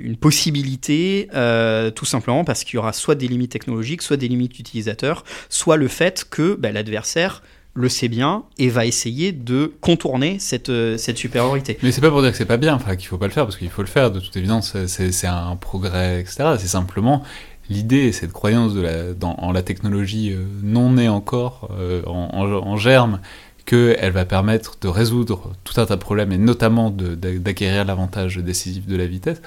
une 0.01 0.17
possibilité, 0.17 1.29
euh, 1.35 1.91
tout 1.91 2.05
simplement 2.05 2.45
parce 2.45 2.65
qu'il 2.65 2.75
y 2.75 2.79
aura 2.79 2.93
soit 2.93 3.15
des 3.15 3.29
limites 3.29 3.51
technologiques, 3.53 4.03
soit 4.03 4.17
des 4.17 4.29
limites 4.29 4.59
utilisateurs, 4.59 5.25
soit 5.49 5.77
le 5.77 5.89
fait 5.89 6.25
que 6.29 6.55
bah, 6.55 6.71
l'adversaire 6.73 7.43
le 7.77 7.89
sait 7.89 8.07
bien 8.09 8.45
et 8.57 8.69
va 8.69 8.87
essayer 8.87 9.33
de 9.33 9.73
contourner 9.81 10.39
cette, 10.39 10.69
euh, 10.69 10.97
cette 10.97 11.17
supériorité. 11.19 11.77
Mais 11.83 11.91
c'est 11.91 12.01
pas 12.01 12.11
pour 12.11 12.23
dire 12.23 12.31
que 12.31 12.37
c'est 12.37 12.45
pas 12.45 12.57
bien, 12.57 12.75
enfin 12.75 12.95
qu'il 12.95 13.09
faut 13.09 13.19
pas 13.19 13.27
le 13.27 13.33
faire, 13.33 13.45
parce 13.47 13.57
qu'il 13.57 13.69
faut 13.69 13.83
le 13.83 13.89
faire, 13.89 14.13
de 14.13 14.21
toute 14.21 14.37
évidence, 14.37 14.77
c'est 14.87 15.27
un 15.27 15.57
progrès, 15.57 16.21
etc. 16.21 16.55
C'est 16.59 16.69
simplement 16.69 17.25
l'idée, 17.71 18.13
cette 18.13 18.31
croyance 18.33 18.75
dans, 19.19 19.35
en 19.39 19.51
la 19.51 19.63
technologie 19.63 20.31
euh, 20.33 20.45
non 20.63 20.91
née 20.91 21.09
encore, 21.09 21.71
euh, 21.77 22.03
en, 22.07 22.29
en- 22.33 22.53
en 22.69 22.77
germe, 22.77 23.21
qu'elle 23.65 24.13
va 24.13 24.25
permettre 24.25 24.77
de 24.81 24.89
résoudre 24.89 25.53
tout 25.65 25.81
un 25.81 25.87
tas 25.87 25.97
de 25.97 26.01
problèmes, 26.01 26.33
et 26.33 26.39
notamment 26.39 26.91
d'acquérir 26.91 27.85
l'avantage 27.85 28.37
décisif 28.39 28.87
de 28.87 28.97
la 28.97 29.07
vitesse. 29.07 29.41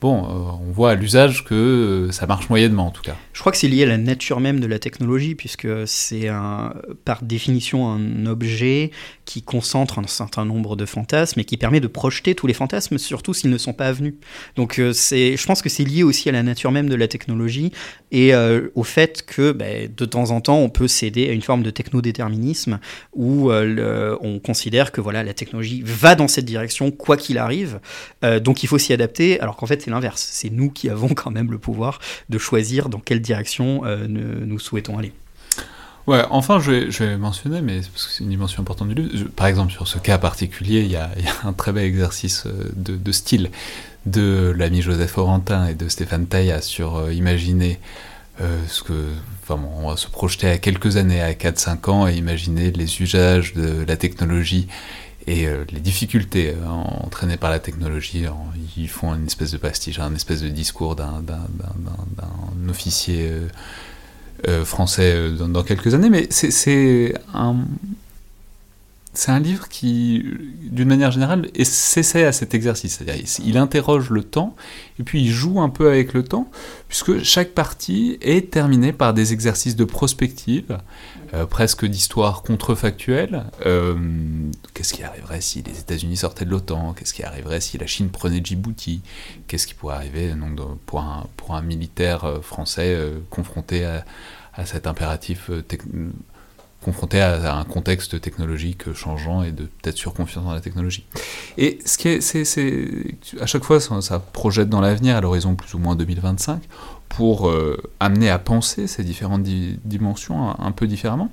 bon, 0.00 0.24
euh, 0.24 0.52
on 0.66 0.72
voit 0.72 0.92
à 0.92 0.94
l'usage 0.94 1.44
que 1.44 1.54
euh, 1.54 2.10
ça 2.10 2.26
marche 2.26 2.48
moyennement 2.48 2.86
en 2.86 2.90
tout 2.90 3.02
cas. 3.02 3.16
Je 3.32 3.40
crois 3.40 3.52
que 3.52 3.58
c'est 3.58 3.68
lié 3.68 3.82
à 3.82 3.86
la 3.86 3.98
nature 3.98 4.40
même 4.40 4.60
de 4.60 4.66
la 4.66 4.78
technologie, 4.78 5.34
puisque 5.34 5.68
c'est 5.86 6.28
par 7.04 7.22
définition 7.22 7.90
un 7.92 8.26
objet 8.26 8.90
qui 9.30 9.42
concentre 9.42 10.00
un 10.00 10.06
certain 10.08 10.44
nombre 10.44 10.74
de 10.74 10.84
fantasmes 10.84 11.38
et 11.38 11.44
qui 11.44 11.56
permet 11.56 11.78
de 11.78 11.86
projeter 11.86 12.34
tous 12.34 12.48
les 12.48 12.52
fantasmes, 12.52 12.98
surtout 12.98 13.32
s'ils 13.32 13.50
ne 13.50 13.58
sont 13.58 13.72
pas 13.72 13.86
avenus. 13.86 14.14
Donc 14.56 14.80
euh, 14.80 14.92
je 14.92 15.46
pense 15.46 15.62
que 15.62 15.68
c'est 15.68 15.84
lié 15.84 16.02
aussi 16.02 16.28
à 16.28 16.32
la 16.32 16.42
nature 16.42 16.72
même 16.72 16.88
de 16.88 16.96
la 16.96 17.06
technologie 17.06 17.70
et 18.10 18.34
euh, 18.34 18.70
au 18.74 18.82
fait 18.82 19.24
que 19.24 19.52
ben, 19.52 19.88
de 19.96 20.04
temps 20.04 20.32
en 20.32 20.40
temps 20.40 20.58
on 20.58 20.68
peut 20.68 20.88
céder 20.88 21.28
à 21.28 21.32
une 21.32 21.42
forme 21.42 21.62
de 21.62 21.70
technodéterminisme 21.70 22.80
où 23.14 23.52
euh, 23.52 24.18
on 24.20 24.40
considère 24.40 24.90
que 24.90 25.00
voilà 25.00 25.22
la 25.22 25.32
technologie 25.32 25.80
va 25.84 26.16
dans 26.16 26.26
cette 26.26 26.44
direction 26.44 26.90
quoi 26.90 27.16
qu'il 27.16 27.38
arrive, 27.38 27.78
donc 28.42 28.64
il 28.64 28.66
faut 28.66 28.78
s'y 28.78 28.92
adapter, 28.92 29.38
alors 29.38 29.54
qu'en 29.54 29.66
fait 29.66 29.80
c'est 29.80 29.92
l'inverse, 29.92 30.28
c'est 30.32 30.50
nous 30.50 30.70
qui 30.70 30.88
avons 30.88 31.08
quand 31.08 31.30
même 31.30 31.52
le 31.52 31.58
pouvoir 31.58 32.00
de 32.30 32.38
choisir 32.38 32.88
dans 32.88 32.98
quelle 32.98 33.20
direction 33.20 33.82
nous 34.08 34.58
souhaitons 34.58 34.98
aller. 34.98 35.12
Ouais, 36.10 36.24
enfin, 36.30 36.58
je 36.58 37.04
vais, 37.04 37.16
mentionner, 37.16 37.62
mais 37.62 37.82
parce 37.82 38.06
que 38.06 38.12
c'est 38.12 38.24
une 38.24 38.30
dimension 38.30 38.60
importante 38.62 38.88
du 38.88 39.00
livre. 39.00 39.28
Par 39.36 39.46
exemple, 39.46 39.70
sur 39.70 39.86
ce 39.86 39.96
cas 39.98 40.18
particulier, 40.18 40.80
il 40.80 40.90
y 40.90 40.96
a, 40.96 41.08
un 41.44 41.52
très 41.52 41.70
bel 41.70 41.84
exercice 41.84 42.46
euh, 42.46 42.68
de, 42.74 43.12
style 43.12 43.48
de 44.06 44.52
l'ami 44.58 44.82
Joseph 44.82 45.16
Orentin 45.18 45.68
et 45.68 45.74
de 45.74 45.88
Stéphane 45.88 46.26
Tailla 46.26 46.62
sur 46.62 46.96
euh, 46.96 47.12
imaginer 47.14 47.78
euh, 48.40 48.58
ce 48.66 48.82
que. 48.82 49.06
Enfin, 49.44 49.60
on 49.76 49.88
va 49.88 49.96
se 49.96 50.08
projeter 50.08 50.50
à 50.50 50.58
quelques 50.58 50.96
années, 50.96 51.22
à 51.22 51.32
4-5 51.32 51.90
ans, 51.90 52.08
et 52.08 52.16
imaginer 52.16 52.72
les 52.72 53.00
usages 53.00 53.54
de 53.54 53.84
la 53.86 53.96
technologie 53.96 54.66
et 55.28 55.46
les 55.70 55.80
difficultés 55.80 56.56
entraînées 56.66 57.36
par 57.36 57.50
la 57.50 57.60
technologie. 57.60 58.24
Ils 58.76 58.88
font 58.88 59.14
une 59.14 59.26
espèce 59.26 59.52
de 59.52 59.58
pastiche, 59.58 60.00
un 60.00 60.14
espèce 60.14 60.42
de 60.42 60.48
discours 60.48 60.96
d'un 60.96 61.22
officier. 62.68 63.30
Euh, 64.48 64.64
français 64.64 65.12
euh, 65.14 65.30
dans, 65.32 65.62
quelques 65.62 65.94
années, 65.94 66.10
mais 66.10 66.26
c'est- 66.30 67.14
un, 67.34 67.56
c'est 69.12 69.30
livre 69.40 69.68
qui, 69.68 70.24
d'une 70.62 70.88
manière 70.88 71.10
générale, 71.10 71.48
s'essaie 71.64 72.24
à 72.24 72.32
cet 72.32 72.54
exercice. 72.54 73.00
Il, 73.06 73.48
il 73.48 73.58
interroge 73.58 74.10
le 74.10 74.22
temps, 74.22 74.54
et 74.98 75.02
puis 75.02 75.20
il 75.22 75.30
joue 75.30 75.60
un 75.60 75.68
peu 75.68 75.88
avec 75.88 76.14
le 76.14 76.22
temps, 76.22 76.50
puisque 76.88 77.22
chaque 77.22 77.50
partie 77.50 78.18
est 78.20 78.50
terminée 78.50 78.92
par 78.92 79.12
des 79.12 79.32
exercices 79.32 79.76
de 79.76 79.84
prospective, 79.84 80.78
euh, 81.34 81.46
presque 81.46 81.84
d'histoire 81.86 82.42
contrefactuelle. 82.42 83.44
Euh, 83.66 83.96
Qu'est-ce 84.74 84.94
qui 84.94 85.02
arriverait 85.02 85.40
si 85.40 85.62
les 85.62 85.78
États-Unis 85.78 86.16
sortaient 86.16 86.44
de 86.44 86.50
l'OTAN? 86.50 86.92
Qu'est-ce 86.94 87.12
qui 87.14 87.22
arriverait 87.22 87.60
si 87.60 87.76
la 87.78 87.86
Chine 87.86 88.08
prenait 88.10 88.40
Djibouti? 88.42 89.02
Qu'est-ce 89.46 89.66
qui 89.66 89.74
pourrait 89.74 89.96
arriver 89.96 90.32
donc, 90.34 90.54
de- 90.56 90.62
pour, 90.86 91.00
un, 91.00 91.26
pour 91.36 91.54
un 91.54 91.62
militaire 91.62 92.24
euh, 92.24 92.40
français 92.40 92.94
euh, 92.94 93.18
confronté 93.30 93.84
à, 93.84 94.04
à 94.54 94.66
cet 94.66 94.86
impératif, 94.86 95.50
euh, 95.50 95.62
confronté 96.82 97.20
à, 97.20 97.56
un 97.56 97.64
contexte 97.64 98.20
technologique 98.20 98.92
changeant 98.94 99.42
et 99.42 99.52
de 99.52 99.64
peut-être 99.64 99.96
surconfiance 99.96 100.44
dans 100.44 100.52
la 100.54 100.60
technologie. 100.60 101.04
Et 101.58 101.78
ce 101.84 101.98
qui 101.98 102.08
est, 102.08 102.20
c'est, 102.20 102.44
c'est- 102.44 103.14
à 103.40 103.46
chaque 103.46 103.64
fois, 103.64 103.80
ça, 103.80 104.18
projette 104.18 104.68
dans 104.68 104.80
l'avenir, 104.80 105.16
à 105.16 105.20
l'horizon 105.20 105.54
plus 105.56 105.74
ou 105.74 105.78
moins 105.78 105.96
2025, 105.96 106.62
pour 107.08 107.48
euh, 107.48 107.76
amener 107.98 108.30
à 108.30 108.38
penser 108.38 108.86
ces 108.86 109.02
différentes 109.02 109.42
di- 109.42 109.78
dimensions 109.84 110.48
un, 110.50 110.56
un 110.60 110.70
peu 110.72 110.86
différemment. 110.86 111.30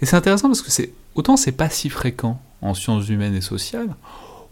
Et 0.00 0.06
c'est 0.06 0.16
intéressant 0.16 0.46
parce 0.48 0.62
que 0.62 0.70
c'est 0.70 0.92
autant 1.16 1.36
c'est 1.36 1.52
pas 1.52 1.68
si 1.68 1.90
fréquent 1.90 2.40
en 2.62 2.74
sciences 2.74 3.08
humaines 3.08 3.34
et 3.34 3.40
sociales, 3.40 3.96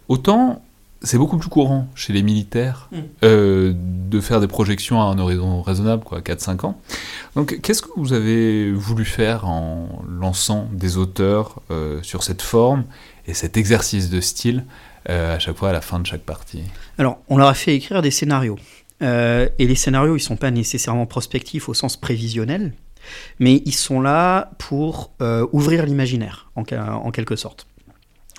autant 0.09 0.64
c'est 1.05 1.19
beaucoup 1.19 1.39
plus 1.39 1.49
courant 1.49 1.89
chez 1.95 2.13
les 2.13 2.23
militaires 2.23 2.89
Mm. 2.91 2.97
euh, 3.25 3.73
de 3.75 4.21
faire 4.21 4.41
des 4.41 4.47
projections 4.47 5.01
à 5.01 5.05
un 5.05 5.19
horizon 5.19 5.63
raisonnable, 5.63 6.05
quoi, 6.05 6.21
4-5 6.21 6.65
ans. 6.67 6.81
Donc, 7.35 7.61
qu'est-ce 7.63 7.83
que 7.83 7.89
vous 7.97 8.13
avez 8.13 8.73
voulu 8.73 9.05
faire 9.05 9.47
en 9.47 10.03
lançant 10.09 10.69
des 10.73 10.97
auteurs 10.97 11.61
euh, 11.71 12.01
sur 12.03 12.23
cette 12.23 12.43
forme 12.43 12.85
et 13.27 13.35
cet 13.35 13.57
exercice 13.57 14.11
de 14.11 14.21
style 14.21 14.65
euh, 15.09 15.37
à 15.37 15.39
chaque 15.39 15.57
fois 15.57 15.71
à 15.71 15.73
la 15.73 15.81
fin 15.81 15.99
de 15.99 16.07
chaque 16.07 16.23
partie? 16.23 16.63
Alors, 16.99 17.19
on 17.29 17.37
leur 17.37 17.49
a 17.49 17.55
fait 17.55 17.75
écrire 17.75 18.03
des 18.03 18.11
scénarios. 18.11 18.59
Et 19.01 19.51
les 19.59 19.75
scénarios, 19.75 20.17
ils 20.17 20.21
sont 20.21 20.37
pas 20.37 20.51
nécessairement 20.51 21.05
prospectifs 21.05 21.69
au 21.69 21.75
sens 21.75 21.99
prévisionnel, 21.99 22.73
mais 23.39 23.61
ils 23.67 23.75
sont 23.75 24.01
là 24.01 24.53
pour 24.57 25.13
ouvrir 25.53 25.85
l'imaginaire, 25.85 26.51
en 26.55 27.11
quelque 27.11 27.37
sorte. 27.37 27.67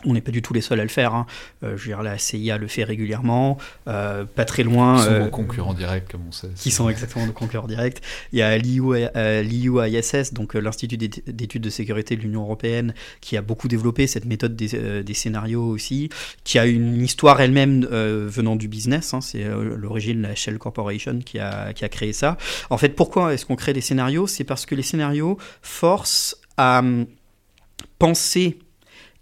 On 0.06 0.14
n'est 0.14 0.22
pas 0.22 0.32
du 0.32 0.42
tout 0.42 0.54
les 0.54 0.62
seuls 0.62 0.80
à 0.80 0.84
le 0.84 0.90
faire. 0.90 1.14
hein. 1.14 1.26
Euh, 1.64 1.76
je 1.78 1.82
veux 1.84 1.88
dire, 1.90 2.04
la 2.04 2.18
CIA 2.18 2.58
le 2.58 2.68
fait 2.68 2.84
régulièrement. 2.84 3.58
euh, 3.88 4.26
pas 4.26 4.46
très 4.46 4.64
loin. 4.64 4.98
Ils 4.98 5.04
sont 5.06 5.12
euh, 5.12 5.24
vos 5.26 5.30
concurrents 5.30 5.74
directs, 5.74 6.10
comme 6.12 6.22
on 6.28 6.32
sait. 6.32 6.50
qui 6.56 6.72
sont 6.72 6.90
exactement 6.90 7.26
nos 7.26 7.32
concurrents 7.34 7.68
directs. 7.68 8.02
Il 8.34 8.40
y 8.40 8.42
a 8.42 8.58
l'IU, 8.58 8.94
l'IUISS, 9.16 10.34
donc 10.34 10.54
l'Institut 10.54 10.98
d'é- 10.98 11.10
d'études 11.28 11.64
de 11.64 11.70
sécurité 11.70 12.16
de 12.16 12.22
l'Union 12.22 12.42
européenne, 12.44 12.94
qui 13.22 13.38
a 13.38 13.42
beaucoup 13.42 13.68
développé 13.68 14.08
cette 14.08 14.26
méthode 14.26 14.56
des, 14.56 15.04
des 15.04 15.14
scénarios 15.14 15.66
aussi, 15.68 16.10
qui 16.44 16.60
a 16.60 16.66
une 16.66 17.02
histoire 17.02 17.42
elle-même 17.42 17.86
venant 17.86 18.56
du 18.56 18.68
business. 18.68 19.14
hein. 19.14 19.22
c'est 19.22 19.44
l'origine 19.44 20.22
de 20.22 20.28
la 20.28 20.36
Shell 20.36 20.58
Corporation 20.58 21.20
qui 21.20 21.40
a, 21.40 21.74
qui 21.74 21.84
a 21.86 21.90
créé 21.90 22.14
ça. 22.14 22.38
En 22.70 22.78
fait, 22.78 22.90
pourquoi 22.90 23.34
est-ce 23.34 23.46
qu'on 23.46 23.56
crée 23.56 23.74
des 23.74 23.82
scénarios? 23.82 24.28
C'est 24.28 24.44
parce 24.44 24.66
que 24.66 24.76
les 24.76 24.84
scénarios 24.84 25.38
forcent 25.62 26.38
à 26.58 26.80
hum, 26.80 27.06
penser 28.00 28.60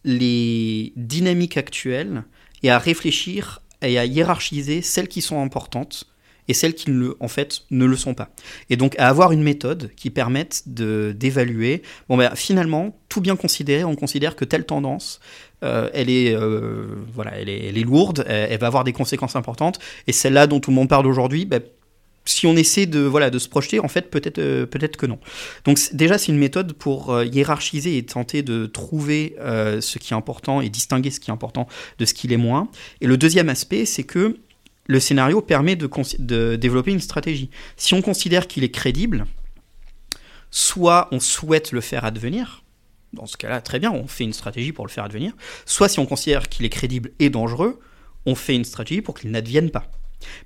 les 0.03 0.93
dynamiques 0.95 1.57
actuelles 1.57 2.23
et 2.61 2.69
à 2.69 2.79
réfléchir 2.79 3.61
et 3.81 3.97
à 3.97 4.05
hiérarchiser 4.05 4.81
celles 4.81 5.07
qui 5.07 5.21
sont 5.21 5.41
importantes 5.41 6.05
et 6.47 6.53
celles 6.53 6.73
qui 6.73 6.91
ne 6.91 7.11
en 7.19 7.27
fait 7.27 7.61
ne 7.71 7.85
le 7.85 7.95
sont 7.95 8.13
pas. 8.13 8.29
Et 8.69 8.75
donc 8.75 8.97
à 8.99 9.07
avoir 9.07 9.31
une 9.31 9.43
méthode 9.43 9.91
qui 9.95 10.09
permette 10.09 10.63
d'évaluer. 10.67 11.83
Bon 12.09 12.17
ben 12.17 12.35
finalement 12.35 12.97
tout 13.09 13.21
bien 13.21 13.35
considéré, 13.35 13.83
on 13.83 13.95
considère 13.95 14.35
que 14.35 14.45
telle 14.45 14.65
tendance, 14.65 15.19
euh, 15.63 15.89
elle 15.93 16.09
est 16.09 16.35
euh, 16.35 16.87
voilà, 17.13 17.37
elle 17.37 17.49
est, 17.49 17.71
lourde, 17.83 18.25
elle, 18.27 18.51
elle 18.51 18.59
va 18.59 18.67
avoir 18.67 18.83
des 18.83 18.93
conséquences 18.93 19.35
importantes. 19.35 19.79
Et 20.07 20.11
celle-là 20.11 20.47
dont 20.47 20.59
tout 20.59 20.71
le 20.71 20.75
monde 20.75 20.89
parle 20.89 21.07
aujourd'hui, 21.07 21.45
ben, 21.45 21.61
si 22.25 22.47
on 22.47 22.55
essaie 22.55 22.85
de 22.85 22.99
voilà 22.99 23.29
de 23.29 23.39
se 23.39 23.49
projeter, 23.49 23.79
en 23.79 23.87
fait 23.87 24.09
peut-être 24.09 24.39
euh, 24.39 24.65
que 24.65 25.05
non. 25.05 25.19
Donc 25.65 25.79
déjà 25.93 26.17
c'est 26.17 26.31
une 26.31 26.37
méthode 26.37 26.73
pour 26.73 27.11
euh, 27.11 27.25
hiérarchiser 27.25 27.97
et 27.97 28.05
tenter 28.05 28.43
de 28.43 28.65
trouver 28.65 29.35
euh, 29.39 29.81
ce 29.81 29.99
qui 29.99 30.13
est 30.13 30.17
important 30.17 30.61
et 30.61 30.69
distinguer 30.69 31.11
ce 31.11 31.19
qui 31.19 31.29
est 31.29 31.33
important 31.33 31.67
de 31.99 32.05
ce 32.05 32.13
qui 32.13 32.27
l'est 32.27 32.37
moins. 32.37 32.69
Et 33.01 33.07
le 33.07 33.17
deuxième 33.17 33.49
aspect, 33.49 33.85
c'est 33.85 34.03
que 34.03 34.37
le 34.87 34.99
scénario 34.99 35.41
permet 35.41 35.75
de, 35.75 35.89
de 36.19 36.55
développer 36.55 36.91
une 36.91 36.99
stratégie. 36.99 37.49
Si 37.77 37.93
on 37.93 38.01
considère 38.01 38.47
qu'il 38.47 38.63
est 38.63 38.71
crédible, 38.71 39.25
soit 40.51 41.07
on 41.11 41.19
souhaite 41.19 41.71
le 41.71 41.81
faire 41.81 42.05
advenir, 42.05 42.63
dans 43.13 43.25
ce 43.25 43.37
cas-là, 43.37 43.61
très 43.61 43.79
bien, 43.79 43.91
on 43.91 44.07
fait 44.07 44.23
une 44.23 44.33
stratégie 44.33 44.71
pour 44.71 44.85
le 44.85 44.91
faire 44.91 45.03
advenir, 45.03 45.33
soit 45.65 45.87
si 45.87 45.99
on 45.99 46.05
considère 46.05 46.49
qu'il 46.49 46.65
est 46.65 46.69
crédible 46.69 47.11
et 47.19 47.29
dangereux, 47.29 47.79
on 48.25 48.35
fait 48.35 48.55
une 48.55 48.65
stratégie 48.65 49.01
pour 49.01 49.15
qu'il 49.15 49.31
n'advienne 49.31 49.69
pas. 49.69 49.89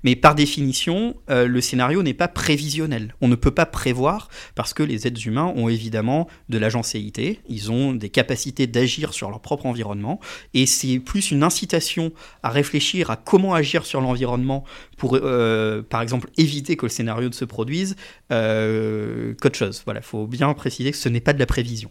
Mais 0.02 0.16
par 0.16 0.34
définition, 0.34 1.16
euh, 1.30 1.46
le 1.46 1.60
scénario 1.60 2.02
n'est 2.02 2.14
pas 2.14 2.28
prévisionnel. 2.28 3.14
On 3.20 3.28
ne 3.28 3.34
peut 3.34 3.50
pas 3.50 3.66
prévoir 3.66 4.28
parce 4.54 4.74
que 4.74 4.82
les 4.82 5.06
êtres 5.06 5.26
humains 5.26 5.52
ont 5.56 5.68
évidemment 5.68 6.28
de 6.48 6.58
l'agencéité, 6.58 7.40
ils 7.48 7.70
ont 7.70 7.92
des 7.92 8.10
capacités 8.10 8.66
d'agir 8.66 9.12
sur 9.12 9.30
leur 9.30 9.40
propre 9.40 9.66
environnement, 9.66 10.20
et 10.54 10.66
c'est 10.66 10.98
plus 10.98 11.30
une 11.30 11.42
incitation 11.42 12.12
à 12.42 12.50
réfléchir 12.50 13.10
à 13.10 13.16
comment 13.16 13.54
agir 13.54 13.86
sur 13.86 14.00
l'environnement 14.00 14.64
pour, 14.96 15.14
euh, 15.14 15.82
par 15.82 16.02
exemple, 16.02 16.28
éviter 16.36 16.76
que 16.76 16.86
le 16.86 16.90
scénario 16.90 17.28
ne 17.28 17.34
se 17.34 17.44
produise, 17.44 17.96
euh, 18.32 19.34
qu'autre 19.40 19.56
chose. 19.56 19.82
Voilà, 19.84 20.00
il 20.00 20.06
faut 20.06 20.26
bien 20.26 20.52
préciser 20.54 20.90
que 20.90 20.96
ce 20.96 21.08
n'est 21.08 21.20
pas 21.20 21.32
de 21.32 21.38
la 21.38 21.46
prévision. 21.46 21.90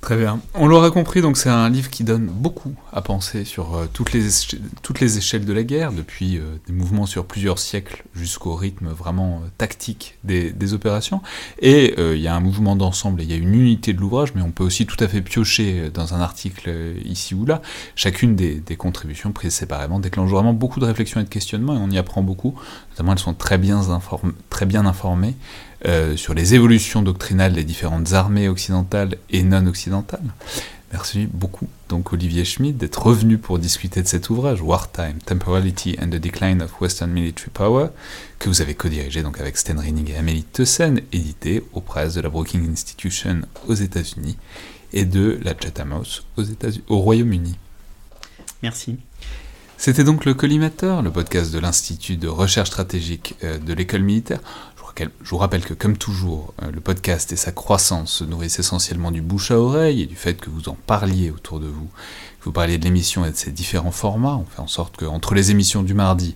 Très 0.00 0.16
bien. 0.16 0.40
On 0.54 0.66
l'aura 0.66 0.90
compris, 0.90 1.20
donc 1.20 1.36
c'est 1.36 1.50
un 1.50 1.68
livre 1.68 1.90
qui 1.90 2.04
donne 2.04 2.24
beaucoup 2.24 2.74
à 2.90 3.02
penser 3.02 3.44
sur 3.44 3.74
euh, 3.74 3.86
toutes, 3.92 4.12
les 4.12 5.18
échelles 5.18 5.44
de 5.44 5.52
la 5.52 5.62
guerre, 5.62 5.92
depuis 5.92 6.38
euh, 6.38 6.56
des 6.66 6.72
mouvements 6.72 7.04
sur 7.04 7.26
plusieurs 7.26 7.58
siècles 7.58 8.04
jusqu'au 8.14 8.54
rythme 8.54 8.88
vraiment 8.88 9.42
euh, 9.44 9.48
tactique 9.58 10.16
des, 10.24 10.72
opérations. 10.72 11.20
Et 11.60 11.94
il 11.98 12.20
y 12.20 12.28
a 12.28 12.34
un 12.34 12.40
mouvement 12.40 12.76
d'ensemble, 12.76 13.20
et 13.20 13.24
il 13.24 13.30
y 13.30 13.34
a 13.34 13.36
une 13.36 13.54
unité 13.54 13.92
de 13.92 14.00
l'ouvrage, 14.00 14.32
mais 14.36 14.42
on 14.42 14.52
peut 14.52 14.62
aussi 14.62 14.86
tout 14.86 14.96
à 15.00 15.08
fait 15.08 15.20
piocher 15.20 15.90
dans 15.92 16.14
un 16.14 16.20
article 16.20 16.70
ici 17.04 17.34
ou 17.34 17.44
là. 17.44 17.60
Chacune 17.96 18.36
des, 18.36 18.62
contributions 18.76 19.32
prises 19.32 19.54
séparément 19.54 19.98
déclenche 19.98 20.30
vraiment 20.30 20.52
beaucoup 20.52 20.78
de 20.78 20.84
réflexions 20.84 21.20
et 21.20 21.24
de 21.24 21.28
questionnements, 21.28 21.74
et 21.74 21.78
on 21.78 21.90
y 21.90 21.98
apprend 21.98 22.22
beaucoup. 22.22 22.54
Notamment, 22.90 23.12
elles 23.12 23.18
sont 23.18 23.34
très 23.34 23.58
bien, 23.58 23.80
très 24.48 24.64
bien 24.64 24.86
informées 24.86 25.34
euh, 25.86 26.16
sur 26.16 26.34
les 26.34 26.54
évolutions 26.54 27.02
doctrinales 27.02 27.54
des 27.54 27.64
différentes 27.64 28.12
armées 28.12 28.48
occidentales 28.48 29.16
et 29.30 29.42
non 29.42 29.66
occidentales. 29.66 30.20
Merci 30.92 31.28
beaucoup, 31.32 31.68
donc 31.88 32.12
Olivier 32.12 32.44
Schmidt, 32.44 32.76
d'être 32.76 33.00
revenu 33.00 33.38
pour 33.38 33.60
discuter 33.60 34.02
de 34.02 34.08
cet 34.08 34.28
ouvrage, 34.28 34.60
Wartime, 34.60 35.18
Temporality 35.24 35.96
and 36.02 36.08
the 36.08 36.16
Decline 36.16 36.60
of 36.62 36.80
Western 36.80 37.12
Military 37.12 37.50
Power, 37.54 37.88
que 38.40 38.48
vous 38.48 38.60
avez 38.60 38.74
co-dirigé 38.74 39.22
donc 39.22 39.40
avec 39.40 39.56
Sten 39.56 39.78
Rinning 39.78 40.10
et 40.10 40.16
Amélie 40.16 40.42
Thyssen, 40.42 41.00
édité 41.12 41.62
aux 41.74 41.80
presses 41.80 42.14
de 42.14 42.20
la 42.20 42.28
Brookings 42.28 42.72
Institution 42.72 43.42
aux 43.68 43.74
États-Unis 43.74 44.36
et 44.92 45.04
de 45.04 45.38
la 45.44 45.54
Chatham 45.58 45.92
House 45.92 46.24
aux 46.36 46.42
États 46.42 46.70
au 46.88 46.98
Royaume-Uni. 46.98 47.56
Merci. 48.64 48.98
C'était 49.80 50.04
donc 50.04 50.26
le 50.26 50.34
Collimateur, 50.34 51.00
le 51.00 51.10
podcast 51.10 51.54
de 51.54 51.58
l'Institut 51.58 52.18
de 52.18 52.28
recherche 52.28 52.68
stratégique 52.68 53.34
euh, 53.42 53.56
de 53.56 53.72
l'école 53.72 54.02
militaire. 54.02 54.40
Je 54.98 55.30
vous 55.30 55.38
rappelle- 55.38 55.64
que, 55.64 55.74
comme 55.74 55.96
toujours, 55.96 56.54
euh, 56.62 56.70
le 56.70 56.80
podcast 56.80 57.32
et 57.32 57.36
sa 57.36 57.52
croissance 57.52 58.12
se 58.12 58.24
nourrissent 58.24 58.58
essentiellement 58.58 59.10
du 59.10 59.20
bouche 59.22 59.50
à 59.50 59.58
oreille 59.58 60.02
et 60.02 60.06
du 60.06 60.16
fait 60.16 60.34
que 60.34 60.50
vous 60.50 60.68
en 60.68 60.76
parliez 60.86 61.30
autour 61.30 61.60
de 61.60 61.66
vous, 61.66 61.88
que 62.40 62.44
vous 62.44 62.52
parliez 62.52 62.78
de 62.78 62.84
l'émission 62.84 63.24
et 63.24 63.30
de 63.30 63.36
ses 63.36 63.50
différents 63.50 63.90
formats. 63.92 64.36
On 64.36 64.44
fait 64.44 64.60
en 64.60 64.66
sorte 64.66 64.96
qu'entre 64.96 65.34
les 65.34 65.50
émissions 65.50 65.82
du 65.82 65.94
mardi, 65.94 66.34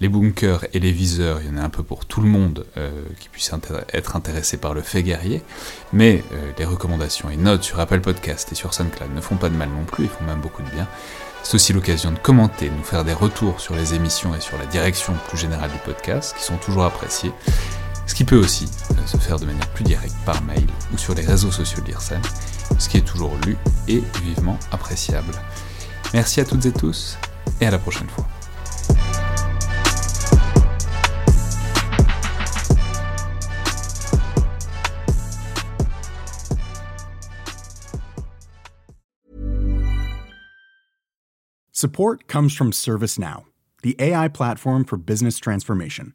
les 0.00 0.08
bunkers 0.08 0.64
et 0.72 0.78
les 0.78 0.92
viseurs, 0.92 1.40
il 1.42 1.48
y 1.48 1.50
en 1.50 1.56
a 1.60 1.62
un 1.64 1.70
peu 1.70 1.82
pour 1.82 2.04
tout 2.06 2.20
le 2.20 2.28
monde 2.28 2.64
euh, 2.76 2.90
qui 3.18 3.28
puisse 3.30 3.50
être 3.92 4.14
intéressé 4.16 4.56
par 4.56 4.72
le 4.74 4.80
fait 4.82 5.02
guerrier. 5.02 5.42
Mais 5.92 6.22
euh, 6.32 6.52
les 6.58 6.64
recommandations 6.64 7.30
et 7.30 7.36
notes 7.36 7.64
sur 7.64 7.80
Apple 7.80 8.00
Podcast 8.00 8.52
et 8.52 8.54
sur 8.54 8.74
SoundCloud 8.74 9.12
ne 9.14 9.20
font 9.20 9.36
pas 9.36 9.48
de 9.48 9.56
mal 9.56 9.68
non 9.70 9.84
plus, 9.84 10.04
ils 10.04 10.10
font 10.10 10.24
même 10.24 10.40
beaucoup 10.40 10.62
de 10.62 10.70
bien. 10.70 10.86
C'est 11.42 11.54
aussi 11.54 11.72
l'occasion 11.72 12.12
de 12.12 12.18
commenter, 12.18 12.68
de 12.68 12.74
nous 12.74 12.82
faire 12.84 13.04
des 13.04 13.12
retours 13.12 13.60
sur 13.60 13.74
les 13.74 13.94
émissions 13.94 14.34
et 14.34 14.40
sur 14.40 14.58
la 14.58 14.66
direction 14.66 15.14
plus 15.28 15.38
générale 15.38 15.70
du 15.70 15.78
podcast, 15.78 16.34
qui 16.36 16.44
sont 16.44 16.56
toujours 16.58 16.84
appréciés. 16.84 17.32
Ce 18.08 18.14
qui 18.14 18.24
peut 18.24 18.38
aussi 18.38 18.64
euh, 18.90 19.06
se 19.06 19.18
faire 19.18 19.38
de 19.38 19.44
manière 19.44 19.68
plus 19.74 19.84
directe 19.84 20.16
par 20.24 20.42
mail 20.42 20.66
ou 20.92 20.98
sur 20.98 21.14
les 21.14 21.24
réseaux 21.24 21.52
sociaux 21.52 21.82
de 21.82 21.88
l'IRSEM, 21.88 22.22
ce 22.78 22.88
qui 22.88 22.96
est 22.96 23.06
toujours 23.06 23.36
lu 23.46 23.56
et 23.86 24.02
vivement 24.24 24.58
appréciable. 24.72 25.32
Merci 26.14 26.40
à 26.40 26.44
toutes 26.44 26.64
et 26.66 26.72
tous, 26.72 27.18
et 27.60 27.66
à 27.66 27.70
la 27.70 27.78
prochaine 27.78 28.08
fois. 28.08 28.26
Support 41.72 42.26
comes 42.26 42.48
from 42.48 42.72
ServiceNow, 42.72 43.44
the 43.84 43.94
AI 44.00 44.28
platform 44.28 44.84
for 44.84 44.96
business 44.96 45.38
transformation. 45.38 46.14